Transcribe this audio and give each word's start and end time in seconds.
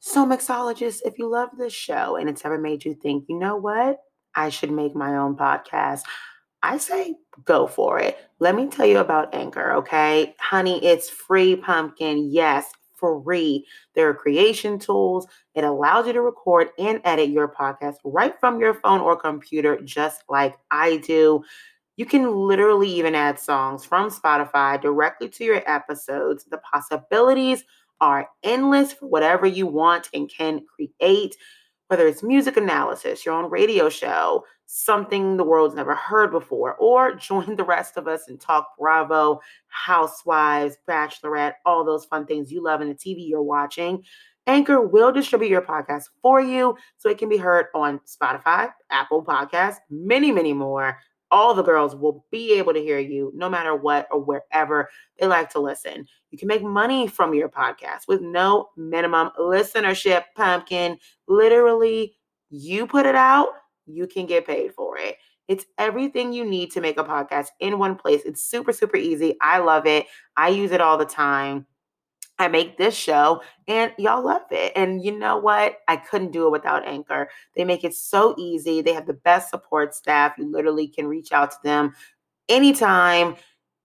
So, 0.00 0.24
mixologists, 0.24 1.00
if 1.04 1.18
you 1.18 1.28
love 1.28 1.50
this 1.58 1.72
show 1.72 2.16
and 2.16 2.28
it's 2.28 2.44
ever 2.44 2.58
made 2.58 2.84
you 2.84 2.94
think, 2.94 3.24
you 3.28 3.38
know 3.38 3.56
what, 3.56 3.98
I 4.34 4.50
should 4.50 4.70
make 4.70 4.94
my 4.94 5.16
own 5.16 5.36
podcast, 5.36 6.02
I 6.62 6.78
say 6.78 7.16
go 7.44 7.66
for 7.66 7.98
it. 7.98 8.18
Let 8.38 8.54
me 8.54 8.66
tell 8.66 8.86
you 8.86 8.98
about 8.98 9.34
Anchor, 9.34 9.72
okay? 9.74 10.34
Honey, 10.38 10.84
it's 10.84 11.08
free 11.08 11.56
pumpkin. 11.56 12.30
Yes, 12.30 12.70
free. 12.98 13.66
There 13.94 14.08
are 14.08 14.14
creation 14.14 14.78
tools. 14.78 15.26
It 15.54 15.64
allows 15.64 16.06
you 16.06 16.12
to 16.14 16.22
record 16.22 16.68
and 16.78 17.00
edit 17.04 17.30
your 17.30 17.48
podcast 17.48 17.96
right 18.04 18.34
from 18.40 18.60
your 18.60 18.74
phone 18.74 19.00
or 19.00 19.16
computer, 19.16 19.80
just 19.82 20.22
like 20.28 20.56
I 20.70 20.98
do. 20.98 21.42
You 21.96 22.04
can 22.04 22.34
literally 22.34 22.90
even 22.90 23.14
add 23.14 23.38
songs 23.38 23.84
from 23.84 24.10
Spotify 24.10 24.80
directly 24.80 25.28
to 25.30 25.44
your 25.44 25.62
episodes. 25.66 26.44
The 26.44 26.58
possibilities 26.58 27.64
are 28.00 28.28
endless 28.42 28.92
for 28.92 29.06
whatever 29.06 29.46
you 29.46 29.66
want 29.66 30.08
and 30.12 30.30
can 30.30 30.64
create, 30.74 31.36
whether 31.88 32.06
it's 32.06 32.22
music 32.22 32.56
analysis, 32.56 33.24
your 33.24 33.34
own 33.34 33.50
radio 33.50 33.88
show, 33.88 34.44
something 34.66 35.36
the 35.36 35.44
world's 35.44 35.74
never 35.74 35.94
heard 35.94 36.30
before, 36.30 36.74
or 36.76 37.14
join 37.16 37.56
the 37.56 37.64
rest 37.64 37.96
of 37.96 38.08
us 38.08 38.28
and 38.28 38.40
talk 38.40 38.68
Bravo, 38.78 39.40
Housewives, 39.68 40.76
Bachelorette, 40.88 41.54
all 41.64 41.84
those 41.84 42.04
fun 42.04 42.26
things 42.26 42.52
you 42.52 42.62
love 42.62 42.80
in 42.80 42.88
the 42.88 42.94
TV 42.94 43.28
you're 43.28 43.42
watching. 43.42 44.02
Anchor 44.48 44.80
will 44.80 45.10
distribute 45.10 45.48
your 45.48 45.62
podcast 45.62 46.04
for 46.22 46.40
you 46.40 46.76
so 46.98 47.08
it 47.08 47.18
can 47.18 47.28
be 47.28 47.36
heard 47.36 47.66
on 47.74 48.00
Spotify, 48.06 48.70
Apple 48.90 49.24
Podcasts, 49.24 49.78
many, 49.90 50.30
many 50.30 50.52
more 50.52 50.98
all 51.30 51.54
the 51.54 51.62
girls 51.62 51.94
will 51.96 52.24
be 52.30 52.54
able 52.54 52.72
to 52.72 52.80
hear 52.80 52.98
you 52.98 53.32
no 53.34 53.48
matter 53.48 53.74
what 53.74 54.06
or 54.10 54.20
wherever 54.20 54.88
they 55.18 55.26
like 55.26 55.50
to 55.50 55.60
listen. 55.60 56.06
You 56.30 56.38
can 56.38 56.48
make 56.48 56.62
money 56.62 57.06
from 57.06 57.34
your 57.34 57.48
podcast 57.48 58.08
with 58.08 58.20
no 58.20 58.68
minimum 58.76 59.30
listenership, 59.38 60.24
pumpkin. 60.34 60.98
Literally, 61.28 62.16
you 62.50 62.86
put 62.86 63.06
it 63.06 63.14
out, 63.14 63.48
you 63.86 64.06
can 64.06 64.26
get 64.26 64.46
paid 64.46 64.72
for 64.74 64.98
it. 64.98 65.16
It's 65.48 65.64
everything 65.78 66.32
you 66.32 66.44
need 66.44 66.72
to 66.72 66.80
make 66.80 66.98
a 66.98 67.04
podcast 67.04 67.48
in 67.60 67.78
one 67.78 67.94
place. 67.94 68.22
It's 68.24 68.42
super, 68.42 68.72
super 68.72 68.96
easy. 68.96 69.36
I 69.40 69.58
love 69.58 69.86
it. 69.86 70.06
I 70.36 70.48
use 70.48 70.72
it 70.72 70.80
all 70.80 70.98
the 70.98 71.04
time. 71.04 71.66
I 72.38 72.48
make 72.48 72.76
this 72.76 72.94
show 72.94 73.42
and 73.66 73.92
y'all 73.98 74.24
love 74.24 74.42
it. 74.50 74.72
And 74.76 75.02
you 75.02 75.18
know 75.18 75.38
what? 75.38 75.78
I 75.88 75.96
couldn't 75.96 76.32
do 76.32 76.46
it 76.46 76.52
without 76.52 76.86
Anchor. 76.86 77.30
They 77.54 77.64
make 77.64 77.82
it 77.84 77.94
so 77.94 78.34
easy. 78.38 78.82
They 78.82 78.92
have 78.92 79.06
the 79.06 79.14
best 79.14 79.50
support 79.50 79.94
staff. 79.94 80.34
You 80.38 80.50
literally 80.50 80.88
can 80.88 81.06
reach 81.06 81.32
out 81.32 81.50
to 81.52 81.58
them 81.64 81.94
anytime. 82.48 83.36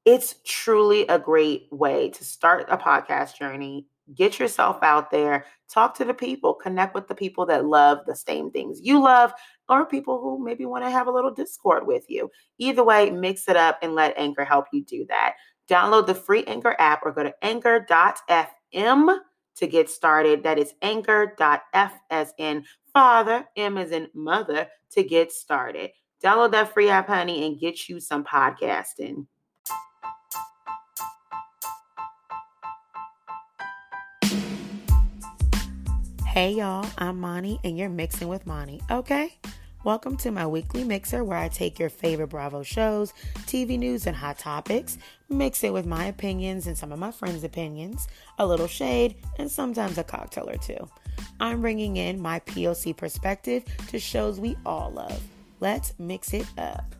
It's 0.03 0.35
truly 0.45 1.07
a 1.07 1.19
great 1.19 1.67
way 1.71 2.09
to 2.09 2.25
start 2.25 2.65
a 2.69 2.77
podcast 2.77 3.37
journey. 3.37 3.87
Get 4.15 4.39
yourself 4.39 4.79
out 4.81 5.09
there, 5.09 5.45
talk 5.69 5.95
to 5.97 6.03
the 6.03 6.13
people, 6.13 6.53
connect 6.53 6.95
with 6.95 7.07
the 7.07 7.15
people 7.15 7.45
that 7.45 7.65
love 7.65 7.99
the 8.05 8.15
same 8.15 8.51
things 8.51 8.81
you 8.81 9.01
love, 9.01 9.31
or 9.69 9.85
people 9.85 10.19
who 10.19 10.43
maybe 10.43 10.65
want 10.65 10.83
to 10.83 10.89
have 10.89 11.07
a 11.07 11.11
little 11.11 11.31
discord 11.31 11.87
with 11.87 12.09
you. 12.09 12.29
Either 12.57 12.83
way, 12.83 13.09
mix 13.09 13.47
it 13.47 13.55
up 13.55 13.79
and 13.81 13.95
let 13.95 14.17
Anchor 14.17 14.43
help 14.43 14.65
you 14.73 14.83
do 14.83 15.05
that. 15.07 15.35
Download 15.71 16.05
the 16.05 16.13
free 16.13 16.43
Anchor 16.43 16.75
app 16.79 17.01
or 17.05 17.13
go 17.13 17.23
to 17.23 17.33
anchor.fm 17.41 19.19
to 19.55 19.67
get 19.67 19.89
started. 19.89 20.43
That 20.43 20.59
is 20.59 20.73
anchor.f 20.81 21.93
as 22.09 22.33
in 22.37 22.65
father, 22.93 23.45
M 23.55 23.77
as 23.77 23.91
in 23.91 24.09
mother 24.13 24.67
to 24.91 25.03
get 25.03 25.31
started. 25.31 25.91
Download 26.21 26.51
that 26.51 26.73
free 26.73 26.89
app, 26.89 27.07
honey, 27.07 27.45
and 27.47 27.57
get 27.57 27.87
you 27.87 28.01
some 28.01 28.25
podcasting. 28.25 29.27
Hey 36.25 36.51
y'all, 36.51 36.85
I'm 36.97 37.19
Mani 37.19 37.61
and 37.63 37.77
you're 37.77 37.89
mixing 37.89 38.27
with 38.27 38.45
Mani, 38.45 38.81
okay? 38.91 39.37
Welcome 39.83 40.15
to 40.17 40.29
my 40.29 40.45
weekly 40.45 40.83
mixer 40.83 41.23
where 41.23 41.39
I 41.39 41.47
take 41.47 41.79
your 41.79 41.89
favorite 41.89 42.27
Bravo 42.27 42.61
shows, 42.61 43.13
TV 43.47 43.79
news, 43.79 44.05
and 44.05 44.15
hot 44.15 44.37
topics, 44.37 44.99
mix 45.27 45.63
it 45.63 45.73
with 45.73 45.87
my 45.87 46.05
opinions 46.05 46.67
and 46.67 46.77
some 46.77 46.91
of 46.91 46.99
my 46.99 47.09
friends' 47.09 47.43
opinions, 47.43 48.07
a 48.37 48.45
little 48.45 48.67
shade, 48.67 49.15
and 49.39 49.49
sometimes 49.49 49.97
a 49.97 50.03
cocktail 50.03 50.47
or 50.47 50.57
two. 50.57 50.87
I'm 51.39 51.61
bringing 51.61 51.97
in 51.97 52.21
my 52.21 52.41
POC 52.41 52.95
perspective 52.95 53.63
to 53.87 53.97
shows 53.97 54.39
we 54.39 54.55
all 54.67 54.91
love. 54.91 55.19
Let's 55.59 55.95
mix 55.97 56.31
it 56.35 56.45
up. 56.59 56.93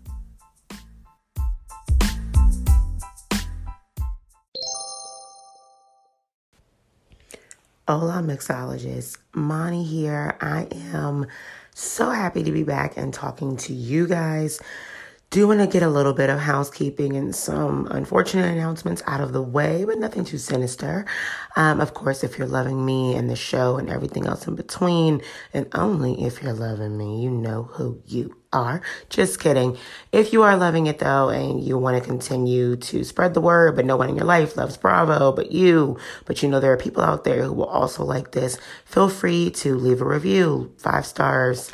Hola, 7.88 8.24
mixologists. 8.24 9.18
Mani 9.36 9.84
here. 9.84 10.36
I 10.42 10.68
am 10.94 11.28
so 11.82 12.10
happy 12.10 12.44
to 12.44 12.52
be 12.52 12.64
back 12.64 12.98
and 12.98 13.14
talking 13.14 13.58
to 13.58 13.74
you 13.74 14.08
guys. 14.08 14.60
Do 15.32 15.48
want 15.48 15.62
to 15.62 15.68
get 15.68 15.82
a 15.82 15.88
little 15.88 16.12
bit 16.12 16.30
of 16.30 16.40
housekeeping 16.40 17.16
and 17.16 17.34
some 17.34 17.88
unfortunate 17.90 18.52
announcements 18.52 19.02
out 19.08 19.22
of 19.22 19.32
the 19.32 19.42
way, 19.42 19.86
but 19.86 19.98
nothing 19.98 20.26
too 20.26 20.38
sinister. 20.38 21.06
Um, 21.56 21.80
of 21.80 21.94
course, 21.94 22.26
if 22.26 22.38
you're 22.38 22.50
loving 22.50 22.86
me 22.86 23.16
and 23.16 23.30
the 23.30 23.38
show 23.38 23.78
and 23.78 23.90
everything 23.90 24.28
else 24.28 24.46
in 24.46 24.56
between, 24.56 25.22
and 25.54 25.70
only 25.74 26.26
if 26.26 26.44
you're 26.44 26.52
loving 26.52 26.98
me, 26.98 27.22
you 27.22 27.30
know 27.32 27.64
who 27.64 28.02
you 28.06 28.36
are. 28.52 28.82
Just 29.08 29.40
kidding. 29.40 29.78
If 30.12 30.34
you 30.34 30.44
are 30.44 30.58
loving 30.58 30.88
it 30.88 31.00
though, 31.00 31.30
and 31.30 31.64
you 31.64 31.78
want 31.78 31.98
to 31.98 32.06
continue 32.06 32.76
to 32.76 33.06
spread 33.06 33.34
the 33.34 33.40
word, 33.40 33.78
but 33.78 33.86
no 33.86 33.96
one 33.96 34.10
in 34.10 34.18
your 34.18 34.26
life 34.26 34.58
loves 34.58 34.76
Bravo 34.76 35.32
but 35.32 35.54
you, 35.54 35.98
but 36.26 36.44
you 36.44 36.50
know 36.50 36.60
there 36.60 36.74
are 36.74 36.78
people 36.78 37.04
out 37.04 37.24
there 37.24 37.44
who 37.44 37.54
will 37.54 37.68
also 37.68 38.04
like 38.04 38.34
this, 38.34 38.58
feel 38.84 39.08
free 39.08 39.50
to 39.52 39.76
leave 39.76 40.02
a 40.02 40.06
review, 40.06 40.74
five 40.78 41.06
stars 41.06 41.72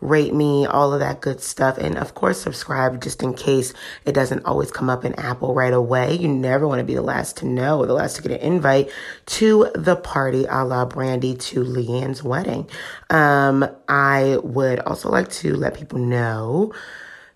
rate 0.00 0.32
me, 0.32 0.66
all 0.66 0.92
of 0.92 1.00
that 1.00 1.20
good 1.20 1.40
stuff. 1.40 1.76
And 1.78 1.98
of 1.98 2.14
course, 2.14 2.40
subscribe 2.40 3.02
just 3.02 3.22
in 3.22 3.34
case 3.34 3.74
it 4.04 4.12
doesn't 4.12 4.44
always 4.44 4.70
come 4.70 4.88
up 4.88 5.04
in 5.04 5.14
Apple 5.14 5.54
right 5.54 5.72
away. 5.72 6.14
You 6.14 6.28
never 6.28 6.66
want 6.66 6.80
to 6.80 6.84
be 6.84 6.94
the 6.94 7.02
last 7.02 7.36
to 7.38 7.46
know 7.46 7.78
or 7.78 7.86
the 7.86 7.94
last 7.94 8.16
to 8.16 8.22
get 8.22 8.32
an 8.32 8.38
invite 8.38 8.90
to 9.26 9.70
the 9.74 9.96
party 9.96 10.46
a 10.48 10.64
la 10.64 10.86
Brandi 10.86 11.38
to 11.38 11.64
LeeAnne's 11.64 12.22
wedding. 12.22 12.68
Um, 13.10 13.68
I 13.88 14.38
would 14.42 14.80
also 14.80 15.10
like 15.10 15.30
to 15.32 15.54
let 15.54 15.74
people 15.74 15.98
know 15.98 16.72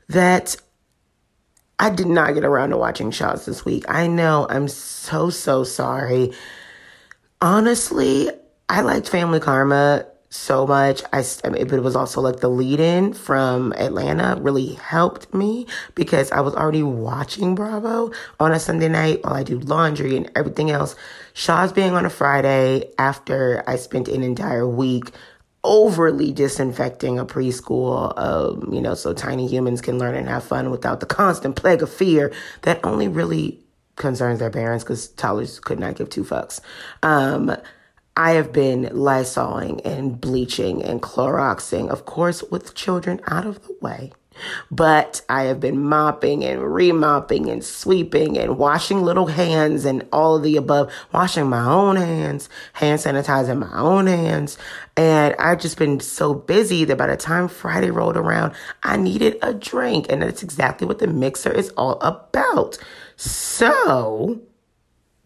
that 0.08 0.56
I 1.78 1.90
did 1.90 2.06
not 2.06 2.34
get 2.34 2.44
around 2.44 2.70
to 2.70 2.76
watching 2.76 3.10
Shahs 3.10 3.46
this 3.46 3.64
week. 3.64 3.84
I 3.88 4.06
know 4.06 4.46
I'm 4.48 4.68
so, 4.68 5.30
so 5.30 5.64
sorry. 5.64 6.32
Honestly, 7.40 8.30
I 8.68 8.80
liked 8.80 9.08
Family 9.08 9.40
Karma 9.40 10.06
so 10.34 10.66
much. 10.66 11.02
I, 11.12 11.24
I 11.44 11.48
mean, 11.48 11.62
it 11.72 11.82
was 11.82 11.94
also 11.94 12.20
like 12.20 12.40
the 12.40 12.50
lead 12.50 12.80
in 12.80 13.14
from 13.14 13.72
Atlanta 13.74 14.36
really 14.40 14.74
helped 14.74 15.32
me 15.32 15.66
because 15.94 16.30
I 16.32 16.40
was 16.40 16.54
already 16.54 16.82
watching 16.82 17.54
Bravo 17.54 18.12
on 18.40 18.52
a 18.52 18.58
Sunday 18.58 18.88
night 18.88 19.22
while 19.22 19.34
I 19.34 19.44
do 19.44 19.60
laundry 19.60 20.16
and 20.16 20.30
everything 20.34 20.70
else. 20.70 20.96
Shahs 21.34 21.72
being 21.72 21.92
on 21.92 22.04
a 22.04 22.10
Friday 22.10 22.90
after 22.98 23.62
I 23.68 23.76
spent 23.76 24.08
an 24.08 24.22
entire 24.22 24.66
week 24.66 25.12
overly 25.62 26.32
disinfecting 26.32 27.18
a 27.18 27.24
preschool, 27.24 28.12
um, 28.18 28.72
you 28.72 28.82
know, 28.82 28.94
so 28.94 29.14
tiny 29.14 29.46
humans 29.46 29.80
can 29.80 29.98
learn 29.98 30.16
and 30.16 30.28
have 30.28 30.44
fun 30.44 30.70
without 30.70 31.00
the 31.00 31.06
constant 31.06 31.56
plague 31.56 31.80
of 31.80 31.90
fear 31.90 32.32
that 32.62 32.84
only 32.84 33.08
really 33.08 33.60
concerns 33.96 34.40
their 34.40 34.50
parents 34.50 34.82
because 34.82 35.08
toddlers 35.08 35.60
could 35.60 35.78
not 35.78 35.94
give 35.94 36.10
two 36.10 36.24
fucks. 36.24 36.60
Um, 37.04 37.56
I 38.16 38.32
have 38.32 38.52
been 38.52 38.84
lysoling 38.84 39.80
and 39.84 40.20
bleaching 40.20 40.82
and 40.82 41.02
Cloroxing, 41.02 41.88
of 41.88 42.04
course, 42.04 42.42
with 42.44 42.74
children 42.74 43.20
out 43.26 43.44
of 43.44 43.66
the 43.66 43.76
way. 43.80 44.12
But 44.70 45.22
I 45.28 45.44
have 45.44 45.60
been 45.60 45.80
mopping 45.80 46.44
and 46.44 46.60
remopping 46.60 47.50
and 47.50 47.64
sweeping 47.64 48.36
and 48.36 48.58
washing 48.58 49.02
little 49.02 49.26
hands 49.26 49.84
and 49.84 50.06
all 50.12 50.36
of 50.36 50.42
the 50.42 50.56
above, 50.56 50.92
washing 51.12 51.48
my 51.48 51.64
own 51.64 51.96
hands, 51.96 52.48
hand 52.74 53.00
sanitizing 53.00 53.58
my 53.58 53.78
own 53.78 54.06
hands. 54.06 54.58
And 54.96 55.34
I've 55.38 55.60
just 55.60 55.78
been 55.78 56.00
so 56.00 56.34
busy 56.34 56.84
that 56.84 56.98
by 56.98 57.06
the 57.06 57.16
time 57.16 57.48
Friday 57.48 57.90
rolled 57.90 58.16
around, 58.16 58.54
I 58.82 58.96
needed 58.96 59.38
a 59.42 59.54
drink. 59.54 60.06
And 60.08 60.22
that's 60.22 60.42
exactly 60.42 60.86
what 60.86 60.98
the 60.98 61.06
mixer 61.06 61.52
is 61.52 61.70
all 61.70 62.00
about. 62.00 62.78
So, 63.16 64.40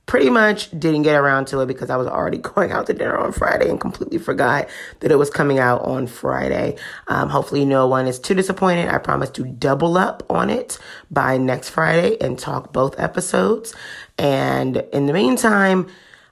pretty 0.09 0.31
much 0.31 0.71
didn't 0.71 1.03
get 1.03 1.15
around 1.15 1.47
to 1.47 1.61
it 1.61 1.67
because 1.67 1.91
I 1.91 1.97
was 1.97 2.09
already 2.09 2.39
going 2.55 2.73
out 2.73 2.87
to 2.87 2.95
dinner 2.95 3.17
on 3.17 3.31
Friday 3.31 3.69
and 3.71 3.81
completely 3.81 4.19
forgot 4.19 4.69
that 4.99 5.13
it 5.13 5.17
was 5.17 5.31
coming 5.31 5.61
out 5.61 5.83
on 5.83 6.09
Friday. 6.09 6.77
Um, 7.07 7.29
hopefully, 7.29 7.65
no 7.65 7.87
one 7.87 8.09
is 8.09 8.19
too 8.19 8.35
disappointed. 8.35 8.89
I 8.89 8.99
promise 8.99 9.31
to 9.31 9.45
double 9.45 9.97
up 9.97 10.25
on 10.29 10.51
it 10.51 10.79
by 11.11 11.37
next 11.37 11.69
Friday 11.71 12.17
and 12.21 12.37
talk 12.37 12.73
both 12.73 12.99
episodes. 12.99 13.75
And 14.19 14.79
in 14.93 15.07
the 15.07 15.13
meantime, 15.13 15.87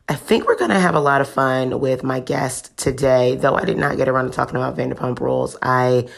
I 0.09 0.15
think 0.15 0.47
we're 0.47 0.57
going 0.57 0.71
to 0.71 0.81
have 0.81 0.95
a 0.95 1.01
lot 1.01 1.21
of 1.21 1.29
fun 1.29 1.79
with 1.81 2.03
my 2.03 2.21
guest 2.21 2.77
today, 2.77 3.37
though 3.37 3.57
I 3.57 3.65
did 3.65 3.77
not 3.77 3.97
get 3.97 4.09
around 4.09 4.27
to 4.27 4.31
talking 4.31 4.57
about 4.57 4.77
Vanderpump 4.77 5.21
Rules. 5.21 5.57
I 5.63 6.09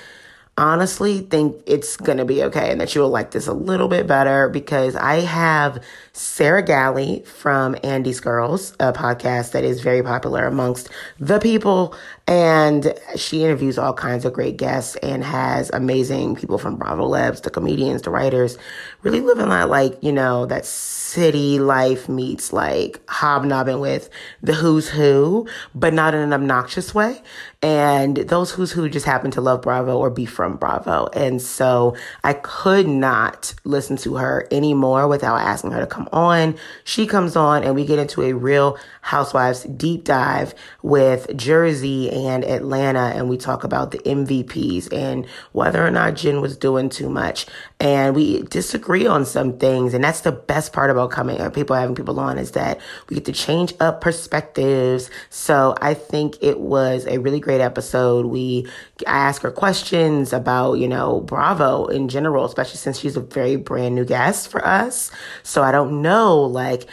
honestly 0.59 1.21
think 1.21 1.57
it's 1.67 1.97
going 1.97 2.19
to 2.19 2.25
be 2.25 2.43
okay 2.43 2.71
and 2.71 2.81
that 2.81 2.95
you 2.95 3.01
will 3.01 3.09
like 3.09 3.31
this 3.31 3.47
a 3.47 3.53
little 3.53 3.89
bit 3.89 4.07
better 4.07 4.49
because 4.49 4.97
I 4.97 5.21
have 5.21 5.83
Sarah 6.13 6.65
Galli 6.65 7.21
from 7.21 7.77
Andy's 7.85 8.21
Girls, 8.21 8.73
a 8.81 8.93
podcast 8.93 9.53
that 9.53 9.65
is 9.65 9.81
very 9.81 10.03
popular 10.03 10.47
amongst 10.47 10.91
the 11.21 11.39
people. 11.39 11.95
And 12.29 12.93
she 13.17 13.43
interviews 13.43 13.79
all 13.79 13.95
kinds 13.95 14.27
of 14.27 14.35
great 14.35 14.59
guests 14.59 14.97
and 14.97 15.25
has 15.25 15.71
amazing 15.71 16.37
people 16.37 16.59
from 16.59 16.79
Bravolebs, 16.79 17.43
the 17.43 17.49
comedians, 17.49 18.03
the 18.03 18.11
writers, 18.11 18.59
really 19.03 19.23
living 19.23 19.49
that, 19.49 19.71
like, 19.71 19.97
you 20.03 20.13
know, 20.13 20.45
that 20.45 20.67
city 20.67 21.59
life 21.59 22.07
meets 22.07 22.53
like 22.53 23.01
hobnobbing 23.09 23.81
with 23.81 24.11
the 24.43 24.53
who's 24.53 24.91
who, 24.91 25.49
but 25.75 25.95
not 25.95 26.15
in 26.15 26.21
an 26.21 26.35
obnoxious 26.35 26.95
way. 26.95 27.23
And 27.63 28.19
those 28.19 28.51
who's 28.51 28.73
who 28.73 28.91
just 28.91 29.07
happen 29.07 29.31
to 29.33 29.41
love 29.41 29.63
Bravo 29.63 29.97
or 29.97 30.11
be 30.11 30.27
from 30.27 30.59
Bravo. 30.59 31.09
And 31.15 31.41
so 31.41 31.97
I 32.23 32.35
could 32.35 32.87
not 32.87 33.55
listen 33.65 33.97
to 33.99 34.17
her 34.17 34.47
anymore 34.53 35.09
without 35.09 35.41
asking 35.41 35.71
her 35.73 35.81
to 35.81 35.87
come 35.87 36.09
on. 36.13 36.57
She 36.85 37.07
comes 37.07 37.37
on 37.37 37.65
and 37.65 37.75
we 37.75 37.87
get 37.87 37.99
into 37.99 38.23
a 38.23 38.35
real 38.35 38.79
housewives 39.01 39.65
deep 39.65 40.05
dive 40.05 40.55
with 40.83 41.35
Jersey 41.35 42.11
and 42.27 42.45
Atlanta. 42.45 43.13
And 43.15 43.29
we 43.29 43.37
talk 43.37 43.65
about 43.65 43.91
the 43.91 43.99
MVPs 43.99 44.93
and 44.93 45.27
whether 45.53 45.87
or 45.87 45.91
not 45.91 46.15
Jen 46.15 46.41
was 46.41 46.57
doing 46.57 46.89
too 46.89 47.09
much. 47.09 47.47
And 47.81 48.15
we 48.15 48.43
disagree 48.43 49.07
on 49.07 49.25
some 49.25 49.59
things. 49.59 49.95
And 49.95 50.03
that's 50.03 50.23
the 50.23 50.33
best 50.33 50.73
part 50.73 50.91
about 50.91 51.11
coming, 51.11 51.41
uh, 51.41 51.51
people 51.51 51.77
having 51.77 51.95
people 51.95 52.19
on 52.19 52.39
is 52.39 52.53
that 52.53 52.81
we 53.09 53.15
get 53.15 53.25
to 53.27 53.33
change 53.33 53.75
up 53.81 54.01
perspectives. 54.01 55.11
So 55.31 55.75
I 55.81 55.95
think 55.95 56.37
it 56.41 56.61
was 56.61 57.07
a 57.07 57.19
really 57.19 57.41
great 57.41 57.61
episode. 57.61 58.27
We 58.27 58.67
ask 59.07 59.43
her 59.43 59.51
questions 59.51 60.33
about, 60.33 60.75
you 60.75 60.89
know, 60.89 61.21
Bravo 61.21 61.87
in 61.87 62.09
general, 62.09 62.45
especially 62.45 62.79
since 62.79 62.99
she's 62.99 63.17
a 63.17 63.21
very 63.21 63.57
brand 63.57 63.95
new 63.95 64.05
guest 64.05 64.49
for 64.49 64.65
us. 64.67 65.11
So 65.43 65.63
I 65.63 65.73
don't 65.73 66.03
know 66.03 66.41
like 66.41 66.87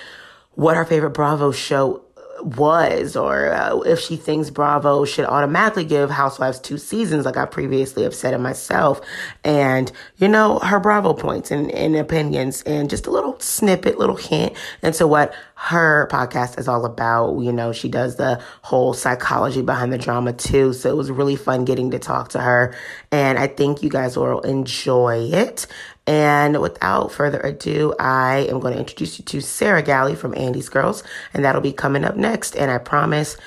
what 0.54 0.78
her 0.78 0.86
favorite 0.86 1.12
Bravo 1.12 1.52
show 1.52 2.05
was 2.44 3.16
or 3.16 3.52
uh, 3.52 3.80
if 3.80 4.00
she 4.00 4.16
thinks 4.18 4.50
Bravo 4.50 5.06
should 5.06 5.26
automatically 5.26 5.86
give 5.86 6.10
Housewives 6.10 6.60
two 6.60 6.78
seasons 6.78 7.26
like 7.26 7.38
I 7.38 7.46
previously 7.46 8.04
have 8.04 8.16
said 8.16 8.34
it 8.34 8.40
myself. 8.40 9.02
And 9.44 9.92
you 10.18 10.28
know 10.28 10.60
her 10.60 10.80
Bravo 10.80 11.14
points 11.14 11.52
and, 11.52 11.72
and 11.72 11.96
opinions 11.96 12.62
and 12.64 12.90
just 12.90 13.08
a 13.08 13.12
little 13.12 13.40
snippet 13.40 13.98
little 13.98 14.16
hint 14.16 14.54
into 14.84 15.08
what 15.08 15.34
her 15.56 16.08
podcast 16.12 16.60
is 16.60 16.68
all 16.68 16.86
about. 16.86 17.40
You 17.40 17.52
know 17.52 17.72
she 17.72 17.90
does 17.90 18.18
the 18.18 18.42
whole 18.62 18.94
psychology 18.94 19.62
behind 19.62 19.94
the 19.94 19.98
drama 19.98 20.34
too. 20.34 20.74
So 20.74 20.90
it 20.90 20.98
was 20.98 21.12
really 21.12 21.36
fun 21.36 21.66
getting 21.66 21.92
to 21.92 22.00
talk 22.00 22.30
to 22.30 22.40
her. 22.40 22.76
And 23.12 23.40
I 23.40 23.48
think 23.48 23.82
you 23.82 23.90
guys 23.90 24.18
will 24.18 24.42
enjoy 24.42 25.30
it 25.32 25.68
and 26.08 26.62
without 26.62 27.12
further 27.12 27.40
ado, 27.40 27.96
I 28.00 28.48
am 28.50 28.60
going 28.60 28.74
to 28.74 28.80
introduce 28.80 29.18
you 29.18 29.26
to 29.26 29.42
Sarah 29.42 29.82
Galli 29.82 30.16
from 30.16 30.36
Andy's 30.38 30.70
Girls, 30.70 31.04
and 31.34 31.44
that'll 31.44 31.62
be 31.62 31.74
coming 31.74 32.04
up 32.04 32.16
next. 32.16 32.56
And 32.56 32.70
I 32.70 32.78
promise 32.78 33.38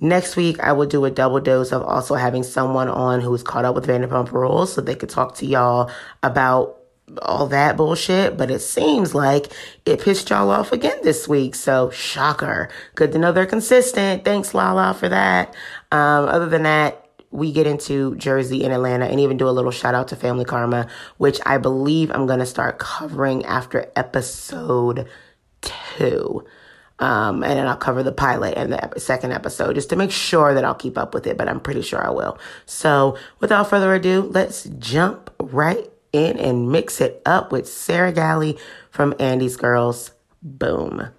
next 0.00 0.36
week 0.36 0.58
I 0.60 0.72
will 0.72 0.86
do 0.86 1.04
a 1.04 1.10
double 1.10 1.40
dose 1.40 1.72
of 1.72 1.82
also 1.82 2.14
having 2.14 2.42
someone 2.42 2.88
on 2.88 3.20
who's 3.20 3.42
caught 3.42 3.64
up 3.64 3.74
with 3.74 3.86
Vanderpump 3.86 4.32
Rules 4.32 4.72
so 4.72 4.80
they 4.80 4.94
could 4.96 5.10
talk 5.10 5.36
to 5.36 5.46
y'all 5.46 5.90
about 6.22 6.78
all 7.22 7.46
that 7.46 7.76
bullshit, 7.76 8.36
but 8.36 8.50
it 8.50 8.60
seems 8.60 9.14
like 9.14 9.46
it 9.86 10.00
pissed 10.00 10.28
y'all 10.28 10.50
off 10.50 10.72
again 10.72 10.98
this 11.02 11.26
week. 11.26 11.54
So 11.54 11.90
shocker. 11.90 12.68
Good 12.94 13.12
to 13.12 13.18
know 13.18 13.32
they're 13.32 13.46
consistent. 13.46 14.24
Thanks, 14.24 14.54
Lala, 14.54 14.94
for 14.94 15.08
that. 15.08 15.54
Um, 15.90 16.28
other 16.28 16.46
than 16.46 16.64
that, 16.64 17.07
we 17.30 17.52
get 17.52 17.66
into 17.66 18.16
Jersey 18.16 18.64
and 18.64 18.72
Atlanta 18.72 19.06
and 19.06 19.20
even 19.20 19.36
do 19.36 19.48
a 19.48 19.50
little 19.50 19.70
shout 19.70 19.94
out 19.94 20.08
to 20.08 20.16
Family 20.16 20.44
Karma, 20.44 20.88
which 21.18 21.40
I 21.44 21.58
believe 21.58 22.10
I'm 22.10 22.26
going 22.26 22.38
to 22.38 22.46
start 22.46 22.78
covering 22.78 23.44
after 23.44 23.90
episode 23.96 25.08
two. 25.60 26.44
Um, 27.00 27.44
and 27.44 27.52
then 27.52 27.66
I'll 27.66 27.76
cover 27.76 28.02
the 28.02 28.12
pilot 28.12 28.54
and 28.56 28.72
the 28.72 28.98
second 28.98 29.32
episode 29.32 29.74
just 29.74 29.90
to 29.90 29.96
make 29.96 30.10
sure 30.10 30.54
that 30.54 30.64
I'll 30.64 30.74
keep 30.74 30.98
up 30.98 31.14
with 31.14 31.26
it, 31.26 31.36
but 31.36 31.48
I'm 31.48 31.60
pretty 31.60 31.82
sure 31.82 32.04
I 32.04 32.10
will. 32.10 32.38
So 32.66 33.16
without 33.40 33.70
further 33.70 33.94
ado, 33.94 34.22
let's 34.22 34.64
jump 34.64 35.30
right 35.38 35.88
in 36.12 36.38
and 36.38 36.72
mix 36.72 37.00
it 37.00 37.22
up 37.24 37.52
with 37.52 37.68
Sarah 37.68 38.12
Galli 38.12 38.58
from 38.90 39.14
Andy's 39.20 39.56
Girls. 39.56 40.12
Boom. 40.42 41.10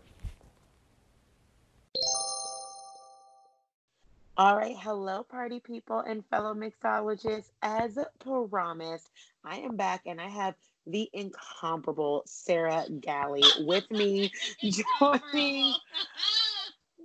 All 4.40 4.56
right, 4.56 4.78
hello, 4.80 5.24
party 5.24 5.60
people 5.60 6.00
and 6.00 6.26
fellow 6.28 6.54
mixologists. 6.54 7.50
As 7.62 8.00
promised, 8.22 9.10
I 9.44 9.58
am 9.58 9.76
back 9.76 10.04
and 10.06 10.22
I 10.22 10.30
have 10.30 10.56
the 10.88 11.10
incomparable 11.12 12.24
Sarah 12.26 12.86
Galli 13.02 13.44
with 13.60 13.92
me, 13.92 14.32
joining, 14.64 15.74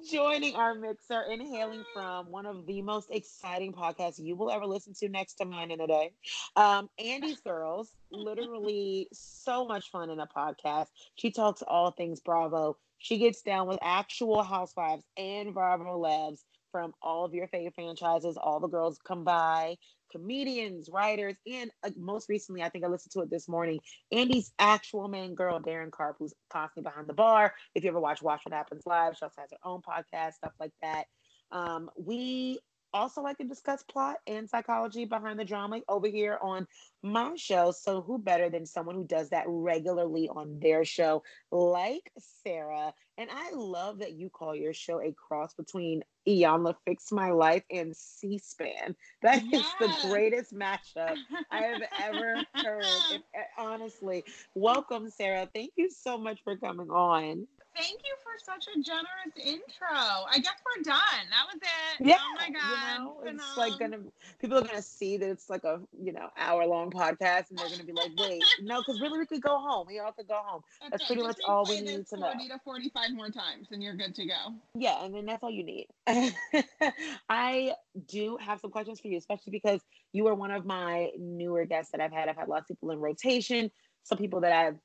joining 0.08 0.54
our 0.54 0.76
mixer 0.76 1.24
and 1.28 1.42
hailing 1.42 1.82
from 1.92 2.30
one 2.30 2.46
of 2.46 2.66
the 2.66 2.82
most 2.82 3.10
exciting 3.10 3.72
podcasts 3.72 4.22
you 4.22 4.36
will 4.36 4.52
ever 4.52 4.64
listen 4.64 4.94
to 5.00 5.08
next 5.08 5.34
to 5.34 5.44
mine 5.44 5.72
in 5.72 5.80
a 5.80 5.88
day. 5.88 6.12
Um, 6.54 6.88
Andy's 7.00 7.40
Girls, 7.40 7.90
literally 8.12 9.08
so 9.12 9.66
much 9.66 9.90
fun 9.90 10.08
in 10.08 10.20
a 10.20 10.28
podcast. 10.28 10.86
She 11.16 11.32
talks 11.32 11.64
all 11.66 11.90
things 11.90 12.20
Bravo. 12.20 12.76
She 12.98 13.18
gets 13.18 13.42
down 13.42 13.66
with 13.66 13.80
actual 13.82 14.44
housewives 14.44 15.02
and 15.16 15.52
Bravolebs 15.52 16.44
from 16.74 16.92
all 17.00 17.24
of 17.24 17.32
your 17.32 17.46
favorite 17.46 17.76
franchises. 17.76 18.36
All 18.36 18.58
the 18.58 18.66
girls 18.66 18.98
come 19.06 19.22
by, 19.22 19.76
comedians, 20.10 20.90
writers, 20.92 21.36
and 21.46 21.70
uh, 21.84 21.90
most 21.96 22.28
recently, 22.28 22.64
I 22.64 22.68
think 22.68 22.84
I 22.84 22.88
listened 22.88 23.12
to 23.12 23.20
it 23.20 23.30
this 23.30 23.46
morning. 23.46 23.78
Andy's 24.10 24.50
actual 24.58 25.06
main 25.06 25.36
girl, 25.36 25.60
Darryn 25.60 25.92
Carp, 25.92 26.16
who's 26.18 26.34
constantly 26.50 26.90
behind 26.90 27.06
the 27.06 27.14
bar. 27.14 27.54
If 27.76 27.84
you 27.84 27.90
ever 27.90 28.00
watch 28.00 28.22
Watch 28.22 28.40
What 28.42 28.52
Happens 28.52 28.82
Live, 28.86 29.16
she 29.16 29.24
also 29.24 29.40
has 29.40 29.52
her 29.52 29.58
own 29.62 29.82
podcast, 29.82 30.32
stuff 30.32 30.50
like 30.58 30.72
that. 30.82 31.04
Um, 31.52 31.90
we 31.96 32.58
also 32.94 33.20
like 33.20 33.36
to 33.38 33.44
discuss 33.44 33.82
plot 33.82 34.16
and 34.26 34.48
psychology 34.48 35.04
behind 35.04 35.38
the 35.38 35.44
drama 35.44 35.80
over 35.88 36.06
here 36.06 36.38
on 36.40 36.66
my 37.02 37.32
show. 37.36 37.72
So, 37.72 38.00
who 38.00 38.18
better 38.18 38.48
than 38.48 38.64
someone 38.64 38.94
who 38.94 39.04
does 39.06 39.30
that 39.30 39.44
regularly 39.46 40.28
on 40.28 40.60
their 40.60 40.84
show, 40.84 41.22
like 41.50 42.10
Sarah? 42.42 42.94
And 43.18 43.28
I 43.30 43.50
love 43.52 43.98
that 43.98 44.12
you 44.12 44.30
call 44.30 44.56
your 44.56 44.72
show 44.72 45.00
a 45.00 45.12
cross 45.12 45.54
between 45.54 46.02
Iyanla 46.26 46.74
Fix 46.84 47.12
My 47.12 47.30
Life 47.30 47.62
and 47.70 47.94
C 47.94 48.38
SPAN. 48.38 48.96
That 49.22 49.44
yes. 49.50 49.64
is 49.80 49.88
the 50.02 50.08
greatest 50.08 50.54
matchup 50.54 51.16
I 51.50 51.62
have 51.62 51.82
ever 52.02 52.36
heard. 52.54 52.84
If, 53.12 53.22
eh, 53.34 53.42
honestly, 53.58 54.24
welcome, 54.54 55.10
Sarah. 55.10 55.48
Thank 55.54 55.72
you 55.76 55.90
so 55.90 56.18
much 56.18 56.40
for 56.42 56.56
coming 56.56 56.90
on. 56.90 57.46
Thank 57.76 58.00
you 58.04 58.14
for 58.22 58.32
such 58.44 58.68
a 58.68 58.80
generous 58.80 59.34
intro. 59.36 59.88
I 59.90 60.38
guess 60.38 60.54
we're 60.64 60.82
done. 60.82 61.24
That 61.30 61.46
was 61.52 61.60
it. 61.60 62.06
Yeah. 62.06 62.18
Oh 62.20 62.34
my 62.36 62.50
god. 62.50 63.26
You 63.26 63.32
know, 63.32 63.42
it's 63.42 63.56
like 63.56 63.78
gonna 63.78 63.98
people 64.40 64.58
are 64.58 64.62
gonna 64.62 64.82
see 64.82 65.16
that 65.16 65.28
it's 65.28 65.50
like 65.50 65.64
a 65.64 65.80
you 66.00 66.12
know 66.12 66.28
hour 66.38 66.66
long 66.66 66.90
podcast 66.90 67.50
and 67.50 67.58
they're 67.58 67.68
gonna 67.68 67.84
be 67.84 67.92
like, 67.92 68.12
wait, 68.16 68.42
no, 68.62 68.80
because 68.80 69.00
really 69.00 69.18
we 69.18 69.26
could 69.26 69.42
go 69.42 69.58
home. 69.58 69.86
We 69.88 69.98
all 69.98 70.12
could 70.12 70.28
go 70.28 70.40
home. 70.44 70.62
Okay, 70.82 70.90
that's 70.90 71.06
pretty 71.06 71.22
much 71.22 71.38
all 71.46 71.64
we 71.68 71.80
need 71.80 72.06
to 72.08 72.16
know. 72.16 72.32
Forty 72.32 72.48
to 72.48 72.60
forty 72.64 72.90
five 72.90 73.12
more 73.12 73.30
times 73.30 73.68
and 73.72 73.82
you're 73.82 73.96
good 73.96 74.14
to 74.14 74.26
go. 74.26 74.54
Yeah, 74.74 75.04
and 75.04 75.14
then 75.14 75.26
that's 75.26 75.42
all 75.42 75.50
you 75.50 75.64
need. 75.64 75.86
I 77.28 77.72
do 78.06 78.38
have 78.40 78.60
some 78.60 78.70
questions 78.70 79.00
for 79.00 79.08
you, 79.08 79.18
especially 79.18 79.50
because 79.50 79.80
you 80.12 80.28
are 80.28 80.34
one 80.34 80.52
of 80.52 80.64
my 80.64 81.10
newer 81.18 81.64
guests 81.64 81.90
that 81.92 82.00
I've 82.00 82.12
had. 82.12 82.28
I've 82.28 82.36
had 82.36 82.48
lots 82.48 82.70
of 82.70 82.76
people 82.76 82.92
in 82.92 83.00
rotation. 83.00 83.70
Some 84.04 84.18
people 84.18 84.40
that 84.40 84.52
I've 84.52 84.76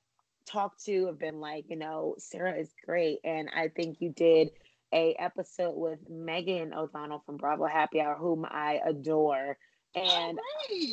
talked 0.49 0.85
to 0.85 1.07
have 1.07 1.19
been 1.19 1.39
like, 1.39 1.65
you 1.69 1.75
know, 1.75 2.15
Sarah 2.17 2.57
is 2.57 2.73
great. 2.85 3.19
And 3.23 3.49
I 3.55 3.69
think 3.69 3.97
you 3.99 4.09
did 4.09 4.51
a 4.93 5.15
episode 5.19 5.75
with 5.75 5.99
Megan 6.09 6.73
O'Donnell 6.73 7.23
from 7.25 7.37
Bravo 7.37 7.65
Happy 7.65 8.01
Hour, 8.01 8.15
whom 8.15 8.45
I 8.45 8.79
adore. 8.85 9.57
And 9.95 10.37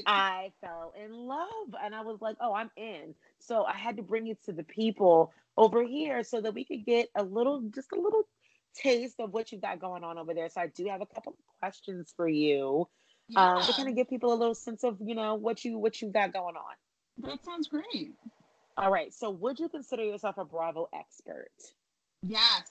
I 0.07 0.53
fell 0.61 0.95
in 1.03 1.13
love 1.13 1.75
and 1.83 1.95
I 1.95 2.03
was 2.03 2.19
like, 2.21 2.37
oh, 2.41 2.55
I'm 2.55 2.71
in. 2.77 3.15
So 3.41 3.65
I 3.65 3.75
had 3.75 3.97
to 3.97 4.03
bring 4.03 4.27
it 4.29 4.43
to 4.45 4.53
the 4.53 4.63
people 4.63 5.33
over 5.57 5.83
here 5.83 6.23
so 6.25 6.41
that 6.41 6.55
we 6.55 6.65
could 6.65 6.85
get 6.85 7.09
a 7.15 7.23
little, 7.23 7.63
just 7.75 7.93
a 7.93 8.01
little 8.01 8.25
taste 8.75 9.21
of 9.21 9.33
what 9.33 9.53
you've 9.53 9.63
got 9.63 9.81
going 9.81 10.05
on 10.05 10.19
over 10.19 10.35
there. 10.35 10.49
So 10.49 10.61
I 10.61 10.69
do 10.69 10.87
have 10.87 11.01
a 11.01 11.07
couple 11.07 11.33
of 11.33 11.59
questions 11.61 12.13
for 12.17 12.29
you. 12.29 12.89
Yeah. 13.29 13.55
Um, 13.55 13.63
to 13.63 13.73
kind 13.73 13.89
of 13.89 13.97
give 13.97 14.09
people 14.09 14.33
a 14.33 14.37
little 14.37 14.55
sense 14.55 14.85
of, 14.85 14.99
you 15.05 15.15
know, 15.15 15.35
what 15.35 15.65
you 15.65 15.79
what 15.79 16.01
you 16.01 16.11
got 16.11 16.33
going 16.33 16.55
on. 16.55 17.29
That 17.29 17.45
sounds 17.45 17.69
great. 17.69 18.15
All 18.77 18.91
right. 18.91 19.13
So 19.13 19.31
would 19.31 19.59
you 19.59 19.69
consider 19.69 20.05
yourself 20.05 20.39
a 20.39 20.45
Bravo 20.45 20.89
expert? 20.93 21.51
Yes. 22.23 22.71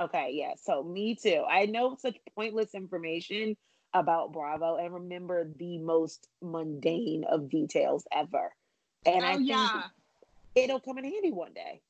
Okay, 0.00 0.30
yeah. 0.32 0.54
So 0.60 0.82
me 0.82 1.14
too. 1.14 1.44
I 1.48 1.66
know 1.66 1.96
such 2.00 2.16
pointless 2.34 2.74
information 2.74 3.56
about 3.92 4.32
Bravo 4.32 4.76
and 4.76 4.92
remember 4.92 5.48
the 5.56 5.78
most 5.78 6.28
mundane 6.42 7.24
of 7.24 7.48
details 7.48 8.06
ever. 8.10 8.52
And 9.06 9.24
oh, 9.24 9.28
I 9.28 9.36
think 9.36 9.48
yeah. 9.48 9.82
it'll 10.54 10.80
come 10.80 10.98
in 10.98 11.04
handy 11.04 11.30
one 11.30 11.52
day. 11.52 11.80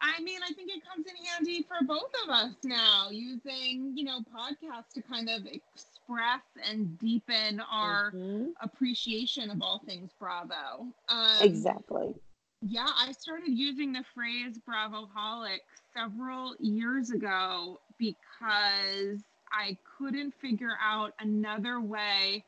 I 0.00 0.22
mean, 0.22 0.40
I 0.42 0.52
think 0.52 0.70
it 0.70 0.82
comes 0.86 1.06
in 1.06 1.24
handy 1.24 1.66
for 1.66 1.84
both 1.84 2.10
of 2.24 2.30
us 2.30 2.54
now, 2.64 3.08
using, 3.10 3.92
you 3.96 4.04
know, 4.04 4.20
podcasts 4.20 4.92
to 4.94 5.02
kind 5.02 5.28
of 5.28 5.46
express 5.46 6.42
and 6.68 6.98
deepen 6.98 7.60
our 7.70 8.12
mm-hmm. 8.12 8.50
appreciation 8.60 9.50
of 9.50 9.62
all 9.62 9.82
things 9.86 10.10
Bravo. 10.18 10.86
Um, 11.08 11.36
exactly. 11.40 12.14
Yeah, 12.62 12.88
I 12.98 13.12
started 13.12 13.50
using 13.50 13.92
the 13.92 14.04
phrase 14.14 14.58
Bravoholic 14.68 15.60
several 15.94 16.54
years 16.58 17.10
ago 17.10 17.80
because 17.98 19.22
I 19.52 19.76
couldn't 19.98 20.34
figure 20.34 20.76
out 20.82 21.14
another 21.20 21.80
way 21.80 22.44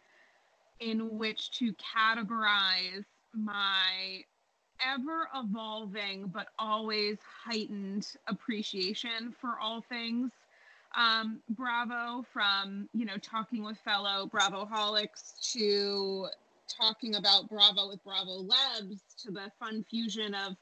in 0.81 1.19
which 1.19 1.51
to 1.59 1.73
categorize 1.75 3.05
my 3.35 4.25
ever 4.85 5.29
evolving 5.35 6.29
but 6.29 6.49
always 6.59 7.19
heightened 7.45 8.07
appreciation 8.29 9.35
for 9.41 9.59
all 9.61 9.83
things 9.83 10.31
um, 10.97 11.41
Bravo 11.51 12.25
from, 12.33 12.89
you 12.95 13.05
know, 13.05 13.17
talking 13.19 13.63
with 13.65 13.79
fellow 13.79 14.27
Bravoholics 14.27 15.53
to 15.53 16.29
talking 16.69 17.17
about 17.17 17.49
Bravo 17.49 17.89
with 17.89 18.05
Bravolebs 18.05 19.01
to 19.23 19.31
the 19.31 19.51
fun 19.59 19.85
fusion 19.89 20.35
of 20.35 20.57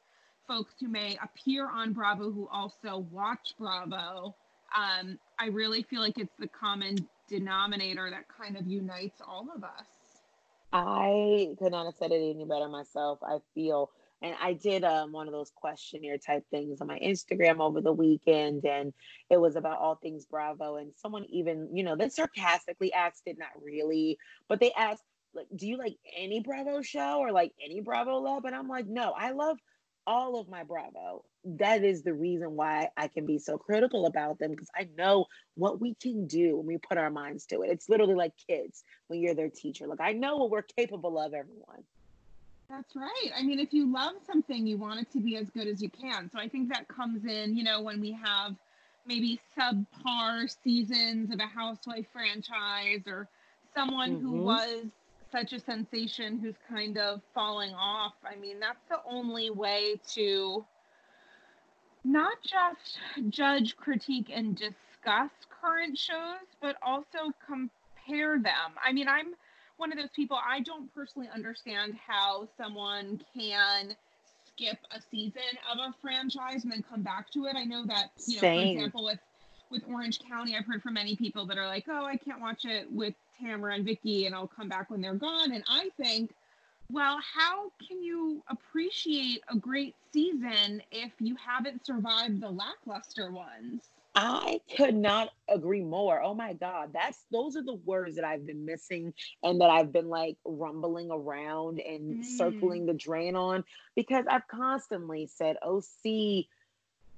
folks 0.46 0.74
who 0.80 0.88
may 0.88 1.18
appear 1.22 1.68
on 1.68 1.92
Bravo 1.92 2.30
who 2.30 2.48
also 2.52 3.06
watch 3.10 3.54
Bravo. 3.58 4.34
Um, 4.76 5.18
I 5.38 5.46
really 5.46 5.82
feel 5.82 6.00
like 6.00 6.18
it's 6.18 6.36
the 6.38 6.48
common 6.48 6.96
denominator 7.28 8.10
that 8.10 8.24
kind 8.28 8.56
of 8.56 8.66
unites 8.66 9.20
all 9.26 9.48
of 9.54 9.64
us. 9.64 9.86
I 10.72 11.54
could 11.58 11.72
not 11.72 11.86
have 11.86 11.94
said 11.96 12.12
it 12.12 12.16
any 12.16 12.44
better 12.44 12.68
myself. 12.68 13.18
I 13.22 13.38
feel 13.54 13.90
and 14.22 14.34
I 14.40 14.54
did 14.54 14.82
um, 14.82 15.12
one 15.12 15.26
of 15.26 15.32
those 15.32 15.52
questionnaire 15.54 16.18
type 16.18 16.44
things 16.50 16.80
on 16.80 16.86
my 16.86 16.98
Instagram 16.98 17.60
over 17.60 17.80
the 17.80 17.92
weekend, 17.92 18.64
and 18.64 18.94
it 19.28 19.36
was 19.36 19.56
about 19.56 19.78
all 19.78 19.96
things 19.96 20.24
Bravo. 20.24 20.76
And 20.76 20.92
someone 20.96 21.26
even, 21.28 21.68
you 21.74 21.84
know, 21.84 21.96
they 21.96 22.08
sarcastically 22.08 22.92
asked 22.92 23.22
it, 23.26 23.38
not 23.38 23.50
really, 23.62 24.18
but 24.48 24.58
they 24.58 24.72
asked, 24.72 25.04
like, 25.36 25.46
do 25.54 25.66
you 25.66 25.76
like 25.78 25.96
any 26.16 26.40
Bravo 26.40 26.82
show 26.82 27.18
or 27.18 27.32
like 27.32 27.52
any 27.64 27.80
Bravo 27.80 28.18
love? 28.18 28.44
And 28.44 28.54
I'm 28.54 28.68
like, 28.68 28.86
no, 28.86 29.12
I 29.12 29.32
love 29.32 29.58
all 30.06 30.38
of 30.40 30.48
my 30.48 30.62
Bravo. 30.62 31.24
That 31.44 31.84
is 31.84 32.02
the 32.02 32.14
reason 32.14 32.56
why 32.56 32.88
I 32.96 33.08
can 33.08 33.26
be 33.26 33.38
so 33.38 33.58
critical 33.58 34.06
about 34.06 34.38
them 34.38 34.50
because 34.50 34.68
I 34.74 34.88
know 34.96 35.26
what 35.54 35.80
we 35.80 35.94
can 35.94 36.26
do 36.26 36.56
when 36.56 36.66
we 36.66 36.78
put 36.78 36.98
our 36.98 37.10
minds 37.10 37.46
to 37.46 37.62
it. 37.62 37.70
It's 37.70 37.88
literally 37.88 38.14
like 38.14 38.32
kids 38.48 38.82
when 39.08 39.20
you're 39.20 39.34
their 39.34 39.50
teacher. 39.50 39.86
Like, 39.86 40.00
I 40.00 40.12
know 40.12 40.36
what 40.36 40.50
we're 40.50 40.62
capable 40.62 41.18
of, 41.18 41.34
everyone. 41.34 41.84
That's 42.68 42.96
right. 42.96 43.30
I 43.36 43.42
mean, 43.42 43.60
if 43.60 43.72
you 43.72 43.92
love 43.92 44.14
something, 44.26 44.66
you 44.66 44.76
want 44.76 45.00
it 45.00 45.12
to 45.12 45.20
be 45.20 45.36
as 45.36 45.48
good 45.50 45.68
as 45.68 45.80
you 45.80 45.88
can. 45.88 46.28
So 46.32 46.38
I 46.40 46.48
think 46.48 46.68
that 46.72 46.88
comes 46.88 47.24
in, 47.24 47.56
you 47.56 47.62
know, 47.62 47.80
when 47.80 48.00
we 48.00 48.12
have 48.12 48.56
maybe 49.06 49.40
subpar 49.56 50.52
seasons 50.64 51.32
of 51.32 51.38
a 51.38 51.46
housewife 51.46 52.06
franchise 52.12 53.02
or 53.06 53.28
someone 53.74 54.16
mm-hmm. 54.16 54.26
who 54.26 54.42
was 54.42 54.86
such 55.30 55.52
a 55.52 55.60
sensation 55.60 56.38
who's 56.38 56.54
kind 56.68 56.98
of 56.98 57.20
falling 57.34 57.74
off. 57.74 58.14
I 58.24 58.36
mean, 58.36 58.60
that's 58.60 58.82
the 58.88 58.98
only 59.08 59.50
way 59.50 60.00
to 60.14 60.64
not 62.04 62.36
just 62.42 62.98
judge, 63.30 63.76
critique, 63.76 64.30
and 64.32 64.56
discuss 64.56 65.30
current 65.60 65.98
shows, 65.98 66.46
but 66.60 66.76
also 66.82 67.32
compare 67.46 68.38
them. 68.38 68.74
I 68.84 68.92
mean, 68.92 69.08
I'm 69.08 69.34
one 69.76 69.92
of 69.92 69.98
those 69.98 70.10
people 70.14 70.38
I 70.38 70.60
don't 70.60 70.92
personally 70.94 71.28
understand 71.34 71.94
how 72.06 72.48
someone 72.56 73.20
can 73.36 73.96
skip 74.46 74.78
a 74.90 75.00
season 75.10 75.42
of 75.70 75.78
a 75.78 75.94
franchise 76.00 76.62
and 76.62 76.72
then 76.72 76.84
come 76.88 77.02
back 77.02 77.30
to 77.32 77.46
it. 77.46 77.56
I 77.56 77.64
know 77.64 77.84
that, 77.86 78.10
you 78.26 78.36
know, 78.36 78.40
Same. 78.40 78.60
for 78.60 78.72
example, 78.72 79.04
with 79.04 79.18
with 79.68 79.82
Orange 79.88 80.20
County, 80.20 80.56
I've 80.56 80.64
heard 80.64 80.80
from 80.80 80.94
many 80.94 81.16
people 81.16 81.44
that 81.46 81.58
are 81.58 81.66
like, 81.66 81.86
"Oh, 81.88 82.04
I 82.04 82.16
can't 82.16 82.40
watch 82.40 82.64
it 82.64 82.90
with 82.90 83.14
Tamara 83.40 83.74
and 83.74 83.84
Vicki, 83.84 84.26
and 84.26 84.34
I'll 84.34 84.46
come 84.46 84.68
back 84.68 84.90
when 84.90 85.00
they're 85.00 85.14
gone." 85.14 85.52
And 85.52 85.64
I 85.68 85.90
think, 85.96 86.34
well, 86.90 87.18
how 87.34 87.70
can 87.86 88.02
you 88.02 88.42
appreciate 88.48 89.42
a 89.50 89.56
great 89.56 89.94
season 90.12 90.82
if 90.90 91.12
you 91.18 91.36
haven't 91.36 91.84
survived 91.84 92.40
the 92.40 92.50
lackluster 92.50 93.30
ones? 93.30 93.90
I 94.18 94.62
could 94.74 94.94
not 94.94 95.28
agree 95.46 95.82
more. 95.82 96.22
Oh 96.22 96.32
my 96.32 96.54
God. 96.54 96.90
That's 96.94 97.18
those 97.30 97.54
are 97.54 97.62
the 97.62 97.78
words 97.84 98.16
that 98.16 98.24
I've 98.24 98.46
been 98.46 98.64
missing 98.64 99.12
and 99.42 99.60
that 99.60 99.68
I've 99.68 99.92
been 99.92 100.08
like 100.08 100.38
rumbling 100.46 101.10
around 101.10 101.80
and 101.80 102.24
mm. 102.24 102.24
circling 102.24 102.86
the 102.86 102.94
drain 102.94 103.36
on 103.36 103.62
because 103.94 104.24
I've 104.26 104.48
constantly 104.48 105.26
said, 105.26 105.56
oh, 105.60 105.82
see, 106.02 106.48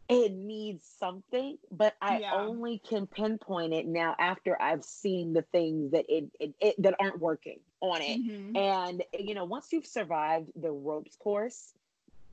it 0.09 0.33
needs 0.33 0.85
something, 0.99 1.59
but 1.71 1.95
I 2.01 2.21
yeah. 2.21 2.35
only 2.35 2.79
can 2.79 3.07
pinpoint 3.07 3.75
it 3.75 3.87
now 3.87 4.17
after 4.19 4.61
I've 4.61 4.85
seen 4.85 5.33
the 5.33 5.43
things 5.43 5.93
that 5.93 6.07
it, 6.09 6.31
it, 6.41 6.55
it 6.61 6.83
that 6.83 6.95
aren't 6.99 7.21
working 7.21 7.61
on 7.81 8.01
it. 8.01 8.21
Mm-hmm. 8.21 8.57
And 8.57 9.05
you 9.19 9.35
know, 9.35 9.45
once 9.45 9.73
you've 9.73 9.87
survived 9.87 10.51
the 10.57 10.71
ropes 10.71 11.17
course 11.17 11.75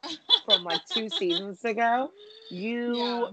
from 0.45 0.63
like 0.63 0.85
two 0.85 1.09
seasons 1.09 1.63
ago, 1.65 2.11
you 2.49 2.95
yeah 2.95 3.29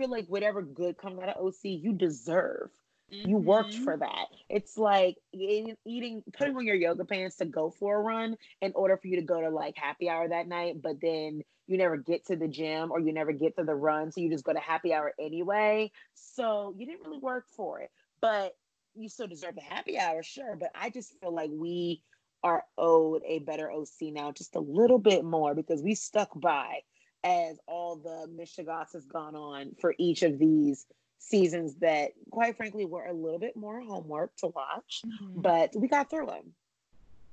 feel 0.00 0.10
like 0.10 0.26
whatever 0.28 0.62
good 0.62 0.96
comes 0.96 1.20
out 1.20 1.28
of 1.28 1.46
OC, 1.46 1.58
you 1.62 1.92
deserve. 1.92 2.70
Mm-hmm. 3.12 3.28
You 3.28 3.36
worked 3.36 3.74
for 3.74 3.94
mm-hmm. 3.94 4.00
that. 4.00 4.26
It's 4.48 4.76
like 4.76 5.16
eating, 5.32 6.22
putting 6.32 6.56
on 6.56 6.66
your 6.66 6.76
yoga 6.76 7.04
pants 7.04 7.36
to 7.36 7.44
go 7.44 7.70
for 7.70 7.96
a 7.96 8.02
run 8.02 8.36
in 8.60 8.72
order 8.74 8.96
for 8.96 9.08
you 9.08 9.16
to 9.16 9.22
go 9.22 9.40
to 9.40 9.50
like 9.50 9.76
happy 9.76 10.08
hour 10.08 10.28
that 10.28 10.48
night, 10.48 10.80
but 10.82 11.00
then 11.00 11.42
you 11.66 11.78
never 11.78 11.96
get 11.96 12.26
to 12.26 12.36
the 12.36 12.48
gym 12.48 12.90
or 12.90 13.00
you 13.00 13.12
never 13.12 13.32
get 13.32 13.56
to 13.56 13.64
the 13.64 13.74
run. 13.74 14.10
So 14.10 14.20
you 14.20 14.30
just 14.30 14.44
go 14.44 14.52
to 14.52 14.60
happy 14.60 14.92
hour 14.92 15.12
anyway. 15.20 15.92
So 16.14 16.74
you 16.76 16.86
didn't 16.86 17.04
really 17.04 17.20
work 17.20 17.46
for 17.56 17.80
it, 17.80 17.90
but 18.20 18.56
you 18.94 19.08
still 19.08 19.28
deserve 19.28 19.54
the 19.54 19.60
happy 19.60 19.98
hour, 19.98 20.22
sure. 20.22 20.56
But 20.58 20.70
I 20.74 20.90
just 20.90 21.18
feel 21.20 21.34
like 21.34 21.50
we 21.52 22.02
are 22.42 22.64
owed 22.78 23.22
a 23.26 23.40
better 23.40 23.70
OC 23.70 24.12
now, 24.12 24.32
just 24.32 24.56
a 24.56 24.60
little 24.60 24.98
bit 24.98 25.24
more 25.24 25.54
because 25.54 25.82
we 25.82 25.94
stuck 25.94 26.28
by 26.40 26.80
as 27.22 27.58
all 27.66 27.96
the 27.96 28.26
Michigas 28.32 28.92
has 28.94 29.04
gone 29.04 29.36
on 29.36 29.72
for 29.80 29.94
each 29.98 30.22
of 30.22 30.38
these 30.38 30.86
seasons 31.20 31.74
that 31.76 32.12
quite 32.30 32.56
frankly 32.56 32.86
were 32.86 33.04
a 33.04 33.12
little 33.12 33.38
bit 33.38 33.54
more 33.54 33.80
homework 33.80 34.34
to 34.36 34.48
watch 34.48 35.02
mm-hmm. 35.06 35.40
but 35.40 35.70
we 35.76 35.86
got 35.86 36.08
through 36.08 36.26
them 36.26 36.52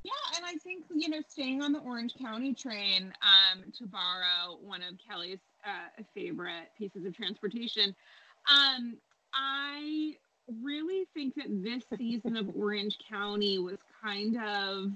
yeah 0.04 0.12
and 0.36 0.46
i 0.46 0.54
think 0.58 0.84
you 0.94 1.10
know 1.10 1.20
staying 1.30 1.62
on 1.62 1.72
the 1.72 1.80
orange 1.80 2.14
county 2.22 2.54
train 2.54 3.14
um, 3.22 3.64
to 3.72 3.86
borrow 3.88 4.58
one 4.62 4.82
of 4.82 4.96
kelly's 5.08 5.40
uh, 5.66 6.04
favorite 6.14 6.70
pieces 6.78 7.06
of 7.06 7.16
transportation 7.16 7.96
um, 8.52 8.98
i 9.34 10.14
really 10.62 11.08
think 11.14 11.36
that 11.36 11.48
this 11.64 11.84
season 11.98 12.36
of 12.36 12.50
orange 12.56 12.98
county 13.10 13.58
was 13.58 13.78
kind 14.04 14.38
of 14.38 14.92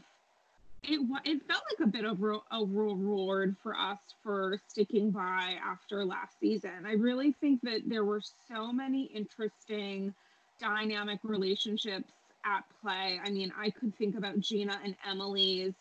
it 0.84 1.00
it 1.26 1.42
felt 1.48 1.64
like 1.72 1.88
a 1.88 1.92
bit 1.92 2.06
of 2.06 2.22
a 2.24 2.66
reward 2.66 3.56
for 3.62 3.76
us 3.76 4.00
for 4.24 4.60
sticking 4.68 5.12
by 5.12 5.56
after 5.64 6.04
last 6.04 6.40
season. 6.40 6.86
I 6.86 6.94
really 6.94 7.34
think 7.40 7.62
that 7.62 7.82
there 7.88 8.04
were 8.04 8.22
so 8.48 8.72
many 8.72 9.04
interesting 9.04 10.14
dynamic 10.60 11.20
relationships 11.24 12.12
at 12.46 12.64
play. 12.82 13.20
I 13.24 13.30
mean, 13.30 13.54
I 13.58 13.70
could 13.70 13.96
think 13.98 14.18
about 14.18 14.40
Gina 14.40 14.80
and 14.84 14.96
Emily's 15.08 15.74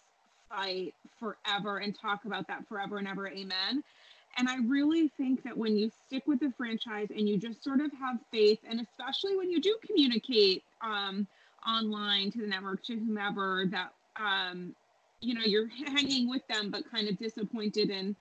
fight 0.50 0.94
forever 1.18 1.78
and 1.78 1.98
talk 1.98 2.24
about 2.26 2.46
that 2.48 2.68
forever 2.68 2.98
and 2.98 3.08
ever. 3.08 3.28
Amen. 3.28 3.82
And 4.36 4.48
I 4.48 4.58
really 4.58 5.08
think 5.16 5.42
that 5.44 5.56
when 5.56 5.76
you 5.76 5.90
stick 6.06 6.26
with 6.26 6.40
the 6.40 6.52
franchise 6.56 7.08
and 7.10 7.28
you 7.28 7.36
just 7.38 7.64
sort 7.64 7.80
of 7.80 7.90
have 7.92 8.18
faith, 8.30 8.60
and 8.68 8.80
especially 8.80 9.36
when 9.36 9.50
you 9.50 9.60
do 9.60 9.76
communicate 9.84 10.62
um, 10.82 11.26
online 11.66 12.30
to 12.32 12.38
the 12.40 12.46
network, 12.46 12.82
to 12.84 12.94
whomever, 12.96 13.64
that 13.70 13.92
um, 14.16 14.74
you 15.20 15.34
know 15.34 15.42
you're 15.44 15.68
hanging 15.68 16.28
with 16.28 16.46
them 16.48 16.70
but 16.70 16.90
kind 16.90 17.08
of 17.08 17.18
disappointed 17.18 17.90
in 17.90 18.16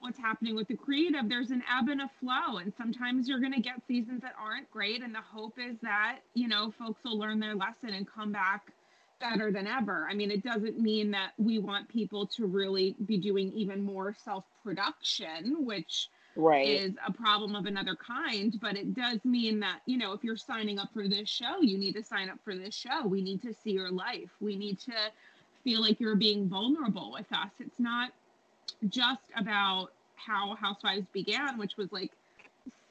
what's 0.00 0.18
happening 0.18 0.54
with 0.54 0.68
the 0.68 0.76
creative. 0.76 1.28
There's 1.28 1.50
an 1.50 1.62
ebb 1.76 1.88
and 1.88 2.02
a 2.02 2.10
flow 2.20 2.58
and 2.58 2.72
sometimes 2.76 3.28
you're 3.28 3.40
going 3.40 3.52
to 3.52 3.60
get 3.60 3.82
seasons 3.86 4.22
that 4.22 4.34
aren't 4.40 4.70
great 4.70 5.02
and 5.02 5.14
the 5.14 5.20
hope 5.20 5.54
is 5.58 5.76
that 5.82 6.18
you 6.34 6.48
know 6.48 6.72
folks 6.78 7.02
will 7.04 7.18
learn 7.18 7.40
their 7.40 7.54
lesson 7.54 7.90
and 7.90 8.06
come 8.06 8.32
back 8.32 8.72
better 9.20 9.50
than 9.50 9.66
ever. 9.66 10.06
I 10.08 10.14
mean 10.14 10.30
it 10.30 10.44
doesn't 10.44 10.78
mean 10.78 11.10
that 11.10 11.32
we 11.38 11.58
want 11.58 11.88
people 11.88 12.26
to 12.36 12.46
really 12.46 12.94
be 13.06 13.18
doing 13.18 13.52
even 13.52 13.82
more 13.82 14.14
self 14.24 14.44
production 14.62 15.66
which 15.66 16.08
right. 16.36 16.68
is 16.68 16.92
a 17.04 17.12
problem 17.12 17.56
of 17.56 17.66
another 17.66 17.96
kind 17.96 18.56
but 18.60 18.76
it 18.76 18.94
does 18.94 19.24
mean 19.24 19.58
that 19.60 19.80
you 19.86 19.98
know 19.98 20.12
if 20.12 20.22
you're 20.22 20.36
signing 20.36 20.78
up 20.78 20.90
for 20.92 21.08
this 21.08 21.28
show 21.28 21.60
you 21.60 21.76
need 21.76 21.94
to 21.94 22.04
sign 22.04 22.30
up 22.30 22.38
for 22.44 22.54
this 22.54 22.74
show. 22.74 23.04
We 23.06 23.20
need 23.20 23.42
to 23.42 23.52
see 23.52 23.72
your 23.72 23.90
life. 23.90 24.30
We 24.40 24.56
need 24.56 24.78
to 24.80 24.92
feel 25.68 25.82
like 25.82 26.00
you're 26.00 26.16
being 26.16 26.48
vulnerable 26.48 27.12
with 27.12 27.30
us. 27.30 27.50
It's 27.60 27.78
not 27.78 28.10
just 28.88 29.20
about 29.36 29.88
how 30.14 30.54
Housewives 30.54 31.06
began, 31.12 31.58
which 31.58 31.76
was 31.76 31.92
like 31.92 32.10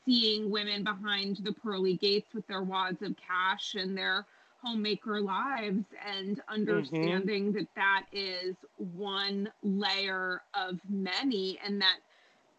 seeing 0.05 0.51
women 0.51 0.83
behind 0.83 1.37
the 1.37 1.53
pearly 1.53 1.95
gates 1.95 2.35
with 2.35 2.45
their 2.45 2.61
wads 2.61 3.01
of 3.01 3.15
cash 3.17 3.73
and 3.73 3.97
their 3.97 4.27
homemaker 4.61 5.21
lives 5.21 5.85
and 6.07 6.39
understanding 6.49 7.45
mm-hmm. 7.45 7.57
that 7.57 7.67
that 7.75 8.03
is 8.11 8.55
one 8.95 9.49
layer 9.63 10.43
of 10.53 10.79
many 10.87 11.57
and 11.65 11.81
that 11.81 11.97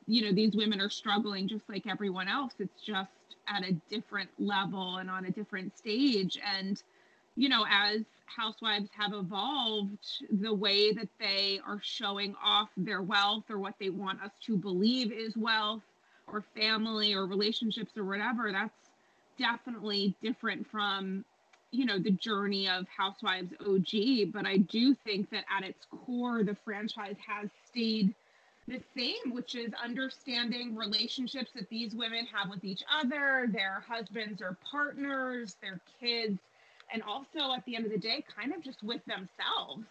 you 0.08 0.22
know, 0.22 0.32
these 0.32 0.56
women 0.56 0.80
are 0.80 0.90
struggling 0.90 1.46
just 1.46 1.68
like 1.68 1.86
everyone 1.86 2.26
else. 2.26 2.54
It's 2.58 2.82
just 2.82 3.10
at 3.46 3.62
a 3.62 3.72
different 3.88 4.30
level 4.40 4.96
and 4.96 5.08
on 5.08 5.26
a 5.26 5.30
different 5.30 5.78
stage. 5.78 6.40
And, 6.58 6.82
you 7.38 7.48
know, 7.48 7.64
as 7.70 8.02
housewives 8.26 8.90
have 8.98 9.14
evolved, 9.14 10.24
the 10.40 10.52
way 10.52 10.92
that 10.92 11.08
they 11.20 11.60
are 11.64 11.78
showing 11.80 12.34
off 12.42 12.68
their 12.76 13.00
wealth 13.00 13.44
or 13.48 13.58
what 13.58 13.74
they 13.78 13.90
want 13.90 14.20
us 14.22 14.32
to 14.44 14.56
believe 14.56 15.12
is 15.12 15.36
wealth 15.36 15.82
or 16.26 16.44
family 16.56 17.14
or 17.14 17.26
relationships 17.26 17.96
or 17.96 18.04
whatever, 18.04 18.50
that's 18.50 18.90
definitely 19.38 20.14
different 20.20 20.66
from 20.66 21.24
you 21.70 21.84
know 21.84 21.98
the 21.98 22.10
journey 22.10 22.68
of 22.68 22.86
housewives 22.88 23.52
og 23.60 23.86
but 24.32 24.46
i 24.46 24.56
do 24.56 24.94
think 24.94 25.28
that 25.30 25.44
at 25.54 25.62
its 25.62 25.86
core 25.90 26.42
the 26.42 26.56
franchise 26.64 27.16
has 27.24 27.50
stayed 27.66 28.14
the 28.66 28.80
same 28.96 29.32
which 29.32 29.54
is 29.54 29.70
understanding 29.84 30.74
relationships 30.74 31.50
that 31.54 31.68
these 31.68 31.94
women 31.94 32.26
have 32.32 32.48
with 32.50 32.64
each 32.64 32.82
other 33.00 33.46
their 33.52 33.84
husbands 33.86 34.40
or 34.40 34.56
partners 34.72 35.56
their 35.60 35.78
kids 36.00 36.38
and 36.92 37.02
also 37.02 37.52
at 37.56 37.64
the 37.66 37.76
end 37.76 37.86
of 37.86 37.92
the 37.92 37.98
day 37.98 38.24
kind 38.36 38.54
of 38.54 38.62
just 38.62 38.82
with 38.82 39.00
themselves 39.06 39.84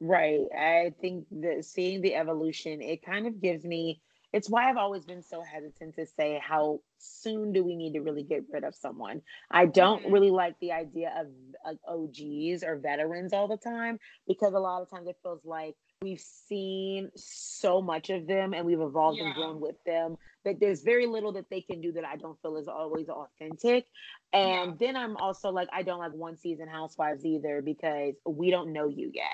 right 0.00 0.46
i 0.56 0.92
think 1.00 1.26
that 1.30 1.64
seeing 1.64 2.00
the 2.02 2.14
evolution 2.14 2.82
it 2.82 3.04
kind 3.04 3.26
of 3.26 3.40
gives 3.40 3.64
me 3.64 4.00
it's 4.32 4.50
why 4.50 4.68
I've 4.68 4.76
always 4.76 5.06
been 5.06 5.22
so 5.22 5.40
hesitant 5.42 5.94
to 5.96 6.04
say 6.04 6.38
how 6.46 6.80
soon 6.98 7.54
do 7.54 7.64
we 7.64 7.74
need 7.74 7.94
to 7.94 8.00
really 8.00 8.22
get 8.22 8.42
rid 8.52 8.64
of 8.64 8.74
someone. 8.74 9.22
I 9.50 9.64
don't 9.64 10.02
mm-hmm. 10.02 10.12
really 10.12 10.30
like 10.30 10.58
the 10.60 10.72
idea 10.72 11.10
of, 11.18 11.28
of 11.64 11.78
OGs 11.88 12.62
or 12.62 12.76
veterans 12.76 13.32
all 13.32 13.48
the 13.48 13.56
time 13.56 13.98
because 14.28 14.52
a 14.52 14.58
lot 14.58 14.82
of 14.82 14.90
times 14.90 15.08
it 15.08 15.16
feels 15.22 15.40
like 15.44 15.74
we've 16.06 16.24
seen 16.48 17.10
so 17.16 17.82
much 17.82 18.10
of 18.10 18.26
them 18.26 18.54
and 18.54 18.64
we've 18.64 18.80
evolved 18.80 19.18
yeah. 19.18 19.26
and 19.26 19.34
grown 19.34 19.60
with 19.60 19.76
them 19.84 20.16
that 20.44 20.60
there's 20.60 20.82
very 20.82 21.06
little 21.06 21.32
that 21.32 21.50
they 21.50 21.60
can 21.60 21.80
do 21.80 21.92
that 21.92 22.04
I 22.04 22.16
don't 22.16 22.40
feel 22.40 22.56
is 22.56 22.68
always 22.68 23.08
authentic. 23.08 23.86
And 24.32 24.70
yeah. 24.70 24.76
then 24.78 24.96
I'm 24.96 25.16
also 25.16 25.50
like, 25.50 25.68
I 25.72 25.82
don't 25.82 25.98
like 25.98 26.12
one 26.12 26.36
season 26.36 26.68
housewives 26.68 27.24
either 27.24 27.62
because 27.62 28.14
we 28.24 28.50
don't 28.50 28.72
know 28.72 28.88
you 28.88 29.10
yet. 29.12 29.24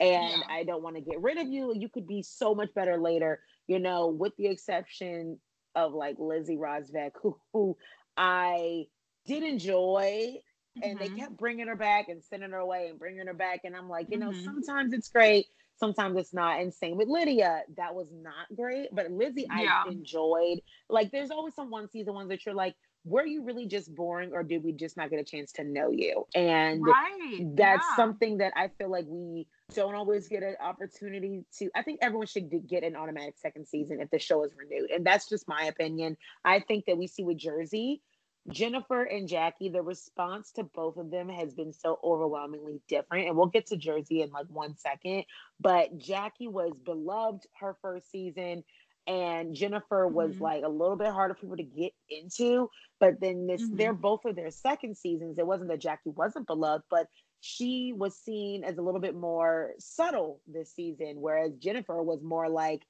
And 0.00 0.38
yeah. 0.38 0.54
I 0.54 0.64
don't 0.64 0.82
want 0.82 0.96
to 0.96 1.02
get 1.02 1.20
rid 1.20 1.38
of 1.38 1.48
you. 1.48 1.72
You 1.74 1.88
could 1.88 2.06
be 2.06 2.22
so 2.22 2.54
much 2.54 2.72
better 2.74 2.98
later 2.98 3.40
you 3.68 3.78
know, 3.78 4.08
with 4.08 4.34
the 4.36 4.48
exception 4.48 5.38
of 5.76 5.92
like 5.92 6.16
Lizzie 6.18 6.56
Rovsek, 6.56 7.12
who, 7.22 7.38
who 7.52 7.76
I 8.16 8.86
did 9.26 9.44
enjoy. 9.44 10.38
Mm-hmm. 10.76 10.90
And 10.90 10.98
they 10.98 11.06
mm-hmm. 11.06 11.16
kept 11.16 11.36
bringing 11.36 11.68
her 11.68 11.76
back 11.76 12.08
and 12.08 12.24
sending 12.24 12.50
her 12.50 12.58
away 12.58 12.88
and 12.88 12.98
bringing 12.98 13.26
her 13.26 13.34
back. 13.34 13.60
And 13.64 13.76
I'm 13.76 13.88
like, 13.88 14.08
you 14.10 14.18
know, 14.18 14.30
mm-hmm. 14.30 14.44
sometimes 14.44 14.92
it's 14.92 15.08
great, 15.08 15.46
sometimes 15.78 16.16
it's 16.18 16.34
not. 16.34 16.60
And 16.60 16.72
same 16.72 16.96
with 16.96 17.08
Lydia, 17.08 17.62
that 17.76 17.94
was 17.94 18.08
not 18.12 18.46
great. 18.54 18.88
But 18.92 19.10
Lizzie, 19.10 19.46
yeah. 19.48 19.84
I 19.86 19.90
enjoyed. 19.90 20.60
Like, 20.88 21.10
there's 21.10 21.30
always 21.30 21.54
some 21.54 21.70
one 21.70 21.88
season 21.90 22.14
ones 22.14 22.28
that 22.28 22.44
you're 22.44 22.54
like, 22.54 22.74
were 23.04 23.24
you 23.24 23.44
really 23.44 23.66
just 23.66 23.94
boring 23.94 24.32
or 24.32 24.42
did 24.42 24.62
we 24.62 24.72
just 24.72 24.96
not 24.96 25.08
get 25.08 25.18
a 25.18 25.24
chance 25.24 25.52
to 25.52 25.64
know 25.64 25.90
you? 25.90 26.26
And 26.34 26.84
right. 26.84 27.44
that's 27.54 27.86
yeah. 27.90 27.96
something 27.96 28.38
that 28.38 28.52
I 28.56 28.68
feel 28.78 28.90
like 28.90 29.06
we 29.08 29.46
don't 29.74 29.94
always 29.94 30.28
get 30.28 30.42
an 30.42 30.56
opportunity 30.60 31.44
to. 31.58 31.70
I 31.74 31.82
think 31.82 32.00
everyone 32.02 32.26
should 32.26 32.50
get 32.68 32.84
an 32.84 32.96
automatic 32.96 33.38
second 33.38 33.66
season 33.66 34.00
if 34.00 34.10
the 34.10 34.18
show 34.18 34.44
is 34.44 34.52
renewed. 34.56 34.90
And 34.90 35.06
that's 35.06 35.28
just 35.28 35.48
my 35.48 35.64
opinion. 35.64 36.16
I 36.44 36.60
think 36.60 36.84
that 36.86 36.98
we 36.98 37.06
see 37.06 37.24
with 37.24 37.38
Jersey, 37.38 38.02
Jennifer 38.50 39.02
and 39.02 39.28
Jackie, 39.28 39.68
the 39.68 39.82
response 39.82 40.52
to 40.52 40.64
both 40.64 40.96
of 40.96 41.10
them 41.10 41.28
has 41.28 41.54
been 41.54 41.72
so 41.72 41.98
overwhelmingly 42.02 42.80
different. 42.88 43.28
And 43.28 43.36
we'll 43.36 43.46
get 43.46 43.66
to 43.66 43.76
Jersey 43.76 44.22
in 44.22 44.30
like 44.30 44.46
one 44.48 44.76
second. 44.76 45.24
But 45.60 45.98
Jackie 45.98 46.48
was 46.48 46.72
beloved 46.84 47.46
her 47.60 47.76
first 47.82 48.10
season 48.10 48.64
and 49.06 49.54
Jennifer 49.54 50.06
was 50.06 50.32
mm-hmm. 50.32 50.44
like 50.44 50.64
a 50.64 50.68
little 50.68 50.96
bit 50.96 51.08
harder 51.08 51.34
for 51.34 51.40
people 51.40 51.56
to 51.56 51.62
get 51.62 51.92
into. 52.10 52.70
But 53.00 53.20
then 53.20 53.46
this, 53.46 53.62
mm-hmm. 53.62 53.76
they're 53.76 53.94
both 53.94 54.24
of 54.26 54.36
their 54.36 54.50
second 54.50 54.96
seasons. 54.96 55.38
It 55.38 55.46
wasn't 55.46 55.70
that 55.70 55.80
Jackie 55.80 56.10
wasn't 56.10 56.46
beloved, 56.46 56.84
but 56.90 57.06
she 57.40 57.94
was 57.96 58.18
seen 58.18 58.64
as 58.64 58.76
a 58.76 58.82
little 58.82 59.00
bit 59.00 59.14
more 59.14 59.70
subtle 59.78 60.40
this 60.46 60.74
season, 60.74 61.14
whereas 61.16 61.52
Jennifer 61.54 62.02
was 62.02 62.22
more 62.22 62.48
like 62.48 62.82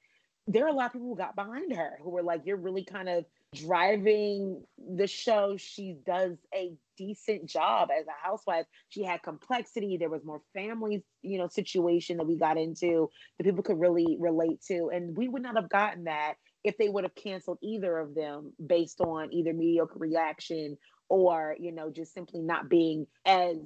there 0.47 0.65
are 0.65 0.69
a 0.69 0.73
lot 0.73 0.87
of 0.87 0.93
people 0.93 1.07
who 1.07 1.15
got 1.15 1.35
behind 1.35 1.73
her 1.73 1.99
who 2.03 2.09
were 2.09 2.23
like, 2.23 2.41
you're 2.45 2.57
really 2.57 2.83
kind 2.83 3.07
of 3.07 3.25
driving 3.55 4.63
the 4.77 5.07
show. 5.07 5.57
She 5.57 5.95
does 6.05 6.37
a 6.53 6.73
decent 6.97 7.45
job 7.47 7.89
as 7.97 8.05
a 8.07 8.27
housewife. 8.27 8.65
She 8.89 9.03
had 9.03 9.23
complexity. 9.23 9.97
There 9.97 10.09
was 10.09 10.23
more 10.23 10.41
family, 10.53 11.03
you 11.21 11.37
know, 11.37 11.47
situation 11.47 12.17
that 12.17 12.27
we 12.27 12.37
got 12.37 12.57
into 12.57 13.09
that 13.37 13.43
people 13.43 13.63
could 13.63 13.79
really 13.79 14.17
relate 14.19 14.61
to. 14.67 14.89
And 14.93 15.17
we 15.17 15.27
would 15.27 15.41
not 15.41 15.55
have 15.55 15.69
gotten 15.69 16.05
that 16.05 16.35
if 16.63 16.77
they 16.77 16.89
would 16.89 17.03
have 17.03 17.15
canceled 17.15 17.57
either 17.61 17.97
of 17.97 18.15
them 18.15 18.53
based 18.65 19.01
on 19.01 19.33
either 19.33 19.53
mediocre 19.53 19.97
reaction 19.97 20.77
or, 21.07 21.55
you 21.59 21.71
know, 21.71 21.89
just 21.89 22.13
simply 22.13 22.41
not 22.41 22.69
being 22.69 23.07
as 23.25 23.57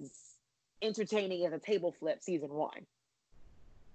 entertaining 0.82 1.46
as 1.46 1.54
a 1.54 1.60
table 1.60 1.94
flip 2.00 2.22
season 2.22 2.50
one. 2.50 2.86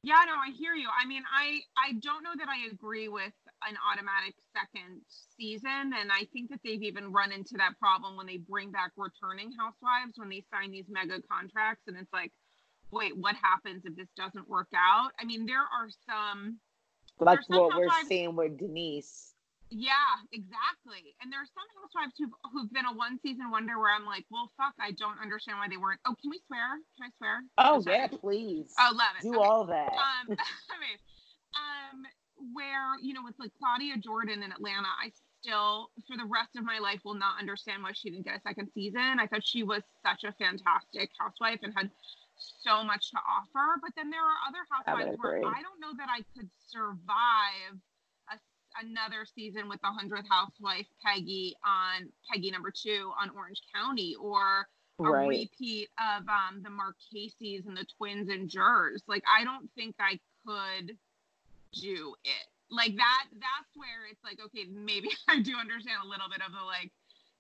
Yeah, 0.03 0.23
no, 0.27 0.35
I 0.35 0.53
hear 0.53 0.75
you. 0.75 0.89
I 0.89 1.07
mean, 1.07 1.23
I 1.33 1.61
I 1.77 1.93
don't 1.95 2.23
know 2.23 2.31
that 2.39 2.49
I 2.49 2.71
agree 2.71 3.09
with 3.09 3.33
an 3.67 3.77
automatic 3.81 4.35
second 4.55 5.03
season, 5.37 5.93
and 5.97 6.13
I 6.13 6.27
think 6.33 6.51
that 6.51 6.61
they've 6.65 6.83
even 6.83 7.13
run 7.13 7.33
into 7.33 7.55
that 7.59 7.79
problem 7.81 8.17
when 8.17 8.27
they 8.27 8.39
bring 8.39 8.71
back 8.71 8.93
returning 8.97 9.51
housewives 9.59 10.15
when 10.17 10.29
they 10.29 10.45
sign 10.53 10.71
these 10.71 10.87
mega 10.89 11.21
contracts, 11.31 11.85
and 11.87 11.97
it's 11.97 12.13
like, 12.13 12.33
wait, 12.91 13.17
what 13.17 13.37
happens 13.37 13.83
if 13.85 13.97
this 13.97 14.09
doesn't 14.17 14.49
work 14.49 14.69
out? 14.75 15.11
I 15.21 15.25
mean, 15.25 15.47
there 15.47 15.61
are 15.65 15.89
some 16.07 16.59
like 17.19 17.41
what 17.49 17.77
we're 17.77 17.89
seeing 18.07 18.37
with 18.37 18.59
Denise. 18.59 19.35
Yeah, 19.71 20.17
exactly. 20.33 21.13
And 21.21 21.31
there 21.31 21.41
are 21.41 21.53
some 21.53 21.69
housewives 21.77 22.17
who've 22.17 22.33
who've 22.53 22.73
been 22.73 22.87
a 22.87 22.95
one 22.95 23.19
season 23.21 23.51
wonder 23.51 23.79
where 23.79 23.93
I'm 23.93 24.07
like, 24.07 24.25
well, 24.31 24.51
fuck, 24.57 24.73
I 24.81 24.93
don't 24.93 25.21
understand 25.21 25.59
why 25.59 25.69
they 25.69 25.77
weren't. 25.77 26.01
Oh, 26.07 26.15
can 26.21 26.31
we 26.31 26.41
swear? 26.47 26.81
Can 26.97 27.05
I 27.05 27.11
swear? 27.19 27.37
Oh, 27.59 27.83
yeah, 27.85 28.07
please. 28.09 28.73
Oh, 28.79 28.93
love 28.97 29.13
it. 29.19 29.23
Do 29.23 29.37
okay. 29.37 29.45
all 29.45 29.65
that. 29.67 29.93
Um, 29.93 30.25
I 30.73 30.77
mean, 30.81 30.99
um, 31.61 31.99
where 32.53 32.99
you 33.03 33.15
know, 33.15 33.23
with 33.25 33.35
like 33.39 33.53
Claudia 33.59 33.97
Jordan 33.99 34.43
in 34.43 34.53
Atlanta, 34.53 34.89
I 35.03 35.11
still, 35.41 35.91
for 36.07 36.17
the 36.17 36.27
rest 36.27 36.57
of 36.57 36.65
my 36.65 36.79
life, 36.79 37.01
will 37.05 37.19
not 37.19 37.39
understand 37.39 37.83
why 37.83 37.93
she 37.93 38.11
didn't 38.11 38.25
get 38.25 38.37
a 38.37 38.41
second 38.41 38.71
season. 38.75 39.19
I 39.21 39.27
thought 39.27 39.47
she 39.47 39.63
was 39.63 39.83
such 40.05 40.25
a 40.25 40.33
fantastic 40.33 41.11
housewife 41.19 41.61
and 41.63 41.73
had 41.77 41.91
so 42.39 42.85
much 42.85 43.11
to 43.11 43.19
offer. 43.19 43.79
But 43.83 43.93
then 43.97 44.11
there 44.11 44.23
are 44.23 44.39
other 44.47 44.63
housewives 44.71 45.19
where 45.21 45.39
I 45.39 45.63
don't 45.63 45.81
know 45.81 45.95
that 45.99 46.09
I 46.09 46.23
could 46.35 46.51
survive 46.71 47.81
another 48.81 49.25
season 49.25 49.69
with 49.69 49.81
the 49.81 49.89
hundredth 49.89 50.29
housewife 50.29 50.87
Peggy 51.05 51.55
on 51.67 52.09
Peggy 52.31 52.51
number 52.51 52.71
two 52.71 53.11
on 53.21 53.31
Orange 53.31 53.63
County, 53.75 54.15
or 54.21 54.67
a 55.01 55.03
right. 55.03 55.29
repeat 55.29 55.89
of 55.99 56.23
um, 56.29 56.63
the 56.63 56.71
Marcheses 56.71 57.67
and 57.67 57.77
the 57.77 57.87
twins 57.97 58.29
and 58.29 58.49
jurors. 58.49 59.03
Like 59.07 59.23
I 59.29 59.45
don't 59.45 59.69
think 59.75 59.97
I 60.01 60.19
could 60.47 60.97
do 61.73 62.15
it. 62.25 62.47
Like 62.71 62.97
that. 62.97 63.25
That's 63.33 63.73
where 63.75 64.07
it's 64.11 64.23
like, 64.23 64.39
okay, 64.45 64.67
maybe 64.71 65.11
I 65.29 65.41
do 65.41 65.57
understand 65.57 65.99
a 66.05 66.09
little 66.09 66.29
bit 66.29 66.41
of 66.47 66.53
the 66.53 66.65
like, 66.65 66.93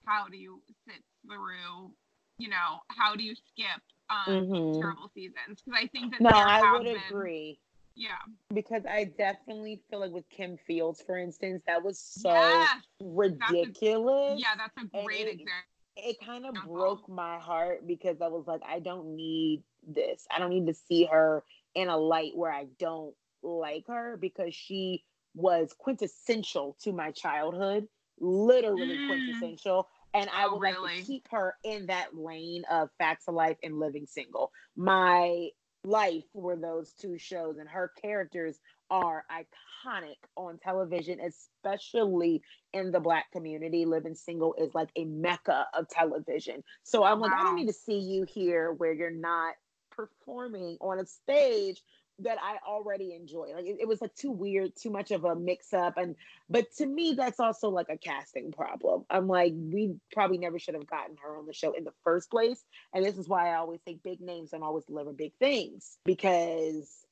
how 0.05 0.27
do 0.29 0.37
you 0.37 0.63
sit 0.87 1.03
through, 1.27 1.93
you 2.39 2.49
know, 2.49 2.81
how 2.89 3.15
do 3.15 3.23
you 3.23 3.35
skip 3.35 3.83
um, 4.09 4.35
mm-hmm. 4.35 4.81
terrible 4.81 5.11
seasons? 5.15 5.61
Because 5.63 5.79
I 5.83 5.87
think 5.89 6.13
that 6.13 6.21
no, 6.23 6.31
I 6.31 6.73
would 6.73 6.85
been, 6.85 6.97
agree 7.09 7.59
yeah. 7.99 8.11
Because 8.55 8.83
I 8.89 9.11
definitely 9.19 9.83
feel 9.91 9.99
like 9.99 10.13
with 10.13 10.29
Kim 10.31 10.57
Fields, 10.67 11.03
for 11.05 11.19
instance, 11.19 11.63
that 11.67 11.83
was 11.83 11.99
so 11.99 12.33
yes. 12.33 12.81
ridiculous. 13.03 14.41
That's 14.41 14.41
a, 14.41 14.41
yeah, 14.41 14.55
that's 14.57 14.95
a 14.95 15.05
great 15.05 15.27
it, 15.27 15.33
example. 15.33 15.53
It 15.97 16.17
kind 16.25 16.47
of 16.47 16.55
broke 16.65 17.09
my 17.09 17.39
heart 17.39 17.89
because 17.89 18.23
I 18.23 18.29
was 18.29 18.45
like, 18.47 18.61
I 18.67 18.79
don't 18.79 19.17
need 19.17 19.65
this. 19.85 20.27
I 20.31 20.39
don't 20.39 20.51
need 20.51 20.69
to 20.69 20.75
see 20.75 21.07
her 21.07 21.43
in 21.75 21.89
a 21.89 21.97
light 21.97 22.37
where 22.37 22.53
I 22.53 22.67
don't 22.79 23.15
like 23.43 23.85
her 23.89 24.17
because 24.21 24.55
she 24.55 25.05
was 25.35 25.75
quintessential 25.79 26.77
to 26.83 26.93
my 26.93 27.11
childhood, 27.13 27.87
literally 28.21 28.97
mm. 28.97 29.07
quintessential. 29.09 29.89
And 30.15 30.29
I 30.31 30.47
oh, 30.47 30.55
would 30.55 30.63
really? 30.63 30.83
like 30.83 31.01
to 31.01 31.07
keep 31.07 31.29
her 31.31 31.55
in 31.65 31.87
that 31.87 32.17
lane 32.17 32.65
of 32.71 32.89
Facts 32.99 33.29
of 33.29 33.35
Life 33.35 33.59
and 33.63 33.79
Living 33.79 34.07
Single. 34.07 34.51
My 34.77 35.49
life 35.85 36.25
were 36.35 36.57
those 36.57 36.93
two 36.95 37.19
shows, 37.19 37.59
and 37.59 37.69
her 37.69 37.93
characters 38.01 38.59
are 38.91 39.25
iconic 39.31 40.17
on 40.35 40.59
television, 40.59 41.19
especially 41.21 42.43
in 42.73 42.91
the 42.91 43.01
black 43.01 43.31
community. 43.33 43.85
Living 43.85 44.15
Single 44.15 44.55
is 44.55 44.75
like 44.75 44.89
a 44.97 45.05
mecca 45.05 45.67
of 45.75 45.89
television. 45.89 46.65
So 46.83 47.05
I'm 47.05 47.21
like. 47.21 47.33
I 47.33 47.43
don't 47.43 47.57
need 47.57 47.67
to 47.67 47.73
see 47.73 47.99
you 47.99 48.25
here 48.25 48.73
where 48.73 48.93
you're 48.93 49.11
not 49.11 49.55
performing 49.91 50.79
on 50.81 50.99
a 50.99 51.07
stage 51.07 51.83
that 52.21 52.39
I 52.43 52.57
already 52.67 53.15
enjoy. 53.15 53.53
Like 53.55 53.67
it, 53.67 53.79
it, 53.81 53.89
was 53.89 54.01
like 54.01 54.15
too 54.15 54.31
weird, 54.31 54.75
too 54.75 54.91
much 54.91 55.11
of 55.11 55.25
a 55.25 55.37
mix 55.37 55.73
up. 55.73 55.97
And 55.97 56.17
but 56.51 56.73
to 56.77 56.87
me, 56.87 57.15
that's 57.17 57.39
also 57.39 57.69
like 57.69 57.89
a 57.89 57.97
casting 57.97 58.53
problem. 58.53 59.05
I'm 59.09 59.29
like, 59.29 59.53
we 59.55 59.95
probably 60.13 60.39
never 60.39 60.59
should 60.59 60.75
have 60.75 60.89
gotten 60.89 61.17
her 61.23 61.37
on 61.37 61.47
the 61.47 61.53
show 61.53 61.73
in 61.73 61.85
the 61.85 61.93
first 62.03 62.31
place. 62.31 62.63
And 62.93 63.05
this 63.05 63.19
is 63.19 63.29
why 63.29 63.51
I 63.51 63.57
always 63.57 63.81
say 63.87 63.99
big 64.03 64.21
names 64.21 64.51
don't 64.51 64.63
always 64.63 64.85
deliver 64.85 65.13
big 65.13 65.33
things 65.39 65.99
because 66.05 67.07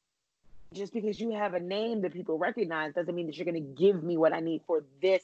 just 0.72 0.92
because 0.92 1.20
you 1.20 1.32
have 1.32 1.54
a 1.54 1.60
name 1.60 2.02
that 2.02 2.12
people 2.12 2.38
recognize 2.38 2.94
doesn't 2.94 3.14
mean 3.14 3.26
that 3.26 3.36
you're 3.36 3.44
going 3.46 3.54
to 3.54 3.82
give 3.82 4.02
me 4.02 4.16
what 4.16 4.32
I 4.32 4.40
need 4.40 4.62
for 4.66 4.84
this 5.00 5.22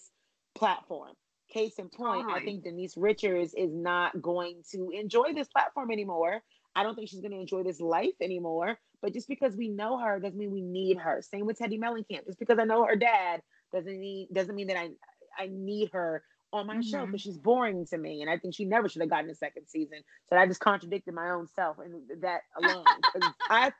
platform. 0.54 1.10
Case 1.52 1.74
in 1.78 1.88
point, 1.88 2.22
totally. 2.22 2.40
I 2.40 2.44
think 2.44 2.64
Denise 2.64 2.96
Richards 2.96 3.52
is 3.52 3.74
not 3.74 4.22
going 4.22 4.62
to 4.70 4.90
enjoy 4.90 5.34
this 5.34 5.48
platform 5.48 5.90
anymore. 5.90 6.40
I 6.74 6.82
don't 6.82 6.94
think 6.94 7.10
she's 7.10 7.20
going 7.20 7.32
to 7.32 7.40
enjoy 7.40 7.62
this 7.62 7.80
life 7.80 8.14
anymore. 8.22 8.78
But 9.02 9.12
just 9.12 9.28
because 9.28 9.56
we 9.56 9.68
know 9.68 9.98
her 9.98 10.20
doesn't 10.20 10.38
mean 10.38 10.52
we 10.52 10.62
need 10.62 10.98
her. 10.98 11.20
Same 11.22 11.44
with 11.44 11.58
Teddi 11.58 11.78
Mellencamp. 11.78 12.24
Just 12.24 12.38
because 12.38 12.58
I 12.58 12.64
know 12.64 12.86
her 12.86 12.96
dad 12.96 13.42
doesn't 13.72 14.00
need 14.00 14.28
doesn't 14.32 14.54
mean 14.54 14.68
that 14.68 14.78
I 14.78 14.90
I 15.36 15.48
need 15.50 15.90
her 15.92 16.22
on 16.52 16.66
my 16.66 16.74
mm-hmm. 16.74 16.82
show 16.82 17.06
because 17.06 17.20
she's 17.20 17.38
boring 17.38 17.86
to 17.86 17.98
me. 17.98 18.20
And 18.20 18.30
I 18.30 18.38
think 18.38 18.54
she 18.54 18.64
never 18.64 18.88
should 18.88 19.00
have 19.02 19.10
gotten 19.10 19.30
a 19.30 19.34
second 19.34 19.66
season. 19.66 19.98
So 20.28 20.36
I 20.36 20.46
just 20.46 20.60
contradicted 20.60 21.14
my 21.14 21.30
own 21.30 21.48
self 21.48 21.78
and 21.78 22.02
that 22.22 22.42
alone. 22.56 22.84
I 23.50 23.72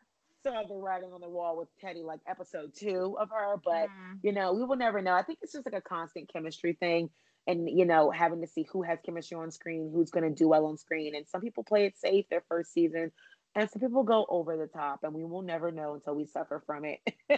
saw 0.43 0.63
the 0.67 0.75
writing 0.75 1.13
on 1.13 1.21
the 1.21 1.29
wall 1.29 1.57
with 1.57 1.69
Teddi 1.83 2.05
like 2.05 2.21
episode 2.27 2.73
two 2.75 3.17
of 3.21 3.31
her, 3.31 3.57
but 3.65 3.89
mm. 3.89 4.19
you 4.23 4.33
know, 4.33 4.55
we 4.55 4.65
will 4.65 4.77
never 4.77 5.03
know. 5.03 5.15
I 5.15 5.23
think 5.23 5.39
it's 5.43 5.53
just 5.53 5.67
like 5.67 5.75
a 5.75 5.81
constant 5.81 6.33
chemistry 6.33 6.77
thing 6.79 7.11
and 7.47 7.69
you 7.69 7.85
know, 7.85 8.11
having 8.11 8.41
to 8.41 8.47
see 8.47 8.67
who 8.73 8.83
has 8.83 8.99
chemistry 9.05 9.37
on 9.37 9.51
screen, 9.51 9.91
who's 9.93 10.11
gonna 10.11 10.31
do 10.31 10.49
well 10.49 10.67
on 10.67 10.79
screen. 10.79 11.15
And 11.15 11.29
some 11.29 11.41
people 11.41 11.65
play 11.65 11.87
it 11.87 11.99
safe 11.99 12.27
their 12.31 12.45
first 12.49 12.73
season, 12.73 13.13
and 13.55 13.71
some 13.71 13.81
people 13.81 14.03
go 14.03 14.27
over 14.29 14.57
the 14.57 14.67
top, 14.67 15.05
and 15.05 15.13
we 15.13 15.25
will 15.25 15.43
never 15.43 15.71
know 15.71 15.95
until 15.95 16.15
we 16.15 16.27
suffer 16.27 16.63
from 16.67 16.85
it. 16.85 17.01
oh, 17.31 17.37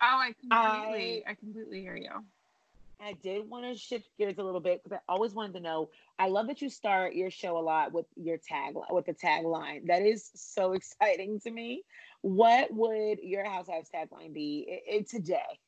I 0.00 0.34
completely 0.40 1.24
I, 1.26 1.30
I 1.30 1.34
completely 1.34 1.80
hear 1.80 1.96
you. 1.96 2.24
I 3.00 3.12
did 3.22 3.48
want 3.48 3.64
to 3.66 3.78
shift 3.78 4.08
gears 4.18 4.38
a 4.38 4.42
little 4.42 4.60
bit 4.60 4.82
because 4.82 4.98
I 4.98 5.12
always 5.12 5.34
wanted 5.34 5.52
to 5.54 5.60
know. 5.60 5.90
I 6.18 6.28
love 6.28 6.46
that 6.46 6.62
you 6.62 6.70
start 6.70 7.14
your 7.14 7.30
show 7.30 7.58
a 7.58 7.60
lot 7.60 7.92
with 7.92 8.06
your 8.16 8.38
tag 8.38 8.74
with 8.90 9.04
the 9.04 9.12
tagline. 9.12 9.86
That 9.86 10.02
is 10.02 10.30
so 10.34 10.72
exciting 10.78 11.40
to 11.40 11.50
me. 11.50 11.82
What 12.22 12.72
would 12.72 13.18
your 13.22 13.44
Housewives 13.44 13.90
tagline 13.94 14.32
be 14.32 14.66
I- 14.90 14.96
I- 14.96 15.06
today? 15.08 15.60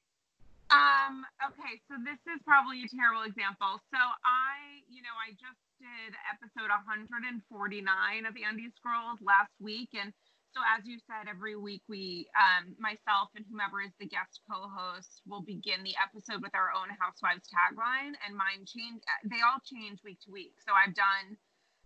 Um. 0.70 1.24
Okay. 1.44 1.80
So 1.88 1.96
this 2.04 2.20
is 2.34 2.40
probably 2.44 2.84
a 2.84 2.88
terrible 2.88 3.22
example. 3.22 3.80
So 3.92 4.00
I, 4.00 4.84
you 4.88 5.00
know, 5.00 5.16
I 5.16 5.32
just 5.32 5.60
did 5.78 6.14
episode 6.26 6.70
149 6.74 8.26
of 8.26 8.34
the 8.34 8.42
Andy's 8.42 8.74
Girls 8.82 9.22
last 9.22 9.54
week, 9.62 9.94
and 9.94 10.12
so 10.50 10.60
as 10.64 10.82
you 10.88 10.98
said, 11.06 11.30
every 11.30 11.54
week 11.54 11.86
we, 11.86 12.26
um, 12.34 12.74
myself 12.82 13.30
and 13.38 13.46
whomever 13.46 13.78
is 13.78 13.94
the 14.00 14.10
guest 14.10 14.42
co-host, 14.50 15.22
will 15.22 15.44
begin 15.44 15.86
the 15.86 15.94
episode 16.00 16.42
with 16.42 16.50
our 16.58 16.74
own 16.74 16.90
Housewives 16.98 17.46
tagline, 17.46 18.18
and 18.26 18.34
mine 18.34 18.66
change. 18.66 19.06
They 19.22 19.38
all 19.44 19.62
change 19.62 20.02
week 20.02 20.18
to 20.26 20.34
week. 20.34 20.58
So 20.64 20.74
I've 20.74 20.98
done, 20.98 21.38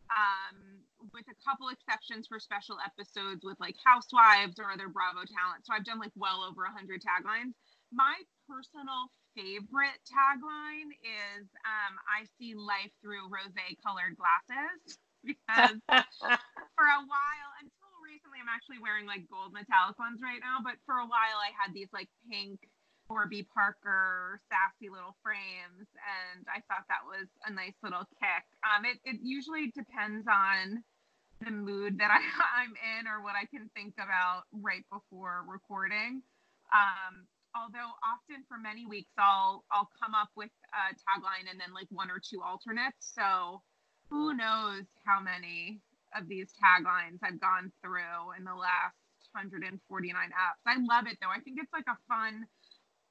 um, 0.08 0.56
with 1.12 1.28
a 1.28 1.36
couple 1.44 1.68
exceptions 1.68 2.24
for 2.30 2.40
special 2.40 2.80
episodes 2.80 3.44
with 3.44 3.60
like 3.60 3.76
Housewives 3.84 4.56
or 4.56 4.72
other 4.72 4.88
Bravo 4.88 5.26
talent. 5.28 5.68
So 5.68 5.74
I've 5.74 5.84
done 5.84 6.00
like 6.00 6.14
well 6.16 6.40
over 6.40 6.64
hundred 6.64 7.02
taglines. 7.04 7.52
My 7.92 8.14
personal 8.48 9.12
favorite 9.34 10.00
tagline 10.08 10.92
is 11.02 11.46
um, 11.64 11.94
"I 12.08 12.26
see 12.38 12.54
life 12.54 12.92
through 13.02 13.28
rose-colored 13.28 14.16
glasses." 14.16 14.98
because 15.24 15.78
for 16.74 16.86
a 16.90 17.02
while 17.06 17.50
until 17.62 17.94
recently 18.02 18.42
I'm 18.42 18.50
actually 18.50 18.82
wearing 18.82 19.06
like 19.06 19.30
gold 19.30 19.54
metallic 19.54 19.98
ones 19.98 20.18
right 20.18 20.42
now, 20.42 20.58
but 20.62 20.82
for 20.84 20.98
a 20.98 21.06
while 21.06 21.38
I 21.38 21.54
had 21.54 21.70
these 21.70 21.90
like 21.94 22.10
pink 22.26 22.58
Warby 23.08 23.46
Parker 23.52 24.40
sassy 24.48 24.88
little 24.88 25.16
frames, 25.22 25.86
and 26.00 26.46
I 26.48 26.64
thought 26.66 26.88
that 26.88 27.04
was 27.04 27.28
a 27.44 27.52
nice 27.52 27.76
little 27.82 28.08
kick. 28.18 28.44
Um, 28.64 28.84
it, 28.88 28.98
it 29.04 29.20
usually 29.22 29.70
depends 29.74 30.26
on 30.26 30.82
the 31.44 31.50
mood 31.50 31.98
that 31.98 32.10
I, 32.10 32.22
I'm 32.62 32.72
in 32.72 33.06
or 33.06 33.22
what 33.22 33.34
I 33.36 33.44
can 33.46 33.68
think 33.74 33.94
about 33.94 34.44
right 34.52 34.84
before 34.90 35.44
recording. 35.46 36.22
Um, 36.72 37.26
although 37.54 37.92
often 38.02 38.44
for 38.48 38.58
many 38.58 38.86
weeks 38.86 39.12
I'll 39.18 39.64
I'll 39.70 39.90
come 40.00 40.14
up 40.14 40.28
with 40.36 40.52
a 40.72 40.94
tagline 40.94 41.50
and 41.50 41.60
then 41.60 41.72
like 41.74 41.88
one 41.90 42.10
or 42.10 42.20
two 42.20 42.42
alternates. 42.42 43.12
So 43.12 43.62
who 44.08 44.34
knows 44.34 44.84
how 45.04 45.20
many 45.20 45.80
of 46.16 46.28
these 46.28 46.52
taglines 46.60 47.20
I've 47.24 47.40
gone 47.40 47.72
through 47.80 48.36
in 48.36 48.44
the 48.44 48.54
last 48.54 48.96
149 49.32 49.80
apps. 49.80 50.62
I 50.66 50.76
love 50.84 51.08
it 51.08 51.16
though. 51.20 51.32
I 51.32 51.40
think 51.40 51.58
it's 51.60 51.72
like 51.72 51.88
a 51.88 51.96
fun 52.08 52.44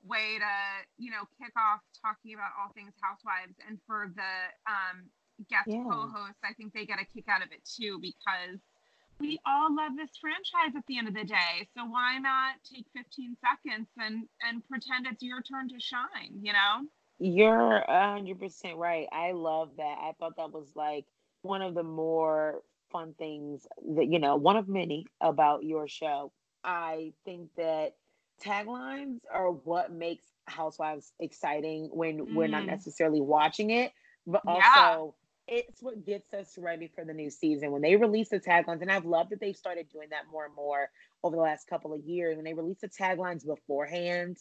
way 0.05 0.37
to, 0.37 0.53
you 0.97 1.11
know, 1.11 1.25
kick 1.41 1.53
off 1.57 1.81
talking 2.01 2.33
about 2.33 2.53
all 2.57 2.73
things 2.73 2.93
housewives. 3.01 3.57
And 3.65 3.77
for 3.85 4.09
the 4.13 4.33
um, 4.69 5.09
guest 5.49 5.69
yeah. 5.69 5.85
co-hosts, 5.85 6.41
I 6.45 6.53
think 6.53 6.73
they 6.73 6.85
get 6.85 7.01
a 7.01 7.05
kick 7.05 7.25
out 7.29 7.41
of 7.41 7.49
it 7.51 7.65
too 7.65 7.97
because 8.01 8.61
we 9.21 9.39
all 9.45 9.73
love 9.73 9.91
this 9.95 10.09
franchise 10.19 10.75
at 10.75 10.83
the 10.87 10.97
end 10.97 11.07
of 11.07 11.13
the 11.13 11.23
day. 11.23 11.67
So 11.77 11.85
why 11.85 12.17
not 12.17 12.55
take 12.63 12.85
15 12.95 13.37
seconds 13.39 13.87
and 13.97 14.27
and 14.41 14.67
pretend 14.67 15.07
it's 15.07 15.23
your 15.23 15.41
turn 15.41 15.69
to 15.69 15.79
shine, 15.79 16.39
you 16.41 16.53
know? 16.53 16.87
You're 17.19 17.83
100% 17.87 18.77
right. 18.77 19.07
I 19.11 19.33
love 19.33 19.69
that. 19.77 19.97
I 20.01 20.13
thought 20.19 20.37
that 20.37 20.51
was 20.51 20.71
like 20.75 21.05
one 21.43 21.61
of 21.61 21.75
the 21.75 21.83
more 21.83 22.61
fun 22.91 23.13
things 23.17 23.67
that, 23.95 24.07
you 24.07 24.17
know, 24.17 24.37
one 24.37 24.57
of 24.57 24.67
many 24.67 25.05
about 25.21 25.63
your 25.63 25.87
show. 25.87 26.31
I 26.63 27.13
think 27.23 27.49
that 27.57 27.93
taglines 28.43 29.19
are 29.31 29.51
what 29.51 29.91
makes 29.93 30.25
Housewives 30.47 31.13
exciting 31.19 31.89
when 31.93 32.19
mm. 32.19 32.33
we're 32.33 32.47
not 32.47 32.63
mm. 32.63 32.67
necessarily 32.67 33.21
watching 33.21 33.69
it, 33.69 33.91
but 34.25 34.41
also 34.45 34.59
yeah. 34.65 35.20
It's 35.51 35.83
what 35.83 36.05
gets 36.05 36.33
us 36.33 36.57
ready 36.57 36.89
for 36.95 37.05
the 37.05 37.13
new 37.13 37.29
season. 37.29 37.71
When 37.71 37.81
they 37.81 37.95
release 37.95 38.29
the 38.29 38.39
taglines, 38.39 38.81
and 38.81 38.91
I've 38.91 39.05
loved 39.05 39.31
that 39.31 39.39
they've 39.39 39.55
started 39.55 39.87
doing 39.91 40.07
that 40.09 40.23
more 40.31 40.45
and 40.45 40.55
more 40.55 40.89
over 41.23 41.35
the 41.35 41.41
last 41.41 41.67
couple 41.67 41.93
of 41.93 42.01
years, 42.03 42.37
when 42.37 42.45
they 42.45 42.53
release 42.53 42.79
the 42.81 42.89
taglines 42.89 43.45
beforehand, 43.45 44.37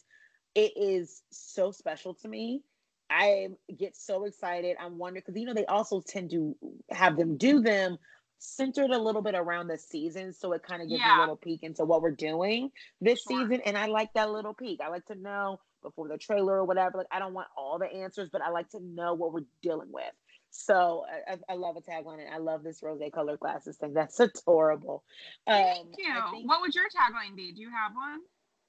it 0.55 0.73
is 0.75 1.21
so 1.31 1.71
special 1.71 2.15
to 2.15 2.27
me 2.27 2.63
I 3.11 3.49
get 3.77 3.97
so 3.97 4.23
excited. 4.23 4.77
I'm 4.79 4.97
wondering 4.97 5.23
because 5.25 5.39
you 5.39 5.45
know 5.45 5.53
they 5.53 5.65
also 5.65 6.01
tend 6.01 6.31
to 6.31 6.55
have 6.89 7.17
them 7.17 7.37
do 7.37 7.59
them 7.59 7.97
centered 8.39 8.89
a 8.89 8.97
little 8.97 9.21
bit 9.21 9.35
around 9.35 9.67
the 9.67 9.77
season, 9.77 10.33
so 10.33 10.53
it 10.53 10.63
kind 10.63 10.81
of 10.81 10.87
gives 10.87 11.01
yeah. 11.01 11.19
a 11.19 11.21
little 11.21 11.35
peek 11.35 11.61
into 11.61 11.83
what 11.83 12.01
we're 12.01 12.11
doing 12.11 12.71
this 13.01 13.23
sure. 13.23 13.41
season. 13.41 13.61
And 13.65 13.77
I 13.77 13.87
like 13.87 14.13
that 14.13 14.31
little 14.31 14.53
peek. 14.53 14.79
I 14.81 14.87
like 14.87 15.05
to 15.07 15.15
know 15.15 15.59
before 15.83 16.07
the 16.07 16.17
trailer 16.17 16.59
or 16.59 16.65
whatever. 16.65 16.97
Like 16.97 17.07
I 17.11 17.19
don't 17.19 17.33
want 17.33 17.47
all 17.57 17.77
the 17.77 17.91
answers, 17.91 18.29
but 18.31 18.41
I 18.41 18.49
like 18.49 18.69
to 18.69 18.79
know 18.79 19.13
what 19.13 19.33
we're 19.33 19.45
dealing 19.61 19.91
with. 19.91 20.13
So 20.51 21.05
I, 21.27 21.37
I 21.49 21.55
love 21.55 21.77
a 21.77 21.81
tagline, 21.81 22.19
and 22.25 22.33
I 22.33 22.37
love 22.37 22.61
this 22.61 22.83
rose 22.83 23.01
colored 23.13 23.39
glasses 23.39 23.77
thing. 23.77 23.93
That's 23.93 24.19
adorable. 24.19 25.03
Thank 25.47 25.79
um, 25.79 25.87
you. 25.97 26.13
Think, 26.31 26.49
what 26.49 26.59
would 26.61 26.75
your 26.75 26.85
tagline 26.85 27.35
be? 27.37 27.53
Do 27.53 27.61
you 27.61 27.69
have 27.71 27.95
one? 27.95 28.19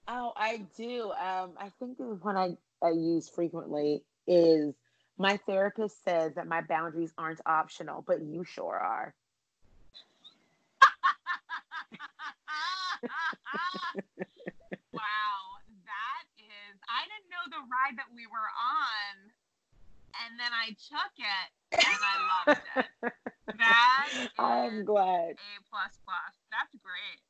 Oh, 0.06 0.32
I 0.36 0.64
do. 0.76 1.10
Um, 1.10 1.52
I 1.58 1.70
think 1.78 1.98
the 1.98 2.04
one 2.22 2.36
I, 2.36 2.56
I 2.82 2.90
use 2.90 3.28
frequently 3.28 4.04
is 4.26 4.74
my 5.18 5.38
therapist 5.38 6.04
says 6.04 6.34
that 6.36 6.46
my 6.46 6.60
boundaries 6.62 7.12
aren't 7.18 7.40
optional, 7.46 8.04
but 8.06 8.22
you 8.22 8.44
sure 8.44 8.78
are. 8.78 9.14
wow, 14.92 15.58
that 15.84 16.24
is, 16.38 16.78
I 16.88 17.02
didn't 17.10 17.30
know 17.30 17.44
the 17.50 17.62
ride 17.66 17.98
that 17.98 18.06
we 18.14 18.26
were 18.26 18.38
on, 18.38 19.30
and 20.24 20.38
then 20.38 20.52
I 20.52 20.76
chuck 20.78 21.12
it 21.18 21.48
and 21.72 21.96
I 22.02 22.52
loved 22.52 22.60
it. 22.76 23.12
That 23.58 24.28
I'm 24.38 24.84
glad. 24.84 25.32
A 25.32 25.62
plus 25.68 25.98
plus. 26.04 26.34
That's 26.50 26.74
great. 26.80 27.20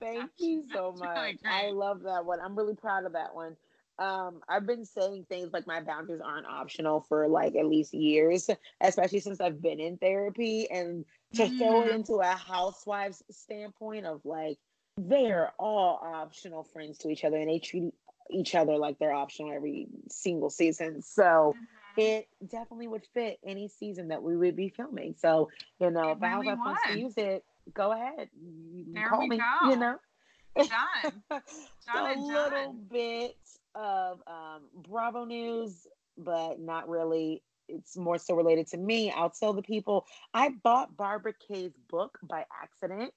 Thank 0.00 0.30
that's, 0.30 0.40
you 0.40 0.64
so 0.72 0.94
much. 0.96 1.16
Really 1.16 1.38
I 1.44 1.70
love 1.72 2.02
that 2.04 2.24
one. 2.24 2.38
I'm 2.40 2.56
really 2.56 2.76
proud 2.76 3.04
of 3.04 3.12
that 3.12 3.34
one 3.34 3.56
um 3.98 4.40
i've 4.48 4.66
been 4.66 4.84
saying 4.84 5.26
things 5.28 5.52
like 5.52 5.66
my 5.66 5.80
boundaries 5.80 6.20
aren't 6.24 6.46
optional 6.46 7.00
for 7.08 7.26
like 7.26 7.56
at 7.56 7.66
least 7.66 7.92
years 7.92 8.48
especially 8.80 9.20
since 9.20 9.40
i've 9.40 9.60
been 9.60 9.80
in 9.80 9.96
therapy 9.96 10.70
and 10.70 11.04
to 11.34 11.44
mm. 11.44 11.58
throw 11.58 11.82
it 11.82 11.90
mm. 11.90 11.94
into 11.94 12.14
a 12.14 12.26
housewife's 12.26 13.22
standpoint 13.30 14.06
of 14.06 14.20
like 14.24 14.58
they're 14.96 15.52
all 15.58 16.00
optional 16.02 16.64
friends 16.64 16.98
to 16.98 17.08
each 17.08 17.24
other 17.24 17.36
and 17.36 17.48
they 17.48 17.58
treat 17.58 17.92
each 18.30 18.54
other 18.54 18.76
like 18.76 18.98
they're 18.98 19.12
optional 19.12 19.52
every 19.52 19.88
single 20.08 20.50
season 20.50 21.02
so 21.02 21.22
mm-hmm. 21.22 21.64
It 21.98 22.28
definitely 22.46 22.88
would 22.88 23.04
fit 23.12 23.38
any 23.44 23.68
season 23.68 24.08
that 24.08 24.22
we 24.22 24.36
would 24.36 24.56
be 24.56 24.68
filming 24.68 25.14
so 25.18 25.50
you 25.80 25.90
know 25.90 26.10
it 26.10 26.12
if 26.12 26.22
really 26.22 26.46
housewife 26.46 26.58
wants 26.58 26.82
to 26.86 26.98
use 26.98 27.14
it 27.16 27.44
go 27.74 27.92
ahead 27.92 28.28
there 28.92 29.08
call 29.08 29.26
me 29.26 29.36
go. 29.38 29.70
you 29.70 29.76
know 29.76 29.96
done. 30.56 31.12
done 31.30 32.18
a 32.18 32.20
little 32.20 32.74
bit 32.90 33.36
of 33.74 34.20
um, 34.26 34.62
Bravo 34.88 35.24
news, 35.24 35.86
but 36.16 36.60
not 36.60 36.88
really. 36.88 37.42
It's 37.68 37.96
more 37.96 38.18
so 38.18 38.34
related 38.34 38.66
to 38.68 38.78
me. 38.78 39.10
I'll 39.10 39.30
tell 39.30 39.52
the 39.52 39.62
people 39.62 40.06
I 40.32 40.50
bought 40.62 40.96
Barbara 40.96 41.34
Kay's 41.48 41.76
book 41.90 42.18
by 42.22 42.44
accident. 42.62 43.12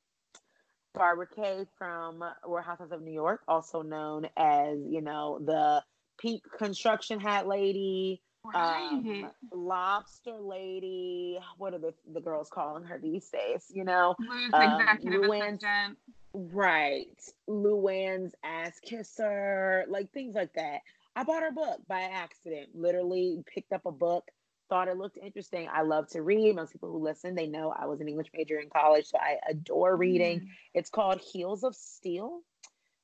Barbara 0.94 1.28
Kay 1.34 1.66
from 1.78 2.22
Housewives 2.44 2.92
of 2.92 3.02
New 3.02 3.14
York, 3.14 3.42
also 3.48 3.82
known 3.82 4.28
as, 4.36 4.78
you 4.86 5.00
know, 5.00 5.40
the 5.42 5.82
pink 6.20 6.44
construction 6.58 7.18
hat 7.18 7.48
lady, 7.48 8.22
right. 8.46 8.90
um, 8.92 9.32
lobster 9.54 10.40
lady. 10.40 11.40
What 11.58 11.74
are 11.74 11.80
the, 11.80 11.94
the 12.14 12.22
girls 12.22 12.50
calling 12.50 12.84
her 12.84 13.00
these 13.00 13.30
days? 13.30 13.72
You 13.74 13.84
know, 13.84 14.16
um, 14.54 14.80
executive 14.80 15.24
assistant. 15.24 15.98
Right. 16.34 17.22
Luann's 17.50 18.34
ass 18.44 18.80
kisser, 18.82 19.86
like 19.90 20.12
things 20.12 20.36
like 20.36 20.54
that. 20.54 20.80
I 21.16 21.24
bought 21.24 21.44
her 21.44 21.52
book 21.52 21.82
by 21.88 22.02
accident. 22.02 22.70
Literally 22.74 23.44
picked 23.46 23.74
up 23.74 23.86
a 23.86 23.92
book, 23.92 24.30
thought 24.70 24.88
it 24.88 24.98
looked 24.98 25.18
interesting. 25.18 25.68
I 25.72 25.82
love 25.82 26.08
to 26.12 26.22
read. 26.22 26.56
Most 26.56 26.72
people 26.72 26.90
who 26.90 27.00
listen, 27.00 27.36
they 27.36 27.48
know 27.48 27.74
I 27.78 27.86
was 27.86 28.00
an 28.00 28.08
English 28.08 28.28
major 28.34 28.58
in 28.60 28.70
college, 28.70 29.08
so 29.08 29.18
I 29.18 29.38
adore 29.50 29.98
reading. 29.98 30.40
Mm. 30.40 30.48
It's 30.74 30.90
called 30.90 31.20
Heels 31.20 31.64
of 31.64 31.76
Steel. 31.76 32.42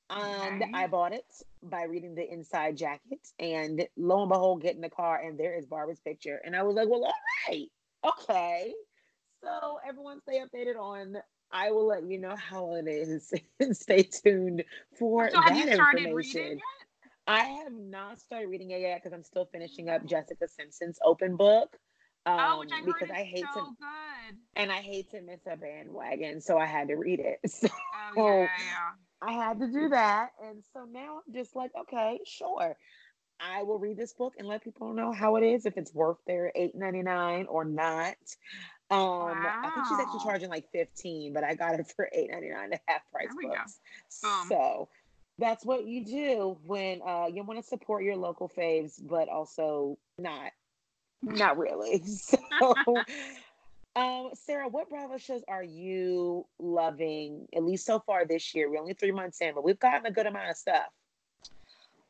And 0.10 0.64
okay. 0.64 0.72
I 0.74 0.88
bought 0.88 1.14
it 1.14 1.26
by 1.64 1.84
reading 1.84 2.16
the 2.16 2.32
inside 2.32 2.78
jacket. 2.78 3.20
And 3.40 3.86
lo 3.98 4.22
and 4.22 4.30
behold, 4.30 4.62
get 4.62 4.76
in 4.76 4.82
the 4.82 4.90
car 4.90 5.22
and 5.22 5.38
there 5.38 5.58
is 5.58 5.66
Barbara's 5.66 6.00
picture. 6.00 6.40
And 6.46 6.56
I 6.56 6.64
was 6.64 6.76
like, 6.76 6.88
well, 6.90 7.04
all 7.04 7.14
right. 7.48 7.68
Okay. 8.06 8.74
So 9.44 9.80
everyone 9.88 10.22
stay 10.22 10.40
updated 10.40 10.78
on 10.80 11.18
I 11.52 11.72
will 11.72 11.88
let 11.88 12.04
you 12.04 12.20
know 12.20 12.36
how 12.36 12.76
it 12.76 12.88
is 12.88 13.34
and 13.60 13.76
stay 13.76 14.04
tuned 14.04 14.64
for 14.98 15.30
so 15.30 15.40
that 15.48 15.68
information. 15.68 16.60
I 17.26 17.44
have 17.44 17.74
not 17.74 18.20
started 18.20 18.48
reading 18.48 18.72
it 18.72 18.82
yet 18.82 19.02
because 19.02 19.14
I'm 19.14 19.24
still 19.24 19.46
finishing 19.52 19.90
up 19.90 20.06
Jessica 20.06 20.48
Simpson's 20.48 20.98
open 21.04 21.36
book. 21.36 21.78
Um, 22.26 22.40
oh, 22.40 22.60
which 22.60 22.72
I 22.74 22.86
because 22.86 23.10
I 23.10 23.24
hate 23.24 23.46
so 23.54 23.62
to, 23.62 23.68
good. 23.68 24.38
and 24.56 24.72
I 24.72 24.78
hate 24.78 25.12
to 25.12 25.22
miss 25.22 25.40
a 25.50 25.56
bandwagon, 25.56 26.42
so 26.42 26.58
I 26.58 26.66
had 26.66 26.90
to 26.90 26.96
read 26.96 27.22
it. 27.22 27.40
So 27.50 27.68
oh, 28.18 28.24
yeah, 28.26 28.42
yeah. 28.42 28.92
I 29.22 29.32
had 29.32 29.60
to 29.60 29.68
do 29.68 29.90
that, 29.90 30.30
and 30.44 30.64
so 30.74 30.86
now 30.86 31.22
I'm 31.26 31.34
just 31.34 31.56
like, 31.56 31.72
okay, 31.82 32.20
sure. 32.26 32.76
I 33.40 33.64
will 33.64 33.78
read 33.78 33.98
this 33.98 34.14
book 34.14 34.34
and 34.40 34.48
let 34.48 34.64
people 34.64 34.94
know 34.94 35.12
how 35.12 35.36
it 35.36 35.44
is, 35.44 35.66
if 35.66 35.78
it's 35.78 35.94
worth 35.94 36.18
their 36.26 36.52
eight 36.56 36.74
ninety 36.76 37.04
nine 37.04 37.46
or 37.48 37.66
not. 37.66 38.16
Um, 38.90 39.00
wow. 39.00 39.62
I 39.64 39.70
think 39.70 39.86
she's 39.88 40.00
actually 40.00 40.24
charging 40.24 40.50
like 40.50 40.72
15, 40.72 41.34
but 41.34 41.44
I 41.44 41.56
got 41.56 41.80
it 41.80 41.92
for 41.96 42.10
8.99 42.18 42.74
at 42.74 42.82
half 42.88 43.02
price 43.12 43.28
books. 43.42 43.80
So 44.48 44.88
that's 45.38 45.66
what 45.66 45.86
you 45.86 46.06
do 46.06 46.58
when 46.66 47.02
uh, 47.06 47.28
you 47.32 47.44
want 47.44 47.60
to 47.60 47.68
support 47.68 48.04
your 48.04 48.16
local 48.16 48.50
faves, 48.50 48.94
but 49.00 49.28
also 49.30 49.98
not, 50.18 50.52
not 51.22 51.58
really. 51.58 52.02
So, 52.06 52.38
um, 53.98 54.30
Sarah, 54.36 54.70
what 54.70 54.90
Bravo 54.90 55.18
shows 55.18 55.42
are 55.48 55.64
you 55.64 56.46
loving? 56.60 57.48
At 57.56 57.64
least 57.64 57.86
so 57.86 58.00
far 58.00 58.26
this 58.26 58.54
year. 58.54 58.70
We're 58.70 58.80
only 58.80 58.94
three 58.94 59.12
months 59.12 59.42
in, 59.42 59.56
but 59.56 59.64
we've 59.64 59.80
gotten 59.80 60.06
a 60.06 60.12
good 60.12 60.28
amount 60.28 60.52
of 60.52 60.58
stuff. 60.58 60.94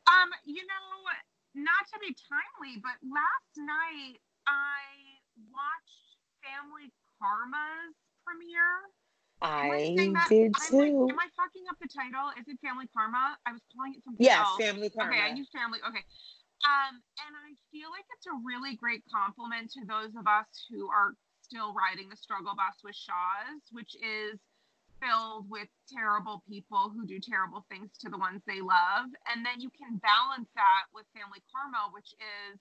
Um, 0.04 0.28
you 0.44 0.60
know, 0.68 1.64
not 1.64 1.88
to 1.88 1.96
be 2.00 2.14
timely, 2.28 2.76
but 2.84 2.92
last 3.00 3.56
night 3.56 4.20
I 4.44 4.84
watched 5.48 6.20
Family 6.44 6.92
Karma's 7.16 7.96
premiere. 8.20 8.84
I, 9.40 9.96
did 10.28 10.52
too. 10.68 11.08
Like, 11.08 11.14
am 11.14 11.20
I 11.24 11.28
fucking 11.40 11.64
up 11.70 11.78
the 11.80 11.88
title? 11.88 12.34
Is 12.36 12.44
it 12.48 12.58
Family 12.60 12.90
Karma? 12.92 13.38
I 13.46 13.52
was 13.52 13.62
calling 13.72 13.94
it 13.96 14.04
something 14.04 14.20
yes, 14.20 14.44
else. 14.44 14.60
Family 14.60 14.90
Karma. 14.90 15.14
Okay, 15.14 15.24
I 15.24 15.32
use 15.32 15.48
Family. 15.54 15.78
Okay. 15.88 16.04
Um, 16.66 16.98
and 17.22 17.32
I 17.38 17.54
feel 17.70 17.88
like 17.94 18.04
it's 18.18 18.26
a 18.26 18.34
really 18.42 18.74
great 18.74 19.06
compliment 19.06 19.70
to 19.78 19.86
those 19.86 20.10
of 20.18 20.26
us 20.26 20.50
who 20.66 20.90
are 20.90 21.14
still 21.48 21.72
riding 21.72 22.08
the 22.08 22.16
struggle 22.16 22.52
bus 22.54 22.76
with 22.84 22.94
Shahs, 22.94 23.64
which 23.72 23.96
is 23.96 24.38
filled 25.00 25.48
with 25.48 25.68
terrible 25.88 26.42
people 26.48 26.92
who 26.92 27.06
do 27.06 27.18
terrible 27.18 27.64
things 27.70 27.90
to 28.04 28.10
the 28.10 28.18
ones 28.18 28.42
they 28.46 28.60
love. 28.60 29.08
And 29.32 29.46
then 29.46 29.60
you 29.60 29.70
can 29.70 29.96
balance 29.98 30.48
that 30.54 30.84
with 30.92 31.06
Family 31.16 31.40
Karma, 31.48 31.88
which 31.94 32.12
is 32.18 32.58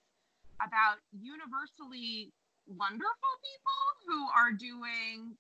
about 0.63 1.03
universally 1.11 2.31
wonderful 2.67 3.35
people 3.43 3.83
who 4.07 4.21
are 4.31 4.51
doing 4.53 5.35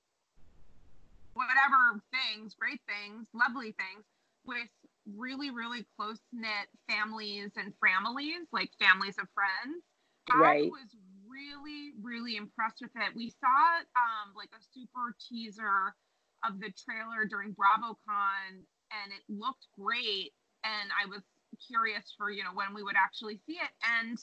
whatever 1.33 2.01
things, 2.09 2.55
great 2.57 2.81
things, 2.89 3.27
lovely 3.33 3.75
things 3.77 4.03
with 4.45 4.69
really, 5.15 5.51
really 5.51 5.85
close 5.95 6.19
knit 6.33 6.67
families 6.89 7.51
and 7.55 7.73
families, 7.77 8.49
like 8.51 8.71
families 8.79 9.15
of 9.21 9.27
friends. 9.33 9.83
Right. 10.27 10.65
I 10.65 10.67
was 10.67 10.91
really, 11.37 11.93
really 12.01 12.35
impressed 12.35 12.81
with 12.81 12.95
it. 12.97 13.13
We 13.15 13.29
saw 13.29 13.85
um, 13.93 14.33
like 14.33 14.49
a 14.57 14.61
super 14.73 15.13
teaser 15.21 15.93
of 16.41 16.57
the 16.59 16.73
trailer 16.73 17.29
during 17.29 17.53
BravoCon, 17.53 18.65
and 18.89 19.07
it 19.13 19.21
looked 19.29 19.69
great. 19.77 20.33
And 20.65 20.89
I 20.89 21.05
was 21.05 21.21
curious 21.69 22.13
for 22.17 22.29
you 22.29 22.43
know 22.43 22.53
when 22.53 22.73
we 22.73 22.81
would 22.81 22.97
actually 22.97 23.39
see 23.45 23.61
it, 23.61 23.73
and 23.85 24.17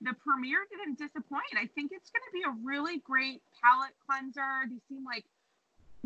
the 0.00 0.14
premiere 0.20 0.68
didn't 0.70 0.98
disappoint. 0.98 1.56
I 1.56 1.66
think 1.74 1.90
it's 1.92 2.10
going 2.12 2.26
to 2.28 2.34
be 2.36 2.44
a 2.44 2.54
really 2.62 3.00
great 3.00 3.42
palate 3.64 3.96
cleanser. 4.06 4.68
They 4.68 4.78
seem 4.88 5.04
like 5.04 5.24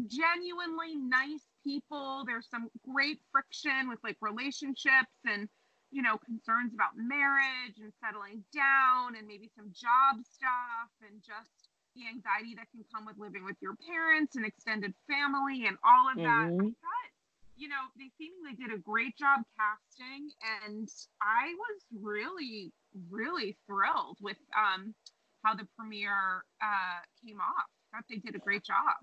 genuinely 0.06 0.96
nice 0.96 1.44
people. 1.62 2.24
There's 2.26 2.48
some 2.48 2.70
great 2.88 3.20
friction 3.30 3.88
with 3.88 3.98
like 4.02 4.16
relationships 4.20 5.12
and 5.26 5.48
you 5.92 6.02
know 6.02 6.16
concerns 6.24 6.72
about 6.74 6.96
marriage 6.96 7.76
and 7.78 7.92
settling 8.00 8.42
down 8.50 9.14
and 9.14 9.28
maybe 9.28 9.52
some 9.54 9.68
job 9.70 10.18
stuff 10.24 10.90
and 11.04 11.20
just 11.20 11.68
the 11.94 12.08
anxiety 12.08 12.56
that 12.56 12.66
can 12.72 12.80
come 12.88 13.04
with 13.04 13.20
living 13.20 13.44
with 13.44 13.60
your 13.60 13.76
parents 13.84 14.34
and 14.34 14.48
extended 14.48 14.96
family 15.04 15.68
and 15.68 15.76
all 15.84 16.08
of 16.08 16.16
that. 16.16 16.48
Mm-hmm. 16.48 16.72
I 16.72 16.80
thought 16.80 17.12
you 17.56 17.68
know, 17.68 17.94
they 17.96 18.10
seemingly 18.18 18.56
did 18.58 18.74
a 18.74 18.80
great 18.80 19.16
job 19.16 19.40
casting, 19.54 20.30
and 20.66 20.88
I 21.20 21.52
was 21.54 21.78
really, 22.02 22.72
really 23.10 23.56
thrilled 23.66 24.18
with 24.20 24.38
um, 24.56 24.94
how 25.44 25.54
the 25.54 25.66
premiere 25.78 26.44
uh, 26.62 27.00
came 27.24 27.38
off. 27.38 27.68
I 27.92 27.98
thought 27.98 28.04
they 28.08 28.16
did 28.16 28.34
a 28.34 28.38
great 28.38 28.64
job. 28.64 28.98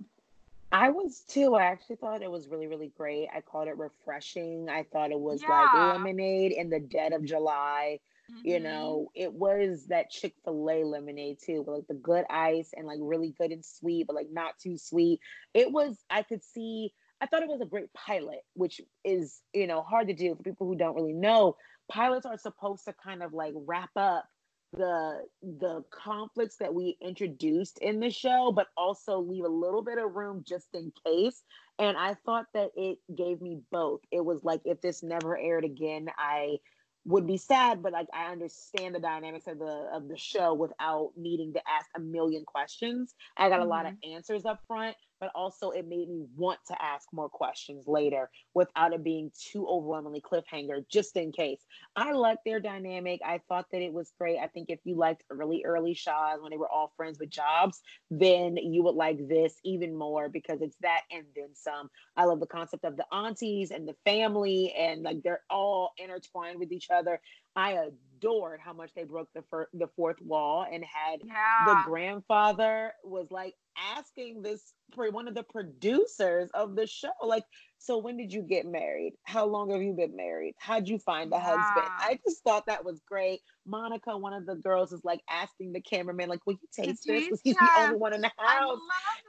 I 0.71 0.89
was 0.89 1.21
too. 1.27 1.55
I 1.55 1.63
actually 1.63 1.95
thought 1.97 2.21
it 2.21 2.31
was 2.31 2.47
really, 2.47 2.67
really 2.67 2.91
great. 2.95 3.27
I 3.35 3.41
called 3.41 3.67
it 3.67 3.77
refreshing. 3.77 4.67
I 4.69 4.85
thought 4.91 5.11
it 5.11 5.19
was 5.19 5.41
yeah. 5.41 5.49
like 5.49 5.93
lemonade 5.93 6.51
in 6.51 6.69
the 6.69 6.79
dead 6.79 7.13
of 7.13 7.25
July. 7.25 7.99
Mm-hmm. 8.31 8.47
You 8.47 8.59
know, 8.59 9.11
it 9.15 9.33
was 9.33 9.87
that 9.87 10.11
Chick 10.11 10.35
fil 10.45 10.69
A 10.69 10.83
lemonade 10.83 11.37
too, 11.43 11.63
with 11.63 11.75
like 11.75 11.87
the 11.87 11.95
good 11.95 12.25
ice 12.29 12.71
and 12.77 12.85
like 12.85 12.99
really 13.01 13.33
good 13.39 13.51
and 13.51 13.65
sweet, 13.65 14.05
but 14.05 14.15
like 14.15 14.29
not 14.31 14.59
too 14.61 14.77
sweet. 14.77 15.19
It 15.55 15.71
was, 15.71 15.97
I 16.09 16.21
could 16.21 16.43
see 16.43 16.93
I 17.21 17.25
thought 17.25 17.43
it 17.43 17.49
was 17.49 17.61
a 17.61 17.65
great 17.65 17.93
pilot, 17.93 18.43
which 18.53 18.79
is, 19.03 19.41
you 19.53 19.67
know, 19.67 19.81
hard 19.81 20.07
to 20.07 20.13
do 20.13 20.35
for 20.35 20.43
people 20.43 20.67
who 20.67 20.75
don't 20.75 20.95
really 20.95 21.13
know. 21.13 21.57
Pilots 21.89 22.25
are 22.25 22.37
supposed 22.37 22.85
to 22.85 22.93
kind 22.93 23.21
of 23.21 23.33
like 23.33 23.53
wrap 23.55 23.89
up 23.95 24.25
the 24.73 25.23
the 25.41 25.83
conflicts 25.89 26.57
that 26.57 26.73
we 26.73 26.97
introduced 27.01 27.79
in 27.79 27.99
the 27.99 28.09
show 28.09 28.51
but 28.55 28.67
also 28.77 29.19
leave 29.19 29.43
a 29.43 29.49
little 29.49 29.81
bit 29.81 29.97
of 29.97 30.15
room 30.15 30.43
just 30.47 30.67
in 30.73 30.91
case 31.05 31.41
and 31.79 31.97
i 31.97 32.13
thought 32.25 32.45
that 32.53 32.69
it 32.75 32.99
gave 33.15 33.41
me 33.41 33.59
both 33.71 34.01
it 34.11 34.23
was 34.23 34.43
like 34.43 34.61
if 34.65 34.79
this 34.81 35.01
never 35.01 35.35
aired 35.35 35.65
again 35.65 36.07
i 36.19 36.57
would 37.05 37.25
be 37.25 37.37
sad, 37.37 37.81
but 37.81 37.91
like 37.91 38.07
I 38.13 38.31
understand 38.31 38.93
the 38.93 38.99
dynamics 38.99 39.47
of 39.47 39.59
the 39.59 39.89
of 39.93 40.07
the 40.07 40.17
show 40.17 40.53
without 40.53 41.11
needing 41.15 41.53
to 41.53 41.61
ask 41.67 41.89
a 41.95 41.99
million 41.99 42.43
questions. 42.45 43.15
I 43.37 43.49
got 43.49 43.59
a 43.59 43.61
mm-hmm. 43.61 43.69
lot 43.69 43.85
of 43.85 43.93
mm-hmm. 43.93 44.15
answers 44.15 44.45
up 44.45 44.61
front, 44.67 44.95
but 45.19 45.31
also 45.35 45.71
it 45.71 45.87
made 45.87 46.09
me 46.09 46.25
want 46.35 46.59
to 46.67 46.81
ask 46.81 47.07
more 47.11 47.29
questions 47.29 47.87
later 47.87 48.29
without 48.53 48.93
it 48.93 49.03
being 49.03 49.31
too 49.51 49.67
overwhelmingly 49.67 50.21
cliffhanger, 50.21 50.83
just 50.89 51.15
in 51.15 51.31
case. 51.31 51.61
I 51.95 52.11
liked 52.11 52.45
their 52.45 52.59
dynamic. 52.59 53.21
I 53.25 53.41
thought 53.49 53.65
that 53.71 53.81
it 53.81 53.93
was 53.93 54.11
great. 54.17 54.39
I 54.39 54.47
think 54.47 54.69
if 54.69 54.79
you 54.83 54.95
liked 54.95 55.23
early, 55.29 55.63
early 55.65 55.93
Shahs 55.93 56.39
when 56.41 56.51
they 56.51 56.57
were 56.57 56.69
all 56.69 56.93
friends 56.95 57.19
with 57.19 57.29
jobs, 57.29 57.81
then 58.09 58.57
you 58.57 58.83
would 58.83 58.95
like 58.95 59.27
this 59.27 59.55
even 59.63 59.95
more 59.95 60.29
because 60.29 60.61
it's 60.61 60.77
that 60.81 61.01
and 61.11 61.25
then 61.35 61.49
some. 61.53 61.89
I 62.15 62.25
love 62.25 62.39
the 62.39 62.47
concept 62.47 62.85
of 62.85 62.97
the 62.97 63.05
aunties 63.13 63.71
and 63.71 63.87
the 63.87 63.95
family, 64.05 64.73
and 64.77 65.03
like 65.03 65.23
they're 65.23 65.43
all 65.49 65.93
intertwined 65.97 66.59
with 66.59 66.71
each 66.71 66.89
other. 66.89 67.19
I 67.55 67.73
adored 68.19 68.59
how 68.63 68.73
much 68.73 68.91
they 68.95 69.03
broke 69.03 69.29
the 69.33 69.43
fir- 69.49 69.69
the 69.73 69.87
fourth 69.95 70.21
wall 70.21 70.65
and 70.71 70.83
had 70.83 71.19
yeah. 71.23 71.65
the 71.65 71.81
grandfather 71.85 72.93
was 73.03 73.27
like 73.31 73.55
asking 73.95 74.41
this 74.41 74.73
for 74.93 75.09
one 75.11 75.27
of 75.27 75.35
the 75.35 75.43
producers 75.43 76.49
of 76.53 76.75
the 76.75 76.85
show 76.85 77.09
like 77.23 77.43
so 77.77 77.97
when 77.97 78.17
did 78.17 78.33
you 78.33 78.41
get 78.41 78.65
married? 78.65 79.13
How 79.23 79.45
long 79.45 79.71
have 79.71 79.81
you 79.81 79.93
been 79.93 80.15
married? 80.17 80.53
How'd 80.59 80.89
you 80.89 80.99
find 80.99 81.31
a 81.31 81.37
yeah. 81.37 81.41
husband 81.41 81.87
i 81.99 82.19
just 82.25 82.43
thought 82.43 82.65
that 82.65 82.83
was 82.83 82.99
great. 83.07 83.39
Monica 83.65 84.17
one 84.17 84.33
of 84.33 84.45
the 84.45 84.55
girls 84.55 84.91
is 84.91 85.01
like 85.03 85.21
asking 85.29 85.73
the 85.73 85.81
cameraman 85.81 86.29
like 86.29 86.45
will 86.45 86.53
you 86.53 86.67
taste 86.73 87.03
this? 87.05 87.25
because 87.25 87.41
he's 87.43 87.55
the 87.55 87.69
only 87.77 87.97
one 87.97 88.13
in 88.13 88.21
the 88.21 88.31
house. 88.37 88.79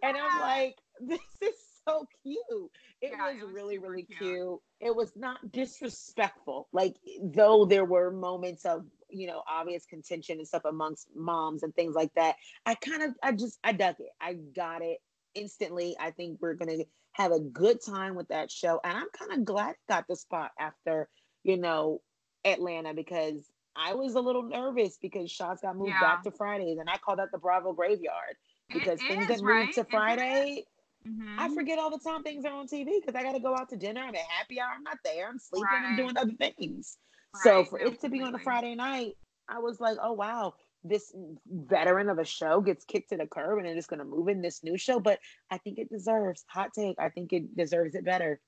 and 0.03 0.17
i'm 0.17 0.41
like 0.41 0.77
this 1.01 1.21
is 1.43 1.55
so 1.91 2.07
cute. 2.23 2.71
It, 3.01 3.13
yeah, 3.13 3.33
was, 3.33 3.41
it 3.41 3.45
was, 3.45 3.55
really, 3.55 3.79
really 3.79 4.03
cute. 4.03 4.19
cute. 4.19 4.59
It 4.81 4.95
was 4.95 5.13
not 5.17 5.53
disrespectful. 5.53 6.69
Like 6.73 6.97
though 7.23 7.65
there 7.65 7.85
were 7.85 8.11
moments 8.11 8.65
of 8.65 8.85
you 9.09 9.27
know 9.27 9.43
obvious 9.51 9.87
contention 9.87 10.39
and 10.39 10.47
stuff 10.47 10.65
amongst 10.65 11.09
moms 11.15 11.63
and 11.63 11.75
things 11.75 11.95
like 11.95 12.13
that. 12.15 12.37
I 12.67 12.75
kind 12.75 13.03
of, 13.03 13.11
I 13.23 13.33
just, 13.33 13.59
I 13.65 13.73
dug 13.73 13.97
it. 13.99 14.11
I 14.21 14.35
got 14.35 14.83
it 14.83 14.99
instantly. 15.35 15.97
I 15.99 16.11
think 16.11 16.39
we're 16.41 16.55
gonna 16.55 16.85
have 17.13 17.33
a 17.33 17.41
good 17.41 17.79
time 17.85 18.15
with 18.15 18.29
that 18.29 18.51
show, 18.51 18.81
and 18.85 18.97
I'm 18.97 19.09
kind 19.19 19.33
of 19.33 19.45
glad 19.45 19.71
it 19.71 19.77
got 19.89 20.07
the 20.09 20.17
spot 20.17 20.51
after 20.59 21.09
you 21.43 21.57
know 21.57 22.01
Atlanta 22.45 22.95
because 22.95 23.51
I 23.77 23.95
was 23.95 24.15
a 24.15 24.21
little 24.21 24.43
nervous 24.43 24.99
because 25.01 25.31
Shahs 25.31 25.61
got 25.63 25.77
moved 25.77 25.91
yeah. 25.91 26.01
back 26.01 26.23
to 26.25 26.31
Fridays, 26.31 26.79
and 26.79 26.91
I 26.91 26.99
call 26.99 27.17
that 27.17 27.33
the 27.33 27.39
Bravo 27.39 27.73
graveyard 27.73 28.37
because 28.73 29.01
it 29.01 29.09
things 29.09 29.23
is, 29.23 29.29
that 29.29 29.45
right? 29.45 29.67
moved 29.67 29.75
to 29.75 29.85
Friday 29.85 30.65
Mm-hmm. 31.09 31.41
I 31.41 31.49
forget 31.55 31.79
all 31.79 31.91
the 31.91 31.99
time 31.99 32.23
things 32.23 32.45
are 32.45 32.53
on 32.53 32.67
TV 32.67 33.01
because 33.01 33.15
I 33.15 33.23
got 33.23 33.33
to 33.33 33.41
go 33.41 33.57
out 33.57 33.71
to 33.71 33.77
dinner. 33.77 34.03
I'm 34.03 34.15
at 34.15 34.21
happy 34.21 34.61
hour. 34.61 34.71
I'm 34.77 34.83
not 34.83 34.99
there. 35.05 35.29
I'm 35.29 35.39
sleeping. 35.39 35.65
Right. 35.65 35.87
I'm 35.87 35.97
doing 35.97 36.17
other 36.17 36.33
things. 36.33 36.99
Right. 37.35 37.43
So 37.43 37.65
for 37.65 37.79
it 37.79 38.01
to 38.01 38.09
be 38.09 38.23
on 38.23 38.35
a 38.35 38.39
Friday 38.39 38.75
night, 38.75 39.17
I 39.49 39.59
was 39.59 39.81
like, 39.81 39.97
oh 40.03 40.13
wow, 40.13 40.55
this 40.85 41.13
veteran 41.51 42.09
of 42.09 42.19
a 42.19 42.25
show 42.25 42.61
gets 42.61 42.85
kicked 42.85 43.11
to 43.11 43.17
the 43.17 43.27
curb 43.27 43.59
and 43.59 43.67
they're 43.67 43.75
just 43.75 43.89
going 43.89 43.99
to 43.99 44.05
move 44.05 44.29
in 44.29 44.43
this 44.43 44.63
new 44.63 44.77
show. 44.77 45.01
But 45.01 45.21
I 45.51 45.59
think 45.59 45.79
it 45.79 45.91
deserves 45.91 46.45
hot 46.47 46.73
take. 46.75 46.99
I 46.99 47.09
think 47.09 47.33
it 47.33 47.57
deserves 47.57 47.95
it 47.95 48.05
better. 48.05 48.41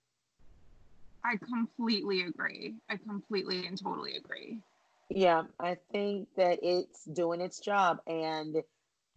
I 1.25 1.37
completely 1.37 2.23
agree. 2.23 2.75
I 2.91 2.97
completely 2.97 3.67
and 3.67 3.81
totally 3.81 4.17
agree. 4.17 4.59
Yeah, 5.09 5.45
I 5.61 5.77
think 5.93 6.29
that 6.37 6.61
it's 6.63 7.05
doing 7.05 7.41
its 7.41 7.61
job 7.61 7.99
and 8.07 8.57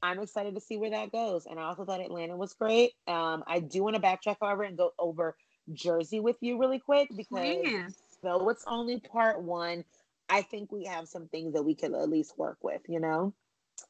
I'm 0.06 0.20
excited 0.20 0.56
to 0.56 0.62
see 0.62 0.78
where 0.78 0.92
that 0.92 1.12
goes. 1.12 1.46
And 1.46 1.60
I 1.60 1.64
also 1.64 1.86
thought 1.86 2.02
Atlanta 2.02 2.36
was 2.36 2.54
great. 2.54 2.94
Um, 3.08 3.44
I 3.48 3.60
do 3.60 3.84
want 3.84 3.96
to 3.96 4.02
backtrack, 4.02 4.38
however, 4.42 4.64
and 4.64 4.78
go 4.78 4.94
over 5.00 5.36
Jersey 5.74 6.20
with 6.20 6.38
you 6.42 6.60
really 6.60 6.80
quick 6.80 7.10
because 7.16 7.58
Please. 7.64 7.96
though 8.22 8.48
it's 8.50 8.64
only 8.68 9.00
part 9.00 9.42
one, 9.42 9.84
I 10.30 10.44
think 10.44 10.72
we 10.72 10.86
have 10.86 11.08
some 11.08 11.28
things 11.28 11.54
that 11.54 11.64
we 11.64 11.76
could 11.76 11.94
at 11.94 12.10
least 12.10 12.38
work 12.38 12.58
with, 12.62 12.82
you 12.88 13.00
know? 13.00 13.34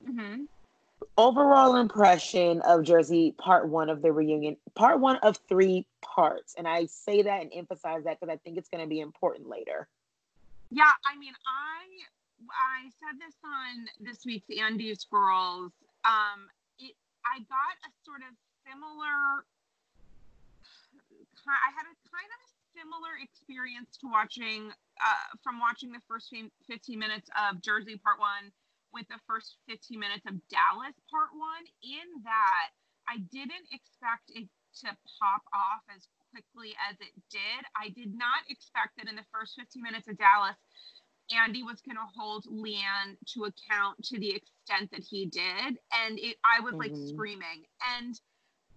Mm-hmm. 0.08 0.43
Overall 1.17 1.75
impression 1.75 2.62
of 2.62 2.84
Jersey, 2.84 3.36
part 3.38 3.67
one 3.67 3.89
of 3.89 4.01
the 4.01 4.12
reunion, 4.12 4.56
part 4.73 4.99
one 4.99 5.17
of 5.17 5.38
three 5.49 5.86
parts. 6.01 6.56
And 6.58 6.67
I 6.67 6.86
say 6.86 7.23
that 7.23 7.41
and 7.41 7.51
emphasize 7.54 8.06
that 8.06 8.19
because 8.19 8.34
I 8.34 8.38
think 8.38 8.58
it's 8.58 8.69
going 8.69 8.84
to 8.84 8.89
be 8.89 9.01
important 9.01 9.49
later. 9.49 9.88
Yeah, 10.71 10.91
I 11.06 11.17
mean, 11.19 11.34
I 11.45 11.86
I 12.51 12.89
said 12.99 13.19
this 13.19 13.36
on 13.43 14.06
this 14.06 14.25
week's 14.25 14.47
Andy's 14.60 15.06
Girls 15.06 15.71
um, 16.05 16.47
it, 16.79 16.93
I 17.25 17.41
got 17.49 17.75
a 17.83 17.91
sort 18.05 18.21
of 18.21 18.33
similar. 18.63 19.43
I 21.45 21.69
had 21.77 21.85
a 21.85 21.95
kind 22.09 22.29
of 22.29 22.39
a 22.41 22.51
similar 22.73 23.13
experience 23.21 23.97
to 24.01 24.09
watching 24.09 24.73
uh, 24.97 25.25
from 25.45 25.59
watching 25.59 25.91
the 25.91 26.01
first 26.07 26.33
15 26.33 26.97
minutes 26.97 27.29
of 27.37 27.61
Jersey 27.61 27.97
Part 28.01 28.17
One 28.17 28.49
with 28.93 29.05
the 29.11 29.19
first 29.27 29.59
15 29.67 29.99
minutes 29.99 30.25
of 30.25 30.39
Dallas 30.47 30.95
Part 31.11 31.35
One. 31.35 31.65
In 31.83 32.23
that, 32.23 32.73
I 33.05 33.21
didn't 33.29 33.69
expect 33.69 34.31
it 34.33 34.49
to 34.81 34.89
pop 35.19 35.43
off 35.53 35.83
as 35.93 36.07
quickly 36.31 36.75
as 36.83 36.99
it 36.99 37.13
did. 37.31 37.61
I 37.79 37.89
did 37.95 38.11
not 38.11 38.43
expect 38.49 38.97
that 38.97 39.07
in 39.07 39.15
the 39.15 39.27
first 39.31 39.55
15 39.55 39.79
minutes 39.81 40.07
of 40.07 40.17
Dallas 40.17 40.59
Andy 41.33 41.63
was 41.63 41.81
going 41.81 41.97
to 41.97 42.09
hold 42.15 42.45
LeeAnne 42.45 43.17
to 43.33 43.45
account 43.45 44.03
to 44.05 44.19
the 44.19 44.35
extent 44.35 44.91
that 44.91 45.03
he 45.03 45.25
did. 45.25 45.79
And 46.05 46.19
it, 46.19 46.38
I 46.45 46.59
was 46.61 46.73
like 46.73 46.91
mm-hmm. 46.91 47.07
screaming. 47.07 47.65
And 47.97 48.19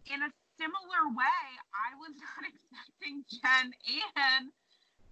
in 0.06 0.22
a 0.22 0.30
similar 0.56 1.02
way, 1.12 1.44
I 1.76 1.92
was 2.00 2.14
not 2.24 2.42
expecting 2.48 3.24
Jen 3.28 3.72
Aydin 3.84 4.48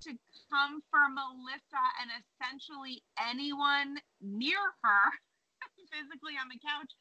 to 0.07 0.11
come 0.51 0.83
for 0.91 1.09
Melissa 1.09 1.85
and 2.01 2.09
essentially 2.21 3.03
anyone 3.19 3.99
near 4.21 4.61
her 4.83 5.05
physically 5.93 6.37
on 6.41 6.49
the 6.49 6.61
couch 6.61 6.93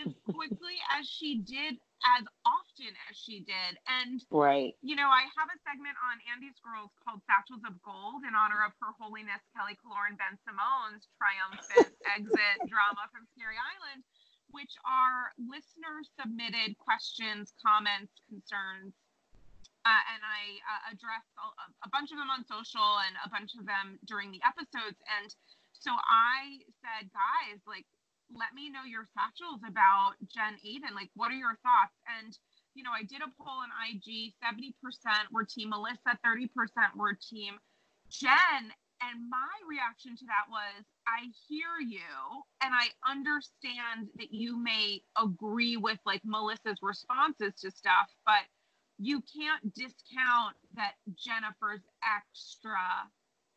as 0.00 0.12
quickly 0.26 0.76
as 0.98 1.06
she 1.06 1.38
did 1.38 1.78
as 2.04 2.24
often 2.44 2.92
as 3.08 3.16
she 3.16 3.40
did. 3.40 3.72
And 3.88 4.20
right, 4.28 4.76
you 4.84 4.92
know, 4.92 5.08
I 5.08 5.24
have 5.32 5.48
a 5.48 5.58
segment 5.64 5.96
on 6.04 6.20
Andy's 6.28 6.58
Girls 6.60 6.92
called 7.00 7.24
Satchels 7.24 7.64
of 7.64 7.80
Gold 7.80 8.28
in 8.28 8.36
honor 8.36 8.60
of 8.60 8.76
Her 8.82 8.92
Holiness 9.00 9.40
Kelly 9.56 9.78
Killoren 9.80 10.20
Bensimon's 10.20 11.08
triumphant 11.16 11.96
exit 12.16 12.56
drama 12.68 13.08
from 13.08 13.24
Scary 13.32 13.56
Island, 13.56 14.04
which 14.52 14.76
are 14.84 15.32
listener 15.40 16.04
submitted 16.20 16.76
questions, 16.76 17.56
comments, 17.56 18.12
concerns. 18.28 18.92
Uh, 19.84 20.00
and 20.16 20.20
I 20.24 20.60
uh, 20.64 20.82
addressed 20.96 21.28
a, 21.36 21.44
a 21.84 21.88
bunch 21.92 22.08
of 22.08 22.16
them 22.16 22.32
on 22.32 22.40
social 22.48 23.04
and 23.04 23.16
a 23.20 23.28
bunch 23.28 23.52
of 23.52 23.68
them 23.68 24.00
during 24.08 24.32
the 24.32 24.40
episodes. 24.40 24.96
And 25.20 25.28
so 25.76 25.92
I 25.92 26.64
said, 26.80 27.12
guys, 27.12 27.60
like, 27.68 27.84
let 28.34 28.54
me 28.54 28.70
know 28.70 28.84
your 28.84 29.06
satchels 29.14 29.62
about 29.66 30.18
Jen 30.26 30.58
Aydin. 30.66 30.94
Like, 30.94 31.10
what 31.14 31.30
are 31.30 31.38
your 31.38 31.56
thoughts? 31.62 31.94
And, 32.20 32.36
you 32.74 32.82
know, 32.82 32.90
I 32.90 33.02
did 33.02 33.22
a 33.22 33.30
poll 33.38 33.62
on 33.62 33.70
IG 33.90 34.34
70% 34.42 34.74
were 35.30 35.44
team 35.44 35.70
Melissa, 35.70 36.18
30% 36.26 36.50
were 36.96 37.14
team 37.14 37.54
Jen. 38.10 38.74
And 39.02 39.28
my 39.28 39.54
reaction 39.68 40.16
to 40.16 40.24
that 40.26 40.48
was, 40.48 40.84
I 41.06 41.28
hear 41.48 41.78
you 41.80 42.42
and 42.62 42.72
I 42.72 42.88
understand 43.10 44.08
that 44.16 44.32
you 44.32 44.56
may 44.56 45.02
agree 45.20 45.76
with 45.76 45.98
like 46.06 46.22
Melissa's 46.24 46.78
responses 46.80 47.54
to 47.60 47.70
stuff, 47.70 48.08
but 48.24 48.46
you 48.98 49.20
can't 49.20 49.74
discount 49.74 50.56
that 50.76 50.94
Jennifer's 51.18 51.82
extra 52.00 52.78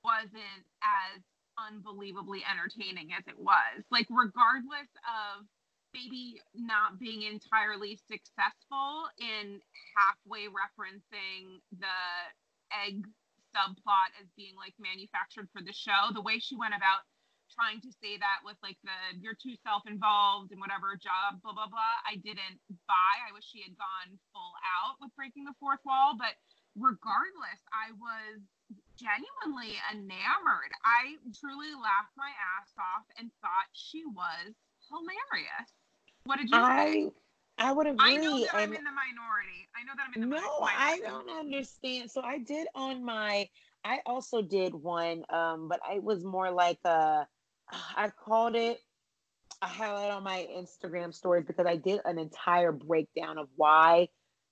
wasn't 0.04 0.66
as 0.82 1.22
unbelievably 1.58 2.44
entertaining 2.46 3.14
as 3.18 3.24
it 3.28 3.38
was. 3.38 3.84
Like, 3.92 4.08
regardless 4.10 4.90
of 5.06 5.46
maybe 5.94 6.42
not 6.54 7.00
being 7.00 7.24
entirely 7.24 8.00
successful 8.08 9.10
in 9.18 9.60
halfway 9.98 10.46
referencing 10.52 11.60
the 11.80 12.00
egg 12.86 13.04
subplot 13.56 14.14
as 14.22 14.28
being 14.38 14.54
like 14.56 14.76
manufactured 14.78 15.50
for 15.52 15.62
the 15.64 15.74
show, 15.74 16.14
the 16.14 16.22
way 16.22 16.38
she 16.40 16.56
went 16.56 16.76
about 16.76 17.08
trying 17.54 17.80
to 17.82 17.92
say 18.04 18.20
that 18.20 18.44
with 18.44 18.60
like 18.62 18.78
the 18.84 18.94
you're 19.24 19.38
too 19.38 19.56
self-involved 19.64 20.52
and 20.52 20.60
whatever 20.60 21.00
job 21.00 21.40
blah 21.40 21.56
blah 21.56 21.68
blah 21.72 21.96
i 22.04 22.20
didn't 22.20 22.60
buy 22.92 23.14
i 23.24 23.32
wish 23.32 23.48
she 23.48 23.64
had 23.64 23.72
gone 23.80 24.20
full 24.36 24.52
out 24.68 25.00
with 25.00 25.10
breaking 25.16 25.48
the 25.48 25.56
fourth 25.56 25.80
wall 25.88 26.14
but 26.20 26.36
regardless 26.76 27.62
i 27.72 27.96
was 27.96 28.44
genuinely 28.98 29.78
enamored. 29.94 30.74
I 30.84 31.16
truly 31.38 31.74
laughed 31.78 32.18
my 32.18 32.30
ass 32.30 32.74
off 32.78 33.06
and 33.18 33.30
thought 33.42 33.70
she 33.74 34.04
was 34.06 34.54
hilarious. 34.90 35.70
What 36.26 36.40
did 36.40 36.50
you 36.50 36.58
I, 36.58 36.86
think? 36.86 37.14
I 37.58 37.72
would 37.72 37.88
agree. 37.88 37.98
I 38.00 38.18
know 38.18 38.40
that 38.40 38.56
I'm 38.56 38.74
in 38.74 38.84
the 38.84 38.92
minority. 38.92 39.70
I 39.76 39.84
know 39.86 39.94
that 39.96 40.08
I'm 40.08 40.14
in 40.14 40.30
the 40.30 40.36
no, 40.36 40.42
minority. 40.42 40.62
No, 40.62 40.68
I 40.68 41.00
don't 41.00 41.40
understand. 41.40 42.12
So 42.12 42.22
I 42.22 42.40
did 42.40 42.68
on 42.76 43.04
my. 43.04 43.48
I 43.84 44.00
also 44.06 44.42
did 44.42 44.74
one, 44.74 45.24
um, 45.30 45.68
but 45.70 45.80
it 45.92 46.04
was 46.04 46.24
more 46.24 46.52
like 46.52 46.80
a. 46.84 47.28
I 47.96 48.10
called 48.10 48.56
it. 48.56 48.80
I 49.62 49.70
it 49.70 50.12
on 50.12 50.24
my 50.24 50.48
Instagram 50.56 51.14
stories 51.14 51.46
because 51.46 51.66
I 51.66 51.78
did 51.78 52.02
an 52.06 52.20
entire 52.20 52.72
breakdown 52.72 53.40
of 53.40 53.48
why 53.56 54.10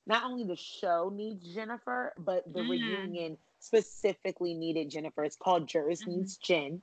not 0.08 0.24
only 0.24 0.46
the 0.46 0.56
show 0.56 1.12
needs 1.14 1.54
Jennifer, 1.54 2.14
but 2.18 2.44
the 2.52 2.62
mm. 2.62 2.70
reunion 2.70 3.38
specifically 3.66 4.54
needed 4.54 4.90
Jennifer. 4.90 5.24
It's 5.24 5.36
called 5.36 5.68
Jers 5.68 6.02
mm-hmm. 6.02 6.20
Needs 6.20 6.38
Jen. 6.38 6.82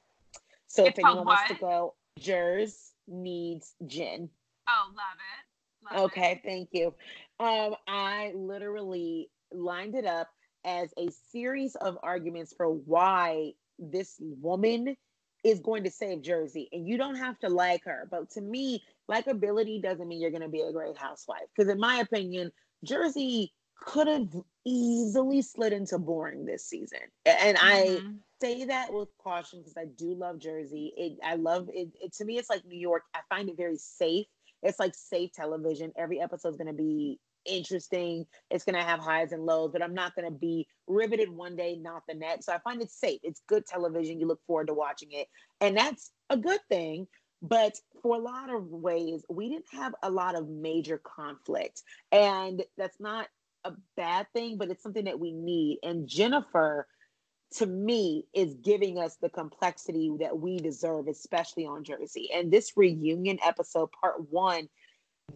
So 0.66 0.84
it's 0.84 0.98
if 0.98 1.04
anyone 1.04 1.26
wants 1.26 1.48
to 1.48 1.54
go, 1.54 1.94
Jers 2.18 2.92
Needs 3.06 3.74
Jen. 3.86 4.28
Oh, 4.68 4.88
love 4.88 5.16
it. 5.18 5.94
Love 5.94 6.04
okay, 6.06 6.32
it. 6.32 6.40
thank 6.44 6.68
you. 6.72 6.94
Um, 7.40 7.74
I 7.88 8.32
literally 8.34 9.30
lined 9.52 9.94
it 9.94 10.06
up 10.06 10.28
as 10.64 10.90
a 10.96 11.08
series 11.30 11.74
of 11.74 11.98
arguments 12.02 12.54
for 12.56 12.68
why 12.68 13.52
this 13.78 14.16
woman 14.20 14.96
is 15.44 15.58
going 15.58 15.84
to 15.84 15.90
save 15.90 16.22
Jersey. 16.22 16.68
And 16.72 16.86
you 16.86 16.96
don't 16.96 17.16
have 17.16 17.38
to 17.40 17.48
like 17.48 17.84
her. 17.84 18.06
But 18.10 18.30
to 18.30 18.40
me, 18.40 18.84
likability 19.10 19.82
doesn't 19.82 20.06
mean 20.06 20.20
you're 20.20 20.30
going 20.30 20.42
to 20.42 20.48
be 20.48 20.60
a 20.60 20.72
great 20.72 20.96
housewife. 20.96 21.42
Because 21.54 21.70
in 21.70 21.80
my 21.80 21.96
opinion, 21.96 22.52
Jersey 22.84 23.52
could 23.80 24.06
have 24.06 24.28
easily 24.64 25.42
slid 25.42 25.72
into 25.72 25.98
boring 25.98 26.44
this 26.44 26.64
season. 26.64 27.00
And 27.26 27.56
mm-hmm. 27.56 27.66
I 27.66 28.00
say 28.40 28.64
that 28.64 28.92
with 28.92 29.08
caution 29.22 29.60
because 29.60 29.76
I 29.76 29.86
do 29.96 30.14
love 30.14 30.38
Jersey. 30.38 30.92
It 30.96 31.18
I 31.24 31.34
love 31.34 31.68
it, 31.72 31.88
it, 32.00 32.12
to 32.14 32.24
me 32.24 32.38
it's 32.38 32.50
like 32.50 32.64
New 32.64 32.78
York. 32.78 33.02
I 33.14 33.20
find 33.28 33.48
it 33.48 33.56
very 33.56 33.76
safe. 33.76 34.26
It's 34.62 34.78
like 34.78 34.94
safe 34.94 35.32
television. 35.32 35.92
Every 35.96 36.20
episode 36.20 36.50
is 36.50 36.56
going 36.56 36.68
to 36.68 36.72
be 36.72 37.18
interesting. 37.44 38.26
It's 38.50 38.64
going 38.64 38.76
to 38.76 38.82
have 38.82 39.00
highs 39.00 39.32
and 39.32 39.44
lows, 39.44 39.72
but 39.72 39.82
I'm 39.82 39.94
not 39.94 40.14
going 40.14 40.26
to 40.26 40.36
be 40.36 40.68
riveted 40.86 41.28
one 41.28 41.56
day, 41.56 41.76
not 41.76 42.02
the 42.08 42.14
next. 42.14 42.46
So 42.46 42.52
I 42.52 42.58
find 42.58 42.80
it 42.80 42.90
safe. 42.90 43.20
It's 43.22 43.42
good 43.48 43.66
television. 43.66 44.20
You 44.20 44.26
look 44.26 44.40
forward 44.46 44.68
to 44.68 44.74
watching 44.74 45.10
it. 45.12 45.28
And 45.60 45.76
that's 45.76 46.12
a 46.30 46.36
good 46.36 46.60
thing. 46.68 47.08
But 47.42 47.74
for 48.02 48.14
a 48.14 48.20
lot 48.20 48.54
of 48.54 48.66
ways, 48.68 49.24
we 49.28 49.48
didn't 49.48 49.72
have 49.72 49.94
a 50.02 50.10
lot 50.10 50.36
of 50.36 50.48
major 50.48 51.00
conflict. 51.02 51.82
And 52.12 52.62
that's 52.78 53.00
not 53.00 53.26
a 53.64 53.72
bad 53.96 54.26
thing, 54.32 54.56
but 54.56 54.70
it's 54.70 54.82
something 54.82 55.04
that 55.04 55.20
we 55.20 55.32
need. 55.32 55.78
And 55.82 56.08
Jennifer, 56.08 56.86
to 57.56 57.66
me, 57.66 58.26
is 58.34 58.54
giving 58.56 58.98
us 58.98 59.16
the 59.20 59.30
complexity 59.30 60.10
that 60.20 60.38
we 60.38 60.58
deserve, 60.58 61.08
especially 61.08 61.66
on 61.66 61.84
Jersey. 61.84 62.30
And 62.34 62.50
this 62.50 62.72
reunion 62.76 63.38
episode, 63.44 63.90
part 63.92 64.30
one, 64.30 64.68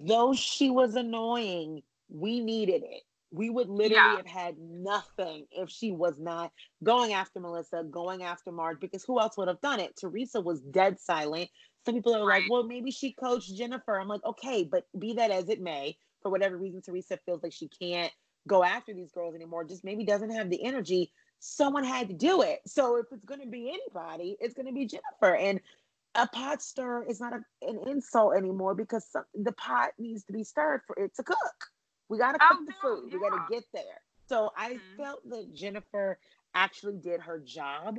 though 0.00 0.34
she 0.34 0.70
was 0.70 0.94
annoying, 0.94 1.82
we 2.08 2.40
needed 2.40 2.82
it. 2.84 3.02
We 3.32 3.50
would 3.50 3.68
literally 3.68 3.96
yeah. 3.96 4.16
have 4.16 4.26
had 4.26 4.56
nothing 4.58 5.46
if 5.50 5.68
she 5.68 5.90
was 5.90 6.18
not 6.18 6.52
going 6.84 7.12
after 7.12 7.40
Melissa, 7.40 7.84
going 7.90 8.22
after 8.22 8.52
Marge, 8.52 8.80
because 8.80 9.04
who 9.04 9.20
else 9.20 9.36
would 9.36 9.48
have 9.48 9.60
done 9.60 9.80
it? 9.80 9.96
Teresa 10.00 10.40
was 10.40 10.60
dead 10.60 11.00
silent. 11.00 11.50
Some 11.84 11.94
people 11.94 12.14
are 12.14 12.26
right. 12.26 12.42
like, 12.42 12.50
well, 12.50 12.62
maybe 12.62 12.90
she 12.90 13.12
coached 13.12 13.54
Jennifer. 13.54 13.98
I'm 13.98 14.08
like, 14.08 14.24
okay, 14.24 14.64
but 14.64 14.84
be 14.98 15.14
that 15.14 15.30
as 15.30 15.48
it 15.48 15.60
may, 15.60 15.96
for 16.22 16.30
whatever 16.30 16.56
reason 16.56 16.82
Teresa 16.82 17.18
feels 17.26 17.42
like 17.42 17.52
she 17.52 17.68
can't 17.68 18.12
go 18.46 18.64
after 18.64 18.94
these 18.94 19.10
girls 19.10 19.34
anymore, 19.34 19.64
just 19.64 19.84
maybe 19.84 20.04
doesn't 20.04 20.30
have 20.30 20.50
the 20.50 20.64
energy. 20.64 21.12
Someone 21.38 21.84
had 21.84 22.08
to 22.08 22.14
do 22.14 22.42
it. 22.42 22.60
So 22.66 22.96
if 22.96 23.06
it's 23.12 23.24
going 23.24 23.40
to 23.40 23.46
be 23.46 23.68
anybody, 23.68 24.36
it's 24.40 24.54
going 24.54 24.66
to 24.66 24.72
be 24.72 24.86
Jennifer. 24.86 25.36
And 25.36 25.60
a 26.14 26.26
pot 26.26 26.62
stir 26.62 27.04
is 27.04 27.20
not 27.20 27.32
a, 27.34 27.68
an 27.68 27.78
insult 27.86 28.36
anymore 28.36 28.74
because 28.74 29.06
some, 29.10 29.24
the 29.34 29.52
pot 29.52 29.90
needs 29.98 30.24
to 30.24 30.32
be 30.32 30.44
stirred 30.44 30.80
for 30.86 30.96
it 30.98 31.14
to 31.16 31.22
cook. 31.22 31.36
We 32.08 32.18
got 32.18 32.32
to 32.32 32.38
cook 32.38 32.58
oh, 32.60 32.64
the 32.66 32.72
food. 32.80 33.08
Yeah. 33.08 33.18
We 33.18 33.28
got 33.28 33.36
to 33.36 33.54
get 33.54 33.64
there. 33.72 34.00
So 34.28 34.50
I 34.56 34.74
mm-hmm. 34.74 35.02
felt 35.02 35.28
that 35.30 35.54
Jennifer 35.54 36.18
actually 36.54 36.96
did 36.96 37.20
her 37.20 37.38
job 37.38 37.98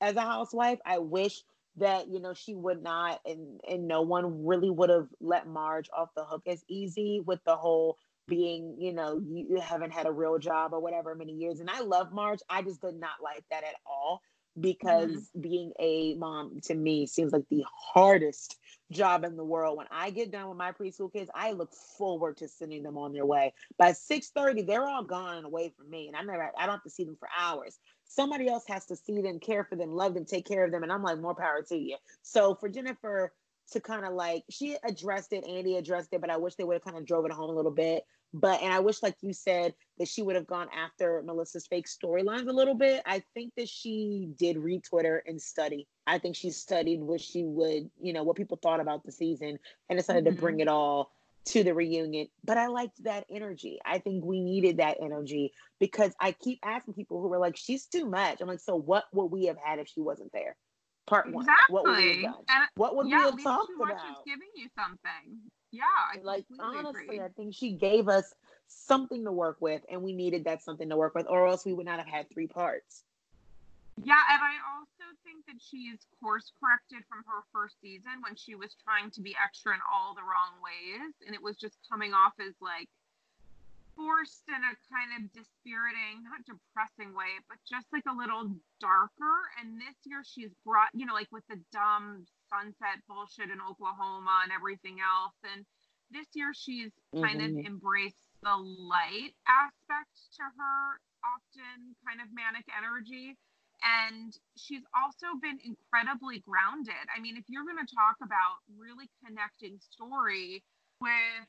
as 0.00 0.16
a 0.16 0.22
housewife. 0.22 0.78
I 0.84 0.98
wish 0.98 1.42
that 1.76 2.08
you 2.08 2.20
know 2.20 2.34
she 2.34 2.54
would 2.54 2.82
not 2.82 3.20
and 3.24 3.60
and 3.68 3.86
no 3.86 4.02
one 4.02 4.44
really 4.44 4.70
would 4.70 4.90
have 4.90 5.06
let 5.20 5.46
Marge 5.46 5.88
off 5.96 6.08
the 6.16 6.24
hook 6.24 6.42
as 6.46 6.64
easy 6.68 7.22
with 7.24 7.38
the 7.44 7.54
whole 7.56 7.98
being 8.28 8.76
you 8.78 8.92
know 8.92 9.20
you 9.24 9.60
haven't 9.60 9.92
had 9.92 10.06
a 10.06 10.12
real 10.12 10.38
job 10.38 10.72
or 10.72 10.80
whatever 10.80 11.14
many 11.14 11.32
years 11.32 11.60
and 11.60 11.70
I 11.70 11.80
love 11.80 12.12
Marge. 12.12 12.40
I 12.48 12.62
just 12.62 12.80
did 12.80 13.00
not 13.00 13.22
like 13.22 13.44
that 13.50 13.64
at 13.64 13.74
all 13.86 14.22
because 14.60 15.10
mm-hmm. 15.10 15.40
being 15.40 15.72
a 15.78 16.14
mom 16.14 16.60
to 16.64 16.74
me 16.74 17.06
seems 17.06 17.32
like 17.32 17.44
the 17.50 17.64
hardest 17.72 18.56
job 18.90 19.24
in 19.24 19.36
the 19.36 19.44
world. 19.44 19.76
When 19.76 19.86
I 19.90 20.10
get 20.10 20.30
done 20.30 20.48
with 20.48 20.58
my 20.58 20.72
preschool 20.72 21.12
kids, 21.12 21.30
I 21.34 21.52
look 21.52 21.72
forward 21.74 22.38
to 22.38 22.48
sending 22.48 22.82
them 22.82 22.96
on 22.96 23.12
their 23.12 23.26
way. 23.26 23.52
By 23.76 23.92
6:30, 23.92 24.66
they're 24.66 24.86
all 24.86 25.04
gone 25.04 25.36
and 25.36 25.46
away 25.46 25.72
from 25.76 25.90
me. 25.90 26.08
And 26.08 26.16
I 26.16 26.22
never 26.22 26.52
I 26.58 26.66
don't 26.66 26.76
have 26.76 26.82
to 26.84 26.90
see 26.90 27.04
them 27.04 27.16
for 27.18 27.28
hours. 27.38 27.78
Somebody 28.04 28.48
else 28.48 28.64
has 28.68 28.86
to 28.86 28.96
see 28.96 29.20
them, 29.20 29.38
care 29.38 29.64
for 29.64 29.76
them, 29.76 29.92
love 29.92 30.14
them, 30.14 30.24
take 30.24 30.46
care 30.46 30.64
of 30.64 30.72
them. 30.72 30.82
And 30.82 30.90
I'm 30.90 31.02
like, 31.02 31.18
more 31.18 31.34
power 31.34 31.62
to 31.68 31.76
you. 31.76 31.96
So 32.22 32.54
for 32.54 32.68
Jennifer 32.68 33.32
to 33.72 33.80
kind 33.80 34.06
of 34.06 34.14
like 34.14 34.44
she 34.48 34.76
addressed 34.82 35.32
it, 35.34 35.46
Andy 35.46 35.76
addressed 35.76 36.12
it, 36.12 36.20
but 36.22 36.30
I 36.30 36.38
wish 36.38 36.54
they 36.54 36.64
would 36.64 36.74
have 36.74 36.84
kind 36.84 36.96
of 36.96 37.04
drove 37.04 37.26
it 37.26 37.32
home 37.32 37.50
a 37.50 37.54
little 37.54 37.70
bit. 37.70 38.04
But 38.34 38.62
and 38.62 38.72
I 38.72 38.80
wish, 38.80 39.02
like 39.02 39.16
you 39.22 39.32
said, 39.32 39.74
that 39.98 40.08
she 40.08 40.22
would 40.22 40.36
have 40.36 40.46
gone 40.46 40.68
after 40.76 41.22
Melissa's 41.22 41.66
fake 41.66 41.86
storylines 41.86 42.46
a 42.46 42.52
little 42.52 42.74
bit. 42.74 43.02
I 43.06 43.22
think 43.34 43.54
that 43.56 43.68
she 43.68 44.30
did 44.38 44.58
read 44.58 44.84
Twitter 44.84 45.22
and 45.26 45.40
study. 45.40 45.86
I 46.06 46.18
think 46.18 46.36
she 46.36 46.50
studied 46.50 47.00
what 47.00 47.20
she 47.20 47.44
would, 47.44 47.90
you 48.00 48.12
know, 48.12 48.22
what 48.22 48.36
people 48.36 48.58
thought 48.62 48.80
about 48.80 49.04
the 49.04 49.12
season 49.12 49.58
and 49.88 49.98
decided 49.98 50.24
mm-hmm. 50.24 50.34
to 50.34 50.40
bring 50.40 50.56
mm-hmm. 50.56 50.62
it 50.62 50.68
all 50.68 51.10
to 51.46 51.64
the 51.64 51.72
reunion. 51.72 52.28
But 52.44 52.58
I 52.58 52.66
liked 52.66 53.02
that 53.04 53.24
energy. 53.30 53.78
I 53.84 53.98
think 53.98 54.24
we 54.24 54.40
needed 54.40 54.76
that 54.76 54.98
energy 55.00 55.52
because 55.80 56.12
I 56.20 56.32
keep 56.32 56.58
asking 56.62 56.94
people 56.94 57.22
who 57.22 57.28
were 57.28 57.38
like, 57.38 57.56
she's 57.56 57.86
too 57.86 58.04
much. 58.04 58.42
I'm 58.42 58.48
like, 58.48 58.60
so 58.60 58.76
what 58.76 59.04
would 59.12 59.26
we 59.26 59.46
have 59.46 59.56
had 59.56 59.78
if 59.78 59.88
she 59.88 60.00
wasn't 60.00 60.32
there? 60.32 60.56
part 61.08 61.32
one. 61.32 61.44
Exactly. 61.44 61.74
What 61.74 61.84
would 61.84 61.96
we 61.96 62.22
have 62.22 62.22
done? 62.22 62.44
And, 62.48 62.68
what 62.76 62.96
would 62.96 63.08
yeah, 63.08 63.18
we 63.18 63.24
have 63.24 63.42
talked 63.42 63.70
about? 63.74 64.24
Giving 64.24 64.48
you 64.54 64.68
something. 64.78 65.40
Yeah, 65.70 65.82
I 65.84 66.20
like 66.22 66.46
honestly, 66.60 67.02
agree. 67.04 67.20
I 67.20 67.28
think 67.28 67.54
she 67.54 67.72
gave 67.72 68.08
us 68.08 68.34
something 68.68 69.24
to 69.24 69.32
work 69.32 69.58
with, 69.60 69.82
and 69.90 70.02
we 70.02 70.12
needed 70.12 70.44
that 70.44 70.62
something 70.62 70.88
to 70.88 70.96
work 70.96 71.14
with, 71.14 71.26
or 71.28 71.46
else 71.46 71.64
we 71.64 71.72
would 71.72 71.86
not 71.86 71.98
have 71.98 72.08
had 72.08 72.30
three 72.30 72.46
parts. 72.46 73.04
Yeah, 74.04 74.22
and 74.30 74.40
I 74.40 74.54
also 74.78 75.10
think 75.24 75.44
that 75.46 75.60
she 75.60 75.90
is 75.90 76.06
course 76.22 76.52
corrected 76.60 77.02
from 77.08 77.24
her 77.26 77.42
first 77.52 77.80
season 77.82 78.22
when 78.22 78.36
she 78.36 78.54
was 78.54 78.76
trying 78.84 79.10
to 79.10 79.20
be 79.20 79.34
extra 79.36 79.74
in 79.74 79.80
all 79.92 80.14
the 80.14 80.22
wrong 80.22 80.56
ways, 80.62 81.12
and 81.26 81.34
it 81.34 81.42
was 81.42 81.56
just 81.56 81.76
coming 81.90 82.14
off 82.14 82.32
as 82.38 82.54
like 82.62 82.88
forced 83.98 84.46
in 84.46 84.62
a 84.62 84.74
kind 84.86 85.10
of 85.18 85.26
dispiriting, 85.34 86.22
not 86.22 86.46
depressing 86.46 87.12
way, 87.12 87.42
but 87.50 87.58
just 87.68 87.90
like 87.92 88.06
a 88.06 88.14
little 88.14 88.46
darker. 88.78 89.50
And 89.58 89.76
this 89.82 89.98
year 90.06 90.22
she's 90.22 90.54
brought, 90.64 90.94
you 90.94 91.04
know, 91.04 91.14
like 91.14 91.28
with 91.32 91.42
the 91.50 91.58
dumb 91.72 92.24
sunset 92.50 93.04
bullshit 93.08 93.52
in 93.52 93.60
Oklahoma 93.62 94.44
and 94.44 94.52
everything 94.52 94.98
else. 95.00 95.36
And 95.44 95.64
this 96.10 96.26
year 96.34 96.52
she's 96.52 96.92
mm-hmm. 97.14 97.24
kind 97.24 97.40
of 97.40 97.50
mm-hmm. 97.52 97.66
embraced 97.68 98.24
the 98.42 98.56
light 98.56 99.34
aspect 99.48 100.14
to 100.38 100.44
her 100.44 100.82
often 101.26 101.94
kind 102.06 102.20
of 102.22 102.28
manic 102.32 102.66
energy. 102.72 103.36
And 103.78 104.34
she's 104.58 104.82
also 104.90 105.38
been 105.38 105.62
incredibly 105.62 106.42
grounded. 106.42 107.06
I 107.14 107.22
mean, 107.22 107.38
if 107.38 107.46
you're 107.46 107.62
going 107.62 107.78
to 107.78 107.94
talk 107.94 108.18
about 108.18 108.58
really 108.74 109.06
connecting 109.22 109.78
story 109.78 110.64
with 110.98 111.46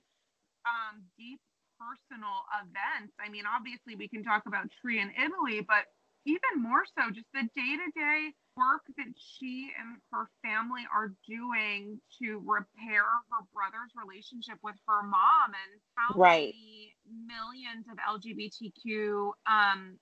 um, 0.70 1.02
deep 1.18 1.41
personal 1.80 2.43
events. 2.60 3.16
I 3.18 3.32
mean, 3.32 3.47
obviously, 3.47 3.95
we 3.95 4.12
can 4.12 4.24
talk 4.24 4.43
about 4.45 4.68
Tree 4.82 5.00
in 5.00 5.10
Italy, 5.16 5.64
but 5.64 5.88
even 6.28 6.60
more 6.60 6.84
so, 6.86 7.10
just 7.10 7.32
the 7.34 7.47
day 7.56 7.74
to 7.80 7.88
day 7.95 8.36
work 8.60 8.84
that 8.99 9.16
she 9.16 9.72
and 9.80 10.03
her 10.12 10.28
family 10.43 10.84
are 10.91 11.16
doing 11.24 11.95
to 12.20 12.43
repair 12.43 13.07
her 13.32 13.41
brother's 13.55 13.95
relationship 13.95 14.60
with 14.60 14.76
her 14.84 15.01
mom 15.01 15.55
and 15.55 15.72
how 15.95 16.12
right. 16.20 16.51
many 16.51 16.91
millions 17.07 17.88
of 17.88 17.95
LGBTQ 18.03 19.32
um, 19.47 19.95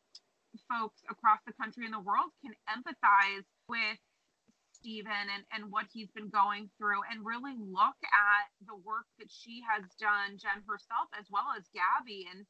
folks 0.66 1.06
across 1.06 1.38
the 1.46 1.54
country 1.54 1.86
and 1.86 1.94
the 1.94 2.02
world 2.02 2.34
can 2.42 2.58
empathize 2.66 3.46
with 3.70 4.02
Stephen 4.74 5.26
and, 5.30 5.46
and 5.54 5.70
what 5.72 5.86
he's 5.94 6.10
been 6.18 6.30
going 6.30 6.70
through 6.78 7.06
and 7.14 7.22
really 7.22 7.54
look 7.62 8.00
at 8.10 8.46
the 8.66 8.78
work 8.82 9.06
that 9.22 9.30
she 9.30 9.62
has 9.70 9.86
done, 10.02 10.42
Jen 10.42 10.66
herself, 10.66 11.10
as 11.14 11.30
well 11.30 11.54
as 11.54 11.70
Gabby. 11.78 12.26
And 12.26 12.46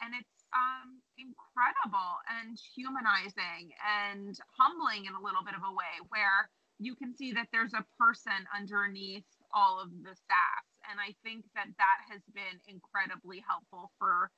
and 0.00 0.18
it's 0.18 0.31
um, 0.52 1.00
incredible 1.18 2.20
and 2.28 2.58
humanizing 2.74 3.72
and 3.82 4.36
humbling 4.56 5.06
in 5.06 5.14
a 5.14 5.22
little 5.22 5.44
bit 5.44 5.56
of 5.56 5.64
a 5.64 5.72
way 5.72 5.94
where 6.08 6.48
you 6.78 6.94
can 6.94 7.14
see 7.14 7.32
that 7.32 7.48
there's 7.52 7.74
a 7.74 7.86
person 7.98 8.36
underneath 8.50 9.28
all 9.54 9.80
of 9.80 9.90
the 10.02 10.14
sass. 10.14 10.66
And 10.90 10.98
I 10.98 11.14
think 11.22 11.44
that 11.54 11.68
that 11.78 11.98
has 12.10 12.22
been 12.34 12.58
incredibly 12.66 13.44
helpful 13.46 13.92
for 13.98 14.30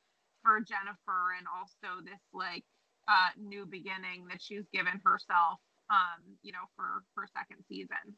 for 0.43 0.61
Jennifer 0.61 1.33
and 1.39 1.49
also 1.49 2.05
this 2.05 2.21
like 2.35 2.65
uh, 3.09 3.33
new 3.41 3.65
beginning 3.65 4.29
that 4.29 4.43
she's 4.43 4.69
given 4.73 5.01
herself 5.05 5.59
um, 5.91 6.37
you 6.43 6.53
know, 6.53 6.65
for 6.77 7.05
her 7.17 7.27
second 7.33 7.65
season. 7.69 8.17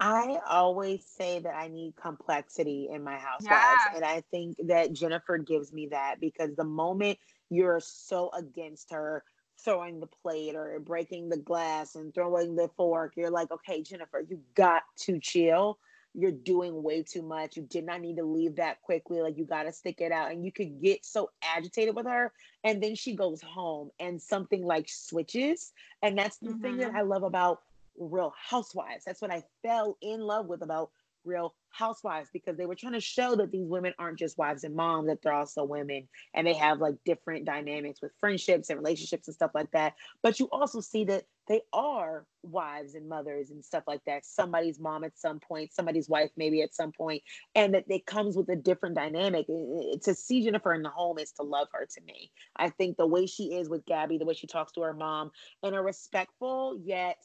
I 0.00 0.38
always 0.48 1.04
say 1.04 1.40
that 1.40 1.54
I 1.56 1.68
need 1.68 1.94
complexity 2.00 2.88
in 2.90 3.02
my 3.02 3.16
housewives. 3.16 3.96
And 3.96 4.04
I 4.04 4.22
think 4.30 4.56
that 4.66 4.92
Jennifer 4.92 5.38
gives 5.38 5.72
me 5.72 5.88
that 5.88 6.20
because 6.20 6.54
the 6.54 6.64
moment 6.64 7.18
you're 7.50 7.80
so 7.80 8.30
against 8.32 8.92
her 8.92 9.24
throwing 9.64 9.98
the 9.98 10.06
plate 10.06 10.54
or 10.54 10.78
breaking 10.78 11.28
the 11.28 11.36
glass 11.36 11.96
and 11.96 12.14
throwing 12.14 12.54
the 12.54 12.68
fork, 12.76 13.14
you're 13.16 13.30
like, 13.30 13.50
okay, 13.50 13.82
Jennifer, 13.82 14.24
you 14.28 14.40
got 14.54 14.82
to 14.98 15.18
chill 15.18 15.78
you're 16.14 16.32
doing 16.32 16.82
way 16.82 17.02
too 17.02 17.22
much. 17.22 17.56
You 17.56 17.62
did 17.62 17.84
not 17.84 18.00
need 18.00 18.16
to 18.16 18.24
leave 18.24 18.56
that 18.56 18.82
quickly. 18.82 19.20
Like 19.20 19.38
you 19.38 19.44
got 19.44 19.64
to 19.64 19.72
stick 19.72 20.00
it 20.00 20.10
out. 20.10 20.32
And 20.32 20.44
you 20.44 20.50
could 20.50 20.82
get 20.82 21.04
so 21.04 21.30
agitated 21.42 21.94
with 21.94 22.06
her. 22.06 22.32
And 22.64 22.82
then 22.82 22.94
she 22.94 23.14
goes 23.14 23.40
home 23.40 23.90
and 24.00 24.20
something 24.20 24.64
like 24.64 24.88
switches. 24.88 25.72
And 26.02 26.18
that's 26.18 26.38
the 26.38 26.50
mm-hmm. 26.50 26.62
thing 26.62 26.76
that 26.78 26.88
mm-hmm. 26.88 26.96
I 26.96 27.02
love 27.02 27.22
about 27.22 27.60
Real 27.98 28.32
Housewives. 28.50 29.04
That's 29.04 29.22
what 29.22 29.32
I 29.32 29.42
fell 29.62 29.96
in 30.00 30.20
love 30.20 30.46
with 30.46 30.62
about 30.62 30.90
Real 31.24 31.54
Housewives 31.70 32.30
because 32.32 32.56
they 32.56 32.66
were 32.66 32.74
trying 32.74 32.94
to 32.94 33.00
show 33.00 33.36
that 33.36 33.52
these 33.52 33.68
women 33.68 33.92
aren't 33.98 34.18
just 34.18 34.38
wives 34.38 34.64
and 34.64 34.74
moms, 34.74 35.08
that 35.08 35.20
they're 35.22 35.32
also 35.32 35.64
women 35.64 36.08
and 36.34 36.46
they 36.46 36.54
have 36.54 36.80
like 36.80 36.96
different 37.04 37.44
dynamics 37.44 38.00
with 38.00 38.12
friendships 38.18 38.70
and 38.70 38.78
relationships 38.78 39.28
and 39.28 39.34
stuff 39.34 39.50
like 39.54 39.70
that. 39.72 39.94
But 40.22 40.40
you 40.40 40.48
also 40.50 40.80
see 40.80 41.04
that 41.04 41.24
they 41.48 41.62
are 41.72 42.26
wives 42.42 42.94
and 42.94 43.08
mothers 43.08 43.50
and 43.50 43.64
stuff 43.64 43.84
like 43.86 44.00
that. 44.06 44.24
Somebody's 44.24 44.78
mom 44.78 45.02
at 45.04 45.18
some 45.18 45.40
point, 45.40 45.72
somebody's 45.72 46.08
wife 46.08 46.30
maybe 46.36 46.62
at 46.62 46.74
some 46.74 46.92
point, 46.92 47.22
and 47.54 47.74
that 47.74 47.84
it 47.88 48.06
comes 48.06 48.36
with 48.36 48.48
a 48.50 48.56
different 48.56 48.94
dynamic. 48.94 49.46
To 49.46 50.14
see 50.14 50.44
Jennifer 50.44 50.74
in 50.74 50.82
the 50.82 50.90
home 50.90 51.18
is 51.18 51.32
to 51.32 51.42
love 51.42 51.68
her 51.72 51.86
to 51.86 52.00
me. 52.02 52.30
I 52.56 52.70
think 52.70 52.96
the 52.96 53.06
way 53.06 53.26
she 53.26 53.54
is 53.54 53.68
with 53.68 53.86
Gabby, 53.86 54.18
the 54.18 54.26
way 54.26 54.34
she 54.34 54.46
talks 54.46 54.72
to 54.72 54.82
her 54.82 54.92
mom, 54.92 55.30
in 55.62 55.74
a 55.74 55.82
respectful 55.82 56.78
yet 56.84 57.16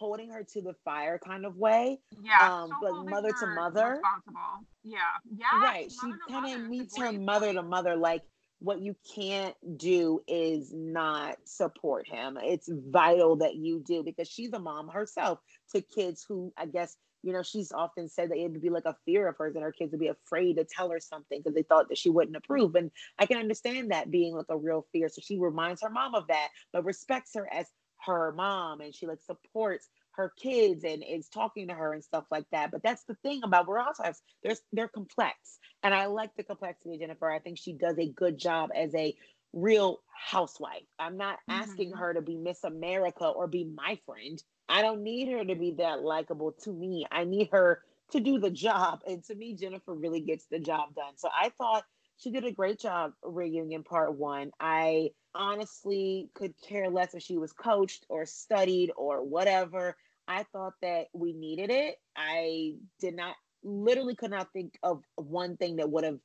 holding 0.00 0.30
her 0.30 0.42
to 0.42 0.62
the 0.62 0.74
fire 0.84 1.20
kind 1.24 1.44
of 1.44 1.56
way. 1.56 2.00
Yeah. 2.22 2.38
Um, 2.40 2.70
like 2.82 3.08
mother 3.08 3.28
to 3.28 3.46
mother. 3.54 4.00
Responsible. 4.02 4.66
Yeah. 4.82 4.98
Yeah. 5.30 5.62
Right. 5.62 5.92
She 5.92 6.32
kind 6.32 6.54
of 6.54 6.68
meets 6.68 6.98
her 6.98 7.12
mother 7.12 7.52
to 7.52 7.62
mother. 7.62 7.96
Like 7.96 8.22
what 8.60 8.80
you 8.80 8.96
can't 9.14 9.54
do 9.76 10.22
is 10.26 10.72
not 10.74 11.36
support 11.44 12.08
him. 12.08 12.38
It's 12.42 12.68
vital 12.72 13.36
that 13.36 13.56
you 13.56 13.84
do 13.86 14.02
because 14.02 14.26
she's 14.26 14.52
a 14.54 14.58
mom 14.58 14.88
herself 14.88 15.38
to 15.74 15.82
kids 15.82 16.24
who 16.26 16.52
I 16.56 16.66
guess 16.66 16.96
you 17.22 17.32
know, 17.32 17.42
she's 17.42 17.70
often 17.72 18.08
said 18.08 18.30
that 18.30 18.38
it 18.38 18.50
would 18.50 18.62
be 18.62 18.70
like 18.70 18.86
a 18.86 18.96
fear 19.04 19.28
of 19.28 19.36
hers 19.36 19.54
that 19.54 19.62
her 19.62 19.72
kids 19.72 19.90
would 19.90 20.00
be 20.00 20.08
afraid 20.08 20.56
to 20.56 20.64
tell 20.64 20.90
her 20.90 21.00
something 21.00 21.40
because 21.40 21.54
they 21.54 21.62
thought 21.62 21.88
that 21.88 21.98
she 21.98 22.08
wouldn't 22.08 22.36
approve. 22.36 22.74
And 22.74 22.90
I 23.18 23.26
can 23.26 23.36
understand 23.36 23.90
that 23.90 24.10
being 24.10 24.34
like 24.34 24.46
a 24.48 24.56
real 24.56 24.86
fear. 24.92 25.08
So 25.08 25.20
she 25.22 25.38
reminds 25.38 25.82
her 25.82 25.90
mom 25.90 26.14
of 26.14 26.26
that, 26.28 26.48
but 26.72 26.84
respects 26.84 27.32
her 27.34 27.46
as 27.52 27.66
her 28.06 28.32
mom 28.32 28.80
and 28.80 28.94
she 28.94 29.06
like 29.06 29.20
supports 29.22 29.88
her 30.12 30.32
kids 30.36 30.84
and 30.84 31.04
is 31.08 31.28
talking 31.28 31.68
to 31.68 31.74
her 31.74 31.92
and 31.92 32.04
stuff 32.04 32.24
like 32.30 32.46
that. 32.52 32.70
But 32.70 32.82
that's 32.82 33.04
the 33.04 33.14
thing 33.22 33.40
about 33.44 33.68
Real 33.68 33.84
Housewives. 33.84 34.22
There's 34.42 34.60
they're 34.72 34.88
complex. 34.88 35.58
And 35.82 35.94
I 35.94 36.06
like 36.06 36.34
the 36.36 36.42
complexity 36.42 36.94
of 36.94 37.00
Jennifer. 37.00 37.30
I 37.30 37.38
think 37.38 37.58
she 37.58 37.72
does 37.72 37.98
a 37.98 38.08
good 38.08 38.38
job 38.38 38.70
as 38.74 38.94
a 38.94 39.14
real 39.52 40.00
housewife. 40.14 40.84
I'm 40.98 41.16
not 41.16 41.38
asking 41.48 41.90
mm-hmm. 41.90 41.98
her 41.98 42.14
to 42.14 42.22
be 42.22 42.36
Miss 42.36 42.62
America 42.64 43.26
or 43.26 43.46
be 43.46 43.64
my 43.64 43.98
friend. 44.06 44.42
I 44.68 44.82
don't 44.82 45.02
need 45.02 45.28
her 45.28 45.44
to 45.44 45.54
be 45.54 45.74
that 45.78 46.02
likable 46.02 46.52
to 46.64 46.72
me. 46.72 47.06
I 47.10 47.24
need 47.24 47.48
her 47.52 47.82
to 48.12 48.20
do 48.20 48.38
the 48.38 48.50
job. 48.50 49.00
And 49.06 49.24
to 49.24 49.34
me, 49.34 49.54
Jennifer 49.54 49.94
really 49.94 50.20
gets 50.20 50.46
the 50.46 50.58
job 50.58 50.94
done. 50.94 51.16
So 51.16 51.28
I 51.34 51.50
thought 51.58 51.84
she 52.20 52.30
did 52.30 52.44
a 52.44 52.52
great 52.52 52.78
job 52.78 53.12
reunion 53.22 53.82
part 53.82 54.14
one. 54.14 54.50
I 54.60 55.10
honestly 55.34 56.28
could 56.34 56.54
care 56.66 56.90
less 56.90 57.14
if 57.14 57.22
she 57.22 57.38
was 57.38 57.52
coached 57.52 58.04
or 58.08 58.26
studied 58.26 58.90
or 58.96 59.24
whatever. 59.24 59.96
I 60.28 60.44
thought 60.52 60.74
that 60.82 61.06
we 61.12 61.32
needed 61.32 61.70
it. 61.70 61.96
I 62.14 62.74
did 63.00 63.16
not 63.16 63.34
literally 63.62 64.14
could 64.14 64.30
not 64.30 64.52
think 64.52 64.78
of 64.82 65.02
one 65.16 65.56
thing 65.56 65.76
that 65.76 65.90
would 65.90 66.04
have 66.04 66.18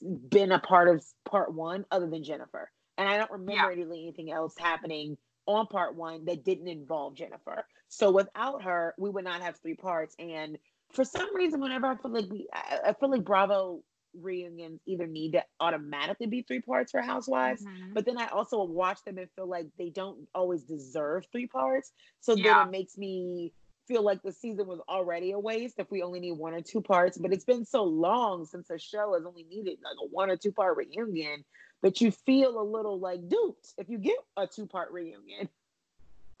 been 0.00 0.52
a 0.52 0.60
part 0.60 0.88
of 0.88 1.04
part 1.28 1.52
one 1.52 1.84
other 1.90 2.08
than 2.08 2.22
Jennifer. 2.22 2.70
And 2.96 3.08
I 3.08 3.16
don't 3.16 3.30
remember 3.30 3.72
yeah. 3.72 3.84
anything 3.84 4.30
else 4.30 4.54
happening 4.56 5.16
on 5.46 5.66
part 5.66 5.96
one 5.96 6.26
that 6.26 6.44
didn't 6.44 6.68
involve 6.68 7.14
Jennifer. 7.14 7.64
So 7.88 8.10
without 8.12 8.62
her, 8.62 8.94
we 8.98 9.10
would 9.10 9.24
not 9.24 9.42
have 9.42 9.56
three 9.58 9.74
parts. 9.74 10.14
And 10.18 10.58
for 10.92 11.04
some 11.04 11.34
reason, 11.34 11.60
whenever 11.60 11.86
I 11.86 11.96
feel 11.96 12.12
like 12.12 12.30
we, 12.30 12.46
I, 12.52 12.92
feel 12.98 13.10
like 13.10 13.24
Bravo 13.24 13.82
reunions 14.14 14.80
either 14.86 15.06
need 15.06 15.32
to 15.32 15.44
automatically 15.60 16.26
be 16.26 16.42
three 16.42 16.60
parts 16.60 16.92
for 16.92 17.00
Housewives, 17.00 17.64
mm-hmm. 17.64 17.94
but 17.94 18.04
then 18.04 18.18
I 18.18 18.26
also 18.28 18.62
watch 18.64 19.02
them 19.04 19.18
and 19.18 19.28
feel 19.36 19.46
like 19.46 19.66
they 19.78 19.90
don't 19.90 20.28
always 20.34 20.62
deserve 20.62 21.26
three 21.32 21.46
parts. 21.46 21.92
So 22.20 22.34
yeah. 22.34 22.54
then 22.54 22.68
it 22.68 22.70
makes 22.70 22.98
me 22.98 23.52
feel 23.86 24.02
like 24.02 24.22
the 24.22 24.32
season 24.32 24.66
was 24.66 24.80
already 24.88 25.32
a 25.32 25.38
waste 25.38 25.78
if 25.78 25.90
we 25.90 26.02
only 26.02 26.20
need 26.20 26.32
one 26.32 26.52
or 26.52 26.60
two 26.60 26.80
parts. 26.80 27.16
But 27.16 27.32
it's 27.32 27.44
been 27.44 27.64
so 27.64 27.84
long 27.84 28.44
since 28.44 28.68
a 28.70 28.78
show 28.78 29.14
has 29.14 29.24
only 29.24 29.44
needed 29.44 29.78
like 29.82 29.96
a 30.02 30.06
one 30.06 30.30
or 30.30 30.36
two 30.36 30.52
part 30.52 30.76
reunion 30.76 31.44
but 31.82 32.00
you 32.00 32.10
feel 32.10 32.60
a 32.60 32.62
little 32.62 32.98
like 32.98 33.28
duped 33.28 33.74
if 33.78 33.88
you 33.88 33.98
get 33.98 34.16
a 34.36 34.46
two 34.46 34.66
part 34.66 34.90
reunion. 34.90 35.48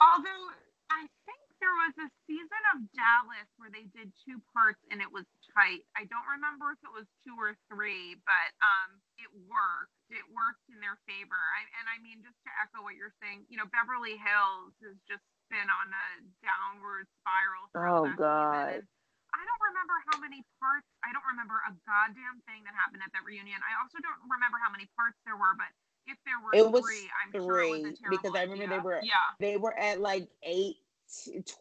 Although 0.00 0.48
I 0.90 1.06
think 1.26 1.37
there 1.58 1.74
was 1.74 1.94
a 1.98 2.08
season 2.26 2.62
of 2.74 2.86
Dallas 2.94 3.48
where 3.58 3.70
they 3.70 3.86
did 3.90 4.10
two 4.22 4.38
parts 4.54 4.80
and 4.90 5.02
it 5.02 5.10
was 5.10 5.26
tight. 5.54 5.82
I 5.98 6.06
don't 6.06 6.26
remember 6.26 6.74
if 6.74 6.80
it 6.82 6.92
was 6.94 7.06
two 7.26 7.34
or 7.34 7.58
three, 7.70 8.18
but 8.22 8.50
um, 8.62 8.98
it 9.18 9.30
worked. 9.46 9.94
It 10.08 10.24
worked 10.30 10.64
in 10.72 10.78
their 10.80 10.96
favor. 11.04 11.36
I, 11.36 11.60
and 11.82 11.86
I 11.90 12.00
mean, 12.00 12.24
just 12.24 12.38
to 12.46 12.50
echo 12.62 12.80
what 12.80 12.96
you're 12.96 13.14
saying, 13.20 13.44
you 13.50 13.60
know, 13.60 13.68
Beverly 13.74 14.16
Hills 14.16 14.72
has 14.86 14.96
just 15.04 15.24
been 15.52 15.68
on 15.68 15.88
a 15.90 16.06
downward 16.40 17.04
spiral. 17.20 17.66
Oh 17.76 18.06
God. 18.16 18.80
I 19.28 19.42
don't 19.44 19.62
remember 19.70 19.92
how 20.08 20.16
many 20.24 20.40
parts. 20.56 20.88
I 21.04 21.12
don't 21.12 21.26
remember 21.28 21.60
a 21.68 21.72
goddamn 21.84 22.40
thing 22.48 22.64
that 22.64 22.72
happened 22.72 23.04
at 23.04 23.12
that 23.12 23.28
reunion. 23.28 23.60
I 23.60 23.76
also 23.76 24.00
don't 24.00 24.24
remember 24.24 24.56
how 24.56 24.72
many 24.72 24.88
parts 24.96 25.20
there 25.28 25.36
were, 25.36 25.52
but 25.60 25.68
if 26.08 26.16
there 26.24 26.40
were 26.40 26.56
it 26.56 26.64
three, 26.64 27.06
I'm 27.12 27.30
three, 27.36 27.44
sure 27.44 27.60
it 27.60 27.82
was 27.84 28.00
because 28.08 28.32
I 28.32 28.48
remember 28.48 28.64
idea. 28.64 28.68
they 28.72 28.80
were 28.80 29.00
yeah. 29.04 29.28
they 29.36 29.54
were 29.60 29.76
at 29.76 30.00
like 30.00 30.32
eight 30.40 30.80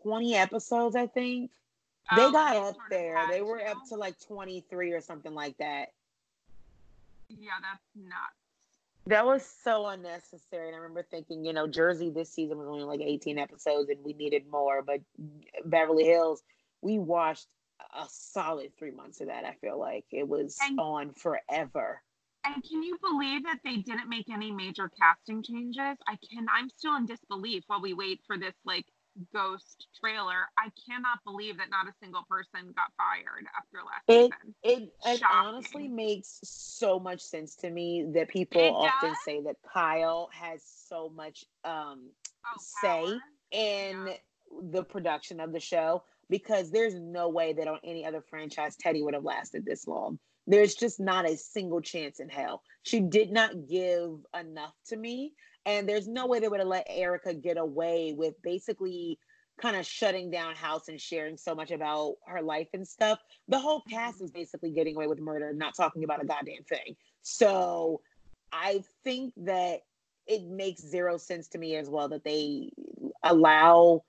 20 0.04 0.36
episodes, 0.36 0.96
I 0.96 1.08
think. 1.08 1.52
They 2.16 2.24
oh, 2.24 2.32
got 2.32 2.56
up 2.56 2.78
there. 2.90 3.26
They 3.30 3.42
were 3.42 3.62
up 3.66 3.78
to 3.90 3.96
like 3.96 4.18
23 4.28 4.92
or 4.94 5.02
something 5.02 5.34
like 5.34 5.58
that. 5.58 5.90
Yeah, 7.30 7.52
that's 7.62 7.84
not. 7.96 8.30
That 9.08 9.26
was 9.26 9.46
so 9.64 9.88
unnecessary. 9.88 10.68
And 10.68 10.76
I 10.76 10.80
remember 10.80 11.04
thinking, 11.04 11.44
you 11.44 11.54
know, 11.54 11.68
Jersey 11.68 12.10
this 12.10 12.30
season 12.30 12.58
was 12.58 12.68
only 12.68 12.84
like 12.84 13.02
18 13.02 13.38
episodes 13.38 13.90
and 13.90 14.04
we 14.04 14.14
needed 14.14 14.44
more. 14.50 14.82
But 14.82 15.02
Beverly 15.66 16.06
Hills, 16.06 16.44
we 16.82 16.98
watched 16.98 17.48
a 17.80 18.06
solid 18.10 18.72
three 18.78 18.92
months 18.92 19.22
of 19.22 19.28
that. 19.28 19.44
I 19.44 19.54
feel 19.62 19.80
like 19.80 20.06
it 20.12 20.28
was 20.28 20.58
and, 20.62 20.80
on 20.80 21.14
forever. 21.14 22.02
And 22.46 22.64
can 22.64 22.84
you 22.84 22.98
believe 23.02 23.44
that 23.44 23.60
they 23.64 23.78
didn't 23.78 24.10
make 24.10 24.30
any 24.30 24.52
major 24.52 24.90
casting 25.00 25.44
changes? 25.44 25.98
I 26.08 26.18
can, 26.30 26.48
I'm 26.54 26.70
still 26.70 26.96
in 26.96 27.06
disbelief 27.06 27.64
while 27.68 27.82
we 27.82 27.94
wait 27.94 28.22
for 28.26 28.38
this 28.38 28.56
like 28.66 28.86
Ghost 29.34 29.88
trailer, 30.00 30.48
I 30.58 30.70
cannot 30.88 31.20
believe 31.26 31.58
that 31.58 31.70
not 31.70 31.88
a 31.88 31.94
single 32.02 32.24
person 32.30 32.74
got 32.76 32.92
fired 32.98 33.46
after 33.58 33.80
last 33.86 34.04
it, 34.08 34.32
season. 34.64 34.84
It, 34.84 34.94
it 35.06 35.22
honestly 35.32 35.88
makes 35.88 36.40
so 36.44 37.00
much 37.00 37.22
sense 37.22 37.56
to 37.58 37.70
me 37.70 38.06
that 38.14 38.30
people 38.30 38.62
it 38.62 38.70
often 38.72 39.10
does? 39.10 39.18
say 39.26 39.42
that 39.44 39.56
Kyle 39.74 40.30
has 40.34 40.64
so 40.88 41.12
much 41.16 41.46
um, 41.64 42.10
oh, 42.46 42.62
say 42.82 43.18
in 43.52 44.08
yeah. 44.08 44.14
the 44.72 44.84
production 44.84 45.40
of 45.40 45.52
the 45.52 45.60
show 45.60 46.04
because 46.30 46.72
there's 46.72 46.96
no 46.96 47.30
way 47.30 47.54
that 47.54 47.68
on 47.68 47.80
any 47.84 48.06
other 48.06 48.22
franchise 48.22 48.76
Teddi 48.76 49.04
would 49.04 49.14
have 49.14 49.24
lasted 49.24 49.66
this 49.66 49.88
long. 49.88 50.20
There's 50.46 50.76
just 50.76 51.00
not 51.00 51.30
a 51.30 51.36
single 51.36 51.82
chance 51.82 52.20
in 52.20 52.30
hell. 52.30 52.62
She 52.84 53.02
did 53.02 53.32
not 53.32 53.68
give 53.68 54.12
enough 54.40 54.74
to 54.88 54.96
me. 54.96 55.34
And 55.68 55.88
there's 55.88 56.08
no 56.08 56.26
way 56.26 56.40
they 56.40 56.48
would 56.48 56.62
have 56.62 56.70
let 56.70 56.88
Erika 56.90 57.34
get 57.34 57.58
away 57.58 58.14
with 58.18 58.42
basically 58.42 59.20
kind 59.62 59.76
of 59.76 59.86
shutting 59.86 60.32
down 60.32 60.56
house 60.56 60.88
and 60.88 61.00
sharing 61.00 61.36
so 61.36 61.54
much 61.54 61.72
about 61.72 62.16
her 62.26 62.42
life 62.42 62.70
and 62.74 62.88
stuff. 62.88 63.20
The 63.50 63.60
whole 63.60 63.82
cast 63.90 64.22
is 64.22 64.32
basically 64.32 64.72
getting 64.72 64.96
away 64.96 65.08
with 65.08 65.20
murder, 65.20 65.52
not 65.52 65.76
talking 65.76 66.06
about 66.06 66.24
a 66.24 66.26
goddamn 66.26 66.64
thing. 66.70 66.96
So 67.22 68.00
I 68.54 68.84
think 69.04 69.34
that 69.38 69.82
it 70.26 70.44
makes 70.46 70.82
zero 70.82 71.18
sense 71.18 71.50
to 71.50 71.58
me 71.58 71.76
as 71.76 71.90
well 71.90 72.08
that 72.10 72.24
they 72.24 72.70
allow 73.24 74.04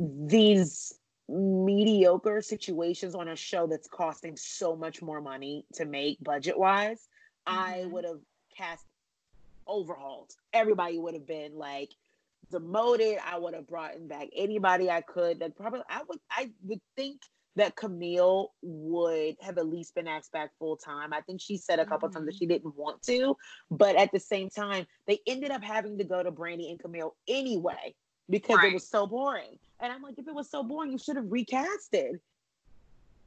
these 0.00 0.94
mediocre 1.28 2.42
situations 2.42 3.14
on 3.14 3.28
a 3.28 3.36
show 3.36 3.68
that's 3.68 3.86
costing 3.86 4.36
so 4.36 4.74
much 4.74 5.00
more 5.00 5.20
money 5.20 5.64
to 5.74 5.84
make 5.84 6.18
budget 6.24 6.58
wise. 6.58 7.08
Mm-hmm. 7.46 7.58
I 7.58 7.86
would 7.86 8.04
have 8.04 8.18
cast 8.56 8.84
overhauled. 9.66 10.32
Everybody 10.52 10.98
would 10.98 11.14
have 11.14 11.26
been 11.26 11.56
like 11.56 11.90
demoted. 12.50 13.18
I 13.24 13.38
would 13.38 13.54
have 13.54 13.66
brought 13.66 13.94
in 13.94 14.08
back 14.08 14.28
anybody 14.36 14.90
I 14.90 15.00
could. 15.00 15.40
That 15.40 15.56
probably 15.56 15.80
I 15.88 16.02
would 16.08 16.18
I 16.30 16.50
would 16.64 16.80
think 16.96 17.20
that 17.56 17.76
Camille 17.76 18.52
would 18.62 19.36
have 19.40 19.58
at 19.58 19.66
least 19.66 19.94
been 19.94 20.08
asked 20.08 20.32
back 20.32 20.50
full 20.58 20.76
time. 20.76 21.12
I 21.12 21.20
think 21.20 21.40
she 21.40 21.56
said 21.56 21.78
a 21.78 21.84
couple 21.84 22.08
mm-hmm. 22.08 22.16
times 22.16 22.26
that 22.26 22.32
mm-hmm. 22.32 22.38
she 22.38 22.46
didn't 22.46 22.76
want 22.76 23.02
to, 23.02 23.36
but 23.70 23.96
at 23.96 24.10
the 24.12 24.20
same 24.20 24.48
time, 24.48 24.86
they 25.06 25.20
ended 25.26 25.50
up 25.50 25.62
having 25.62 25.98
to 25.98 26.04
go 26.04 26.22
to 26.22 26.32
Brandi 26.32 26.70
and 26.70 26.80
Camille 26.80 27.14
anyway 27.28 27.94
because 28.30 28.56
right. 28.56 28.70
it 28.70 28.74
was 28.74 28.88
so 28.88 29.06
boring. 29.06 29.58
And 29.80 29.92
I'm 29.92 30.02
like, 30.02 30.18
if 30.18 30.26
it 30.26 30.34
was 30.34 30.50
so 30.50 30.62
boring, 30.62 30.92
you 30.92 30.98
should 30.98 31.16
have 31.16 31.26
recasted. 31.26 32.18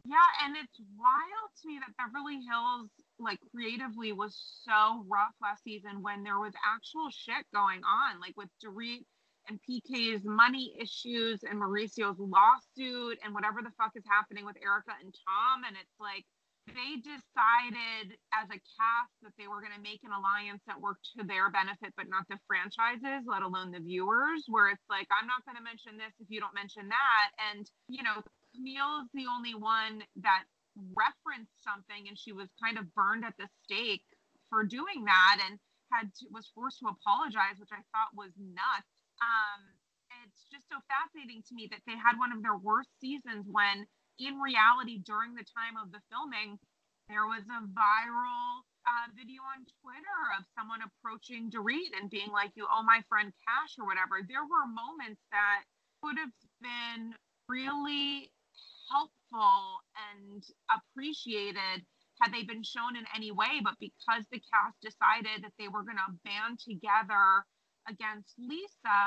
Yeah, 0.08 0.46
and 0.46 0.56
it's 0.56 0.80
wild 0.98 1.50
to 1.62 1.68
me 1.68 1.80
that 1.80 1.96
Beverly 1.98 2.36
Hills 2.36 2.90
like 3.20 3.40
creatively 3.52 4.12
was 4.12 4.36
so 4.64 5.06
rough 5.08 5.36
last 5.42 5.64
season 5.64 6.02
when 6.02 6.24
there 6.24 6.40
was 6.40 6.54
actual 6.64 7.10
shit 7.12 7.46
going 7.54 7.82
on, 7.84 8.20
like 8.20 8.36
with 8.36 8.50
Dorit 8.64 9.06
and 9.48 9.60
PK's 9.62 10.26
money 10.26 10.74
issues 10.80 11.44
and 11.44 11.60
Mauricio's 11.60 12.18
lawsuit 12.18 13.20
and 13.24 13.34
whatever 13.34 13.62
the 13.62 13.74
fuck 13.78 13.92
is 13.96 14.04
happening 14.10 14.46
with 14.46 14.58
Erika 14.58 14.94
and 14.98 15.14
Tom. 15.14 15.64
And 15.68 15.78
it's 15.78 15.98
like 16.00 16.26
they 16.66 16.98
decided 16.98 18.18
as 18.34 18.50
a 18.50 18.58
cast 18.58 19.14
that 19.22 19.38
they 19.38 19.46
were 19.46 19.62
going 19.62 19.78
to 19.78 19.86
make 19.86 20.02
an 20.02 20.10
alliance 20.10 20.66
that 20.66 20.82
worked 20.82 21.06
to 21.14 21.22
their 21.22 21.54
benefit, 21.54 21.94
but 21.94 22.10
not 22.10 22.26
the 22.26 22.42
franchises, 22.50 23.22
let 23.30 23.46
alone 23.46 23.70
the 23.70 23.86
viewers. 23.86 24.50
Where 24.50 24.74
it's 24.74 24.90
like, 24.90 25.06
I'm 25.14 25.30
not 25.30 25.46
going 25.46 25.62
to 25.62 25.66
mention 25.66 26.02
this 26.02 26.14
if 26.18 26.26
you 26.34 26.42
don't 26.42 26.58
mention 26.58 26.90
that. 26.90 27.28
And, 27.38 27.70
you 27.86 28.02
know, 28.02 28.18
Camille 28.58 29.06
is 29.06 29.10
the 29.14 29.30
only 29.30 29.54
one 29.54 30.02
that 30.26 30.50
referenced 30.96 31.56
something 31.64 32.08
and 32.08 32.18
she 32.20 32.32
was 32.32 32.50
kind 32.62 32.78
of 32.78 32.92
burned 32.94 33.24
at 33.24 33.36
the 33.40 33.48
stake 33.64 34.04
for 34.50 34.64
doing 34.64 35.06
that 35.06 35.40
and 35.48 35.60
had 35.92 36.12
to, 36.20 36.28
was 36.32 36.50
forced 36.54 36.80
to 36.80 36.92
apologize, 36.92 37.58
which 37.58 37.72
I 37.72 37.82
thought 37.94 38.12
was 38.16 38.32
nuts. 38.38 38.92
Um, 39.22 39.62
it's 40.24 40.48
just 40.52 40.68
so 40.68 40.78
fascinating 40.90 41.44
to 41.48 41.54
me 41.56 41.68
that 41.72 41.84
they 41.86 41.96
had 41.96 42.18
one 42.18 42.32
of 42.32 42.42
their 42.42 42.58
worst 42.58 42.90
seasons 43.00 43.46
when, 43.48 43.86
in 44.20 44.40
reality, 44.40 45.00
during 45.04 45.36
the 45.36 45.46
time 45.46 45.78
of 45.80 45.92
the 45.92 46.02
filming, 46.12 46.58
there 47.08 47.30
was 47.30 47.46
a 47.46 47.62
viral 47.70 48.66
uh, 48.86 49.08
video 49.14 49.42
on 49.46 49.66
Twitter 49.82 50.20
of 50.38 50.46
someone 50.58 50.82
approaching 50.82 51.50
Dorit 51.50 51.94
and 51.94 52.10
being 52.10 52.34
like, 52.34 52.52
"You 52.56 52.66
owe 52.66 52.82
my 52.82 53.02
friend 53.10 53.34
cash" 53.46 53.78
or 53.78 53.86
whatever. 53.86 54.26
There 54.26 54.46
were 54.46 54.66
moments 54.66 55.22
that 55.30 55.66
could 56.02 56.18
have 56.18 56.34
been 56.62 57.14
really 57.48 58.32
helpful 58.90 59.25
and 59.36 60.44
appreciated 60.70 61.86
had 62.22 62.32
they 62.34 62.44
been 62.44 62.64
shown 62.64 62.96
in 62.96 63.04
any 63.16 63.32
way. 63.32 63.62
But 63.64 63.76
because 63.80 64.24
the 64.32 64.40
cast 64.40 64.80
decided 64.82 65.44
that 65.44 65.54
they 65.60 65.68
were 65.68 65.84
going 65.84 65.98
to 65.98 66.20
band 66.24 66.60
together 66.60 67.46
against 67.88 68.34
Lisa 68.40 69.00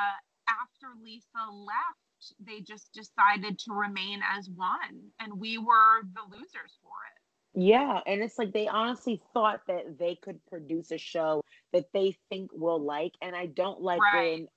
after 0.48 0.92
Lisa 1.02 1.50
left, 1.52 2.34
they 2.44 2.60
just 2.60 2.92
decided 2.92 3.58
to 3.60 3.72
remain 3.72 4.20
as 4.36 4.48
one. 4.54 5.12
And 5.20 5.40
we 5.40 5.58
were 5.58 6.02
the 6.14 6.22
losers 6.30 6.78
for 6.82 6.96
it. 7.08 7.18
Yeah, 7.54 8.00
and 8.06 8.22
it's 8.22 8.38
like 8.38 8.52
they 8.52 8.68
honestly 8.68 9.20
thought 9.32 9.62
that 9.66 9.98
they 9.98 10.16
could 10.16 10.44
produce 10.46 10.92
a 10.92 10.98
show 10.98 11.42
that 11.72 11.86
they 11.92 12.16
think 12.28 12.50
will 12.52 12.80
like, 12.80 13.14
and 13.22 13.34
I 13.34 13.46
don't 13.46 13.80
like 13.80 14.00
right. 14.00 14.40
when 14.40 14.48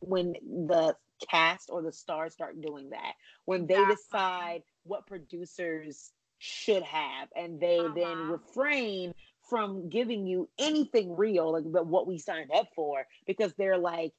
when 0.00 0.32
the 0.66 0.96
cast 1.30 1.70
or 1.70 1.82
the 1.82 1.92
stars 1.92 2.32
start 2.32 2.60
doing 2.60 2.90
that 2.90 3.14
when 3.44 3.66
they 3.66 3.82
decide 3.86 4.62
what 4.88 5.06
producers 5.06 6.10
should 6.38 6.82
have 6.82 7.28
and 7.36 7.60
they 7.60 7.78
uh-huh. 7.78 7.94
then 7.94 8.18
refrain 8.28 9.14
from 9.48 9.88
giving 9.88 10.26
you 10.26 10.48
anything 10.58 11.16
real 11.16 11.52
like 11.52 11.64
what 11.64 12.06
we 12.06 12.18
signed 12.18 12.50
up 12.54 12.68
for 12.74 13.06
because 13.26 13.52
they're 13.54 13.78
like 13.78 14.12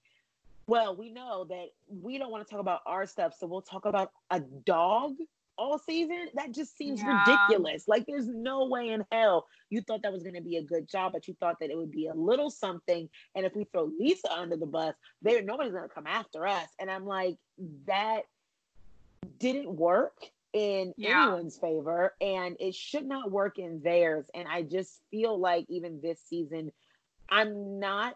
well 0.68 0.96
we 0.96 1.12
know 1.12 1.46
that 1.46 1.68
we 2.02 2.18
don't 2.18 2.32
want 2.32 2.46
to 2.46 2.50
talk 2.50 2.60
about 2.60 2.82
our 2.86 3.06
stuff 3.06 3.34
so 3.40 3.48
we'll 3.48 3.62
talk 3.62 3.86
about 3.86 4.12
a 4.32 4.40
dog 4.40 5.14
all 5.60 5.78
season, 5.78 6.30
that 6.36 6.54
just 6.54 6.78
seems 6.78 7.02
yeah. 7.02 7.20
ridiculous. 7.20 7.88
Like 7.88 8.06
there's 8.08 8.28
no 8.28 8.66
way 8.66 8.90
in 8.90 9.06
hell 9.12 9.46
you 9.70 9.82
thought 9.82 10.02
that 10.04 10.14
was 10.14 10.24
going 10.24 10.36
to 10.36 10.42
be 10.42 10.56
a 10.56 10.64
good 10.64 10.88
job, 10.88 11.12
but 11.12 11.28
you 11.28 11.36
thought 11.40 11.60
that 11.60 11.70
it 11.70 11.78
would 11.78 11.92
be 11.92 12.08
a 12.08 12.14
little 12.14 12.50
something. 12.50 13.10
And 13.36 13.46
if 13.46 13.56
we 13.56 13.66
throw 13.66 13.92
Lisa 14.00 14.32
under 14.32 14.56
the 14.56 14.66
bus, 14.66 14.96
there 15.22 15.44
nobody's 15.44 15.74
going 15.74 15.88
to 15.88 15.94
come 15.94 16.08
after 16.08 16.48
us. 16.48 16.68
And 16.80 16.90
I'm 16.90 17.06
like, 17.06 17.38
that 17.86 18.22
didn't 19.38 19.76
work 19.76 20.16
in 20.54 20.93
yeah. 20.97 21.28
anyone's 21.28 21.58
favor, 21.58 22.14
and 22.20 22.58
it 22.60 22.76
should 22.76 23.06
not 23.06 23.32
work 23.32 23.60
in 23.60 23.82
theirs. 23.84 24.26
And 24.34 24.47
I 24.47 24.64
just 24.64 25.00
feel 25.12 25.39
like 25.39 25.66
even 25.70 26.02
this 26.02 26.20
season, 26.28 26.72
I'm 27.30 27.80
not 27.80 28.16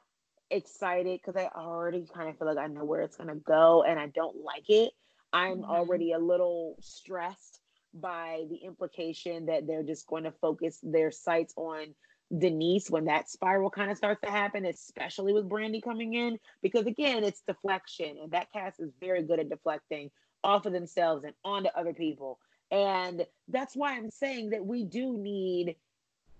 excited 0.50 1.20
because 1.24 1.40
I 1.40 1.50
already 1.56 2.06
kind 2.14 2.30
of 2.30 2.38
feel 2.38 2.48
like 2.48 2.58
I 2.58 2.68
know 2.68 2.86
where 2.86 3.02
it's 3.02 3.18
going 3.18 3.30
to 3.30 3.36
go, 3.36 3.84
and 3.84 4.00
I 4.00 4.08
don't 4.08 4.38
like 4.44 4.70
it 4.70 4.94
I'm 5.34 5.62
mm-hmm. 5.62 5.72
already 5.72 6.12
a 6.14 6.20
little 6.20 6.78
stressed 6.80 7.60
by 7.94 8.44
the 8.50 8.58
implication 8.58 9.48
that 9.48 9.68
they're 9.68 9.84
just 9.84 10.08
going 10.08 10.24
to 10.24 10.32
focus 10.32 10.80
their 10.84 11.12
sights 11.12 11.54
on 11.58 11.96
Denise 12.36 12.90
when 12.90 13.06
that 13.06 13.30
spiral 13.30 13.70
kind 13.70 13.92
of 13.92 13.98
starts 13.98 14.22
to 14.22 14.30
happen, 14.30 14.66
especially 14.66 15.34
with 15.34 15.50
Brandi 15.50 15.84
coming 15.84 16.14
in, 16.14 16.40
because 16.62 16.86
again, 16.86 17.24
it's 17.24 17.44
deflection, 17.48 18.18
and 18.22 18.32
that 18.32 18.52
cast 18.52 18.80
is 18.80 18.92
very 19.00 19.24
good 19.24 19.40
at 19.40 19.50
deflecting 19.50 20.10
off 20.44 20.66
of 20.66 20.74
themselves 20.74 21.24
and 21.24 21.34
onto 21.44 21.70
other 21.70 21.94
people. 21.94 22.40
And 22.72 23.26
that's 23.48 23.76
why 23.76 23.94
I'm 23.94 24.10
saying 24.10 24.50
that 24.52 24.66
we 24.66 24.84
do 24.84 25.18
need 25.18 25.76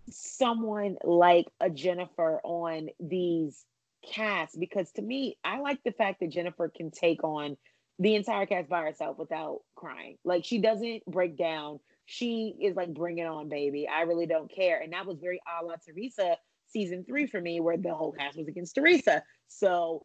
someone 0.10 0.98
like 1.04 1.48
a 1.60 1.70
Jennifer 1.70 2.42
on 2.44 2.90
these 3.00 3.64
casts, 4.12 4.56
because 4.58 4.92
to 4.94 5.02
me, 5.02 5.38
I 5.44 5.60
like 5.60 5.82
the 5.84 5.92
fact 5.92 6.20
that 6.20 6.30
Jennifer 6.30 6.70
can 6.70 6.92
take 6.92 7.24
on 7.24 7.56
the 8.00 8.16
entire 8.16 8.46
cast 8.46 8.68
by 8.68 8.82
herself 8.82 9.18
without 9.18 9.62
crying. 9.76 10.18
Like 10.26 10.44
she 10.44 10.58
doesn't 10.58 11.06
break 11.06 11.38
down. 11.38 11.80
She 12.06 12.56
is 12.60 12.76
like, 12.76 12.94
bring 12.94 13.20
it 13.20 13.28
on, 13.28 13.48
baby. 13.48 13.88
I 13.88 14.02
really 14.02 14.26
don't 14.26 14.54
care. 14.54 14.80
And 14.80 14.92
that 14.92 15.06
was 15.06 15.20
very 15.20 15.40
a 15.48 15.64
la 15.64 15.76
Teresa 15.86 16.36
season 16.68 17.06
three 17.06 17.28
for 17.28 17.40
me, 17.40 17.60
where 17.60 17.78
the 17.78 17.94
whole 17.94 18.12
cast 18.12 18.38
was 18.38 18.48
against 18.48 18.76
Teresa. 18.76 19.24
So 19.48 20.02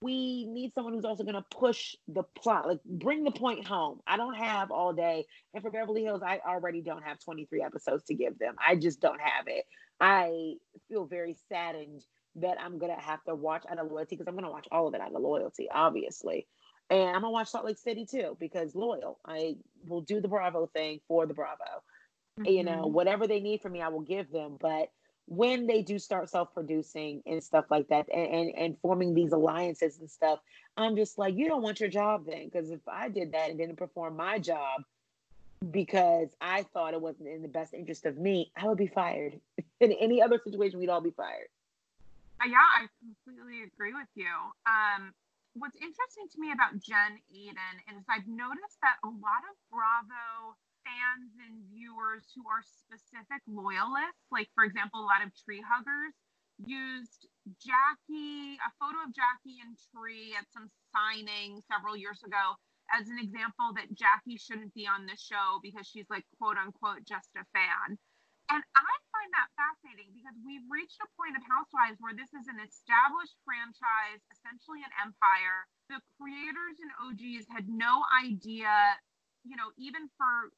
we 0.00 0.46
need 0.46 0.72
someone 0.74 0.94
who's 0.94 1.04
also 1.04 1.24
going 1.24 1.34
to 1.34 1.44
push 1.50 1.96
the 2.08 2.22
plot, 2.22 2.66
like 2.66 2.80
bring 2.84 3.24
the 3.24 3.30
point 3.30 3.66
home. 3.66 4.00
I 4.06 4.16
don't 4.16 4.34
have 4.34 4.70
all 4.70 4.92
day. 4.92 5.24
And 5.54 5.62
for 5.62 5.70
Beverly 5.70 6.02
Hills, 6.02 6.22
I 6.24 6.40
already 6.46 6.82
don't 6.82 7.02
have 7.02 7.18
23 7.20 7.62
episodes 7.62 8.04
to 8.04 8.14
give 8.14 8.38
them. 8.38 8.54
I 8.64 8.76
just 8.76 9.00
don't 9.00 9.20
have 9.20 9.46
it. 9.46 9.64
I 10.00 10.54
feel 10.88 11.06
very 11.06 11.36
saddened 11.48 12.04
that 12.36 12.58
I'm 12.60 12.78
going 12.78 12.94
to 12.94 13.02
have 13.02 13.24
to 13.24 13.34
watch 13.34 13.64
out 13.70 13.78
of 13.78 13.90
loyalty 13.90 14.16
because 14.16 14.28
I'm 14.28 14.34
going 14.34 14.44
to 14.44 14.50
watch 14.50 14.68
all 14.70 14.86
of 14.86 14.94
it 14.94 15.00
out 15.00 15.14
of 15.14 15.22
loyalty, 15.22 15.68
obviously. 15.72 16.46
And 16.88 17.08
I'm 17.08 17.22
gonna 17.22 17.30
watch 17.30 17.48
Salt 17.48 17.64
Lake 17.64 17.78
City 17.78 18.06
too 18.06 18.36
because 18.38 18.74
loyal. 18.74 19.18
I 19.26 19.56
will 19.88 20.02
do 20.02 20.20
the 20.20 20.28
Bravo 20.28 20.66
thing 20.66 21.00
for 21.08 21.26
the 21.26 21.34
Bravo. 21.34 21.64
Mm-hmm. 22.38 22.44
You 22.44 22.64
know, 22.64 22.82
mm-hmm. 22.84 22.92
whatever 22.92 23.26
they 23.26 23.40
need 23.40 23.60
from 23.60 23.72
me, 23.72 23.82
I 23.82 23.88
will 23.88 24.02
give 24.02 24.30
them. 24.30 24.56
But 24.60 24.90
when 25.26 25.66
they 25.66 25.82
do 25.82 25.98
start 25.98 26.30
self-producing 26.30 27.22
and 27.26 27.42
stuff 27.42 27.66
like 27.70 27.88
that 27.88 28.08
and, 28.12 28.32
and, 28.32 28.54
and 28.56 28.78
forming 28.80 29.14
these 29.14 29.32
alliances 29.32 29.98
and 29.98 30.10
stuff, 30.10 30.38
I'm 30.76 30.96
just 30.96 31.18
like, 31.18 31.36
you 31.36 31.48
don't 31.48 31.62
want 31.62 31.80
your 31.80 31.88
job 31.88 32.26
then. 32.26 32.44
Because 32.44 32.70
if 32.70 32.80
I 32.86 33.08
did 33.08 33.32
that 33.32 33.50
and 33.50 33.58
didn't 33.58 33.76
perform 33.76 34.16
my 34.16 34.38
job 34.38 34.82
because 35.70 36.28
I 36.40 36.62
thought 36.62 36.94
it 36.94 37.00
wasn't 37.00 37.28
in 37.28 37.42
the 37.42 37.48
best 37.48 37.74
interest 37.74 38.06
of 38.06 38.16
me, 38.16 38.52
I 38.56 38.66
would 38.66 38.78
be 38.78 38.86
fired. 38.86 39.40
in 39.80 39.92
any 39.92 40.22
other 40.22 40.40
situation, 40.42 40.78
we'd 40.78 40.90
all 40.90 41.00
be 41.00 41.10
fired. 41.10 41.48
Uh, 42.40 42.48
yeah, 42.48 42.58
I 42.58 42.86
completely 43.00 43.62
agree 43.64 43.94
with 43.94 44.08
you. 44.14 44.30
Um, 44.66 45.12
what's 45.54 45.76
interesting 45.76 46.28
to 46.32 46.40
me 46.40 46.52
about 46.52 46.78
Jen 46.78 47.18
Aydin 47.32 47.96
is 47.96 48.04
I've 48.08 48.28
noticed 48.28 48.78
that 48.82 49.00
a 49.02 49.08
lot 49.08 49.42
of 49.48 49.56
Bravo 49.72 50.54
fans 50.86 51.34
and 51.42 51.66
viewers 51.66 52.30
who 52.38 52.46
are 52.46 52.62
specific 52.62 53.42
loyalists, 53.50 54.30
like 54.30 54.46
for 54.54 54.62
example, 54.62 55.02
a 55.02 55.10
lot 55.10 55.26
of 55.26 55.34
tree 55.34 55.62
huggers, 55.66 56.14
used 56.62 57.26
Jackie, 57.58 58.56
a 58.62 58.70
photo 58.78 59.02
of 59.04 59.12
Jackie 59.12 59.60
and 59.60 59.76
Tree 59.92 60.32
at 60.38 60.46
some 60.54 60.70
signing 60.94 61.60
several 61.68 61.98
years 61.98 62.22
ago 62.22 62.56
as 62.94 63.10
an 63.10 63.18
example 63.18 63.74
that 63.74 63.90
Jackie 63.92 64.38
shouldn't 64.38 64.72
be 64.72 64.86
on 64.86 65.04
the 65.10 65.18
show 65.18 65.58
because 65.60 65.84
she's 65.90 66.06
like 66.08 66.24
quote 66.38 66.56
unquote 66.56 67.02
just 67.02 67.28
a 67.34 67.44
fan. 67.50 67.98
And 68.46 68.62
I 68.78 68.92
find 69.10 69.30
that 69.34 69.50
fascinating 69.58 70.14
because 70.14 70.38
we've 70.46 70.62
reached 70.70 71.02
a 71.02 71.10
point 71.18 71.34
of 71.34 71.42
Housewives 71.42 71.98
where 71.98 72.14
this 72.14 72.30
is 72.30 72.46
an 72.46 72.62
established 72.62 73.34
franchise, 73.42 74.22
essentially 74.30 74.86
an 74.86 74.94
empire. 75.02 75.66
The 75.90 75.98
creators 76.14 76.78
and 76.78 76.94
OGs 77.02 77.50
had 77.50 77.66
no 77.66 78.06
idea, 78.14 78.70
you 79.42 79.58
know, 79.58 79.74
even 79.82 80.06
for 80.14 80.54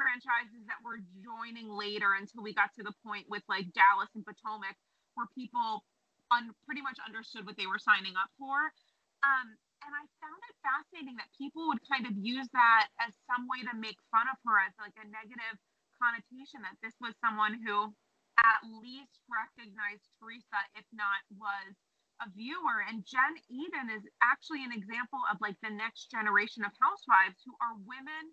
franchises 0.00 0.64
that 0.64 0.80
were 0.80 1.04
joining 1.20 1.68
later 1.68 2.16
until 2.16 2.40
we 2.40 2.56
got 2.56 2.72
to 2.80 2.82
the 2.82 2.96
point 3.04 3.28
with 3.28 3.44
like 3.52 3.68
Dallas 3.76 4.08
and 4.16 4.24
Potomac, 4.24 4.80
where 5.12 5.28
people 5.36 5.84
un- 6.32 6.56
pretty 6.64 6.80
much 6.80 6.96
understood 7.04 7.44
what 7.44 7.60
they 7.60 7.68
were 7.68 7.78
signing 7.78 8.16
up 8.16 8.32
for. 8.40 8.72
Um, 9.20 9.52
and 9.84 9.92
I 9.92 10.04
found 10.24 10.40
it 10.48 10.56
fascinating 10.64 11.20
that 11.20 11.28
people 11.36 11.68
would 11.68 11.84
kind 11.84 12.08
of 12.08 12.16
use 12.16 12.48
that 12.56 12.88
as 13.00 13.12
some 13.28 13.44
way 13.44 13.60
to 13.68 13.76
make 13.76 14.00
fun 14.08 14.24
of 14.32 14.40
her 14.48 14.56
as 14.60 14.72
like 14.80 14.96
a 14.96 15.04
negative 15.08 15.60
connotation 16.00 16.64
that 16.64 16.80
this 16.80 16.96
was 17.00 17.12
someone 17.20 17.60
who 17.60 17.92
at 18.40 18.60
least 18.64 19.20
recognized 19.28 20.08
Teresa, 20.16 20.60
if 20.76 20.88
not 20.96 21.20
was 21.36 21.76
a 22.24 22.28
viewer. 22.32 22.84
And 22.88 23.04
Jen 23.04 23.36
Aydin 23.52 23.92
is 23.92 24.04
actually 24.24 24.64
an 24.64 24.72
example 24.72 25.20
of 25.28 25.40
like 25.40 25.56
the 25.60 25.72
next 25.72 26.12
generation 26.12 26.64
of 26.64 26.72
housewives 26.80 27.40
who 27.44 27.52
are 27.60 27.76
women 27.84 28.32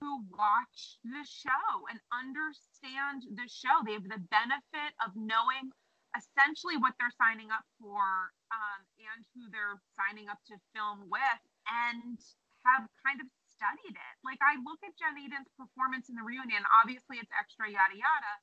who 0.00 0.24
watch 0.32 1.00
the 1.04 1.24
show 1.24 1.68
and 1.88 1.98
understand 2.12 3.24
the 3.32 3.48
show. 3.48 3.82
They 3.84 3.96
have 3.96 4.08
the 4.08 4.22
benefit 4.28 4.92
of 5.00 5.16
knowing 5.16 5.72
essentially 6.16 6.76
what 6.80 6.96
they're 6.96 7.14
signing 7.20 7.52
up 7.52 7.64
for 7.76 8.32
um, 8.52 8.80
and 8.96 9.20
who 9.36 9.48
they're 9.52 9.80
signing 9.96 10.28
up 10.32 10.40
to 10.48 10.56
film 10.72 11.08
with 11.12 11.42
and 11.68 12.16
have 12.64 12.88
kind 13.04 13.20
of 13.20 13.28
studied 13.52 13.96
it. 13.96 14.14
Like 14.24 14.40
I 14.44 14.56
look 14.64 14.80
at 14.84 14.96
Jen 14.96 15.16
Aydin's 15.16 15.48
performance 15.56 16.08
in 16.08 16.16
the 16.16 16.24
reunion, 16.24 16.64
obviously 16.72 17.20
it's 17.20 17.32
extra 17.32 17.68
yada 17.68 17.96
yada, 17.96 18.34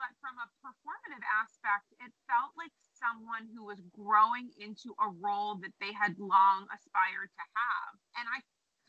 but 0.00 0.10
from 0.20 0.36
a 0.40 0.50
performative 0.60 1.22
aspect, 1.22 1.86
it 2.02 2.10
felt 2.26 2.52
like 2.58 2.72
someone 2.96 3.46
who 3.52 3.64
was 3.64 3.80
growing 3.94 4.50
into 4.58 4.96
a 4.98 5.08
role 5.22 5.60
that 5.62 5.74
they 5.78 5.92
had 5.94 6.18
long 6.18 6.66
aspired 6.72 7.30
to 7.30 7.44
have. 7.54 7.92
And 8.18 8.26
I 8.26 8.42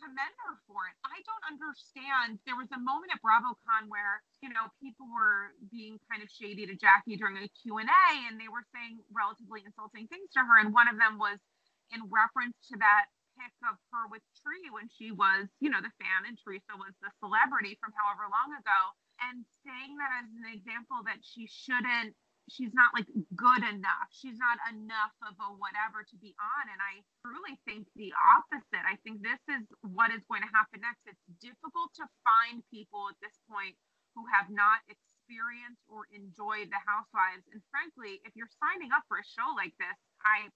commend 0.05 0.35
her 0.45 0.55
for 0.69 0.85
it. 0.85 0.95
I 1.01 1.17
don't 1.25 1.45
understand. 1.49 2.37
There 2.45 2.53
was 2.53 2.69
a 2.69 2.77
moment 2.77 3.09
at 3.09 3.25
BravoCon 3.25 3.89
where, 3.89 4.21
you 4.45 4.53
know, 4.53 4.69
people 4.77 5.09
were 5.09 5.57
being 5.73 5.97
kind 6.05 6.21
of 6.21 6.29
shady 6.29 6.69
to 6.69 6.77
Jackie 6.77 7.17
during 7.17 7.41
a 7.41 7.49
Q&A 7.49 7.89
and 8.29 8.37
they 8.37 8.47
were 8.47 8.61
saying 8.69 9.01
relatively 9.09 9.65
insulting 9.65 10.05
things 10.05 10.29
to 10.37 10.45
her 10.45 10.61
and 10.61 10.69
one 10.69 10.85
of 10.85 11.01
them 11.01 11.17
was 11.17 11.41
in 11.89 12.05
reference 12.13 12.53
to 12.69 12.77
that 12.77 13.09
pic 13.35 13.51
of 13.65 13.75
her 13.91 14.05
with 14.07 14.21
Tree 14.45 14.69
when 14.69 14.87
she 14.87 15.09
was, 15.09 15.49
you 15.59 15.73
know, 15.73 15.81
the 15.81 15.91
fan 15.97 16.29
and 16.29 16.37
Teresa 16.37 16.77
was 16.77 16.93
the 17.01 17.11
celebrity 17.17 17.75
from 17.81 17.91
however 17.97 18.29
long 18.29 18.53
ago. 18.55 18.79
And 19.23 19.47
saying 19.63 19.95
that 19.97 20.11
as 20.23 20.27
an 20.27 20.47
example 20.51 20.99
that 21.07 21.23
she 21.23 21.47
shouldn't, 21.47 22.13
she's 22.49 22.73
not 22.73 22.93
like 22.93 23.09
good 23.33 23.63
enough. 23.65 24.09
She's 24.13 24.37
not 24.37 24.61
enough 24.69 25.13
of 25.25 25.33
a 25.41 25.49
whatever 25.57 26.05
to 26.05 26.15
be 26.21 26.37
on. 26.37 26.63
And 26.69 26.79
I 26.81 27.01
truly 27.25 27.57
think 27.65 27.89
the 27.97 28.13
opposite. 28.15 28.85
I 28.85 28.97
think 29.01 29.25
this 29.25 29.41
is 29.49 29.65
what 29.81 30.13
is 30.13 30.21
going 30.29 30.45
to 30.45 30.51
happen 30.53 30.81
next. 30.81 31.05
It's 31.09 31.25
difficult 31.41 31.93
to 32.01 32.05
find 32.21 32.61
people 32.69 33.09
at 33.09 33.17
this 33.21 33.35
point 33.49 33.73
who 34.13 34.25
have 34.29 34.47
not 34.53 34.85
experienced 34.85 35.81
or 35.89 36.05
enjoyed 36.13 36.69
the 36.69 36.81
housewives. 36.85 37.45
And 37.49 37.61
frankly, 37.73 38.21
if 38.23 38.37
you're 38.37 38.51
signing 38.61 38.93
up 38.93 39.03
for 39.09 39.17
a 39.17 39.25
show 39.25 39.49
like 39.57 39.73
this, 39.81 39.97
I 40.21 40.49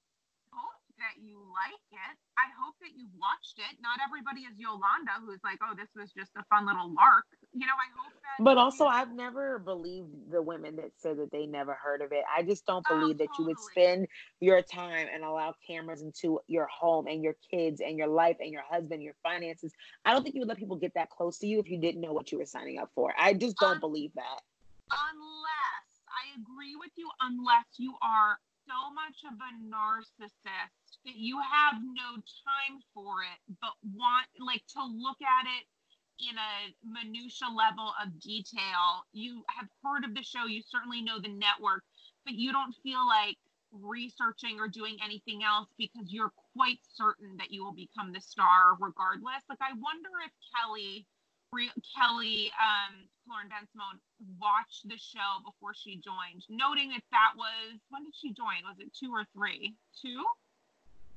hope 0.54 0.89
that 1.00 1.20
you 1.24 1.40
like 1.52 1.84
it. 1.92 2.16
I 2.38 2.48
hope 2.56 2.76
that 2.82 2.92
you've 2.96 3.12
watched 3.20 3.58
it. 3.58 3.80
Not 3.82 4.00
everybody 4.04 4.48
is 4.48 4.56
Yolanda, 4.60 5.20
who's 5.24 5.40
like, 5.44 5.60
oh, 5.64 5.74
this 5.76 5.90
was 5.96 6.12
just 6.12 6.32
a 6.38 6.44
fun 6.48 6.68
little 6.68 6.94
lark. 6.94 7.26
You 7.54 7.66
know, 7.66 7.76
I 7.76 7.90
hope 7.96 8.14
that. 8.14 8.44
But 8.44 8.58
also, 8.58 8.86
you... 8.86 8.92
I've 8.92 9.14
never 9.14 9.60
believed 9.60 10.32
the 10.32 10.42
women 10.42 10.76
that 10.78 10.92
said 10.98 11.18
that 11.20 11.32
they 11.32 11.46
never 11.46 11.74
heard 11.74 12.02
of 12.02 12.12
it. 12.12 12.24
I 12.28 12.44
just 12.44 12.66
don't 12.66 12.86
oh, 12.90 13.00
believe 13.00 13.16
oh, 13.16 13.24
that 13.24 13.30
totally. 13.36 13.38
you 13.40 13.46
would 13.48 13.60
spend 13.60 14.08
your 14.40 14.62
time 14.62 15.08
and 15.14 15.24
allow 15.24 15.56
cameras 15.66 16.02
into 16.02 16.40
your 16.48 16.68
home 16.68 17.08
and 17.08 17.24
your 17.24 17.36
kids 17.50 17.82
and 17.82 17.98
your 17.98 18.08
life 18.08 18.38
and 18.40 18.52
your 18.52 18.64
husband, 18.70 19.02
your 19.02 19.16
finances. 19.24 19.72
I 20.06 20.14
don't 20.14 20.24
think 20.24 20.36
you 20.36 20.42
would 20.42 20.50
let 20.50 20.58
people 20.58 20.78
get 20.78 20.94
that 20.96 21.10
close 21.10 21.40
to 21.40 21.48
you 21.48 21.60
if 21.60 21.70
you 21.70 21.80
didn't 21.80 22.02
know 22.02 22.14
what 22.14 22.32
you 22.32 22.38
were 22.38 22.46
signing 22.46 22.78
up 22.78 22.92
for. 22.96 23.14
I 23.18 23.34
just 23.34 23.58
don't 23.58 23.76
um, 23.76 23.80
believe 23.80 24.12
that. 24.16 24.42
Unless 24.92 25.90
I 26.10 26.40
agree 26.42 26.76
with 26.76 26.92
you, 26.96 27.10
unless 27.22 27.66
you 27.78 27.96
are 28.02 28.38
so 28.70 28.94
much 28.94 29.26
of 29.26 29.34
a 29.34 29.52
narcissist 29.66 30.94
that 31.06 31.18
you 31.18 31.42
have 31.42 31.82
no 31.82 32.22
time 32.22 32.78
for 32.94 33.26
it, 33.26 33.42
but 33.62 33.74
want 33.98 34.30
like 34.38 34.62
to 34.78 34.86
look 34.86 35.18
at 35.26 35.50
it 35.50 35.66
in 36.22 36.38
a 36.38 36.54
minutia 36.86 37.50
level 37.50 37.94
of 37.98 38.14
detail. 38.22 39.10
You 39.12 39.42
have 39.50 39.68
heard 39.84 40.06
of 40.06 40.14
the 40.14 40.22
show, 40.22 40.46
you 40.46 40.62
certainly 40.62 41.02
know 41.02 41.18
the 41.18 41.34
network, 41.34 41.82
but 42.26 42.36
you 42.36 42.52
don't 42.52 42.76
feel 42.84 43.06
like 43.08 43.38
researching 43.72 44.60
or 44.60 44.68
doing 44.68 44.98
anything 45.04 45.42
else 45.44 45.70
because 45.78 46.14
you're 46.14 46.34
quite 46.54 46.80
certain 46.94 47.38
that 47.38 47.50
you 47.50 47.64
will 47.64 47.74
become 47.74 48.14
the 48.14 48.22
star 48.22 48.78
regardless. 48.80 49.42
Like 49.50 49.62
I 49.62 49.74
wonder 49.74 50.14
if 50.26 50.32
Kelly 50.54 51.08
Kelly 51.52 52.52
um, 52.62 53.10
Killoren 53.26 53.50
Bensimon 53.50 54.00
watched 54.40 54.88
the 54.88 54.98
show 54.98 55.42
before 55.46 55.74
she 55.74 55.98
joined, 55.98 56.46
noting 56.50 56.90
that 56.90 57.04
that 57.12 57.34
was 57.36 57.80
when 57.90 58.04
did 58.04 58.14
she 58.16 58.34
join? 58.34 58.62
Was 58.66 58.78
it 58.80 58.94
two 58.94 59.12
or 59.12 59.26
three? 59.34 59.76
Two? 60.02 60.24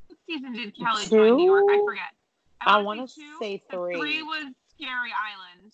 What 0.09 0.19
season 0.27 0.53
did 0.53 0.77
Kelly 0.77 1.05
two? 1.05 1.17
join 1.17 1.37
New 1.37 1.47
York? 1.47 1.65
I 1.71 1.79
forget. 1.85 2.13
I, 2.61 2.79
I 2.79 2.83
want 2.83 3.01
to 3.01 3.23
say 3.41 3.63
three. 3.71 3.97
three 3.97 4.23
was 4.23 4.53
Scary 4.77 5.13
Island. 5.13 5.73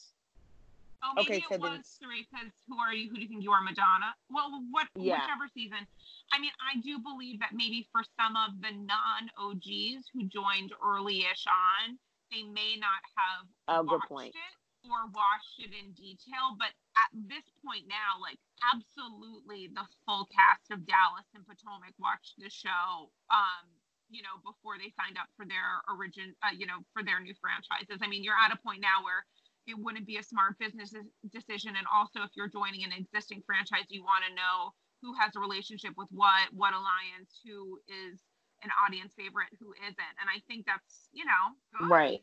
Oh, 1.03 1.13
maybe 1.15 1.39
okay, 1.39 1.45
so 1.49 1.55
it 1.55 1.61
was 1.61 1.99
three 2.03 2.27
because 2.27 2.51
who 2.69 2.79
are 2.79 2.93
you? 2.93 3.09
Who 3.11 3.17
do 3.17 3.23
you 3.23 3.29
think 3.29 3.43
you 3.45 3.53
are, 3.53 3.63
Madonna? 3.63 4.15
Well, 4.31 4.51
what 4.71 4.89
yeah. 4.97 5.23
whichever 5.23 5.47
season. 5.55 5.87
I 6.33 6.41
mean, 6.41 6.51
I 6.59 6.81
do 6.81 6.99
believe 6.99 7.39
that 7.41 7.55
maybe 7.55 7.87
for 7.93 8.03
some 8.19 8.35
of 8.35 8.61
the 8.61 8.75
non 8.75 9.31
OGs 9.39 10.11
who 10.13 10.27
joined 10.27 10.75
early-ish 10.85 11.47
on, 11.47 11.99
they 12.31 12.45
may 12.45 12.77
not 12.77 13.03
have 13.17 13.45
oh, 13.69 13.83
watched 13.85 14.37
it 14.37 14.55
or 14.87 15.11
watched 15.11 15.59
it 15.59 15.73
in 15.75 15.93
detail. 15.93 16.55
But 16.57 16.73
at 16.97 17.11
this 17.15 17.45
point 17.65 17.89
now, 17.89 18.21
like 18.21 18.39
absolutely, 18.63 19.73
the 19.73 19.87
full 20.07 20.29
cast 20.31 20.71
of 20.71 20.87
Dallas 20.87 21.27
and 21.35 21.47
Potomac 21.47 21.95
watched 21.99 22.39
the 22.39 22.51
show. 22.51 23.11
Um, 23.31 23.67
you 24.09 24.25
know, 24.25 24.41
before 24.41 24.81
they 24.81 24.89
signed 24.97 25.21
up 25.21 25.29
for 25.37 25.45
their 25.45 25.85
origin, 25.85 26.33
uh, 26.41 26.57
you 26.57 26.65
know, 26.65 26.81
for 26.97 27.05
their 27.05 27.21
new 27.21 27.37
franchises. 27.37 28.01
I 28.01 28.09
mean, 28.09 28.25
you're 28.25 28.41
at 28.41 28.57
a 28.57 28.57
point 28.65 28.81
now 28.81 29.05
where 29.05 29.29
it 29.69 29.77
wouldn't 29.77 30.09
be 30.09 30.17
a 30.17 30.25
smart 30.25 30.57
business 30.57 30.97
decision. 31.29 31.77
And 31.77 31.85
also, 31.93 32.25
if 32.25 32.33
you're 32.33 32.49
joining 32.49 32.89
an 32.89 32.93
existing 32.97 33.45
franchise, 33.45 33.85
you 33.93 34.01
want 34.01 34.25
to 34.25 34.33
know 34.33 34.73
who 35.05 35.13
has 35.21 35.37
a 35.37 35.41
relationship 35.41 35.93
with 36.01 36.09
what, 36.11 36.49
what 36.57 36.73
alliance, 36.73 37.37
who 37.45 37.77
is 37.85 38.19
an 38.63 38.71
audience 38.87 39.13
favorite, 39.17 39.49
who 39.61 39.73
isn't. 39.73 40.15
And 40.21 40.29
I 40.29 40.41
think 40.49 40.67
that's, 40.67 41.09
you 41.13 41.25
know, 41.25 41.55
good. 41.79 41.91
right. 41.91 42.21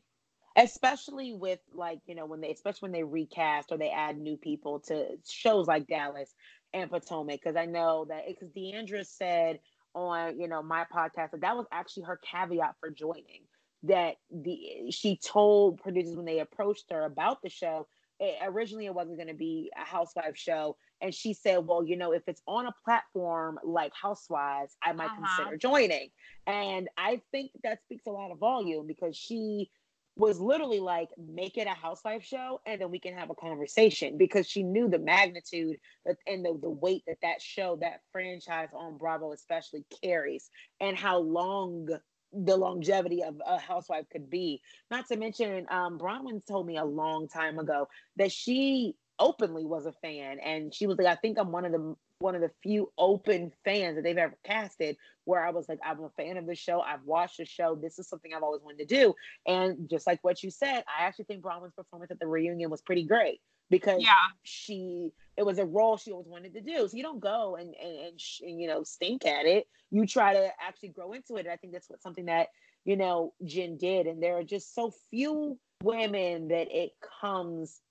Especially 0.57 1.33
with 1.33 1.59
like, 1.73 1.99
you 2.05 2.15
know, 2.15 2.25
when 2.25 2.41
they, 2.41 2.51
especially 2.51 2.88
when 2.88 2.91
they 2.93 3.03
recast 3.03 3.71
or 3.71 3.77
they 3.77 3.89
add 3.89 4.17
new 4.17 4.38
people 4.38 4.79
to 4.88 5.17
shows 5.27 5.67
like 5.67 5.88
Dallas 5.88 6.33
and 6.73 6.89
Potomac. 6.89 7.43
Cause 7.43 7.55
I 7.57 7.65
know 7.65 8.05
that, 8.09 8.23
because 8.27 8.49
D'Andra 8.51 9.03
said 9.03 9.59
on, 9.93 10.39
you 10.39 10.47
know, 10.47 10.63
my 10.63 10.86
podcast 10.93 11.31
that 11.31 11.41
that 11.41 11.57
was 11.57 11.65
actually 11.71 12.03
her 12.03 12.19
caveat 12.31 12.75
for 12.79 12.89
joining 12.89 13.43
that 13.83 14.15
the 14.31 14.89
she 14.89 15.17
told 15.17 15.79
producers 15.81 16.15
when 16.15 16.25
they 16.25 16.39
approached 16.39 16.86
her 16.89 17.03
about 17.03 17.41
the 17.41 17.49
show 17.49 17.88
it, 18.19 18.38
originally 18.43 18.86
it 18.86 18.93
wasn't 18.95 19.17
going 19.17 19.27
to 19.27 19.33
be 19.33 19.71
a 19.79 19.86
housewife 19.86 20.38
show 20.38 20.75
and 21.02 21.14
she 21.14 21.34
said 21.34 21.58
well 21.66 21.84
you 21.84 21.96
know 21.96 22.12
if 22.12 22.24
it's 22.28 22.41
on 22.48 22.66
a 22.66 22.74
platform 22.84 23.60
like 23.64 23.91
housewives 24.00 24.76
i 24.84 24.91
might 24.93 25.06
uh-huh. 25.06 25.38
consider 25.38 25.58
joining 25.58 26.10
and 26.48 26.88
i 26.98 27.22
think 27.32 27.52
that 27.64 27.82
speaks 27.84 28.06
a 28.08 28.12
lot 28.12 28.32
of 28.32 28.38
volume 28.38 28.88
because 28.88 29.16
she 29.16 29.70
was 30.18 30.39
literally 30.39 30.80
like 30.80 31.10
make 31.18 31.58
it 31.58 31.68
a 31.68 31.72
housewife 31.72 32.24
show 32.24 32.62
and 32.66 32.80
then 32.80 32.89
we 32.89 33.00
can 33.00 33.14
have 33.14 33.30
a 33.30 33.36
conversation 33.36 34.18
because 34.18 34.48
she 34.48 34.64
knew 34.64 34.88
the 34.88 34.98
magnitude 34.98 35.76
and 36.26 36.46
the, 36.46 36.58
the 36.62 36.70
weight 36.70 37.04
that 37.06 37.18
that 37.22 37.41
show 37.41 37.78
that 37.82 38.00
franchise 38.14 38.70
on 38.74 38.98
bravo 38.98 39.34
especially 39.34 39.84
carries 40.02 40.50
and 40.80 40.96
how 40.96 41.20
long 41.20 41.88
the 42.43 42.58
longevity 42.58 43.24
of 43.24 43.41
a 43.46 43.58
housewife 43.58 44.06
could 44.12 44.30
be. 44.30 44.62
Not 44.91 45.08
to 45.08 45.18
mention, 45.18 45.66
um, 45.70 45.98
Braunwyn 45.98 46.46
told 46.46 46.68
me 46.68 46.78
a 46.78 46.84
long 46.84 47.28
time 47.28 47.60
ago 47.60 47.88
that 48.18 48.32
she 48.32 48.96
openly 49.20 49.66
was 49.66 49.86
a 49.86 49.91
fan, 49.91 50.39
and 50.39 50.74
she 50.74 50.88
was 50.88 50.97
like, 50.97 51.07
"I 51.07 51.16
think 51.16 51.38
I'm 51.38 51.51
one 51.51 51.66
of 51.66 51.72
the 51.72 51.95
one 52.20 52.36
of 52.36 52.41
the 52.41 52.51
few 52.63 52.91
open 52.97 53.51
fans 53.63 53.95
that 53.95 54.03
they've 54.03 54.18
ever 54.18 54.38
casted." 54.43 54.97
Where 55.26 55.45
I 55.45 55.51
was 55.51 55.68
like, 55.68 55.80
"I'm 55.84 56.03
a 56.03 56.09
fan 56.09 56.38
of 56.38 56.45
the 56.45 56.55
show. 56.55 56.82
I've 56.82 57.03
watched 57.03 57.38
the 57.38 57.45
show. 57.45 57.76
This 57.76 57.99
is 57.99 58.07
something 58.07 58.34
I've 58.34 58.43
always 58.43 58.61
wanted 58.61 58.88
to 58.88 58.95
do." 58.95 59.16
And 59.45 59.89
just 59.89 60.07
like 60.07 60.20
what 60.24 60.43
you 60.43 60.51
said, 60.51 60.84
I 60.88 61.05
actually 61.05 61.26
think 61.26 61.43
Braunwyn's 61.43 61.74
performance 61.74 62.11
at 62.11 62.20
the 62.20 62.28
reunion 62.28 62.70
was 62.70 62.82
pretty 62.82 63.03
great 63.03 63.41
because 63.70 64.01
yeah. 64.01 64.13
she 64.43 65.11
it 65.38 65.45
was 65.45 65.57
a 65.57 65.66
role 65.66 65.97
she 65.97 66.11
always 66.11 66.28
wanted 66.28 66.53
to 66.53 66.61
do. 66.61 66.88
So 66.88 66.95
you 66.95 67.03
don't 67.03 67.20
go 67.20 67.55
and 67.55 67.74
and, 67.76 67.97
and, 68.07 68.22
sh- 68.22 68.41
and, 68.41 68.59
you 68.59 68.68
know 68.68 68.84
stink 68.84 69.26
at 69.26 69.45
it. 69.45 69.68
You 69.91 70.05
try 70.05 70.34
to 70.34 70.49
actually 70.66 70.89
grow 70.89 71.13
into 71.13 71.36
it. 71.36 71.41
And 71.41 71.49
I 71.49 71.57
think 71.57 71.74
that's 71.74 71.89
what 71.89 72.01
something 72.01 72.26
that 72.26 72.49
you 72.84 72.97
know 72.97 73.34
Jen 73.43 73.78
did. 73.78 74.07
And 74.07 74.22
there 74.22 74.38
are 74.38 74.43
just 74.43 74.74
so 74.74 74.93
few 75.09 75.57
women 75.84 76.49
that 76.49 76.68
it 76.72 76.91
comes 77.22 77.82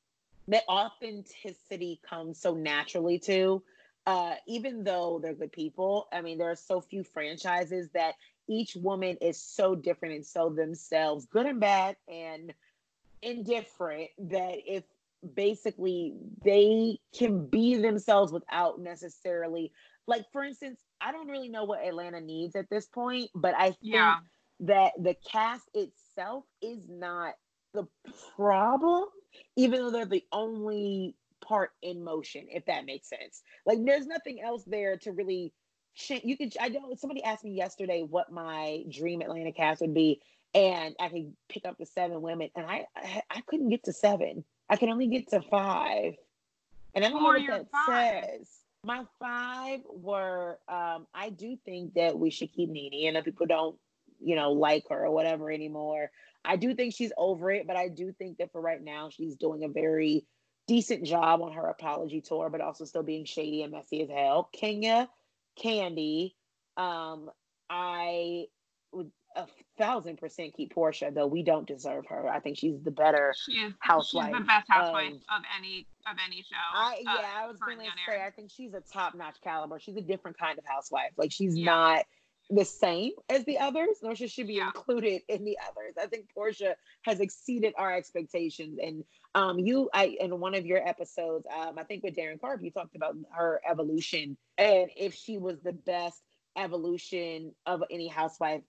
that 0.49 0.65
authenticity 0.69 2.01
comes 2.09 2.41
so 2.41 2.55
naturally 2.55 3.19
to. 3.21 3.63
Uh, 4.07 4.35
even 4.47 4.85
though 4.85 5.19
they're 5.23 5.35
good 5.35 5.53
people, 5.53 6.09
I 6.13 6.21
mean, 6.21 6.37
there 6.37 6.51
are 6.51 6.57
so 6.57 6.81
few 6.81 7.03
franchises 7.03 7.89
that 7.95 8.15
each 8.47 8.77
woman 8.77 9.17
is 9.23 9.41
so 9.41 9.75
different 9.75 10.15
and 10.15 10.27
so 10.27 10.51
themselves, 10.51 11.27
good 11.27 11.47
and 11.47 11.59
bad, 11.59 11.97
and 12.07 12.53
indifferent 13.23 14.11
that 14.19 14.57
if 14.67 14.85
basically 15.35 16.15
they 16.45 16.99
can 17.17 17.47
be 17.47 17.77
themselves 17.77 18.31
without 18.31 18.79
necessarily 18.79 19.73
like 20.07 20.27
for 20.33 20.45
instance 20.45 20.79
i 21.01 21.11
don't 21.11 21.29
really 21.29 21.49
know 21.49 21.65
what 21.65 21.83
atlanta 21.83 22.21
needs 22.21 22.55
at 22.55 22.69
this 22.69 22.85
point 22.87 23.31
but 23.35 23.55
i 23.55 23.67
think 23.67 23.79
yeah. 23.81 24.17
that 24.61 24.93
the 25.01 25.17
cast 25.31 25.65
itself 25.73 26.45
is 26.61 26.87
not 26.91 27.33
the 27.75 27.85
problem 28.37 29.05
even 29.57 29.81
though 29.81 29.91
they're 29.91 30.07
the 30.07 30.25
only 30.33 31.15
part 31.41 31.73
in 31.83 32.03
motion 32.03 32.47
if 32.51 32.65
that 32.67 32.87
makes 32.87 33.09
sense 33.09 33.43
like 33.67 33.79
there's 33.85 34.07
nothing 34.07 34.41
else 34.41 34.65
there 34.65 34.97
to 34.97 35.13
really 35.13 35.53
change 35.95 36.25
you 36.25 36.37
could 36.37 36.57
i 36.61 36.69
don't 36.69 36.99
somebody 36.99 37.23
asked 37.23 37.45
me 37.45 37.51
yesterday 37.53 38.03
what 38.03 38.33
my 38.33 38.83
dream 38.91 39.21
atlanta 39.21 39.53
cast 39.53 39.81
would 39.83 39.93
be 39.93 40.21
and 40.55 40.95
i 40.99 41.09
could 41.09 41.33
pick 41.49 41.67
up 41.67 41.77
the 41.77 41.85
seven 41.85 42.23
women 42.23 42.49
and 42.57 42.65
i 42.65 42.87
i, 42.97 43.23
I 43.31 43.41
couldn't 43.43 43.69
get 43.69 43.85
to 43.85 43.93
seven 43.93 44.45
I 44.69 44.77
can 44.77 44.89
only 44.89 45.07
get 45.07 45.29
to 45.29 45.41
five. 45.43 46.15
And 46.95 47.05
I 47.05 47.11
don't 47.11 47.23
know 47.23 47.29
what 47.29 47.47
that 47.47 47.71
five? 47.71 48.25
says. 48.25 48.49
My 48.85 49.05
five 49.19 49.81
were 49.89 50.59
um, 50.69 51.07
I 51.15 51.31
do 51.31 51.57
think 51.65 51.95
that 51.95 52.19
we 52.19 52.31
should 52.31 52.53
keep 52.53 52.69
Nene. 52.71 53.09
and 53.09 53.17
if 53.17 53.25
people 53.25 53.47
don't, 53.47 53.77
you 54.21 54.37
know, 54.37 54.53
like 54.53 54.85
her 54.91 55.07
or 55.07 55.11
whatever 55.11 55.51
anymore. 55.51 56.11
I 56.45 56.57
do 56.57 56.75
think 56.75 56.95
she's 56.95 57.13
over 57.17 57.51
it, 57.51 57.67
but 57.67 57.77
I 57.77 57.89
do 57.89 58.13
think 58.13 58.39
that 58.39 58.53
for 58.53 58.61
right 58.61 58.83
now 58.83 59.11
she's 59.11 59.37
doing 59.37 59.65
a 59.65 59.69
very 59.69 60.27
decent 60.67 61.05
job 61.05 61.43
on 61.43 61.53
her 61.53 61.69
apology 61.69 62.21
tour, 62.21 62.51
but 62.51 62.61
also 62.61 62.85
still 62.85 63.03
being 63.03 63.25
shady 63.25 63.63
and 63.63 63.73
messy 63.73 64.03
as 64.03 64.11
hell. 64.11 64.49
Kenya, 64.53 65.09
Candy, 65.57 66.37
um, 66.77 67.31
I 67.71 68.47
would 68.93 69.11
a 69.37 69.47
thousand 69.79 70.19
percent 70.19 70.55
keep 70.55 70.73
Portia, 70.73 71.11
though 71.13 71.27
we 71.27 71.43
don't 71.43 71.67
deserve 71.67 72.07
her. 72.07 72.29
I 72.29 72.41
think 72.41 72.59
she's 72.59 72.81
the 72.83 72.91
better 72.91 73.35
she 73.45 73.53
is, 73.53 73.73
housewife. 73.81 74.29
She's 74.29 74.39
the 74.39 74.45
best 74.45 74.67
housewife 74.69 75.13
of, 75.13 75.15
of 75.15 75.43
any 75.59 75.87
of 76.07 76.17
any 76.25 76.43
show. 76.43 76.57
I, 76.75 77.03
uh, 77.07 77.21
yeah, 77.21 77.29
I 77.37 77.47
was 77.47 77.59
gonna 77.59 77.83
say 78.09 78.23
I 78.25 78.31
think 78.31 78.51
she's 78.55 78.75
a 78.75 78.81
top 78.81 79.15
notch 79.15 79.37
caliber. 79.43 79.81
She's 79.81 79.97
a 79.97 80.03
different 80.03 80.39
kind 80.39 80.59
of 80.59 80.65
housewife. 80.65 81.13
Like 81.17 81.33
she's 81.33 81.57
yeah. 81.57 81.65
not 81.65 82.05
the 82.51 82.65
same 82.65 83.13
as 83.29 83.45
the 83.45 83.59
others, 83.59 83.99
nor 84.03 84.15
should 84.15 84.31
she 84.31 84.43
be 84.43 84.55
yeah. 84.55 84.67
included 84.67 85.23
in 85.29 85.45
the 85.45 85.59
others. 85.69 85.95
I 86.01 86.07
think 86.07 86.27
Portia 86.35 86.77
has 87.03 87.21
exceeded 87.21 87.75
our 87.79 87.95
expectations. 87.95 88.79
And 88.83 89.05
um, 89.35 89.59
you, 89.59 89.89
I 89.95 90.17
in 90.21 90.39
one 90.41 90.55
of 90.55 90.67
your 90.67 90.87
episodes, 90.87 91.47
um, 91.55 91.79
I 91.79 91.85
think 91.85 92.05
with 92.05 92.17
Darryn 92.17 92.41
Carp, 92.41 92.63
you 92.63 92.71
talked 92.71 92.97
about 92.97 93.17
her 93.31 93.61
evolution 93.69 94.37
and 94.59 94.91
if 94.97 95.15
she 95.15 95.39
was 95.39 95.61
the 95.61 95.73
best 95.73 96.23
evolution 96.57 97.53
of 97.67 97.83
any 97.91 98.09
housewife 98.09 98.63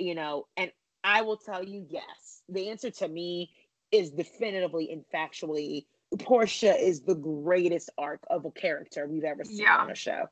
you 0.00 0.14
know, 0.14 0.46
and 0.56 0.72
I 1.04 1.22
will 1.22 1.36
tell 1.36 1.62
you, 1.62 1.86
yes, 1.88 2.42
the 2.48 2.70
answer 2.70 2.90
to 2.90 3.08
me 3.08 3.50
is 3.92 4.10
definitively 4.10 4.90
and 4.90 5.04
factually 5.14 5.86
Portia 6.18 6.76
is 6.76 7.02
the 7.02 7.14
greatest 7.14 7.90
arc 7.96 8.20
of 8.28 8.44
a 8.44 8.50
character 8.50 9.06
we've 9.06 9.24
ever 9.24 9.44
seen 9.44 9.58
yeah. 9.58 9.76
on 9.76 9.90
a 9.90 9.94
show. 9.94 10.24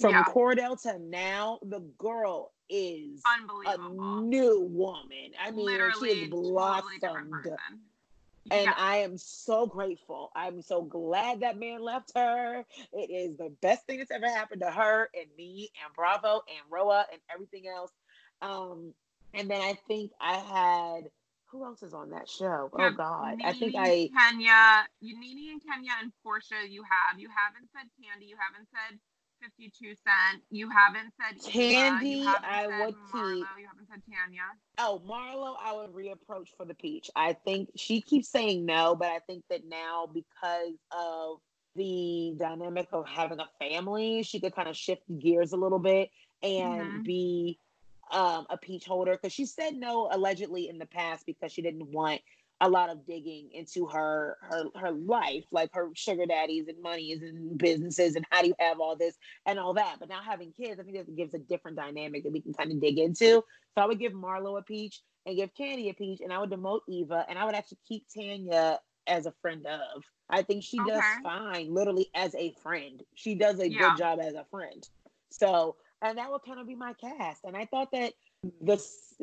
From 0.00 0.10
yeah. 0.10 0.24
Kordell 0.24 0.80
to 0.82 0.98
now, 0.98 1.58
the 1.62 1.80
girl 1.98 2.52
is 2.68 3.22
a 3.66 3.78
new 4.22 4.60
woman. 4.60 5.30
I 5.40 5.50
mean, 5.50 5.66
Literally, 5.66 6.14
she 6.14 6.20
has 6.22 6.30
blossomed. 6.30 7.00
Totally 7.00 7.56
and 8.50 8.64
yeah. 8.64 8.74
I 8.76 8.98
am 8.98 9.16
so 9.16 9.66
grateful. 9.66 10.30
I'm 10.34 10.60
so 10.60 10.82
glad 10.82 11.40
that 11.40 11.58
man 11.58 11.80
left 11.80 12.12
her. 12.14 12.64
It 12.92 13.10
is 13.10 13.36
the 13.36 13.50
best 13.62 13.86
thing 13.86 13.98
that's 13.98 14.10
ever 14.10 14.28
happened 14.28 14.60
to 14.60 14.70
her 14.70 15.08
and 15.14 15.26
me 15.38 15.70
and 15.82 15.94
Bravo 15.94 16.42
and 16.48 16.60
Roa 16.70 17.06
and 17.10 17.20
everything 17.32 17.64
else. 17.68 17.90
Um, 18.42 18.92
and 19.32 19.48
then 19.50 19.60
I 19.60 19.78
think 19.88 20.12
I 20.20 20.36
had 20.36 21.10
who 21.46 21.64
else 21.64 21.82
is 21.82 21.94
on 21.94 22.10
that 22.10 22.28
show? 22.28 22.68
Oh 22.72 22.90
God, 22.90 23.38
I 23.44 23.52
think 23.52 23.76
I 23.76 24.10
Kenya, 24.10 24.86
you 25.00 25.18
Nene 25.18 25.52
and 25.52 25.62
Kenya 25.62 25.92
and 26.02 26.12
Portia. 26.22 26.66
You 26.68 26.82
have 26.82 27.18
you 27.18 27.28
haven't 27.30 27.70
said 27.72 27.86
Kandi. 27.94 28.28
You 28.28 28.36
haven't 28.36 28.68
said 28.74 28.98
52 29.44 29.86
Cent. 29.88 30.42
You 30.50 30.68
haven't 30.70 31.12
said 31.20 31.52
Kandi. 31.52 32.26
I 32.26 32.66
would 32.66 32.94
Marlo, 32.94 33.34
keep. 33.34 33.46
You 33.58 33.66
haven't 33.66 33.88
said 33.90 34.02
Tanya. 34.08 34.42
Oh, 34.78 35.02
Marlo, 35.06 35.56
I 35.62 35.74
would 35.74 35.90
reapproach 35.90 36.48
for 36.56 36.64
the 36.64 36.74
peach. 36.74 37.10
I 37.14 37.34
think 37.34 37.70
she 37.76 38.00
keeps 38.00 38.28
saying 38.28 38.64
no, 38.64 38.94
but 38.94 39.08
I 39.08 39.18
think 39.20 39.44
that 39.50 39.62
now 39.68 40.08
because 40.12 40.76
of 40.92 41.38
the 41.76 42.34
dynamic 42.38 42.88
of 42.92 43.06
having 43.06 43.40
a 43.40 43.48
family, 43.58 44.22
she 44.22 44.40
could 44.40 44.54
kind 44.54 44.68
of 44.68 44.76
shift 44.76 45.02
gears 45.18 45.52
a 45.52 45.56
little 45.56 45.78
bit 45.78 46.10
and 46.42 46.82
mm-hmm. 46.82 47.02
be 47.02 47.58
um, 48.12 48.46
a 48.50 48.56
peach 48.56 48.84
holder 48.84 49.12
because 49.12 49.32
she 49.32 49.46
said 49.46 49.74
no 49.74 50.08
allegedly 50.10 50.68
in 50.68 50.78
the 50.78 50.86
past 50.86 51.26
because 51.26 51.52
she 51.52 51.62
didn't 51.62 51.90
want 51.90 52.20
a 52.60 52.68
lot 52.68 52.88
of 52.88 53.04
digging 53.06 53.50
into 53.52 53.86
her 53.86 54.36
her 54.42 54.64
her 54.76 54.92
life, 54.92 55.44
like 55.50 55.70
her 55.74 55.90
sugar 55.94 56.26
daddies 56.26 56.68
and 56.68 56.80
monies 56.80 57.22
and 57.22 57.58
businesses 57.58 58.16
and 58.16 58.24
how 58.30 58.42
do 58.42 58.48
you 58.48 58.54
have 58.58 58.80
all 58.80 58.96
this 58.96 59.16
and 59.46 59.58
all 59.58 59.74
that. 59.74 59.96
But 59.98 60.08
now 60.08 60.20
having 60.22 60.52
kids, 60.52 60.78
I 60.80 60.84
think 60.84 60.96
that 60.96 61.16
gives 61.16 61.34
a 61.34 61.38
different 61.38 61.76
dynamic 61.76 62.24
that 62.24 62.32
we 62.32 62.40
can 62.40 62.54
kind 62.54 62.70
of 62.70 62.80
dig 62.80 62.98
into. 62.98 63.24
So 63.26 63.44
I 63.76 63.86
would 63.86 63.98
give 63.98 64.12
Marlo 64.12 64.58
a 64.58 64.62
peach 64.62 65.00
and 65.26 65.36
give 65.36 65.50
Kandi 65.58 65.90
a 65.90 65.94
peach, 65.94 66.20
and 66.20 66.32
I 66.32 66.38
would 66.38 66.50
demote 66.50 66.80
Eva, 66.88 67.24
and 67.28 67.38
I 67.38 67.44
would 67.44 67.54
actually 67.54 67.78
keep 67.88 68.06
Tanya 68.14 68.78
as 69.06 69.26
a 69.26 69.32
friend 69.42 69.66
of. 69.66 70.02
I 70.30 70.42
think 70.42 70.62
she 70.62 70.80
okay. 70.80 70.90
does 70.90 71.04
fine, 71.22 71.72
literally 71.72 72.08
as 72.14 72.34
a 72.34 72.54
friend. 72.62 73.02
She 73.14 73.34
does 73.34 73.60
a 73.60 73.70
yeah. 73.70 73.78
good 73.78 73.98
job 73.98 74.20
as 74.20 74.34
a 74.34 74.44
friend. 74.50 74.86
So, 75.30 75.76
and 76.02 76.18
that 76.18 76.30
would 76.30 76.42
kind 76.46 76.60
of 76.60 76.66
be 76.66 76.74
my 76.74 76.94
cast. 76.94 77.44
And 77.44 77.56
I 77.56 77.66
thought 77.66 77.90
that 77.92 78.12
this, 78.60 79.14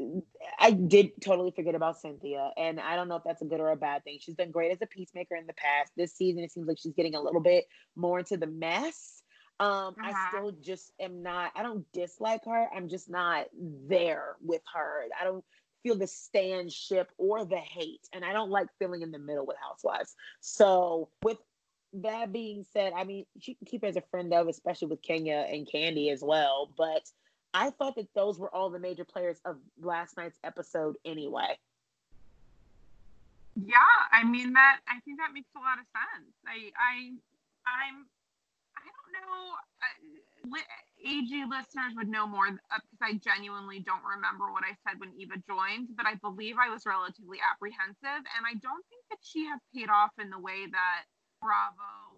I 0.59 0.71
did 0.71 1.11
totally 1.21 1.51
forget 1.51 1.75
about 1.75 1.99
Cynthia, 1.99 2.51
and 2.57 2.79
I 2.79 2.95
don't 2.95 3.07
know 3.07 3.15
if 3.17 3.23
that's 3.25 3.41
a 3.41 3.45
good 3.45 3.59
or 3.59 3.69
a 3.69 3.75
bad 3.75 4.03
thing. 4.03 4.17
She's 4.19 4.35
been 4.35 4.51
great 4.51 4.71
as 4.71 4.81
a 4.81 4.87
peacemaker 4.87 5.35
in 5.35 5.47
the 5.47 5.53
past. 5.53 5.91
This 5.97 6.15
season, 6.15 6.43
it 6.43 6.51
seems 6.51 6.67
like 6.67 6.77
she's 6.79 6.93
getting 6.93 7.15
a 7.15 7.21
little 7.21 7.41
bit 7.41 7.65
more 7.95 8.19
into 8.19 8.37
the 8.37 8.47
mess. 8.47 9.21
Um, 9.59 9.95
uh-huh. 9.99 10.11
I 10.11 10.29
still 10.29 10.51
just 10.61 10.91
am 10.99 11.21
not. 11.21 11.51
I 11.55 11.63
don't 11.63 11.85
dislike 11.93 12.45
her. 12.45 12.67
I'm 12.75 12.89
just 12.89 13.09
not 13.09 13.45
there 13.87 14.35
with 14.41 14.61
her. 14.73 15.03
I 15.19 15.23
don't 15.23 15.43
feel 15.83 15.95
the 15.95 16.07
stand 16.07 16.71
ship 16.71 17.09
or 17.17 17.45
the 17.45 17.57
hate. 17.57 18.01
And 18.13 18.25
I 18.25 18.33
don't 18.33 18.49
like 18.49 18.67
feeling 18.79 19.01
in 19.01 19.11
the 19.11 19.19
middle 19.19 19.45
with 19.45 19.57
housewives. 19.61 20.15
So 20.39 21.09
with 21.23 21.37
that 21.93 22.31
being 22.31 22.65
said, 22.73 22.93
I 22.95 23.03
mean, 23.03 23.25
she 23.39 23.55
can 23.55 23.67
keep 23.67 23.81
her 23.81 23.87
as 23.87 23.97
a 23.97 24.03
friend 24.09 24.33
of, 24.33 24.47
especially 24.47 24.87
with 24.87 25.01
Kenya 25.01 25.45
and 25.47 25.67
Kandi 25.71 26.11
as 26.11 26.21
well. 26.23 26.71
But 26.77 27.03
I 27.53 27.69
thought 27.71 27.95
that 27.95 28.07
those 28.15 28.39
were 28.39 28.53
all 28.53 28.69
the 28.69 28.79
major 28.79 29.05
players 29.05 29.39
of 29.45 29.57
last 29.81 30.17
night's 30.17 30.39
episode 30.43 30.95
anyway. 31.03 31.57
Yeah, 33.55 33.75
I 34.11 34.23
mean 34.23 34.53
that 34.53 34.79
I 34.87 34.99
think 35.03 35.19
that 35.19 35.33
makes 35.33 35.49
a 35.55 35.59
lot 35.59 35.75
of 35.77 35.85
sense. 35.91 36.31
I 36.47 36.71
I 36.79 37.11
I'm 37.67 38.07
I 38.79 38.87
don't 38.87 39.11
know. 39.19 39.55
Uh, 39.83 40.57
AG 41.01 41.29
listeners 41.49 41.93
would 41.97 42.07
know 42.07 42.25
more 42.25 42.47
uh, 42.47 42.79
because 42.79 43.01
I 43.01 43.17
genuinely 43.17 43.81
don't 43.81 44.05
remember 44.05 44.53
what 44.53 44.63
I 44.63 44.77
said 44.85 44.99
when 44.99 45.11
Eva 45.17 45.35
joined, 45.49 45.89
but 45.97 46.05
I 46.05 46.15
believe 46.15 46.55
I 46.61 46.69
was 46.69 46.85
relatively 46.85 47.37
apprehensive, 47.41 48.23
and 48.23 48.43
I 48.45 48.55
don't 48.61 48.85
think 48.87 49.03
that 49.09 49.19
she 49.21 49.45
has 49.49 49.59
paid 49.73 49.89
off 49.89 50.11
in 50.21 50.29
the 50.29 50.39
way 50.39 50.69
that 50.71 51.03
Bravo 51.41 52.10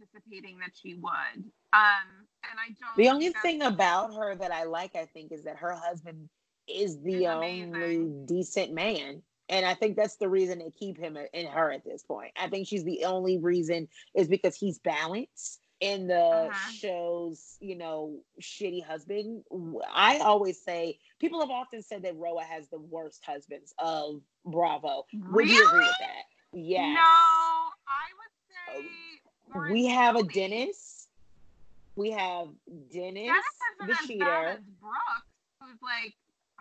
anticipating 0.00 0.58
that 0.58 0.70
she 0.80 0.94
would. 0.94 1.44
Um, 1.72 2.26
and 2.42 2.58
I 2.58 2.74
don't. 2.80 2.96
The 2.96 3.08
only 3.08 3.30
thing 3.42 3.62
about 3.62 4.14
her 4.14 4.34
that 4.36 4.52
I 4.52 4.64
like, 4.64 4.96
I 4.96 5.06
think, 5.06 5.32
is 5.32 5.44
that 5.44 5.56
her 5.56 5.72
husband 5.72 6.28
is 6.68 7.00
the 7.02 7.28
only 7.28 8.10
decent 8.26 8.72
man. 8.72 9.22
And 9.48 9.66
I 9.66 9.74
think 9.74 9.96
that's 9.96 10.16
the 10.16 10.28
reason 10.28 10.58
they 10.58 10.70
keep 10.70 10.98
him 10.98 11.18
in 11.32 11.46
her 11.46 11.70
at 11.70 11.84
this 11.84 12.02
point. 12.02 12.32
I 12.36 12.48
think 12.48 12.66
she's 12.66 12.84
the 12.84 13.04
only 13.04 13.38
reason 13.38 13.88
is 14.14 14.26
because 14.26 14.56
he's 14.56 14.78
balanced 14.78 15.60
in 15.80 16.06
the 16.06 16.18
uh-huh. 16.18 16.72
show's, 16.72 17.58
you 17.60 17.76
know, 17.76 18.20
shitty 18.40 18.82
husband. 18.82 19.42
I 19.92 20.18
always 20.18 20.62
say 20.62 20.98
people 21.20 21.40
have 21.40 21.50
often 21.50 21.82
said 21.82 22.04
that 22.04 22.16
Roa 22.16 22.42
has 22.42 22.68
the 22.68 22.80
worst 22.80 23.22
husbands 23.24 23.74
of 23.78 24.22
Bravo. 24.46 25.04
Would 25.12 25.48
you 25.48 25.66
agree 25.66 25.78
with 25.80 25.96
that? 26.00 26.22
Yes. 26.54 26.94
No, 26.94 27.00
I 27.02 28.08
would 28.16 28.32
say 28.48 28.88
oh, 28.88 29.13
we 29.70 29.86
have 29.86 30.16
a 30.16 30.22
Dennis. 30.22 31.08
We 31.96 32.10
have 32.10 32.48
Dennis, 32.92 33.30
Dennis 33.80 33.98
the 34.00 34.06
cheater. 34.06 34.58
Brooks, 34.80 35.26
who's 35.60 35.78
like 35.82 36.14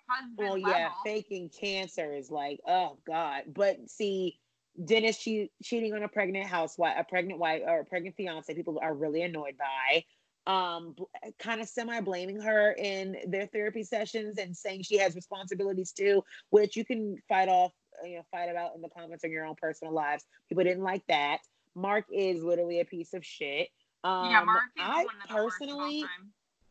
husband. 0.07 0.37
Well, 0.37 0.57
yeah, 0.57 0.89
faking 1.03 1.49
cancer 1.49 2.13
is 2.13 2.29
like, 2.29 2.59
oh 2.67 2.97
god. 3.05 3.43
But 3.53 3.89
see, 3.89 4.39
Dennis 4.83 5.17
che- 5.17 5.51
cheating 5.61 5.93
on 5.93 6.03
a 6.03 6.07
pregnant 6.07 6.47
housewife, 6.47 6.95
a 6.97 7.03
pregnant 7.03 7.39
wife, 7.39 7.61
or 7.65 7.81
a 7.81 7.85
pregnant 7.85 8.15
fiance, 8.15 8.53
people 8.53 8.79
are 8.81 8.93
really 8.93 9.21
annoyed 9.21 9.55
by. 9.57 10.03
Um, 10.45 10.95
kind 11.39 11.61
of 11.61 11.69
semi 11.69 12.01
blaming 12.01 12.41
her 12.41 12.73
in 12.73 13.15
their 13.27 13.47
therapy 13.47 13.83
sessions 13.83 14.37
and 14.37 14.55
saying 14.55 14.83
she 14.83 14.97
has 14.97 15.15
responsibilities 15.15 15.93
too, 15.93 16.21
which 16.49 16.75
you 16.75 16.83
can 16.83 17.15
fight 17.29 17.47
off, 17.47 17.71
you 18.03 18.17
know, 18.17 18.23
fight 18.29 18.49
about 18.49 18.75
in 18.75 18.81
the 18.81 18.89
comments 18.89 19.23
on 19.23 19.31
your 19.31 19.45
own 19.45 19.55
personal 19.55 19.93
lives. 19.93 20.25
People 20.49 20.65
didn't 20.65 20.83
like 20.83 21.03
that. 21.07 21.39
Mark 21.75 22.05
is 22.11 22.43
literally 22.43 22.79
a 22.79 22.85
piece 22.85 23.13
of 23.13 23.25
shit. 23.25 23.69
Um, 24.03 24.29
yeah, 24.29 24.43
Mark 24.43 24.63
I 24.77 25.05
personally, 25.29 26.05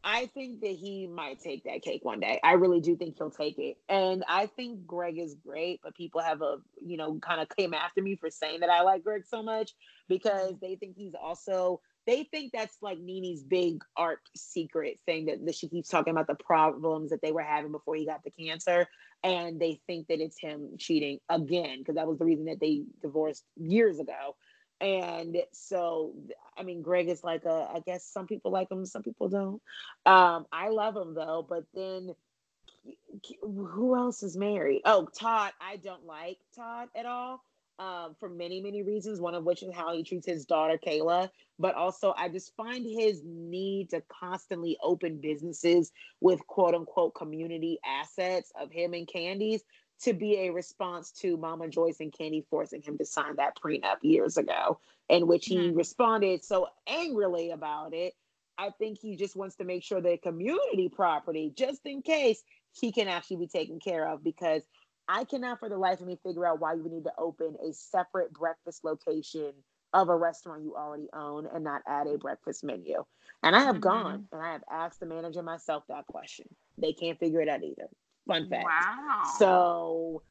I 0.05 0.27
think 0.27 0.61
that 0.61 0.73
he 0.73 1.07
might 1.07 1.41
take 1.41 1.65
that 1.65 1.83
cake 1.83 2.05
one 2.05 2.21
day. 2.21 2.41
I 2.43 2.53
really 2.55 2.81
do 2.81 2.97
think 2.97 3.17
he'll 3.17 3.31
take 3.31 3.59
it. 3.59 3.77
And 3.89 4.25
I 4.29 4.47
think 4.47 4.87
Greg 4.87 5.19
is 5.19 5.37
great, 5.47 5.81
but 5.83 5.95
people 5.95 6.21
have 6.21 6.43
a, 6.43 6.57
you 6.85 6.97
know, 6.97 7.19
kind 7.21 7.41
of 7.41 7.49
came 7.57 7.73
after 7.73 8.03
me 8.03 8.17
for 8.17 8.31
saying 8.31 8.61
that 8.61 8.71
I 8.71 8.83
like 8.83 9.05
Greg 9.05 9.25
so 9.27 9.43
much 9.43 9.73
because 10.09 10.55
they 10.61 10.77
think 10.77 10.97
he's 10.97 11.15
also 11.15 11.81
they 12.07 12.25
think 12.25 12.53
that's 12.53 12.77
like 12.83 12.99
NeNe's 12.99 13.45
big 13.45 13.83
art 13.97 14.19
secret 14.37 14.99
thing 15.07 15.27
that, 15.27 15.45
that 15.47 15.55
she 15.55 15.69
keeps 15.69 15.89
talking 15.89 16.11
about 16.11 16.27
the 16.27 16.35
problems 16.35 17.11
that 17.11 17.23
they 17.23 17.33
were 17.33 17.43
having 17.43 17.71
before 17.71 17.95
he 17.95 18.05
got 18.05 18.25
the 18.25 18.31
cancer. 18.31 18.89
And 19.23 19.61
they 19.61 19.81
think 19.87 20.09
that 20.09 20.21
it's 20.21 20.39
him 20.41 20.71
cheating 20.79 21.21
again, 21.29 21.79
because 21.79 21.95
that 21.95 22.09
was 22.09 22.19
the 22.19 22.25
reason 22.25 22.47
that 22.47 22.59
they 22.59 22.83
divorced 23.03 23.45
years 23.57 24.01
ago. 24.01 24.35
And 24.83 25.37
so, 25.53 26.13
I 26.59 26.65
mean, 26.65 26.83
Greg 26.83 27.09
is 27.09 27.23
like 27.23 27.45
a, 27.45 27.69
I 27.73 27.81
guess 27.87 28.05
some 28.05 28.27
people 28.27 28.51
like 28.51 28.71
him, 28.71 28.85
some 28.85 29.05
people 29.05 29.29
don't. 29.29 29.63
Um, 30.05 30.47
I 30.53 30.71
love 30.71 30.97
him 30.97 31.15
though, 31.15 31.47
but 31.49 31.65
then 31.73 32.15
who 33.43 33.97
else 33.97 34.25
is 34.25 34.37
married? 34.37 34.83
Oh, 34.85 35.07
Todd. 35.07 35.53
I 35.61 35.77
don't 35.77 36.05
like 36.05 36.39
Todd 36.57 36.89
at 36.97 37.07
all. 37.07 37.45
Um, 37.79 38.17
for 38.21 38.29
many, 38.29 38.61
many 38.61 38.83
reasons, 38.83 39.21
one 39.21 39.35
of 39.35 39.45
which 39.45 39.63
is 39.63 39.75
how 39.75 39.95
he 39.95 40.05
treats 40.05 40.27
his 40.27 40.45
daughter 40.45 40.79
Kaela, 40.85 41.31
but 41.59 41.75
also 41.75 42.13
I 42.17 42.29
just 42.29 42.55
find 42.55 42.85
his 42.85 43.23
need 43.25 43.91
to 43.91 44.03
constantly 44.09 44.77
open 44.83 45.21
businesses 45.21 45.91
with 46.21 46.47
quote 46.47 46.75
unquote 46.75 47.15
community 47.15 47.79
assets 47.85 48.53
of 48.61 48.71
him 48.71 48.95
and 48.95 49.09
Kandi's 49.09 49.63
to 50.03 50.13
be 50.13 50.37
a 50.41 50.51
response 50.51 51.13
to 51.13 51.37
Mama 51.37 51.69
Joyce 51.69 52.01
and 52.01 52.13
Kandi 52.13 52.45
forcing 52.51 52.83
him 52.83 52.99
to 52.99 53.05
sign 53.05 53.37
that 53.37 53.57
prenup 53.63 53.99
years 54.03 54.37
ago, 54.37 54.81
in 55.09 55.27
which 55.27 55.47
he 55.47 55.57
mm-hmm. 55.57 55.77
responded 55.77 56.45
so 56.45 56.69
angrily 56.87 57.51
about 57.51 57.95
it. 57.95 58.15
I 58.59 58.71
think 58.71 58.99
he 58.99 59.17
just 59.17 59.37
wants 59.37 59.57
to 59.57 59.65
make 59.65 59.83
sure 59.83 60.01
that 60.01 60.23
community 60.23 60.89
property, 60.89 61.53
just 61.57 61.81
in 61.85 62.03
case, 62.03 62.43
he 62.73 62.93
can 62.93 63.09
actually 63.09 63.39
be 63.39 63.47
taken 63.47 63.81
care 63.81 64.09
of 64.09 64.23
because 64.23 64.63
I 65.09 65.25
cannot 65.25 65.61
for 65.61 65.69
the 65.69 65.79
life 65.79 66.01
of 66.01 66.07
me 66.07 66.19
figure 66.23 66.47
out 66.47 66.61
why 66.61 66.75
you 66.75 66.83
would 66.83 66.93
need 66.93 67.05
to 67.05 67.13
open 67.19 67.57
a 67.67 67.73
separate 67.73 68.33
breakfast 68.33 68.85
location 68.85 69.53
of 69.93 70.09
a 70.09 70.17
restaurant 70.17 70.63
you 70.63 70.75
already 70.75 71.09
own 71.13 71.47
and 71.53 71.65
not 71.65 71.83
add 71.87 72.07
a 72.07 72.19
breakfast 72.19 72.65
menu. 72.65 73.05
And 73.43 73.55
I 73.55 73.61
have 73.61 73.77
mm-hmm. 73.77 73.81
gone 73.81 74.29
and 74.33 74.43
I 74.43 74.53
have 74.53 74.65
asked 74.71 75.01
the 75.01 75.07
manager 75.07 75.43
myself 75.43 75.85
that 75.89 76.07
question. 76.07 76.47
They 76.79 76.93
can't 76.93 77.19
figure 77.19 77.41
it 77.41 77.49
out 77.49 77.63
either. 77.63 77.89
Fun 78.27 78.49
fact. 78.49 78.65
Wow. 78.65 79.23
So 79.39 80.23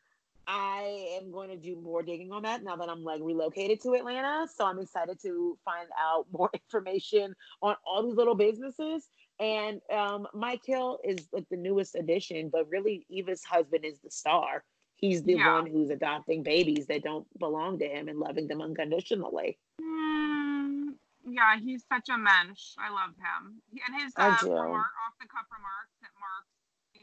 I 0.47 1.17
am 1.21 1.31
going 1.31 1.49
to 1.49 1.55
do 1.55 1.75
more 1.75 2.03
digging 2.03 2.31
on 2.31 2.43
that 2.43 2.63
now 2.63 2.75
that 2.75 2.89
I'm 2.89 3.03
like 3.03 3.21
relocated 3.23 3.81
to 3.81 3.93
Atlanta. 3.93 4.47
So 4.53 4.65
I'm 4.65 4.79
excited 4.79 5.21
to 5.21 5.57
find 5.63 5.87
out 5.99 6.25
more 6.31 6.49
information 6.53 7.35
on 7.61 7.75
all 7.85 8.03
these 8.03 8.15
little 8.15 8.35
businesses. 8.35 9.07
And 9.39 9.81
um, 9.91 10.27
Mike 10.33 10.61
Hill 10.65 10.99
is 11.03 11.27
like 11.31 11.45
the 11.49 11.57
newest 11.57 11.95
addition, 11.95 12.49
but 12.49 12.69
really 12.69 13.05
Eva's 13.09 13.43
husband 13.43 13.85
is 13.85 13.99
the 13.99 14.11
star. 14.11 14.63
He's 14.97 15.23
the 15.23 15.33
yeah. 15.33 15.55
one 15.55 15.65
who's 15.65 15.89
adopting 15.89 16.43
babies 16.43 16.85
that 16.87 17.01
don't 17.01 17.25
belong 17.39 17.79
to 17.79 17.85
him 17.85 18.07
and 18.07 18.19
loving 18.19 18.47
them 18.47 18.61
unconditionally. 18.61 19.57
Mm, 19.81 20.93
yeah, 21.25 21.57
he's 21.57 21.83
such 21.91 22.09
a 22.09 22.17
mensch. 22.17 22.77
I 22.77 22.91
love 22.91 23.15
him. 23.17 23.61
And 23.71 24.03
his 24.03 24.13
uh, 24.15 24.37
remark, 24.43 24.93
off 25.07 25.17
the 25.19 25.25
cuff 25.25 25.49
remarks 25.49 25.97
that 26.01 26.13
Mark 26.19 26.45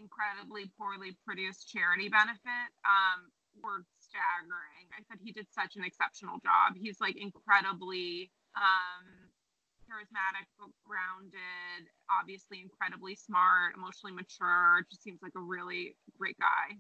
incredibly 0.01 0.71
poorly 0.79 1.19
produced 1.27 1.69
charity 1.69 2.09
benefit 2.09 2.69
um, 2.87 3.29
were 3.63 3.85
staggering. 3.99 4.87
I 4.95 5.03
said 5.09 5.19
he 5.23 5.33
did 5.33 5.47
such 5.51 5.77
an 5.77 5.85
exceptional 5.85 6.39
job. 6.41 6.79
He's 6.79 7.01
like 7.01 7.17
incredibly 7.21 8.31
um, 8.57 9.29
charismatic, 9.89 10.47
grounded, 10.85 11.89
obviously 12.09 12.61
incredibly 12.61 13.15
smart, 13.15 13.75
emotionally 13.77 14.15
mature. 14.15 14.87
Just 14.91 15.03
seems 15.03 15.21
like 15.23 15.33
a 15.37 15.41
really 15.41 15.97
great 16.19 16.37
guy. 16.39 16.77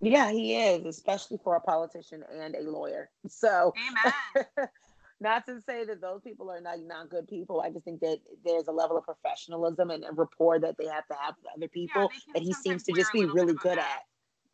Yeah, 0.00 0.30
he 0.30 0.56
is, 0.56 0.84
especially 0.86 1.38
for 1.42 1.56
a 1.56 1.60
politician 1.60 2.22
and 2.32 2.54
a 2.54 2.62
lawyer. 2.62 3.10
So, 3.26 3.74
amen. 3.76 4.68
not 5.20 5.46
to 5.46 5.60
say 5.62 5.84
that 5.84 6.00
those 6.00 6.20
people 6.22 6.50
are 6.50 6.60
not, 6.60 6.78
not 6.80 7.10
good 7.10 7.26
people. 7.26 7.60
I 7.60 7.70
just 7.70 7.84
think 7.84 8.00
that 8.00 8.18
there's 8.44 8.68
a 8.68 8.72
level 8.72 8.96
of 8.96 9.04
professionalism 9.04 9.90
and, 9.90 10.04
rapport 10.12 10.60
that 10.60 10.76
they 10.78 10.86
have 10.86 11.06
to 11.08 11.14
have 11.20 11.34
with 11.42 11.52
other 11.56 11.68
people 11.68 12.10
yeah, 12.12 12.32
that 12.34 12.42
he 12.42 12.52
seems 12.52 12.84
to 12.84 12.92
just 12.92 13.12
be 13.12 13.24
really 13.24 13.54
good 13.54 13.78
at. 13.78 14.02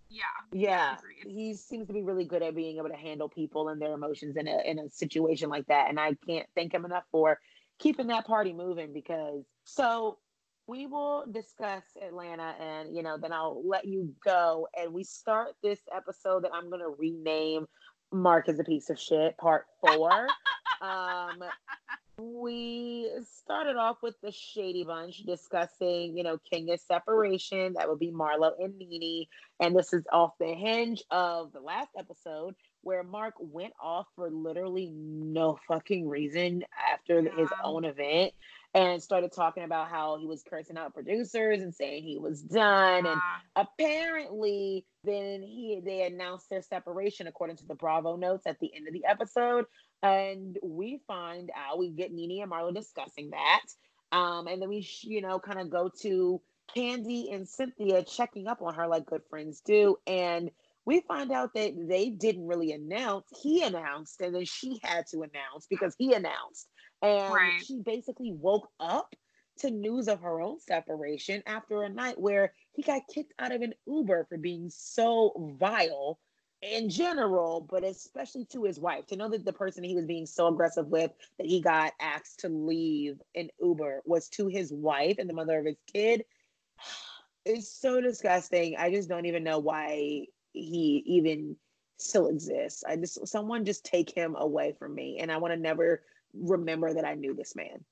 Yeah. 0.08 0.22
Yeah. 0.52 0.96
He 1.26 1.54
seems 1.54 1.86
to 1.88 1.92
be 1.92 2.02
really 2.02 2.24
good 2.24 2.42
at 2.42 2.54
being 2.54 2.78
able 2.78 2.88
to 2.88 2.96
handle 2.96 3.28
people 3.28 3.68
and 3.68 3.80
their 3.80 3.92
emotions 3.92 4.36
in 4.36 4.46
a 4.46 4.58
in 4.64 4.78
a 4.78 4.88
situation 4.90 5.48
like 5.48 5.66
that. 5.66 5.88
And 5.88 5.98
I 5.98 6.16
can't 6.26 6.46
thank 6.54 6.72
him 6.72 6.84
enough 6.84 7.04
for 7.10 7.38
keeping 7.78 8.06
that 8.08 8.26
party 8.26 8.52
moving 8.52 8.92
because 8.92 9.44
so 9.64 10.18
we 10.66 10.86
will 10.86 11.24
discuss 11.30 11.82
Atlanta 12.00 12.54
and 12.60 12.94
you 12.94 13.02
know 13.02 13.18
then 13.20 13.32
I'll 13.32 13.62
let 13.66 13.84
you 13.84 14.14
go 14.24 14.68
and 14.78 14.92
we 14.92 15.04
start 15.04 15.54
this 15.62 15.80
episode 15.94 16.44
that 16.44 16.52
I'm 16.54 16.70
going 16.70 16.80
to 16.80 16.94
rename 16.96 17.66
Mark 18.12 18.48
is 18.48 18.60
a 18.60 18.64
piece 18.64 18.90
of 18.90 18.98
shit 18.98 19.36
part 19.36 19.66
4 19.80 20.28
um 20.80 21.42
we 22.16 23.10
started 23.40 23.76
off 23.76 23.96
with 24.02 24.14
the 24.22 24.30
Shady 24.30 24.84
Bunch 24.84 25.24
discussing, 25.24 26.16
you 26.16 26.22
know, 26.22 26.38
Kenya's 26.50 26.82
separation. 26.82 27.74
That 27.76 27.88
would 27.88 27.98
be 27.98 28.12
Marlo 28.12 28.52
and 28.58 28.78
Nene. 28.78 29.26
And 29.60 29.76
this 29.76 29.92
is 29.92 30.04
off 30.12 30.32
the 30.38 30.54
hinge 30.54 31.02
of 31.10 31.52
the 31.52 31.60
last 31.60 31.90
episode 31.98 32.54
where 32.82 33.02
Mark 33.02 33.34
went 33.38 33.72
off 33.82 34.06
for 34.14 34.30
literally 34.30 34.90
no 34.94 35.58
fucking 35.66 36.08
reason 36.08 36.62
after 36.92 37.20
yeah. 37.20 37.30
his 37.36 37.48
own 37.62 37.84
event 37.84 38.32
and 38.74 39.00
started 39.00 39.32
talking 39.32 39.62
about 39.62 39.88
how 39.88 40.18
he 40.18 40.26
was 40.26 40.42
cursing 40.42 40.76
out 40.76 40.94
producers 40.94 41.62
and 41.62 41.74
saying 41.74 42.02
he 42.02 42.18
was 42.18 42.42
done. 42.42 43.04
Yeah. 43.04 43.12
And 43.12 43.20
apparently, 43.56 44.84
then 45.04 45.42
he 45.42 45.80
they 45.84 46.02
announced 46.02 46.50
their 46.50 46.62
separation 46.62 47.26
according 47.26 47.56
to 47.58 47.66
the 47.66 47.74
Bravo 47.74 48.16
notes 48.16 48.46
at 48.46 48.58
the 48.60 48.70
end 48.74 48.88
of 48.88 48.92
the 48.92 49.04
episode. 49.06 49.64
And 50.04 50.58
we 50.62 51.00
find 51.06 51.50
out 51.56 51.78
we 51.78 51.88
get 51.88 52.12
Nene 52.12 52.42
and 52.42 52.52
Marlo 52.52 52.74
discussing 52.74 53.30
that. 53.30 53.62
Um, 54.12 54.46
and 54.46 54.60
then 54.60 54.68
we, 54.68 54.86
you 55.00 55.22
know, 55.22 55.38
kind 55.38 55.58
of 55.58 55.70
go 55.70 55.90
to 56.02 56.42
Kandi 56.76 57.34
and 57.34 57.48
Cynthia 57.48 58.04
checking 58.04 58.46
up 58.46 58.60
on 58.60 58.74
her 58.74 58.86
like 58.86 59.06
good 59.06 59.22
friends 59.30 59.62
do. 59.64 59.96
And 60.06 60.50
we 60.84 61.00
find 61.00 61.32
out 61.32 61.54
that 61.54 61.72
they 61.88 62.10
didn't 62.10 62.46
really 62.46 62.72
announce. 62.72 63.24
He 63.42 63.62
announced, 63.62 64.20
and 64.20 64.34
then 64.34 64.44
she 64.44 64.78
had 64.82 65.06
to 65.08 65.22
announce 65.22 65.66
because 65.70 65.94
he 65.98 66.12
announced. 66.12 66.68
And 67.00 67.32
right. 67.32 67.62
she 67.64 67.80
basically 67.80 68.32
woke 68.32 68.68
up 68.78 69.16
to 69.60 69.70
news 69.70 70.08
of 70.08 70.20
her 70.20 70.42
own 70.42 70.60
separation 70.60 71.42
after 71.46 71.82
a 71.82 71.88
night 71.88 72.20
where 72.20 72.52
he 72.72 72.82
got 72.82 73.02
kicked 73.12 73.32
out 73.38 73.54
of 73.54 73.62
an 73.62 73.72
Uber 73.86 74.26
for 74.28 74.36
being 74.36 74.68
so 74.68 75.54
vile 75.58 76.18
in 76.72 76.88
general, 76.88 77.66
but 77.68 77.84
especially 77.84 78.44
to 78.46 78.64
his 78.64 78.80
wife. 78.80 79.06
To 79.06 79.16
know 79.16 79.28
that 79.28 79.44
the 79.44 79.52
person 79.52 79.84
he 79.84 79.94
was 79.94 80.06
being 80.06 80.26
so 80.26 80.48
aggressive 80.48 80.86
with 80.86 81.12
that 81.38 81.46
he 81.46 81.60
got 81.60 81.92
asked 82.00 82.40
to 82.40 82.48
leave 82.48 83.20
an 83.34 83.50
Uber 83.60 84.02
was 84.04 84.28
to 84.30 84.48
his 84.48 84.72
wife 84.72 85.16
and 85.18 85.28
the 85.28 85.34
mother 85.34 85.58
of 85.58 85.66
his 85.66 85.78
kid. 85.92 86.24
It's 87.46 87.68
so 87.68 88.00
disgusting. 88.00 88.74
I 88.78 88.90
just 88.90 89.06
don't 89.06 89.26
even 89.26 89.44
know 89.44 89.58
why 89.58 90.24
he 90.54 91.02
even 91.04 91.56
still 91.98 92.28
exists. 92.28 92.84
I 92.88 92.96
just 92.96 93.28
someone 93.28 93.66
just 93.66 93.84
take 93.84 94.08
him 94.16 94.34
away 94.34 94.74
from 94.78 94.94
me, 94.94 95.18
and 95.20 95.30
I 95.30 95.36
want 95.36 95.52
to 95.52 95.60
never 95.60 96.00
remember 96.32 96.94
that 96.94 97.04
I 97.04 97.12
knew 97.16 97.34
this 97.34 97.54
man. 97.54 97.84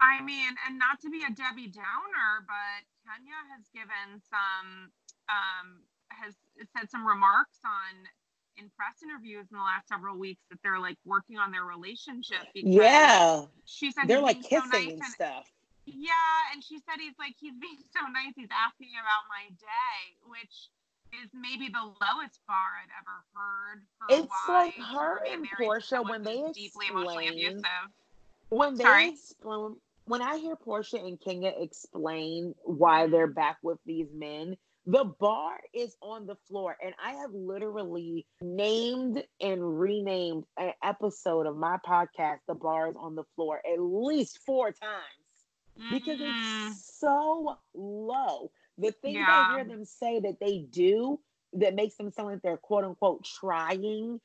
I 0.00 0.22
mean, 0.22 0.54
and 0.66 0.78
not 0.78 1.02
to 1.02 1.10
be 1.10 1.18
a 1.18 1.30
Debbie 1.34 1.68
Downer, 1.68 2.46
but 2.46 2.80
Kenya 3.04 3.36
has 3.52 3.68
given 3.74 4.22
some 4.24 4.90
um, 5.28 5.82
has 6.08 6.34
said 6.76 6.90
some 6.90 7.06
remarks 7.06 7.58
on 7.64 8.06
in 8.56 8.70
press 8.76 9.02
interviews 9.02 9.46
in 9.50 9.58
the 9.58 9.62
last 9.62 9.88
several 9.88 10.16
weeks 10.16 10.40
that 10.50 10.58
they're 10.62 10.78
like 10.78 10.98
working 11.04 11.38
on 11.38 11.50
their 11.50 11.64
relationship. 11.64 12.46
yeah, 12.54 13.42
she 13.64 13.90
said 13.90 14.06
they're 14.06 14.20
like 14.20 14.42
kissing 14.42 14.70
so 14.70 14.78
nice 14.78 14.92
and, 14.92 15.04
stuff. 15.04 15.50
Yeah, 15.86 16.52
and 16.52 16.62
she 16.62 16.78
said 16.78 16.96
he's 16.98 17.18
like 17.18 17.34
he's 17.38 17.54
being 17.60 17.82
so 17.92 18.06
nice. 18.10 18.32
He's 18.36 18.52
asking 18.54 18.90
about 18.94 19.26
my 19.28 19.50
day, 19.58 20.16
which 20.26 20.70
is 21.22 21.30
maybe 21.34 21.68
the 21.68 21.82
lowest 21.82 22.40
bar 22.46 22.78
I've 22.82 22.90
ever 23.02 23.16
heard. 23.34 23.82
it's 24.10 24.32
like 24.48 24.74
her 24.74 25.22
and 25.26 25.46
Porsha 25.58 26.08
when 26.08 26.22
they 26.22 26.44
explain 26.48 27.04
when 28.50 28.76
they 28.76 28.84
Sorry? 28.84 29.08
explain 29.08 29.76
when 30.06 30.22
I 30.22 30.36
hear 30.38 30.56
Porsha 30.56 31.04
and 31.04 31.20
Kenya 31.20 31.52
explain 31.56 32.54
why 32.62 33.06
they're 33.06 33.26
back 33.26 33.58
with 33.62 33.78
these 33.86 34.08
men, 34.14 34.56
the 34.86 35.04
bar 35.04 35.58
is 35.72 35.96
on 36.02 36.26
the 36.26 36.36
floor. 36.48 36.76
And 36.82 36.94
I 37.02 37.14
have 37.14 37.32
literally 37.32 38.26
named 38.40 39.22
and 39.40 39.80
renamed 39.80 40.44
an 40.58 40.72
episode 40.82 41.46
of 41.46 41.56
my 41.56 41.78
podcast, 41.86 42.40
The 42.46 42.54
Bar 42.54 42.90
is 42.90 42.96
on 42.98 43.14
the 43.14 43.24
Floor, 43.34 43.60
at 43.64 43.80
least 43.80 44.40
four 44.44 44.72
times 44.72 45.24
because 45.90 46.18
mm-hmm. 46.18 46.68
it's 46.70 46.98
so 47.00 47.58
low. 47.74 48.50
The 48.78 48.92
things 48.92 49.16
yeah. 49.16 49.26
I 49.28 49.54
hear 49.56 49.64
them 49.64 49.84
say 49.84 50.20
that 50.20 50.38
they 50.40 50.58
do 50.58 51.20
that 51.54 51.74
makes 51.74 51.96
them 51.96 52.10
sound 52.10 52.28
like 52.28 52.42
they're 52.42 52.56
quote 52.56 52.84
unquote 52.84 53.24
trying. 53.24 54.20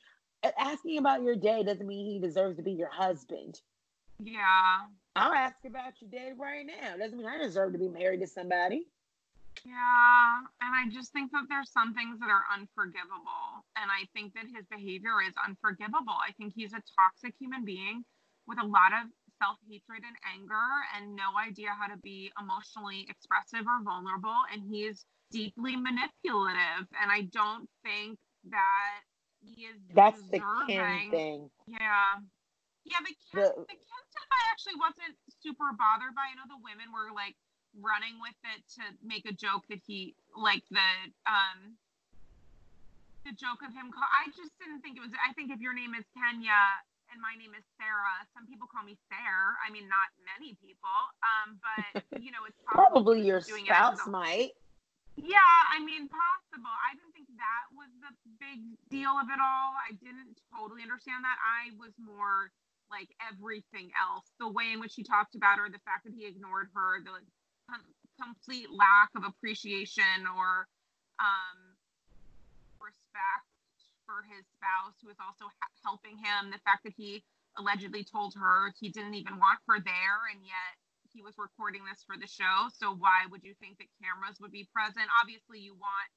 Asking 0.58 0.98
about 0.98 1.22
your 1.22 1.36
day 1.36 1.62
doesn't 1.62 1.86
mean 1.86 2.06
he 2.06 2.18
deserves 2.18 2.56
to 2.56 2.62
be 2.62 2.72
your 2.72 2.90
husband. 2.90 3.60
Yeah. 4.22 4.40
I'll 5.16 5.32
ask 5.32 5.56
about 5.66 5.92
your 6.00 6.10
day 6.10 6.32
right 6.38 6.66
now. 6.66 6.96
Doesn't 6.96 7.16
mean 7.16 7.26
I 7.26 7.38
deserve 7.38 7.72
to 7.72 7.78
be 7.78 7.88
married 7.88 8.20
to 8.20 8.26
somebody. 8.26 8.86
Yeah, 9.64 10.40
and 10.64 10.72
I 10.72 10.88
just 10.88 11.12
think 11.12 11.32
that 11.32 11.44
there's 11.48 11.70
some 11.70 11.92
things 11.92 12.18
that 12.20 12.30
are 12.32 12.48
unforgivable. 12.48 13.66
And 13.76 13.92
I 13.92 14.08
think 14.16 14.32
that 14.34 14.48
his 14.48 14.64
behavior 14.72 15.20
is 15.20 15.34
unforgivable. 15.36 16.16
I 16.16 16.32
think 16.38 16.54
he's 16.56 16.72
a 16.72 16.82
toxic 16.96 17.34
human 17.38 17.64
being 17.64 18.04
with 18.48 18.56
a 18.56 18.66
lot 18.66 18.96
of 18.96 19.12
self 19.36 19.56
hatred 19.68 20.04
and 20.04 20.16
anger 20.24 20.68
and 20.96 21.16
no 21.16 21.36
idea 21.36 21.76
how 21.76 21.88
to 21.88 21.98
be 22.00 22.32
emotionally 22.40 23.06
expressive 23.08 23.68
or 23.68 23.84
vulnerable. 23.84 24.36
And 24.52 24.64
he's 24.64 25.04
deeply 25.30 25.76
manipulative. 25.76 26.88
And 26.96 27.12
I 27.12 27.28
don't 27.32 27.68
think 27.84 28.16
that 28.48 29.04
he 29.44 29.68
is. 29.68 29.76
That's 29.92 30.20
deserving. 30.28 30.68
the 30.68 30.72
Kim 30.72 31.10
thing. 31.10 31.38
Yeah. 31.68 32.20
Yeah, 32.88 33.04
the 33.04 33.12
Kim, 33.28 33.44
the, 33.44 33.48
the 33.68 33.76
Kim 33.76 34.02
stuff 34.08 34.28
I 34.32 34.40
actually 34.48 34.80
wasn't 34.80 35.12
super 35.44 35.68
bothered 35.76 36.16
by. 36.16 36.32
I 36.32 36.34
know 36.34 36.48
the 36.48 36.64
women 36.64 36.88
were 36.96 37.12
like, 37.12 37.36
running 37.78 38.18
with 38.18 38.38
it 38.56 38.60
to 38.78 38.82
make 39.02 39.26
a 39.26 39.34
joke 39.34 39.62
that 39.70 39.78
he 39.86 40.14
like 40.34 40.66
the 40.70 40.90
um 41.26 41.78
the 43.22 43.34
joke 43.36 43.62
of 43.62 43.70
him 43.70 43.92
call 43.94 44.06
I 44.06 44.32
just 44.34 44.50
didn't 44.58 44.82
think 44.82 44.98
it 44.98 45.04
was 45.04 45.14
I 45.20 45.32
think 45.34 45.54
if 45.54 45.60
your 45.62 45.76
name 45.76 45.94
is 45.94 46.06
Kenya 46.16 46.62
and 47.10 47.18
my 47.18 47.34
name 47.34 47.50
is 47.58 47.66
Sarah, 47.74 48.22
some 48.30 48.46
people 48.46 48.70
call 48.70 48.86
me 48.86 48.94
Sarah. 49.10 49.58
I 49.62 49.70
mean 49.74 49.86
not 49.86 50.10
many 50.26 50.58
people. 50.58 50.98
Um 51.22 51.58
but 51.62 52.02
you 52.24 52.34
know 52.34 52.42
it's 52.48 52.58
probably 52.66 53.22
your 53.22 53.42
spouse 53.42 54.02
might. 54.10 54.56
Yeah, 55.18 55.54
I 55.70 55.82
mean 55.84 56.08
possible. 56.08 56.70
I 56.70 56.96
didn't 56.96 57.12
think 57.12 57.28
that 57.36 57.64
was 57.76 57.90
the 58.00 58.12
big 58.40 58.62
deal 58.88 59.14
of 59.20 59.28
it 59.28 59.38
all. 59.38 59.76
I 59.76 59.92
didn't 60.00 60.40
totally 60.48 60.80
understand 60.82 61.22
that. 61.22 61.36
I 61.38 61.76
was 61.76 61.92
more 62.00 62.50
like 62.90 63.12
everything 63.22 63.92
else. 63.94 64.26
The 64.40 64.50
way 64.50 64.72
in 64.72 64.80
which 64.80 64.98
he 64.98 65.04
talked 65.04 65.36
about 65.36 65.58
her, 65.62 65.70
the 65.70 65.82
fact 65.86 66.04
that 66.04 66.14
he 66.16 66.26
ignored 66.26 66.68
her, 66.74 66.98
the 67.04 67.22
complete 68.20 68.68
lack 68.70 69.10
of 69.16 69.24
appreciation 69.24 70.28
or 70.36 70.68
um, 71.18 71.58
respect 72.80 73.48
for 74.04 74.26
his 74.28 74.44
spouse 74.58 74.96
who 75.00 75.08
is 75.08 75.20
also 75.20 75.48
ha- 75.48 75.76
helping 75.84 76.18
him. 76.18 76.50
The 76.50 76.60
fact 76.66 76.84
that 76.84 76.94
he 76.96 77.24
allegedly 77.58 78.04
told 78.04 78.34
her 78.36 78.72
he 78.78 78.88
didn't 78.90 79.14
even 79.14 79.38
want 79.38 79.58
her 79.66 79.80
there, 79.80 80.20
and 80.30 80.40
yet 80.44 80.72
he 81.10 81.22
was 81.22 81.34
recording 81.38 81.82
this 81.82 82.02
for 82.06 82.14
the 82.14 82.28
show. 82.28 82.70
So 82.70 82.94
why 82.94 83.26
would 83.30 83.42
you 83.42 83.54
think 83.58 83.78
that 83.78 83.90
cameras 83.98 84.38
would 84.38 84.54
be 84.54 84.68
present? 84.70 85.06
Obviously, 85.18 85.58
you 85.58 85.74
want 85.74 86.08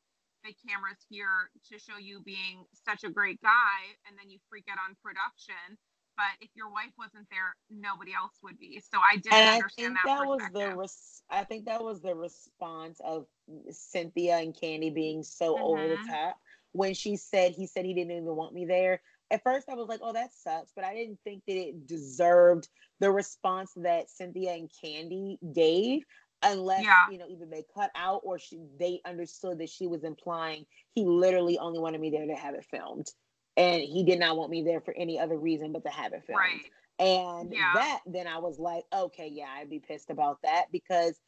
the 0.45 0.53
cameras 0.67 0.99
here 1.07 1.49
to 1.71 1.79
show 1.79 1.95
you 1.97 2.21
being 2.21 2.67
such 2.75 3.03
a 3.07 3.09
great 3.09 3.41
guy, 3.41 3.95
and 4.05 4.19
then 4.19 4.29
you 4.29 4.37
freak 4.51 4.67
out 4.69 4.77
on 4.77 4.99
production 4.99 5.79
but 6.15 6.25
if 6.41 6.49
your 6.55 6.69
wife 6.69 6.91
wasn't 6.97 7.27
there, 7.29 7.55
nobody 7.69 8.13
else 8.13 8.33
would 8.43 8.59
be. 8.59 8.81
So 8.91 8.99
I 8.99 9.17
didn't 9.17 9.33
and 9.33 9.49
understand 9.55 9.97
I 10.03 10.07
think 10.07 10.19
that. 10.19 10.19
that 10.19 10.27
was 10.27 10.41
the 10.53 10.77
res- 10.77 11.21
I 11.29 11.43
think 11.43 11.65
that 11.65 11.83
was 11.83 12.01
the 12.01 12.15
response 12.15 12.99
of 13.03 13.25
Cynthia 13.71 14.37
and 14.37 14.55
Kandi 14.55 14.93
being 14.93 15.23
so 15.23 15.55
mm-hmm. 15.55 15.63
over 15.63 15.87
the 15.87 15.97
top 16.07 16.37
when 16.71 16.93
she 16.93 17.15
said 17.15 17.53
he 17.53 17.67
said 17.67 17.85
he 17.85 17.93
didn't 17.93 18.11
even 18.11 18.35
want 18.35 18.53
me 18.53 18.65
there. 18.65 19.01
At 19.31 19.41
first, 19.43 19.67
I 19.69 19.75
was 19.75 19.87
like, 19.87 20.01
"Oh, 20.03 20.13
that 20.13 20.33
sucks," 20.33 20.71
but 20.75 20.85
I 20.85 20.93
didn't 20.93 21.19
think 21.23 21.43
that 21.47 21.55
it 21.55 21.87
deserved 21.87 22.67
the 22.99 23.11
response 23.11 23.71
that 23.77 24.09
Cynthia 24.09 24.53
and 24.53 24.69
Kandi 24.83 25.37
gave 25.53 26.03
unless 26.43 26.83
yeah. 26.83 27.09
you 27.09 27.17
know 27.17 27.25
either 27.27 27.45
they 27.45 27.63
cut 27.73 27.89
out 27.95 28.21
or 28.23 28.37
she, 28.37 28.59
they 28.79 28.99
understood 29.05 29.59
that 29.59 29.69
she 29.69 29.87
was 29.87 30.03
implying 30.03 30.65
he 30.93 31.05
literally 31.05 31.57
only 31.57 31.79
wanted 31.79 32.01
me 32.01 32.09
there 32.09 32.27
to 32.27 32.35
have 32.35 32.53
it 32.53 32.65
filmed 32.69 33.09
and 33.57 33.81
he 33.81 34.03
did 34.03 34.19
not 34.19 34.37
want 34.37 34.49
me 34.49 34.63
there 34.63 34.81
for 34.81 34.93
any 34.95 35.19
other 35.19 35.37
reason 35.37 35.71
but 35.71 35.83
to 35.83 35.89
have 35.89 36.13
it 36.13 36.23
filmed. 36.25 36.39
Right. 36.39 36.71
And 36.99 37.51
yeah. 37.51 37.71
that 37.73 37.99
then 38.05 38.27
I 38.27 38.37
was 38.37 38.59
like, 38.59 38.85
okay, 38.93 39.29
yeah, 39.31 39.47
I'd 39.57 39.69
be 39.69 39.79
pissed 39.79 40.09
about 40.09 40.41
that 40.43 40.65
because 40.71 41.19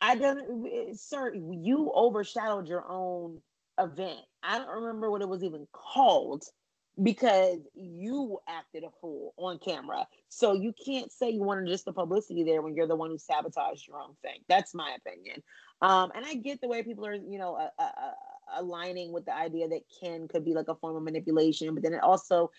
I 0.00 0.16
don't, 0.16 0.98
sir, 0.98 1.34
you 1.34 1.92
overshadowed 1.94 2.68
your 2.68 2.84
own 2.88 3.40
event. 3.78 4.20
I 4.42 4.58
don't 4.58 4.68
remember 4.68 5.10
what 5.10 5.22
it 5.22 5.28
was 5.28 5.42
even 5.42 5.66
called 5.72 6.44
because 7.02 7.60
you 7.74 8.38
acted 8.48 8.84
a 8.84 8.90
fool 9.00 9.32
on 9.38 9.58
camera. 9.58 10.06
So 10.28 10.52
you 10.52 10.72
can't 10.84 11.10
say 11.10 11.30
you 11.30 11.42
wanted 11.42 11.66
just 11.68 11.84
the 11.84 11.92
publicity 11.92 12.44
there 12.44 12.60
when 12.62 12.74
you're 12.74 12.86
the 12.86 12.96
one 12.96 13.10
who 13.10 13.18
sabotaged 13.18 13.88
your 13.88 13.98
own 13.98 14.14
thing. 14.22 14.40
That's 14.48 14.74
my 14.74 14.96
opinion. 14.96 15.42
Um, 15.80 16.12
and 16.14 16.24
I 16.24 16.34
get 16.34 16.60
the 16.60 16.68
way 16.68 16.82
people 16.82 17.06
are, 17.06 17.14
you 17.14 17.38
know, 17.38 17.54
uh, 17.56 17.68
uh, 17.78 17.82
uh 17.82 18.12
aligning 18.56 19.12
with 19.12 19.24
the 19.24 19.34
idea 19.34 19.68
that 19.68 19.82
Ken 20.00 20.28
could 20.28 20.44
be 20.44 20.54
like 20.54 20.68
a 20.68 20.74
form 20.76 20.96
of 20.96 21.02
manipulation, 21.02 21.74
but 21.74 21.82
then 21.82 21.94
it 21.94 22.02
also 22.02 22.50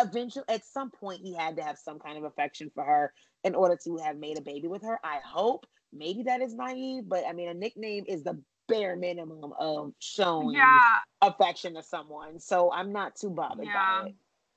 eventually 0.00 0.44
at 0.48 0.64
some 0.64 0.90
point 0.90 1.20
he 1.20 1.34
had 1.34 1.56
to 1.56 1.62
have 1.62 1.78
some 1.78 1.98
kind 1.98 2.16
of 2.18 2.24
affection 2.24 2.70
for 2.74 2.82
her 2.84 3.12
in 3.44 3.54
order 3.54 3.76
to 3.84 3.96
have 3.98 4.16
made 4.16 4.38
a 4.38 4.42
baby 4.42 4.68
with 4.68 4.82
her. 4.82 4.98
I 5.04 5.18
hope 5.24 5.66
maybe 5.92 6.22
that 6.24 6.40
is 6.40 6.54
naive, 6.54 7.08
but 7.08 7.24
I 7.28 7.32
mean, 7.32 7.48
a 7.48 7.54
nickname 7.54 8.04
is 8.08 8.22
the 8.24 8.40
bare 8.68 8.96
minimum 8.96 9.52
of 9.58 9.92
showing 10.00 10.52
Yeah, 10.56 10.80
affection 11.22 11.74
to 11.74 11.82
someone. 11.82 12.40
So 12.40 12.72
I'm 12.72 12.92
not 12.92 13.16
too 13.16 13.30
bothered 13.30 13.66
Yeah. 13.66 14.02
by 14.02 14.08
it. 14.08 14.14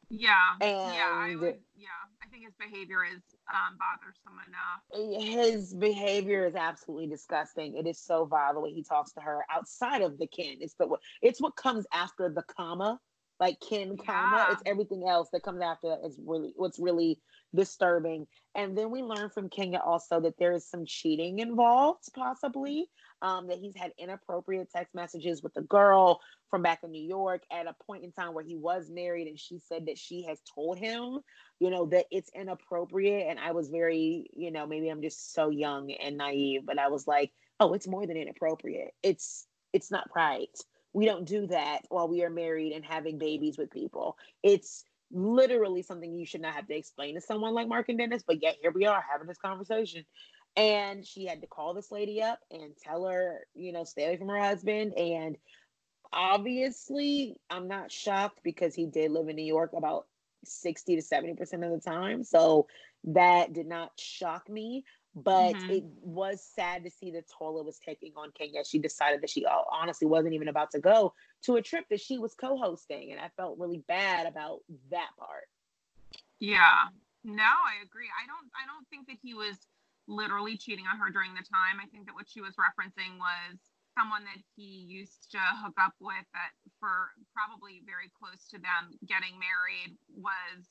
yeah, 0.09 0.55
yeah. 0.61 1.11
I 1.13 1.35
would, 1.35 1.59
yeah. 1.75 1.87
Think 2.31 2.45
his 2.45 2.53
behavior 2.59 3.03
is 3.03 3.21
um, 3.51 3.77
bothersome 3.79 4.39
enough. 4.47 5.23
His 5.23 5.73
behavior 5.73 6.45
is 6.45 6.55
absolutely 6.55 7.07
disgusting. 7.07 7.75
It 7.75 7.87
is 7.87 7.99
so 7.99 8.25
vile 8.25 8.53
the 8.53 8.59
way 8.59 8.71
he 8.71 8.83
talks 8.83 9.13
to 9.13 9.21
her 9.21 9.43
outside 9.51 10.01
of 10.01 10.17
the 10.19 10.27
Ken. 10.27 10.57
It's 10.59 10.75
the 10.75 10.87
it's 11.21 11.41
what 11.41 11.55
comes 11.55 11.85
after 11.93 12.29
the 12.29 12.43
comma, 12.43 12.99
like 13.39 13.57
Ken 13.67 13.97
comma. 13.97 14.37
Yeah. 14.37 14.51
It's 14.53 14.63
everything 14.65 15.07
else 15.07 15.29
that 15.33 15.43
comes 15.43 15.61
after 15.61 15.89
that 15.89 16.05
is 16.05 16.19
really 16.23 16.53
what's 16.55 16.79
really 16.79 17.19
disturbing. 17.55 18.27
And 18.53 18.77
then 18.77 18.91
we 18.91 19.01
learn 19.01 19.29
from 19.29 19.49
Kenya 19.49 19.79
also 19.83 20.21
that 20.21 20.37
there 20.37 20.51
is 20.51 20.69
some 20.69 20.85
cheating 20.85 21.39
involved, 21.39 22.03
possibly. 22.13 22.89
Um, 23.21 23.47
that 23.47 23.57
he's 23.57 23.75
had 23.75 23.91
inappropriate 23.97 24.69
text 24.71 24.95
messages 24.95 25.43
with 25.43 25.55
a 25.57 25.61
girl 25.61 26.21
from 26.49 26.61
back 26.61 26.79
in 26.83 26.91
New 26.91 27.03
York 27.03 27.43
at 27.51 27.67
a 27.67 27.75
point 27.85 28.05
in 28.05 28.11
time 28.13 28.33
where 28.33 28.45
he 28.45 28.55
was 28.55 28.89
married, 28.89 29.27
and 29.27 29.37
she 29.37 29.59
said 29.59 29.87
that 29.87 29.97
she 29.97 30.23
has 30.23 30.39
told 30.55 30.77
him, 30.77 31.19
you 31.59 31.69
know, 31.69 31.85
that 31.87 32.05
it's 32.11 32.31
inappropriate. 32.33 33.27
And 33.29 33.37
I 33.37 33.51
was 33.51 33.69
very, 33.69 34.29
you 34.33 34.51
know, 34.51 34.65
maybe 34.65 34.87
I'm 34.87 35.01
just 35.01 35.33
so 35.33 35.49
young 35.49 35.91
and 35.91 36.17
naive, 36.17 36.65
but 36.65 36.79
I 36.79 36.87
was 36.87 37.07
like, 37.07 37.31
oh, 37.59 37.73
it's 37.73 37.87
more 37.87 38.07
than 38.07 38.17
inappropriate. 38.17 38.91
It's 39.03 39.45
it's 39.73 39.91
not 39.91 40.09
right. 40.15 40.57
We 40.93 41.05
don't 41.05 41.25
do 41.25 41.47
that 41.47 41.81
while 41.89 42.07
we 42.07 42.23
are 42.23 42.29
married 42.29 42.73
and 42.73 42.83
having 42.83 43.19
babies 43.19 43.57
with 43.57 43.69
people. 43.69 44.17
It's 44.41 44.83
literally 45.11 45.81
something 45.81 46.13
you 46.13 46.25
should 46.25 46.41
not 46.41 46.55
have 46.55 46.67
to 46.67 46.75
explain 46.75 47.15
to 47.15 47.21
someone 47.21 47.53
like 47.53 47.67
Mark 47.67 47.89
and 47.89 47.97
Dennis, 47.97 48.23
but 48.25 48.41
yet 48.41 48.57
here 48.61 48.71
we 48.71 48.85
are 48.85 49.03
having 49.11 49.27
this 49.27 49.37
conversation. 49.37 50.05
And 50.55 51.05
she 51.05 51.25
had 51.25 51.41
to 51.41 51.47
call 51.47 51.73
this 51.73 51.91
lady 51.91 52.21
up 52.21 52.39
and 52.51 52.75
tell 52.77 53.05
her, 53.05 53.47
you 53.55 53.71
know, 53.71 53.83
stay 53.83 54.05
away 54.05 54.17
from 54.17 54.29
her 54.29 54.39
husband. 54.39 54.93
And 54.97 55.37
obviously, 56.11 57.35
I'm 57.49 57.67
not 57.67 57.91
shocked 57.91 58.39
because 58.43 58.75
he 58.75 58.85
did 58.85 59.11
live 59.11 59.29
in 59.29 59.35
New 59.35 59.45
York 59.45 59.71
about 59.75 60.07
60 60.43 60.95
to 60.95 61.01
70% 61.01 61.63
of 61.63 61.71
the 61.71 61.79
time. 61.79 62.23
So 62.23 62.67
that 63.05 63.53
did 63.53 63.67
not 63.67 63.91
shock 63.99 64.49
me. 64.49 64.85
But 65.15 65.57
Mhm. 65.57 65.67
it 65.67 65.83
was 66.01 66.43
sad 66.43 66.83
to 66.83 66.91
see 66.91 67.11
the 67.11 67.23
toll 67.37 67.59
it 67.59 67.65
was 67.65 67.79
taking 67.79 68.13
on 68.15 68.31
Kenya. 68.31 68.63
She 68.63 68.79
decided 68.79 69.21
that 69.21 69.29
she 69.29 69.45
uh, 69.45 69.49
honestly 69.71 70.07
wasn't 70.07 70.33
even 70.35 70.47
about 70.47 70.71
to 70.71 70.79
go 70.79 71.13
to 71.43 71.55
a 71.55 71.61
trip 71.61 71.85
that 71.89 71.99
she 72.01 72.17
was 72.19 72.35
co 72.35 72.57
hosting. 72.57 73.11
And 73.11 73.19
I 73.19 73.29
felt 73.35 73.57
really 73.57 73.83
bad 73.87 74.27
about 74.27 74.59
that 74.91 75.09
part. 75.17 75.47
Yeah. 76.39 76.89
No, 77.23 77.43
I 77.43 77.83
agree. 77.83 78.07
I 78.09 78.25
don't 78.27 78.49
I 78.55 78.65
don't 78.65 78.87
think 78.89 79.07
that 79.07 79.17
he 79.21 79.33
was 79.33 79.67
literally 80.09 80.57
cheating 80.57 80.89
on 80.89 80.97
her 80.97 81.13
during 81.13 81.37
the 81.37 81.45
time. 81.45 81.77
I 81.77 81.85
think 81.93 82.09
that 82.09 82.17
what 82.17 82.27
she 82.27 82.41
was 82.41 82.57
referencing 82.57 83.21
was 83.21 83.61
someone 83.93 84.25
that 84.25 84.41
he 84.57 84.85
used 84.89 85.29
to 85.31 85.39
hook 85.61 85.77
up 85.77 85.93
with 86.01 86.25
that 86.33 86.57
for 86.81 87.13
probably 87.33 87.85
very 87.85 88.09
close 88.17 88.49
to 88.49 88.57
them 88.57 88.97
getting 89.05 89.37
married 89.37 89.93
was 90.17 90.65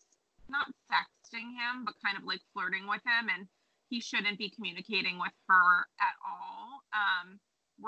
not 0.51 0.67
sexting 0.91 1.55
him, 1.55 1.85
but 1.87 1.95
kind 2.03 2.17
of 2.19 2.25
like 2.25 2.41
flirting 2.53 2.89
with 2.89 3.05
him 3.07 3.29
and 3.31 3.47
he 3.89 4.01
shouldn't 4.01 4.39
be 4.39 4.51
communicating 4.51 5.19
with 5.19 5.33
her 5.49 5.87
at 6.03 6.17
all. 6.25 6.83
Um 6.93 7.39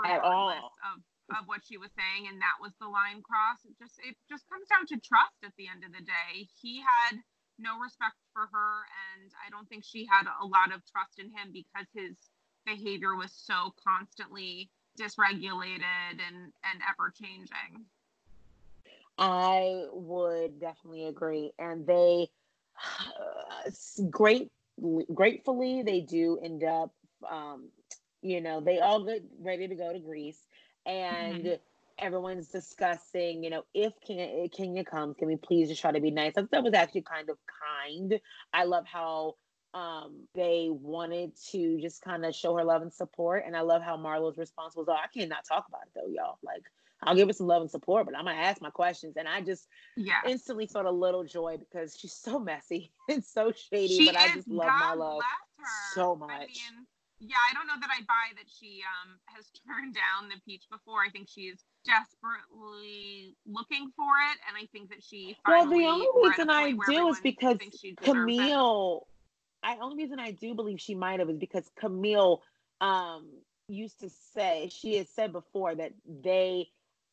At 0.06 0.22
all. 0.22 0.70
of 0.86 1.02
of 1.30 1.46
what 1.46 1.62
she 1.64 1.78
was 1.78 1.90
saying 1.94 2.26
and 2.26 2.42
that 2.42 2.58
was 2.60 2.74
the 2.80 2.90
line 2.90 3.22
cross. 3.22 3.64
It 3.64 3.78
just 3.78 3.98
it 4.04 4.14
just 4.28 4.46
comes 4.50 4.68
down 4.68 4.86
to 4.92 5.00
trust 5.00 5.40
at 5.42 5.54
the 5.56 5.66
end 5.68 5.84
of 5.84 5.92
the 5.92 6.04
day. 6.04 6.46
He 6.60 6.82
had 6.84 7.22
no 7.60 7.78
respect 7.78 8.16
for 8.32 8.48
her 8.52 8.72
and 9.14 9.30
i 9.46 9.50
don't 9.50 9.68
think 9.68 9.84
she 9.84 10.06
had 10.10 10.26
a 10.42 10.46
lot 10.46 10.72
of 10.74 10.80
trust 10.90 11.18
in 11.18 11.26
him 11.26 11.52
because 11.52 11.86
his 11.94 12.16
behavior 12.66 13.14
was 13.14 13.32
so 13.32 13.74
constantly 13.86 14.68
dysregulated 14.98 16.18
and 16.18 16.52
and 16.64 16.80
ever 16.88 17.12
changing 17.14 17.84
I 19.20 19.84
would 19.92 20.58
definitely 20.58 21.06
agree. 21.06 21.52
And 21.58 21.86
they, 21.86 22.30
great, 24.08 24.50
gratefully, 25.12 25.82
they 25.82 26.00
do 26.00 26.38
end 26.42 26.64
up, 26.64 26.90
um, 27.30 27.68
you 28.22 28.40
know, 28.40 28.60
they 28.60 28.80
all 28.80 29.04
get 29.04 29.22
ready 29.38 29.68
to 29.68 29.74
go 29.74 29.92
to 29.92 29.98
Greece, 29.98 30.40
and 30.86 31.58
everyone's 32.00 32.48
discussing, 32.48 33.44
you 33.44 33.50
know, 33.50 33.62
if 33.74 33.92
Kenya, 34.06 34.48
Kenya 34.48 34.84
comes, 34.84 35.16
can 35.18 35.28
we 35.28 35.36
please 35.36 35.68
just 35.68 35.80
try 35.80 35.92
to 35.92 36.00
be 36.00 36.10
nice? 36.10 36.32
I 36.36 36.42
that 36.50 36.62
was 36.62 36.74
actually 36.74 37.02
kind 37.02 37.28
of 37.30 37.38
kind. 37.88 38.20
I 38.52 38.64
love 38.64 38.86
how 38.86 39.34
um 39.72 40.26
they 40.34 40.68
wanted 40.70 41.32
to 41.52 41.80
just 41.80 42.02
kind 42.02 42.24
of 42.24 42.34
show 42.34 42.56
her 42.56 42.64
love 42.64 42.82
and 42.82 42.92
support 42.92 43.44
and 43.46 43.56
i 43.56 43.60
love 43.60 43.80
how 43.82 43.96
marlo's 43.96 44.36
response 44.36 44.74
was 44.74 44.86
oh 44.88 44.92
i 44.92 45.06
cannot 45.16 45.44
talk 45.44 45.64
about 45.68 45.82
it 45.82 45.92
though 45.94 46.12
y'all 46.12 46.38
like 46.42 46.64
i'll 47.04 47.14
give 47.14 47.28
her 47.28 47.32
some 47.32 47.46
love 47.46 47.62
and 47.62 47.70
support 47.70 48.04
but 48.04 48.16
i'm 48.16 48.24
gonna 48.24 48.36
ask 48.36 48.60
my 48.60 48.70
questions 48.70 49.16
and 49.16 49.28
i 49.28 49.40
just 49.40 49.68
yeah 49.96 50.18
instantly 50.26 50.66
felt 50.66 50.86
a 50.86 50.90
little 50.90 51.22
joy 51.22 51.56
because 51.56 51.96
she's 51.96 52.12
so 52.12 52.40
messy 52.40 52.90
and 53.08 53.24
so 53.24 53.52
shady 53.52 53.94
she 53.94 54.06
but 54.06 54.16
i 54.16 54.34
just 54.34 54.48
love 54.48 54.66
God 54.66 54.98
marlo 54.98 55.20
so 55.94 56.14
I 56.14 56.26
much. 56.26 56.48
mean, 56.48 56.86
yeah, 57.20 57.36
I 57.50 57.54
don't 57.54 57.66
know 57.66 57.78
that 57.80 57.90
I 57.90 58.00
buy 58.08 58.32
that 58.36 58.48
she 58.48 58.82
um 58.88 59.18
has 59.26 59.46
turned 59.66 59.94
down 59.94 60.28
the 60.28 60.40
peach 60.44 60.64
before. 60.70 61.00
I 61.06 61.10
think 61.10 61.28
she's 61.28 61.64
desperately 61.84 63.36
looking 63.46 63.90
for 63.94 64.10
it, 64.32 64.38
and 64.48 64.56
I 64.56 64.66
think 64.72 64.90
that 64.90 65.02
she. 65.02 65.36
well 65.46 65.66
the 65.68 65.84
only 65.86 66.06
we're 66.14 66.32
at 66.32 66.38
a 66.38 66.42
reason 66.42 66.50
i 66.50 66.72
do 66.72 67.08
is 67.08 67.20
because 67.20 67.58
thinks 67.58 67.78
she 67.78 67.92
deserves 67.92 68.08
it. 68.08 68.36
camille 68.36 69.06
i 69.62 69.76
only 69.80 69.96
reason 69.96 70.18
i 70.18 70.30
do 70.30 70.54
believe 70.54 70.80
she 70.80 70.94
might 70.94 71.20
have 71.20 71.28
is 71.28 71.38
because 71.38 71.70
camille 71.78 72.42
um 72.80 73.28
used 73.68 74.00
to 74.00 74.10
say 74.34 74.68
she 74.72 74.96
has 74.96 75.08
said 75.08 75.32
before 75.32 75.74
that 75.74 75.92
they 76.06 76.68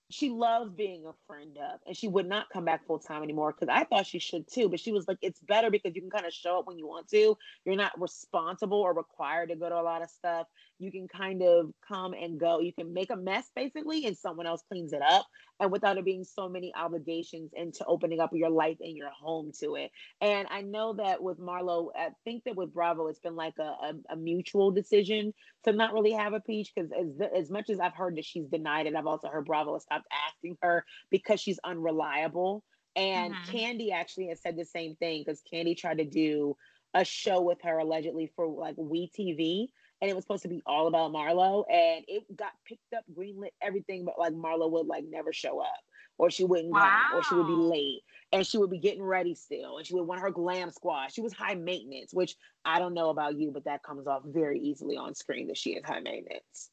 she 0.10 0.30
loves 0.30 0.72
being 0.72 1.06
a 1.06 1.12
friend 1.28 1.58
of 1.58 1.80
and 1.86 1.96
she 1.96 2.08
would 2.08 2.28
not 2.28 2.50
come 2.50 2.64
back 2.64 2.86
full 2.86 3.00
time 3.00 3.24
anymore 3.24 3.54
because 3.54 3.74
i 3.74 3.84
thought 3.84 4.06
she 4.06 4.20
should 4.20 4.48
too 4.48 4.70
but 4.70 4.80
she 4.80 4.92
was 4.92 5.08
like 5.08 5.18
it's 5.22 5.40
better 5.42 5.70
because 5.70 5.96
you 5.96 6.02
can 6.02 6.10
kind 6.10 6.26
of 6.26 6.34
show 6.34 6.60
up 6.60 6.68
when 6.68 6.78
you 6.78 6.88
want 6.88 7.08
to. 7.10 7.38
You're 7.66 7.76
not 7.76 8.00
responsible 8.00 8.80
or 8.80 8.94
required 8.94 9.50
to 9.50 9.56
go 9.56 9.70
to 9.70 9.76
a 9.76 9.82
lot 9.82 10.02
of 10.02 10.10
stuff 10.10 10.48
you 10.80 10.92
can 10.92 11.08
kind 11.08 11.42
of 11.42 11.72
come 11.88 12.14
and 12.14 12.40
go. 12.40 12.60
You 12.60 12.74
can 12.74 12.94
make 12.94 13.10
a 13.10 13.16
mess 13.16 13.50
basically 13.56 14.06
and 14.06 14.18
someone 14.18 14.46
else 14.48 14.64
cleans 14.70 14.94
it 14.94 15.02
up 15.02 15.26
and 15.60 15.72
without 15.72 15.98
it 15.98 16.06
being 16.06 16.24
so 16.24 16.48
many 16.50 16.74
obligations 16.76 17.52
into 17.54 17.84
opening 17.86 18.20
up 18.20 18.32
your 18.34 18.50
life 18.50 18.78
and 18.80 18.96
your 18.96 19.10
home 19.10 19.52
to 19.60 19.76
it. 19.76 19.92
And 20.22 20.48
i 20.52 20.62
know 20.62 20.94
that 20.94 21.22
with 21.22 21.40
marlo 21.40 21.90
i 21.96 22.10
think 22.24 22.44
that 22.46 22.56
with 22.56 22.74
bravo 22.74 23.08
it's 23.08 23.20
been 23.20 23.36
like 23.36 23.56
a, 23.60 23.64
a, 23.64 23.94
a 24.12 24.16
mutual 24.16 24.72
decision 24.72 25.34
to 25.64 25.72
not 25.74 25.94
really 25.94 26.12
have 26.12 26.34
a 26.34 26.40
peach 26.40 26.72
because 26.76 26.92
as, 26.92 27.30
as 27.36 27.50
much 27.52 27.70
as 27.70 27.80
i've 27.80 27.94
heard 27.94 28.18
that 28.18 28.26
she's 28.26 28.48
denied 28.48 28.86
it 28.88 28.96
i've 28.96 29.08
also 29.08 29.28
heard 29.30 29.46
bravo 29.46 29.74
has 29.74 29.84
stopped 29.84 30.08
asking 30.28 30.58
her 30.62 30.86
because 31.10 31.40
she's 31.40 31.60
unreliable. 31.64 32.64
And 32.96 33.38
Mhm. 33.38 33.44
kandi 33.52 33.92
actually 33.92 34.28
has 34.30 34.42
said 34.42 34.58
the 34.58 34.66
same 34.66 34.96
thing 34.96 35.24
because 35.26 35.42
kandi 35.52 35.78
tried 35.78 36.00
to 36.00 36.06
do 36.06 36.56
a 36.94 37.06
show 37.06 37.42
with 37.42 37.60
her 37.64 37.78
allegedly 37.78 38.32
for 38.36 38.48
like 38.48 38.76
we 38.78 39.10
tv 39.18 39.68
and 40.02 40.10
it 40.10 40.16
was 40.16 40.24
supposed 40.24 40.44
to 40.44 40.50
be 40.50 40.62
all 40.66 40.88
about 40.88 41.12
Marlo, 41.12 41.64
and 41.72 42.06
it 42.08 42.24
got 42.36 42.52
picked 42.66 42.94
up, 42.94 43.04
greenlit, 43.16 43.52
everything, 43.62 44.06
but 44.06 44.20
like 44.20 44.34
Marlo 44.34 44.70
would 44.72 44.88
like 44.88 45.06
never 45.10 45.34
show 45.34 45.60
up, 45.60 45.84
or 46.18 46.30
she 46.30 46.44
wouldn't 46.44 46.74
come, 46.74 46.92
or 47.16 47.24
she 47.24 47.36
would 47.36 47.48
be 47.48 47.54
late, 47.54 48.02
and 48.32 48.46
she 48.46 48.58
would 48.58 48.70
be 48.70 48.78
getting 48.78 49.04
ready 49.04 49.34
still, 49.34 49.78
and 49.78 49.88
she 49.88 49.96
would 49.96 50.04
want 50.04 50.22
her 50.22 50.30
glam 50.32 50.70
squad. 50.70 51.12
She 51.12 51.22
was 51.22 51.34
high 51.34 51.56
maintenance, 51.56 52.14
which 52.14 52.36
I 52.66 52.80
don't 52.80 52.94
know 52.94 53.10
about 53.10 53.38
you, 53.38 53.52
but 53.52 53.66
that 53.66 53.84
comes 53.84 54.08
off 54.08 54.24
very 54.26 54.60
easily 54.60 54.98
on 54.98 55.16
screen 55.16 55.48
that 55.48 55.58
she 55.58 55.72
is 55.72 55.84
high 55.84 56.02
maintenance. 56.02 56.70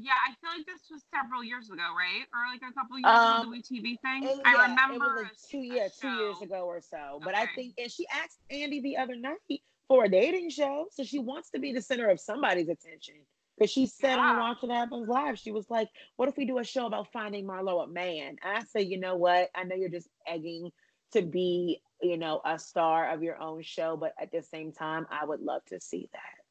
Yeah, 0.00 0.12
I 0.12 0.32
feel 0.40 0.56
like 0.56 0.64
this 0.64 0.88
was 0.92 1.02
several 1.12 1.42
years 1.42 1.70
ago, 1.70 1.82
right? 1.82 2.24
Or 2.32 2.46
like 2.52 2.62
a 2.62 2.72
couple 2.72 2.98
years 3.00 3.08
Um, 3.08 3.40
ago, 3.42 3.50
the 3.50 3.56
WeTV 3.80 4.00
thing. 4.00 4.22
It- 4.22 4.40
I 4.44 4.54
yeah, 4.54 4.62
remember 4.68 4.94
it 4.94 5.00
was 5.00 5.22
like 5.24 5.50
two 5.50 5.58
years, 5.58 5.96
two 5.96 6.08
years 6.08 6.40
ago 6.40 6.66
or 6.66 6.80
so. 6.80 7.20
But 7.24 7.34
I 7.34 7.46
think, 7.46 7.74
and 7.78 7.90
she 7.90 8.06
asked 8.06 8.38
Andy 8.48 8.80
the 8.80 8.96
other 8.96 9.16
night 9.16 9.62
for 9.88 10.04
a 10.04 10.08
dating 10.08 10.50
show, 10.50 10.86
so 10.92 11.02
she 11.02 11.18
wants 11.18 11.50
to 11.50 11.58
be 11.58 11.72
the 11.72 11.82
center 11.82 12.08
of 12.08 12.20
somebody's 12.20 12.68
attention. 12.68 13.14
Because 13.56 13.72
she 13.72 13.86
said 13.86 14.18
on. 14.18 14.38
Watch 14.38 14.58
What 14.60 14.70
Happens 14.70 15.08
Live, 15.08 15.38
she 15.38 15.50
was 15.50 15.68
like, 15.68 15.88
"What 16.16 16.28
if 16.28 16.36
we 16.36 16.44
do 16.44 16.58
a 16.58 16.64
show 16.64 16.86
about 16.86 17.10
finding 17.10 17.44
Marlo 17.44 17.82
a 17.82 17.88
man?" 17.88 18.36
And 18.42 18.56
I 18.56 18.62
said, 18.64 18.86
"You 18.86 19.00
know 19.00 19.16
what? 19.16 19.50
I 19.54 19.64
know 19.64 19.74
you're 19.74 19.88
just 19.88 20.08
egging 20.26 20.70
to 21.12 21.22
be, 21.22 21.82
you 22.00 22.18
know, 22.18 22.40
a 22.44 22.58
star 22.58 23.10
of 23.10 23.22
your 23.22 23.40
own 23.42 23.62
show, 23.62 23.96
but 23.96 24.14
at 24.20 24.30
the 24.30 24.42
same 24.42 24.70
time, 24.70 25.06
I 25.10 25.24
would 25.24 25.40
love 25.40 25.64
to 25.66 25.80
see 25.80 26.08
that." 26.12 26.44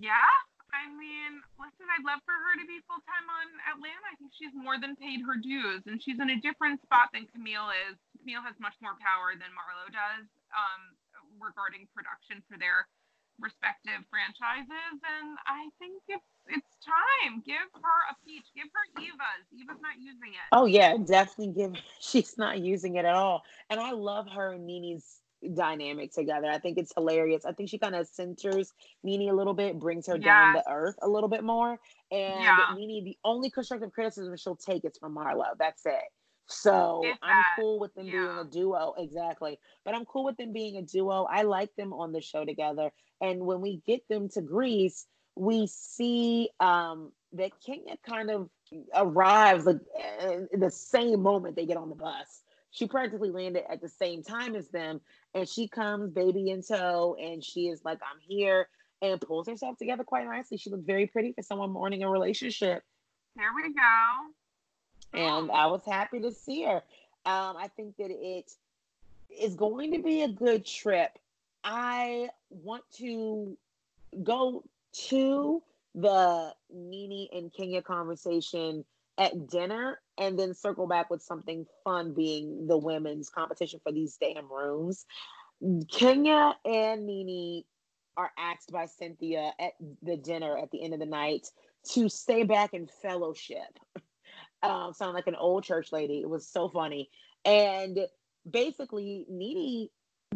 Yeah, 0.00 0.12
I 0.74 0.84
mean, 0.92 1.40
listen, 1.56 1.86
I'd 1.88 2.04
love 2.04 2.20
for 2.26 2.36
her 2.36 2.60
to 2.60 2.66
be 2.66 2.78
full 2.84 3.00
time 3.08 3.26
on 3.32 3.46
Atlanta. 3.72 4.04
I 4.12 4.16
think 4.20 4.32
she's 4.36 4.52
more 4.52 4.78
than 4.78 4.96
paid 4.96 5.24
her 5.24 5.36
dues, 5.40 5.86
and 5.86 6.02
she's 6.02 6.20
in 6.20 6.28
a 6.28 6.38
different 6.40 6.82
spot 6.82 7.08
than 7.14 7.24
Camille 7.32 7.72
is. 7.88 7.96
Camille 8.20 8.42
has 8.42 8.54
much 8.60 8.76
more 8.84 9.00
power 9.00 9.32
than 9.32 9.48
Marlo 9.56 9.88
does 9.88 10.28
um, 10.52 10.92
regarding 11.40 11.88
production 11.94 12.42
for 12.46 12.58
their 12.58 12.86
respective 13.40 14.02
franchises, 14.10 14.98
and 14.98 15.38
I 15.46 15.70
think 15.78 16.02
it's 16.08 16.26
it's 16.48 16.74
time. 16.82 17.42
Give 17.46 17.68
her 17.74 17.98
a 18.10 18.14
peach. 18.24 18.46
Give 18.54 18.66
her 18.66 19.02
Eva's. 19.02 19.44
Eva's 19.52 19.80
not 19.80 19.96
using 20.00 20.34
it. 20.34 20.46
Oh 20.52 20.66
yeah, 20.66 20.96
definitely 20.96 21.54
give. 21.54 21.74
She's 22.00 22.36
not 22.38 22.60
using 22.60 22.96
it 22.96 23.04
at 23.04 23.14
all, 23.14 23.42
and 23.70 23.80
I 23.80 23.92
love 23.92 24.26
her 24.34 24.52
and 24.52 24.66
Nene's 24.66 25.20
dynamic 25.54 26.12
together. 26.12 26.48
I 26.48 26.58
think 26.58 26.78
it's 26.78 26.92
hilarious. 26.96 27.44
I 27.44 27.52
think 27.52 27.68
she 27.68 27.78
kind 27.78 27.94
of 27.94 28.08
centers 28.08 28.72
Nene 29.04 29.28
a 29.28 29.34
little 29.34 29.54
bit, 29.54 29.78
brings 29.78 30.06
her 30.06 30.16
yes. 30.16 30.24
down 30.24 30.54
to 30.54 30.62
earth 30.68 30.96
a 31.02 31.08
little 31.08 31.28
bit 31.28 31.44
more. 31.44 31.78
And 32.10 32.42
yeah. 32.42 32.58
Nene, 32.74 33.04
the 33.04 33.16
only 33.24 33.50
constructive 33.50 33.92
criticism 33.92 34.36
she'll 34.36 34.56
take 34.56 34.84
is 34.84 34.98
from 34.98 35.14
Marlo. 35.14 35.44
That's 35.58 35.86
it. 35.86 35.94
So 36.48 37.04
I'm 37.22 37.44
cool 37.56 37.78
with 37.78 37.94
them 37.94 38.06
yeah. 38.06 38.12
being 38.12 38.38
a 38.38 38.44
duo. 38.44 38.94
Exactly. 38.98 39.58
But 39.84 39.94
I'm 39.94 40.04
cool 40.04 40.24
with 40.24 40.36
them 40.36 40.52
being 40.52 40.76
a 40.76 40.82
duo. 40.82 41.26
I 41.30 41.42
like 41.42 41.74
them 41.76 41.92
on 41.92 42.12
the 42.12 42.20
show 42.20 42.44
together. 42.44 42.90
And 43.20 43.40
when 43.40 43.60
we 43.60 43.82
get 43.86 44.08
them 44.08 44.28
to 44.30 44.40
Greece, 44.40 45.06
we 45.36 45.66
see 45.66 46.50
um, 46.58 47.12
that 47.32 47.52
Kenya 47.64 47.96
kind 48.08 48.30
of 48.30 48.48
arrives 48.94 49.66
like 49.66 49.78
in 50.52 50.60
the 50.60 50.70
same 50.70 51.22
moment 51.22 51.56
they 51.56 51.66
get 51.66 51.76
on 51.76 51.88
the 51.88 51.94
bus. 51.94 52.42
She 52.70 52.86
practically 52.86 53.30
landed 53.30 53.64
at 53.70 53.80
the 53.80 53.88
same 53.88 54.22
time 54.22 54.54
as 54.54 54.68
them, 54.68 55.00
and 55.34 55.48
she 55.48 55.68
comes 55.68 56.10
baby 56.10 56.50
in 56.50 56.62
tow, 56.62 57.16
and 57.18 57.42
she 57.42 57.68
is 57.68 57.82
like, 57.82 57.98
"I'm 58.02 58.20
here," 58.20 58.68
and 59.00 59.18
pulls 59.20 59.48
herself 59.48 59.78
together 59.78 60.04
quite 60.04 60.26
nicely. 60.26 60.58
She 60.58 60.68
looks 60.68 60.84
very 60.84 61.06
pretty 61.06 61.32
for 61.32 61.42
someone 61.42 61.70
mourning 61.70 62.02
a 62.02 62.10
relationship. 62.10 62.82
There 63.36 63.48
we 63.56 63.72
go. 63.72 64.34
And 65.12 65.50
I 65.50 65.66
was 65.66 65.82
happy 65.86 66.20
to 66.20 66.32
see 66.32 66.64
her. 66.64 66.82
Um, 67.26 67.56
I 67.56 67.68
think 67.76 67.96
that 67.96 68.10
it 68.10 68.50
is 69.30 69.54
going 69.54 69.92
to 69.92 70.02
be 70.02 70.22
a 70.22 70.28
good 70.28 70.64
trip. 70.64 71.18
I 71.64 72.28
want 72.50 72.84
to 72.98 73.56
go 74.22 74.64
to 75.08 75.62
the 75.94 76.54
Nene 76.72 77.28
and 77.32 77.52
Kenya 77.52 77.82
conversation 77.82 78.84
at 79.18 79.48
dinner 79.48 80.00
and 80.16 80.38
then 80.38 80.54
circle 80.54 80.86
back 80.86 81.10
with 81.10 81.22
something 81.22 81.66
fun 81.84 82.14
being 82.14 82.66
the 82.66 82.78
women's 82.78 83.28
competition 83.28 83.80
for 83.82 83.92
these 83.92 84.16
damn 84.16 84.50
rooms. 84.50 85.04
Kenya 85.90 86.54
and 86.64 87.06
Nene 87.06 87.64
are 88.16 88.30
asked 88.38 88.70
by 88.72 88.86
Cynthia 88.86 89.52
at 89.58 89.72
the 90.02 90.16
dinner 90.16 90.56
at 90.56 90.70
the 90.70 90.82
end 90.82 90.94
of 90.94 91.00
the 91.00 91.06
night 91.06 91.48
to 91.90 92.08
stay 92.08 92.44
back 92.44 92.74
and 92.74 92.90
fellowship. 93.02 93.78
um, 94.62 94.92
sound 94.92 95.14
like 95.14 95.26
an 95.26 95.36
old 95.36 95.64
church 95.64 95.92
lady. 95.92 96.20
It 96.20 96.28
was 96.28 96.48
so 96.48 96.68
funny. 96.68 97.10
And 97.44 97.98
basically, 98.48 99.26
Nene 99.28 99.88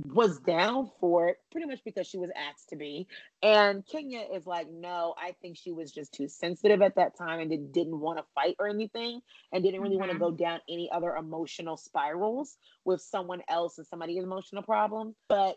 was 0.06 0.38
down 0.40 0.90
for 1.00 1.28
it 1.28 1.36
pretty 1.50 1.66
much 1.66 1.80
because 1.84 2.06
she 2.06 2.16
was 2.16 2.30
asked 2.34 2.70
to 2.70 2.76
be. 2.76 3.06
And 3.42 3.86
Kenya 3.86 4.24
is 4.34 4.46
like, 4.46 4.68
no, 4.70 5.14
I 5.18 5.34
think 5.42 5.58
she 5.58 5.70
was 5.70 5.92
just 5.92 6.14
too 6.14 6.28
sensitive 6.28 6.80
at 6.80 6.94
that 6.96 7.16
time 7.16 7.40
and 7.40 7.72
didn't 7.72 8.00
want 8.00 8.18
to 8.18 8.24
fight 8.34 8.56
or 8.58 8.68
anything 8.68 9.20
and 9.52 9.62
didn't 9.62 9.80
really 9.80 9.96
mm-hmm. 9.96 10.08
want 10.08 10.12
to 10.12 10.18
go 10.18 10.30
down 10.30 10.60
any 10.68 10.90
other 10.90 11.14
emotional 11.16 11.76
spirals 11.76 12.56
with 12.84 13.02
someone 13.02 13.42
else 13.48 13.76
and 13.78 13.86
somebody's 13.86 14.22
emotional 14.22 14.62
problem. 14.62 15.14
But 15.28 15.56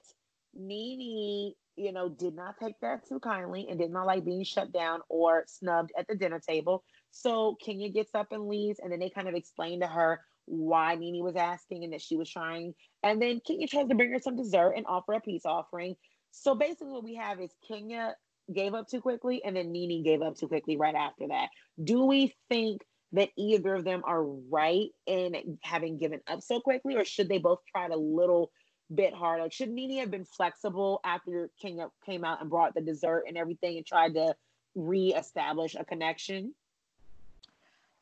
Nene, 0.53 1.53
you 1.77 1.91
know, 1.91 2.09
did 2.09 2.35
not 2.35 2.55
take 2.61 2.79
that 2.81 3.07
too 3.07 3.19
kindly 3.19 3.67
and 3.69 3.79
did 3.79 3.91
not 3.91 4.05
like 4.05 4.25
being 4.25 4.43
shut 4.43 4.71
down 4.73 5.01
or 5.07 5.45
snubbed 5.47 5.91
at 5.97 6.07
the 6.07 6.15
dinner 6.15 6.39
table. 6.39 6.83
So 7.17 7.55
Kenya 7.63 7.87
gets 7.89 8.13
up 8.13 8.33
and 8.33 8.49
leaves, 8.49 8.79
and 8.79 8.91
then 8.91 8.99
they 8.99 9.09
kind 9.09 9.29
of 9.29 9.35
explain 9.35 9.79
to 9.79 9.87
her 9.87 10.19
why 10.47 10.95
Nene 10.95 11.23
was 11.23 11.37
asking 11.37 11.85
and 11.85 11.93
that 11.93 12.01
she 12.01 12.17
was 12.17 12.29
trying. 12.29 12.75
And 13.03 13.21
then 13.21 13.39
Kenya 13.47 13.67
tries 13.67 13.87
to 13.87 13.95
bring 13.95 14.11
her 14.11 14.19
some 14.19 14.35
dessert 14.35 14.73
and 14.75 14.85
offer 14.85 15.13
a 15.13 15.21
peace 15.21 15.45
offering. 15.45 15.95
So 16.31 16.55
basically, 16.55 16.89
what 16.89 17.05
we 17.05 17.15
have 17.15 17.39
is 17.39 17.51
Kenya 17.67 18.15
gave 18.53 18.73
up 18.73 18.89
too 18.89 18.99
quickly, 18.99 19.41
and 19.45 19.55
then 19.55 19.71
Nene 19.71 20.03
gave 20.03 20.21
up 20.21 20.35
too 20.37 20.49
quickly 20.49 20.75
right 20.75 20.93
after 20.93 21.29
that. 21.29 21.47
Do 21.81 22.03
we 22.03 22.35
think 22.49 22.81
that 23.13 23.29
either 23.37 23.75
of 23.75 23.85
them 23.85 24.01
are 24.05 24.21
right 24.21 24.89
in 25.07 25.57
having 25.63 25.97
given 25.97 26.19
up 26.27 26.41
so 26.41 26.59
quickly, 26.59 26.97
or 26.97 27.05
should 27.05 27.29
they 27.29 27.37
both 27.37 27.59
try 27.71 27.87
a 27.87 27.95
little 27.95 28.51
bit 28.93 29.13
harder? 29.13 29.49
Should 29.49 29.69
Nene 29.69 29.99
have 29.99 30.11
been 30.11 30.25
flexible 30.25 30.99
after 31.05 31.49
Kenya 31.61 31.87
came 32.05 32.25
out 32.25 32.41
and 32.41 32.49
brought 32.49 32.75
the 32.75 32.81
dessert 32.81 33.23
and 33.25 33.37
everything 33.37 33.77
and 33.77 33.85
tried 33.85 34.15
to 34.15 34.35
reestablish 34.75 35.75
a 35.75 35.85
connection? 35.85 36.53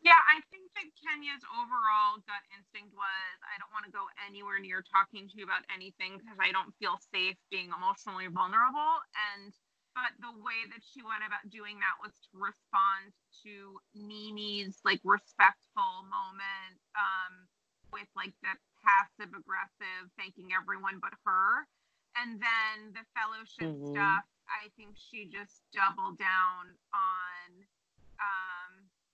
Yeah, 0.03 0.19
I 0.19 0.43
think 0.51 0.67
that 0.75 0.88
Kenya's 0.99 1.47
overall 1.55 2.19
gut 2.27 2.43
instinct 2.51 2.91
was 2.91 3.35
I 3.47 3.55
don't 3.55 3.71
want 3.71 3.88
to 3.88 3.93
go 3.95 4.11
anywhere 4.27 4.59
near 4.59 4.84
talking 4.84 5.31
to 5.31 5.35
you 5.39 5.47
about 5.47 5.63
anything 5.71 6.19
because 6.19 6.35
I 6.43 6.51
don't 6.51 6.75
feel 6.75 6.99
safe 7.15 7.39
being 7.47 7.71
emotionally 7.71 8.27
vulnerable. 8.27 8.99
And 9.15 9.55
but 9.95 10.11
the 10.19 10.34
way 10.43 10.67
that 10.73 10.84
she 10.84 11.05
went 11.05 11.23
about 11.23 11.47
doing 11.47 11.80
that 11.80 11.95
was 12.03 12.11
to 12.27 12.35
respond 12.35 13.15
to 13.47 13.80
Nene's 13.95 14.81
like 14.84 14.99
respectful 15.05 16.03
moment 16.09 16.81
um, 16.99 17.47
with 17.93 18.09
like 18.17 18.34
the 18.41 18.53
passive 18.84 19.31
aggressive 19.31 20.11
thanking 20.19 20.51
everyone 20.51 20.99
but 20.99 21.15
her. 21.23 21.63
And 22.19 22.41
then 22.41 22.91
the 22.93 23.05
fellowship 23.15 23.71
mm-hmm. 23.71 23.93
stuff, 23.93 24.25
I 24.49 24.69
think 24.75 24.97
she 24.97 25.31
just 25.31 25.63
doubled 25.73 26.17
down 26.19 26.75
on 26.93 27.47
um, 28.21 28.62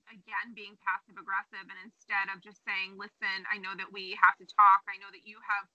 again 0.10 0.52
being 0.58 0.76
passive 0.82 1.18
aggressive 1.18 1.66
and 1.70 1.80
instead 1.86 2.28
of 2.34 2.42
just 2.42 2.62
saying 2.66 2.98
listen 2.98 3.46
i 3.50 3.58
know 3.58 3.74
that 3.78 3.90
we 3.94 4.18
have 4.18 4.36
to 4.42 4.48
talk. 4.50 4.82
I 4.90 4.98
know 5.00 5.12
that 5.12 5.28
you 5.28 5.38
have 5.46 5.68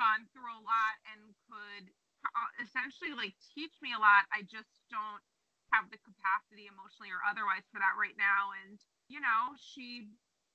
gone 0.00 0.26
through 0.32 0.50
a 0.50 0.62
lot 0.64 0.96
and 1.12 1.20
could 1.48 1.92
uh, 2.24 2.50
essentially 2.62 3.12
like 3.12 3.34
teach 3.52 3.74
me 3.82 3.92
a 3.92 4.00
lot. 4.00 4.24
I 4.32 4.46
just 4.46 4.70
don't 4.88 5.22
have 5.74 5.88
the 5.88 6.00
capacity 6.00 6.68
emotionally 6.68 7.12
or 7.12 7.20
otherwise 7.24 7.64
for 7.72 7.80
that 7.80 7.96
right 7.98 8.16
now. 8.16 8.54
And 8.64 8.78
you 9.08 9.20
know 9.20 9.56
she 9.58 10.08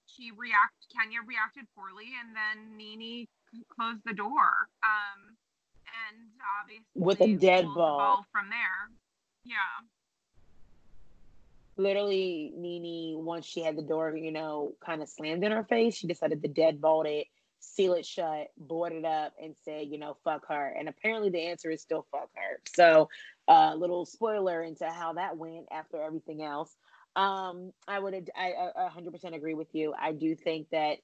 she 0.08 0.32
react 0.32 0.88
kenya 0.88 1.20
reacted 1.20 1.68
poorly 1.76 2.16
and 2.16 2.32
then 2.32 2.80
nene 2.80 3.28
closed 3.68 4.00
the 4.08 4.16
door 4.16 4.72
um 4.80 5.36
and 5.84 6.32
obviously 6.64 6.88
with 6.96 7.20
a 7.20 7.36
dead 7.36 7.68
ball. 7.68 8.24
from 8.32 8.48
there. 8.50 8.88
Yeah 9.44 9.84
literally 11.78 12.52
Nene, 12.56 13.24
once 13.24 13.46
she 13.46 13.62
had 13.62 13.78
the 13.78 13.82
door, 13.82 14.16
you 14.16 14.32
know, 14.32 14.74
kind 14.86 15.02
of 15.02 15.10
slammed 15.10 15.44
in 15.44 15.52
her 15.52 15.64
face, 15.64 15.96
she 15.96 16.08
decided 16.08 16.42
to 16.42 16.50
deadbolt 16.50 17.06
it, 17.08 17.28
seal 17.60 17.94
it 17.94 18.06
shut, 18.06 18.48
board 18.58 18.94
it 18.94 19.06
up, 19.06 19.34
and 19.42 19.56
say, 19.66 19.84
you 19.84 19.98
know, 19.98 20.18
fuck 20.24 20.48
her. 20.50 20.76
And 20.78 20.90
apparently 20.90 21.30
the 21.30 21.48
answer 21.48 21.70
is 21.70 21.82
still 21.82 22.06
fuck 22.12 22.30
her. 22.36 22.62
So, 22.76 23.10
a 23.48 23.52
uh, 23.52 23.76
little 23.76 24.06
spoiler 24.06 24.62
into 24.62 24.90
how 24.90 25.14
that 25.14 25.38
went 25.38 25.68
after 25.72 26.02
everything 26.02 26.44
else. 26.44 26.76
Um, 27.16 27.72
I 27.88 27.98
would, 27.98 28.30
I, 28.36 28.54
I 28.76 28.90
100% 28.90 29.36
agree 29.36 29.54
with 29.54 29.74
you. 29.74 29.94
I 30.00 30.12
do 30.12 30.36
think 30.36 30.68
that 30.72 30.98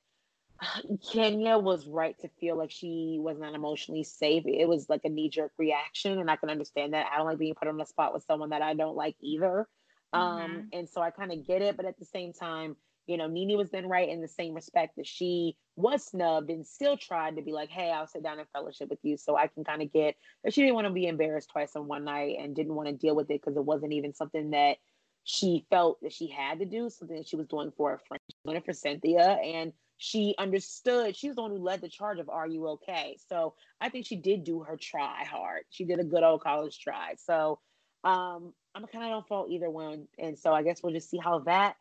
Kenya 1.12 1.58
was 1.58 1.88
right 1.88 2.18
to 2.20 2.30
feel 2.40 2.58
like 2.58 2.72
she 2.72 3.18
was 3.20 3.40
not 3.40 3.56
emotionally 3.56 4.04
safe. 4.04 4.44
It 4.46 4.68
was 4.68 4.90
like 4.90 5.02
a 5.06 5.10
knee 5.10 5.30
jerk 5.30 5.52
reaction, 5.58 6.20
and 6.20 6.30
I 6.30 6.36
can 6.36 6.50
understand 6.50 6.94
that. 6.94 7.08
I 7.12 7.18
don't 7.18 7.26
like 7.26 7.40
being 7.40 7.56
put 7.56 7.68
on 7.68 7.78
the 7.78 7.86
spot 7.86 8.14
with 8.14 8.24
someone 8.24 8.50
that 8.50 8.62
I 8.62 8.74
don't 8.74 8.96
like 8.96 9.16
either. 9.22 9.68
Um, 10.14 10.40
mm-hmm. 10.40 10.60
and 10.74 10.90
so 10.90 11.02
I 11.02 11.12
kind 11.12 11.32
of 11.32 11.46
get 11.46 11.62
it, 11.62 11.76
but 11.76 11.86
at 11.86 11.98
the 11.98 12.06
same 12.06 12.34
time, 12.34 12.76
you 13.08 13.18
know, 13.18 13.28
Nene 13.28 13.58
was 13.58 13.70
then 13.70 13.88
right 13.88 14.08
in 14.08 14.22
the 14.22 14.28
same 14.28 14.54
respect 14.54 14.96
that 14.96 15.08
she 15.08 15.58
was 15.76 16.06
snubbed 16.06 16.50
and 16.50 16.66
still 16.66 16.96
tried 16.96 17.36
to 17.36 17.42
be 17.42 17.52
like, 17.52 17.70
hey, 17.70 17.92
I'll 17.92 18.08
sit 18.08 18.24
down 18.24 18.40
and 18.40 18.48
fellowship 18.54 18.90
with 18.90 19.00
you. 19.04 19.18
So 19.18 19.36
I 19.36 19.48
can 19.48 19.64
kind 19.64 19.82
of 19.82 19.92
get 19.92 20.16
that 20.44 20.54
she 20.54 20.62
didn't 20.62 20.76
want 20.76 20.88
to 20.88 20.94
be 20.94 21.08
embarrassed 21.08 21.50
twice 21.52 21.76
in 21.76 21.88
one 21.88 22.06
night 22.06 22.38
and 22.40 22.56
didn't 22.56 22.76
want 22.76 22.88
to 22.88 22.94
deal 22.94 23.16
with 23.16 23.30
it 23.30 23.42
because 23.42 23.58
it 23.58 23.66
wasn't 23.66 23.94
even 23.94 24.14
something 24.14 24.52
that 24.52 24.78
she 25.26 25.66
felt 25.70 26.02
that 26.02 26.14
she 26.14 26.28
had 26.28 26.60
to 26.60 26.66
do, 26.66 26.90
something 26.90 27.18
that 27.18 27.28
she 27.28 27.36
was 27.36 27.48
doing 27.48 27.72
for 27.76 27.94
a 27.94 28.00
friend, 28.08 28.22
doing 28.46 28.58
it 28.58 28.66
for 28.66 28.74
Cynthia. 28.74 29.38
And 29.44 29.74
she 29.98 30.36
understood, 30.38 31.16
she 31.16 31.28
was 31.28 31.36
the 31.36 31.42
one 31.42 31.52
who 31.52 31.58
led 31.58 31.82
the 31.82 31.90
charge 31.90 32.20
of 32.20 32.30
Are 32.30 32.48
You 32.48 32.68
Okay? 32.70 33.18
So 33.30 33.56
I 33.82 33.90
think 33.90 34.06
she 34.06 34.16
did 34.16 34.44
do 34.44 34.62
her 34.64 34.78
try 34.78 35.24
hard. 35.26 35.64
She 35.70 35.86
did 35.86 36.00
a 36.00 36.04
good 36.04 36.24
old 36.24 36.42
college 36.42 36.80
try. 36.80 37.16
So 37.18 37.60
um, 38.04 38.54
I'm 38.76 38.86
kind 38.88 39.06
of 39.06 39.12
don't 39.12 39.28
fault 39.28 39.50
either 39.52 39.70
one, 39.70 40.08
and 40.18 40.38
so 40.38 40.52
I 40.52 40.64
guess 40.64 40.82
we'll 40.82 40.94
just 40.94 41.10
see 41.10 41.18
how 41.18 41.40
that 41.40 41.76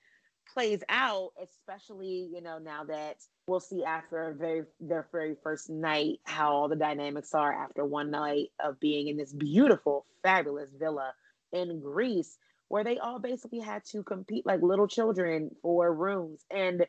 plays 0.53 0.83
out. 0.89 1.31
Especially, 1.43 2.29
you 2.33 2.43
know, 2.43 2.59
now 2.59 2.85
that 2.85 3.17
we'll 3.47 3.61
see 3.61 3.85
after 3.85 4.35
very 4.39 4.65
their 4.81 5.07
very 5.11 5.37
first 5.43 5.71
night 5.71 6.21
how 6.25 6.53
all 6.53 6.69
the 6.69 6.77
dynamics 6.77 7.35
are 7.35 7.53
after 7.53 7.85
one 7.85 8.11
night 8.11 8.49
of 8.63 8.79
being 8.79 9.09
in 9.09 9.17
this 9.17 9.33
beautiful, 9.33 10.07
fabulous 10.23 10.71
villa 10.79 11.15
in 11.53 11.81
Greece, 11.81 12.37
where 12.69 12.85
they 12.85 12.99
all 12.99 13.19
basically 13.19 13.61
had 13.61 13.85
to 13.87 14.03
compete 14.03 14.47
like 14.47 14.63
little 14.63 14.89
children 14.89 15.55
for 15.63 15.93
rooms. 15.93 16.45
And 16.51 16.87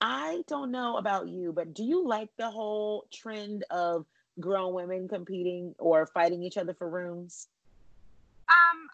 I 0.00 0.42
don't 0.48 0.72
know 0.72 0.96
about 0.96 1.28
you, 1.28 1.52
but 1.52 1.74
do 1.74 1.84
you 1.84 2.06
like 2.06 2.28
the 2.36 2.50
whole 2.50 3.06
trend 3.12 3.64
of 3.70 4.04
grown 4.40 4.74
women 4.74 5.08
competing 5.08 5.74
or 5.78 6.06
fighting 6.06 6.42
each 6.42 6.56
other 6.56 6.74
for 6.74 6.88
rooms? 6.88 7.48
Um, 8.48 8.88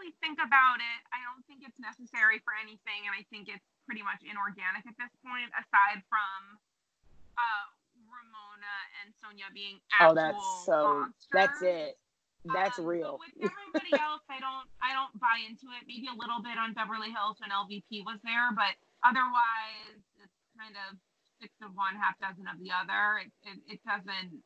really 0.00 0.16
think 0.24 0.40
about 0.40 0.80
it. 0.80 1.00
I 1.12 1.20
don't 1.28 1.44
think 1.44 1.60
it's 1.60 1.76
necessary 1.76 2.40
for 2.40 2.56
anything, 2.56 3.04
and 3.04 3.12
I 3.12 3.28
think 3.28 3.52
it's 3.52 3.68
pretty 3.84 4.00
much 4.00 4.24
inorganic 4.24 4.88
at 4.88 4.96
this 4.96 5.12
point, 5.20 5.52
aside 5.52 6.00
from 6.08 6.56
uh, 7.36 7.64
Ramona 8.08 8.76
and 9.04 9.12
Sonja 9.20 9.52
being 9.52 9.76
actual 9.92 10.12
oh, 10.12 10.14
that's 10.16 10.44
so. 10.64 10.78
Monsters. 11.04 11.36
That's 11.36 11.60
it. 11.60 11.92
That's 12.48 12.80
um, 12.80 12.88
real. 12.88 13.20
with 13.20 13.52
everybody 13.52 13.92
else, 14.00 14.24
I 14.32 14.40
don't. 14.40 14.64
I 14.80 14.96
don't 14.96 15.12
buy 15.20 15.44
into 15.44 15.68
it. 15.76 15.84
Maybe 15.84 16.08
a 16.08 16.16
little 16.16 16.40
bit 16.40 16.56
on 16.56 16.72
Beverly 16.72 17.12
Hills 17.12 17.36
when 17.44 17.52
LVP 17.52 18.00
was 18.08 18.16
there, 18.24 18.48
but 18.56 18.72
otherwise, 19.04 20.00
it's 20.16 20.40
kind 20.56 20.72
of 20.88 20.96
six 21.44 21.52
of 21.60 21.76
one, 21.76 22.00
half 22.00 22.16
dozen 22.16 22.48
of 22.48 22.56
the 22.56 22.72
other. 22.72 23.20
It, 23.20 23.30
it, 23.44 23.58
it 23.76 23.80
doesn't 23.84 24.40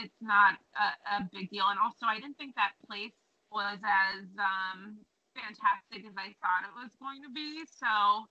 it's 0.00 0.20
not 0.20 0.58
a, 0.74 1.20
a 1.20 1.28
big 1.30 1.50
deal. 1.50 1.68
And 1.70 1.78
also, 1.78 2.08
I 2.08 2.18
didn't 2.18 2.34
think 2.34 2.56
that 2.56 2.72
place 2.88 3.14
was 3.54 3.78
as 3.80 4.26
um, 4.36 4.98
fantastic 5.38 6.02
as 6.04 6.14
I 6.18 6.34
thought 6.42 6.66
it 6.66 6.74
was 6.74 6.90
going 6.98 7.22
to 7.22 7.30
be. 7.30 7.62
So 7.70 8.26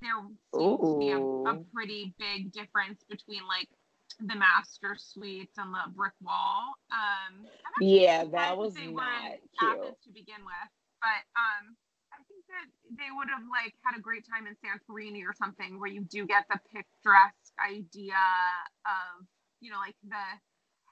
there 0.00 0.20
seems 0.52 0.78
Ooh. 0.80 0.92
to 0.92 0.98
be 1.00 1.10
a, 1.10 1.20
a 1.20 1.56
pretty 1.72 2.14
big 2.18 2.52
difference 2.52 3.02
between 3.08 3.42
like 3.48 3.68
the 4.20 4.34
master 4.34 4.96
suites 4.98 5.56
and 5.58 5.72
the 5.72 5.90
brick 5.94 6.16
wall. 6.22 6.74
Um, 6.92 7.46
yeah, 7.80 8.24
that 8.24 8.56
was 8.56 8.74
not 8.74 9.40
cute 9.58 9.96
to 10.04 10.10
begin 10.12 10.42
with, 10.42 10.70
but 11.00 11.22
um, 11.38 11.76
I 12.12 12.18
think 12.26 12.42
that 12.50 12.66
they 12.98 13.10
would 13.14 13.28
have 13.30 13.46
like 13.46 13.74
had 13.84 13.96
a 13.96 14.02
great 14.02 14.24
time 14.26 14.46
in 14.46 14.54
Santorini 14.58 15.22
or 15.22 15.34
something 15.34 15.78
where 15.78 15.90
you 15.90 16.02
do 16.02 16.26
get 16.26 16.44
the 16.50 16.58
picturesque 16.66 17.54
idea 17.62 18.18
of 18.86 19.26
you 19.60 19.70
know 19.70 19.78
like 19.78 19.96
the 20.02 20.26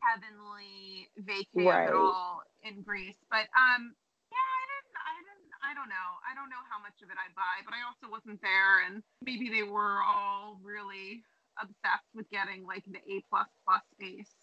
heavenly 0.02 1.08
vacay 1.18 1.66
right. 1.66 1.92
all 1.92 2.42
in 2.66 2.82
Greece. 2.82 3.16
But 3.30 3.46
um, 3.54 3.94
yeah, 4.28 4.42
I 4.42 4.62
didn't, 4.66 4.94
I 4.98 5.16
didn't, 5.22 5.50
I 5.62 5.72
don't 5.74 5.88
know, 5.88 6.08
I 6.26 6.34
don't 6.34 6.50
know 6.50 6.62
how 6.68 6.82
much 6.82 6.98
of 7.02 7.08
it 7.08 7.16
I 7.16 7.30
buy, 7.38 7.62
but 7.64 7.72
I 7.72 7.86
also 7.86 8.10
wasn't 8.10 8.42
there, 8.42 8.84
and 8.84 9.02
maybe 9.22 9.48
they 9.48 9.62
were 9.62 10.02
all 10.02 10.58
really 10.62 11.22
obsessed 11.62 12.10
with 12.14 12.28
getting 12.30 12.66
like 12.66 12.84
the 12.84 12.98
A 12.98 13.22
plus 13.30 13.48
plus 13.64 13.82
space. 13.94 14.34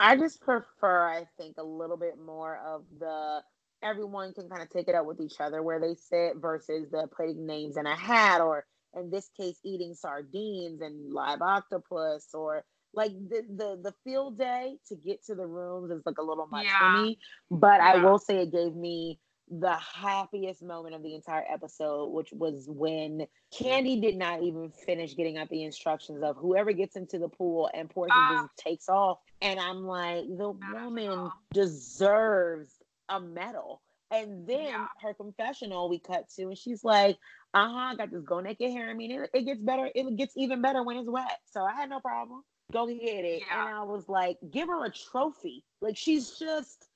I 0.00 0.16
just 0.16 0.40
prefer, 0.40 1.08
I 1.08 1.26
think, 1.38 1.56
a 1.58 1.62
little 1.62 1.96
bit 1.96 2.18
more 2.18 2.58
of 2.66 2.82
the 2.98 3.42
everyone 3.82 4.32
can 4.32 4.48
kind 4.48 4.62
of 4.62 4.70
take 4.70 4.88
it 4.88 4.94
up 4.94 5.06
with 5.06 5.20
each 5.20 5.40
other 5.40 5.62
where 5.62 5.80
they 5.80 5.94
sit 5.94 6.36
versus 6.36 6.88
the 6.90 7.08
putting 7.16 7.46
names 7.46 7.76
in 7.76 7.86
a 7.86 7.96
hat 7.96 8.40
or 8.40 8.64
in 8.94 9.10
this 9.10 9.28
case 9.36 9.58
eating 9.64 9.94
sardines 9.94 10.80
and 10.80 11.12
live 11.12 11.42
octopus 11.42 12.28
or 12.32 12.64
like 12.94 13.12
the 13.28 13.42
the 13.56 13.80
the 13.82 13.94
field 14.04 14.38
day 14.38 14.76
to 14.86 14.94
get 14.96 15.24
to 15.24 15.34
the 15.34 15.46
rooms 15.46 15.90
is 15.90 16.02
like 16.04 16.18
a 16.18 16.22
little 16.22 16.46
much 16.46 16.66
yeah. 16.66 16.78
for 16.78 17.02
me 17.02 17.18
but 17.50 17.80
yeah. 17.80 17.92
i 17.92 17.96
will 17.96 18.18
say 18.18 18.42
it 18.42 18.52
gave 18.52 18.74
me 18.74 19.18
the 19.60 19.76
happiest 19.76 20.62
moment 20.62 20.94
of 20.94 21.02
the 21.02 21.14
entire 21.14 21.44
episode, 21.50 22.06
which 22.06 22.32
was 22.32 22.64
when 22.68 23.26
Kandi 23.52 24.00
did 24.00 24.16
not 24.16 24.42
even 24.42 24.70
finish 24.70 25.14
getting 25.14 25.36
out 25.36 25.50
the 25.50 25.64
instructions 25.64 26.22
of 26.22 26.36
whoever 26.36 26.72
gets 26.72 26.96
into 26.96 27.18
the 27.18 27.28
pool 27.28 27.68
and 27.74 27.90
Porsha 27.90 28.08
uh, 28.12 28.42
just 28.42 28.56
takes 28.56 28.88
off. 28.88 29.18
And 29.42 29.60
I'm 29.60 29.84
like, 29.84 30.24
the 30.24 30.56
woman 30.72 31.30
deserves 31.52 32.72
a 33.08 33.20
medal. 33.20 33.82
And 34.10 34.46
then 34.46 34.64
yeah. 34.64 34.86
her 35.02 35.14
confessional 35.14 35.88
we 35.88 35.98
cut 35.98 36.28
to, 36.36 36.42
and 36.44 36.58
she's 36.58 36.84
like, 36.84 37.16
uh 37.54 37.68
huh, 37.68 37.92
I 37.92 37.94
got 37.96 38.10
this 38.10 38.22
go 38.22 38.40
naked 38.40 38.70
hair. 38.70 38.88
I 38.88 38.94
mean, 38.94 39.10
it, 39.10 39.30
it, 39.34 39.42
gets 39.42 39.60
better. 39.60 39.90
It 39.94 40.16
gets 40.16 40.34
even 40.36 40.62
better 40.62 40.82
when 40.82 40.96
it's 40.96 41.08
wet. 41.08 41.38
So 41.50 41.62
I 41.62 41.72
had 41.72 41.90
no 41.90 42.00
problem. 42.00 42.42
Go 42.72 42.86
get 42.86 43.24
it. 43.24 43.42
Yeah. 43.46 43.68
And 43.68 43.76
I 43.76 43.82
was 43.82 44.08
like, 44.08 44.38
give 44.50 44.68
her 44.68 44.84
a 44.84 44.90
trophy. 44.90 45.64
Like, 45.80 45.96
she's 45.96 46.30
just 46.38 46.88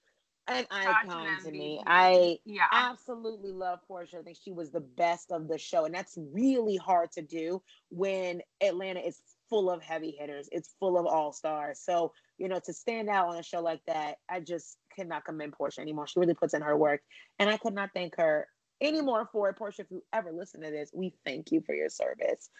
an 0.48 0.64
icon 0.70 1.42
to 1.44 1.50
me. 1.50 1.82
I 1.86 2.38
yeah. 2.44 2.66
absolutely 2.72 3.52
love 3.52 3.80
Porsha. 3.90 4.20
I 4.20 4.22
think 4.22 4.38
she 4.40 4.52
was 4.52 4.70
the 4.70 4.80
best 4.80 5.32
of 5.32 5.48
the 5.48 5.58
show. 5.58 5.84
And 5.84 5.94
that's 5.94 6.16
really 6.32 6.76
hard 6.76 7.12
to 7.12 7.22
do 7.22 7.62
when 7.90 8.42
Atlanta 8.60 9.00
is 9.00 9.20
full 9.50 9.70
of 9.70 9.82
heavy 9.82 10.16
hitters. 10.18 10.48
It's 10.52 10.74
full 10.78 10.98
of 10.98 11.06
all 11.06 11.32
stars. 11.32 11.80
So, 11.80 12.12
you 12.38 12.48
know, 12.48 12.60
to 12.64 12.72
stand 12.72 13.08
out 13.08 13.28
on 13.28 13.36
a 13.36 13.42
show 13.42 13.60
like 13.60 13.82
that, 13.86 14.16
I 14.28 14.40
just 14.40 14.78
cannot 14.94 15.24
commend 15.24 15.54
Porsha 15.58 15.80
anymore. 15.80 16.06
She 16.06 16.20
really 16.20 16.34
puts 16.34 16.54
in 16.54 16.62
her 16.62 16.76
work. 16.76 17.02
And 17.38 17.50
I 17.50 17.56
could 17.56 17.74
not 17.74 17.90
thank 17.92 18.16
her 18.16 18.46
anymore 18.80 19.28
for 19.32 19.48
it. 19.48 19.58
Porsha, 19.58 19.80
if 19.80 19.90
you 19.90 20.02
ever 20.12 20.32
listen 20.32 20.60
to 20.62 20.70
this, 20.70 20.90
we 20.94 21.12
thank 21.24 21.50
you 21.50 21.60
for 21.60 21.74
your 21.74 21.88
service. 21.88 22.50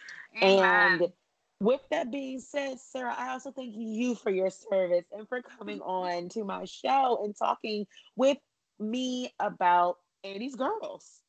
Amen. 0.41 0.99
And 1.01 1.11
with 1.59 1.81
that 1.89 2.11
being 2.11 2.39
said, 2.39 2.79
Sarah, 2.79 3.15
I 3.17 3.29
also 3.29 3.51
thank 3.51 3.73
you 3.75 4.15
for 4.15 4.29
your 4.29 4.49
service 4.49 5.05
and 5.11 5.27
for 5.27 5.41
coming 5.41 5.81
on 5.81 6.29
to 6.29 6.43
my 6.43 6.65
show 6.65 7.23
and 7.23 7.35
talking 7.35 7.87
with 8.15 8.37
me 8.79 9.33
about 9.39 9.97
Andy's 10.23 10.55
Girls. 10.55 11.21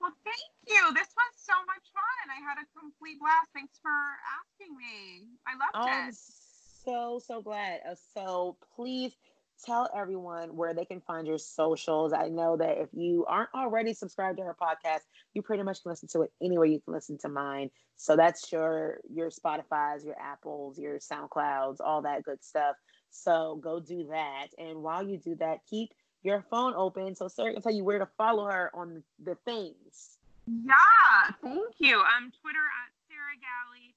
Well, 0.00 0.12
thank 0.24 0.36
you. 0.66 0.94
This 0.94 1.08
was 1.16 1.32
so 1.36 1.54
much 1.66 1.84
fun. 1.92 2.30
I 2.30 2.40
had 2.48 2.56
a 2.62 2.66
complete 2.78 3.18
blast. 3.20 3.48
Thanks 3.54 3.78
for 3.82 3.90
asking 3.90 4.76
me. 4.76 5.26
I 5.46 5.52
loved 5.52 5.74
oh, 5.74 5.86
it. 5.86 6.06
I'm 6.06 6.12
so, 6.84 7.20
so 7.24 7.42
glad. 7.42 7.80
Uh, 7.88 7.94
so 8.14 8.56
please 8.74 9.12
tell 9.64 9.88
everyone 9.94 10.56
where 10.56 10.74
they 10.74 10.84
can 10.84 11.00
find 11.00 11.26
your 11.26 11.38
socials. 11.38 12.12
I 12.12 12.28
know 12.28 12.56
that 12.56 12.78
if 12.78 12.88
you 12.92 13.24
aren't 13.26 13.50
already 13.54 13.94
subscribed 13.94 14.38
to 14.38 14.44
her 14.44 14.56
podcast, 14.60 15.00
you 15.34 15.42
pretty 15.42 15.62
much 15.62 15.82
can 15.82 15.90
listen 15.90 16.08
to 16.08 16.22
it 16.22 16.32
anywhere 16.42 16.66
you 16.66 16.80
can 16.80 16.94
listen 16.94 17.18
to 17.18 17.28
mine. 17.28 17.70
So 17.96 18.16
that's 18.16 18.50
your 18.50 19.00
your 19.12 19.30
Spotify's, 19.30 20.04
your 20.04 20.16
Apples, 20.18 20.78
your 20.78 20.98
SoundClouds, 20.98 21.76
all 21.80 22.02
that 22.02 22.24
good 22.24 22.42
stuff. 22.42 22.76
So 23.10 23.60
go 23.62 23.80
do 23.80 24.06
that. 24.10 24.48
And 24.58 24.82
while 24.82 25.06
you 25.06 25.18
do 25.18 25.34
that, 25.36 25.60
keep 25.68 25.92
your 26.22 26.44
phone 26.50 26.74
open 26.76 27.14
so 27.14 27.28
Sarah 27.28 27.52
can 27.52 27.62
tell 27.62 27.72
you 27.72 27.84
where 27.84 27.98
to 27.98 28.08
follow 28.18 28.46
her 28.46 28.70
on 28.74 29.02
the 29.22 29.34
things. 29.44 30.18
Yeah, 30.46 31.34
thank 31.42 31.74
you. 31.78 31.98
Um, 31.98 32.32
Twitter 32.40 32.58
at 32.58 32.90
Sarah 33.08 33.36
Galli 33.40 33.94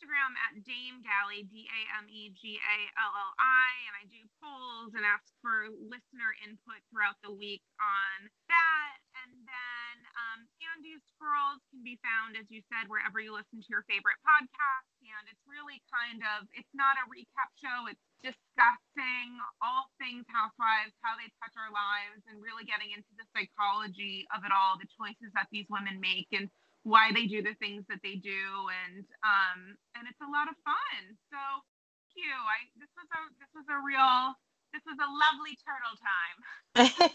Instagram 0.00 0.32
at 0.48 0.56
Dame 0.64 1.04
Galli, 1.04 1.44
D 1.52 1.68
A 1.68 1.80
M 2.00 2.08
E 2.08 2.32
G 2.32 2.56
A 2.56 2.78
L 2.96 3.12
L 3.12 3.32
I, 3.36 3.68
and 3.84 3.94
I 4.00 4.04
do 4.08 4.24
polls 4.40 4.96
and 4.96 5.04
ask 5.04 5.28
for 5.44 5.68
listener 5.76 6.32
input 6.40 6.80
throughout 6.88 7.20
the 7.20 7.28
week 7.28 7.60
on 7.76 8.32
that. 8.48 8.96
And 9.20 9.44
then 9.44 9.96
um, 10.16 10.48
Andy's 10.72 11.04
Girls 11.20 11.60
can 11.68 11.84
be 11.84 12.00
found, 12.00 12.32
as 12.40 12.48
you 12.48 12.64
said, 12.72 12.88
wherever 12.88 13.20
you 13.20 13.36
listen 13.36 13.60
to 13.60 13.68
your 13.68 13.84
favorite 13.84 14.16
podcast. 14.24 14.88
And 15.04 15.28
it's 15.28 15.44
really 15.44 15.84
kind 15.92 16.24
of, 16.24 16.48
it's 16.56 16.72
not 16.72 16.96
a 16.96 17.04
recap 17.04 17.52
show, 17.60 17.84
it's 17.84 18.00
discussing 18.24 19.36
all 19.60 19.92
things 20.00 20.24
housewives, 20.32 20.96
how 21.04 21.12
they 21.20 21.28
touch 21.44 21.52
our 21.60 21.68
lives, 21.68 22.24
and 22.24 22.40
really 22.40 22.64
getting 22.64 22.96
into 22.96 23.12
the 23.20 23.28
psychology 23.36 24.24
of 24.32 24.48
it 24.48 24.52
all, 24.52 24.80
the 24.80 24.88
choices 24.96 25.28
that 25.36 25.52
these 25.52 25.68
women 25.68 26.00
make. 26.00 26.32
And 26.32 26.48
why 26.82 27.12
they 27.12 27.26
do 27.26 27.42
the 27.42 27.54
things 27.60 27.84
that 27.88 28.00
they 28.02 28.16
do 28.16 28.40
and 28.86 29.04
um 29.22 29.76
and 29.96 30.08
it's 30.08 30.20
a 30.20 30.30
lot 30.30 30.48
of 30.48 30.56
fun. 30.64 31.16
So 31.30 31.36
thank 31.36 32.12
you. 32.16 32.32
I 32.32 32.68
this 32.78 32.88
was 32.96 33.08
a 33.12 33.20
this 33.38 33.52
was 33.54 33.66
a 33.68 33.78
real 33.84 34.34
this 34.72 34.82
was 34.86 34.96
a 34.98 35.08
lovely 35.10 35.58
turtle 35.60 35.96
time. 36.00 37.10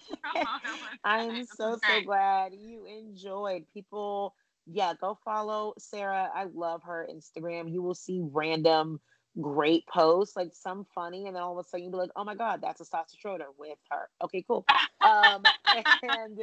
I'm 1.04 1.46
so 1.46 1.78
so 1.82 2.02
glad 2.02 2.54
you 2.54 2.86
enjoyed. 2.86 3.64
People 3.74 4.36
yeah 4.68 4.94
go 5.00 5.18
follow 5.26 5.74
sarah. 5.80 6.30
I 6.34 6.46
love 6.54 6.84
her 6.84 7.08
instagram. 7.12 7.72
You 7.72 7.82
will 7.82 7.96
see 7.96 8.22
random 8.22 9.00
great 9.42 9.86
posts 9.88 10.36
like 10.36 10.52
some 10.54 10.86
funny 10.96 11.28
and 11.28 11.36
then 11.36 11.44
all 11.44 11.60
of 11.60 11.66
a 11.66 11.68
sudden 11.68 11.84
you'll 11.84 11.92
be 11.92 11.98
like 11.98 12.12
oh 12.16 12.24
my 12.24 12.36
god 12.36 12.62
that's 12.62 12.80
a 12.80 12.86
Stassi 12.86 13.20
Schroeder 13.20 13.48
with 13.58 13.78
her. 13.90 14.10
Okay 14.24 14.44
cool. 14.48 14.66
Um 15.02 15.44
and 16.04 16.40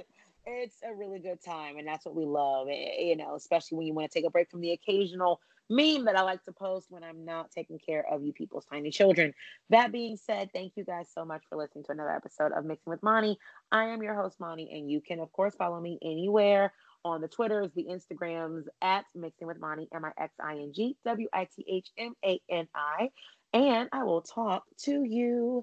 it's 0.47 0.77
a 0.83 0.95
really 0.95 1.19
good 1.19 1.43
time 1.45 1.79
and 1.79 1.87
that's 1.87 2.05
what 2.05 2.15
we 2.15 2.25
love 2.25 2.69
eh, 2.69 3.01
you 3.01 3.17
know 3.17 3.35
especially 3.35 3.79
when 3.79 3.87
you 3.87 3.95
want 3.95 4.11
to 4.11 4.19
take 4.19 4.27
a 4.27 4.31
break 4.31 4.51
from 4.51 4.61
the 4.61 4.73
occasional 4.73 5.41
meme 5.71 6.05
that 6.05 6.17
i 6.17 6.23
like 6.23 6.43
to 6.45 6.53
post 6.53 6.87
when 6.91 7.05
i'm 7.05 7.25
not 7.25 7.51
taking 7.51 7.79
care 7.79 8.05
of 8.11 8.25
you 8.25 8.33
people's 8.33 8.67
tiny 8.71 8.91
children. 8.91 9.33
That 9.71 9.93
being 9.93 10.17
said 10.17 10.51
thank 10.53 10.73
you 10.77 10.85
guys 10.85 11.09
so 11.15 11.25
much 11.25 11.43
for 11.49 11.57
listening 11.57 11.85
to 11.85 11.93
another 11.93 12.11
episode 12.11 12.53
of 12.53 12.65
mixing 12.65 12.91
with 12.91 13.03
mani 13.03 13.39
i 13.71 13.85
am 13.85 14.03
your 14.03 14.15
host 14.15 14.41
mani 14.41 14.71
and 14.73 14.91
you 14.91 15.01
can 15.01 15.21
of 15.21 15.31
course 15.33 15.55
follow 15.55 15.81
me 15.81 15.99
anywhere 16.03 16.73
on 17.05 17.21
the 17.21 17.29
twitters 17.29 17.71
the 17.75 17.85
instagrams 17.85 18.65
at 18.81 19.05
mixing 19.15 19.47
with 19.47 19.61
mani 19.61 19.89
m-i-x-i-n-g 19.95 20.97
w-i-t-h-m-a-n-i 21.05 23.09
and 23.55 23.89
i 23.93 24.03
will 24.03 24.23
talk 24.23 24.65
to 24.79 25.05
you 25.05 25.63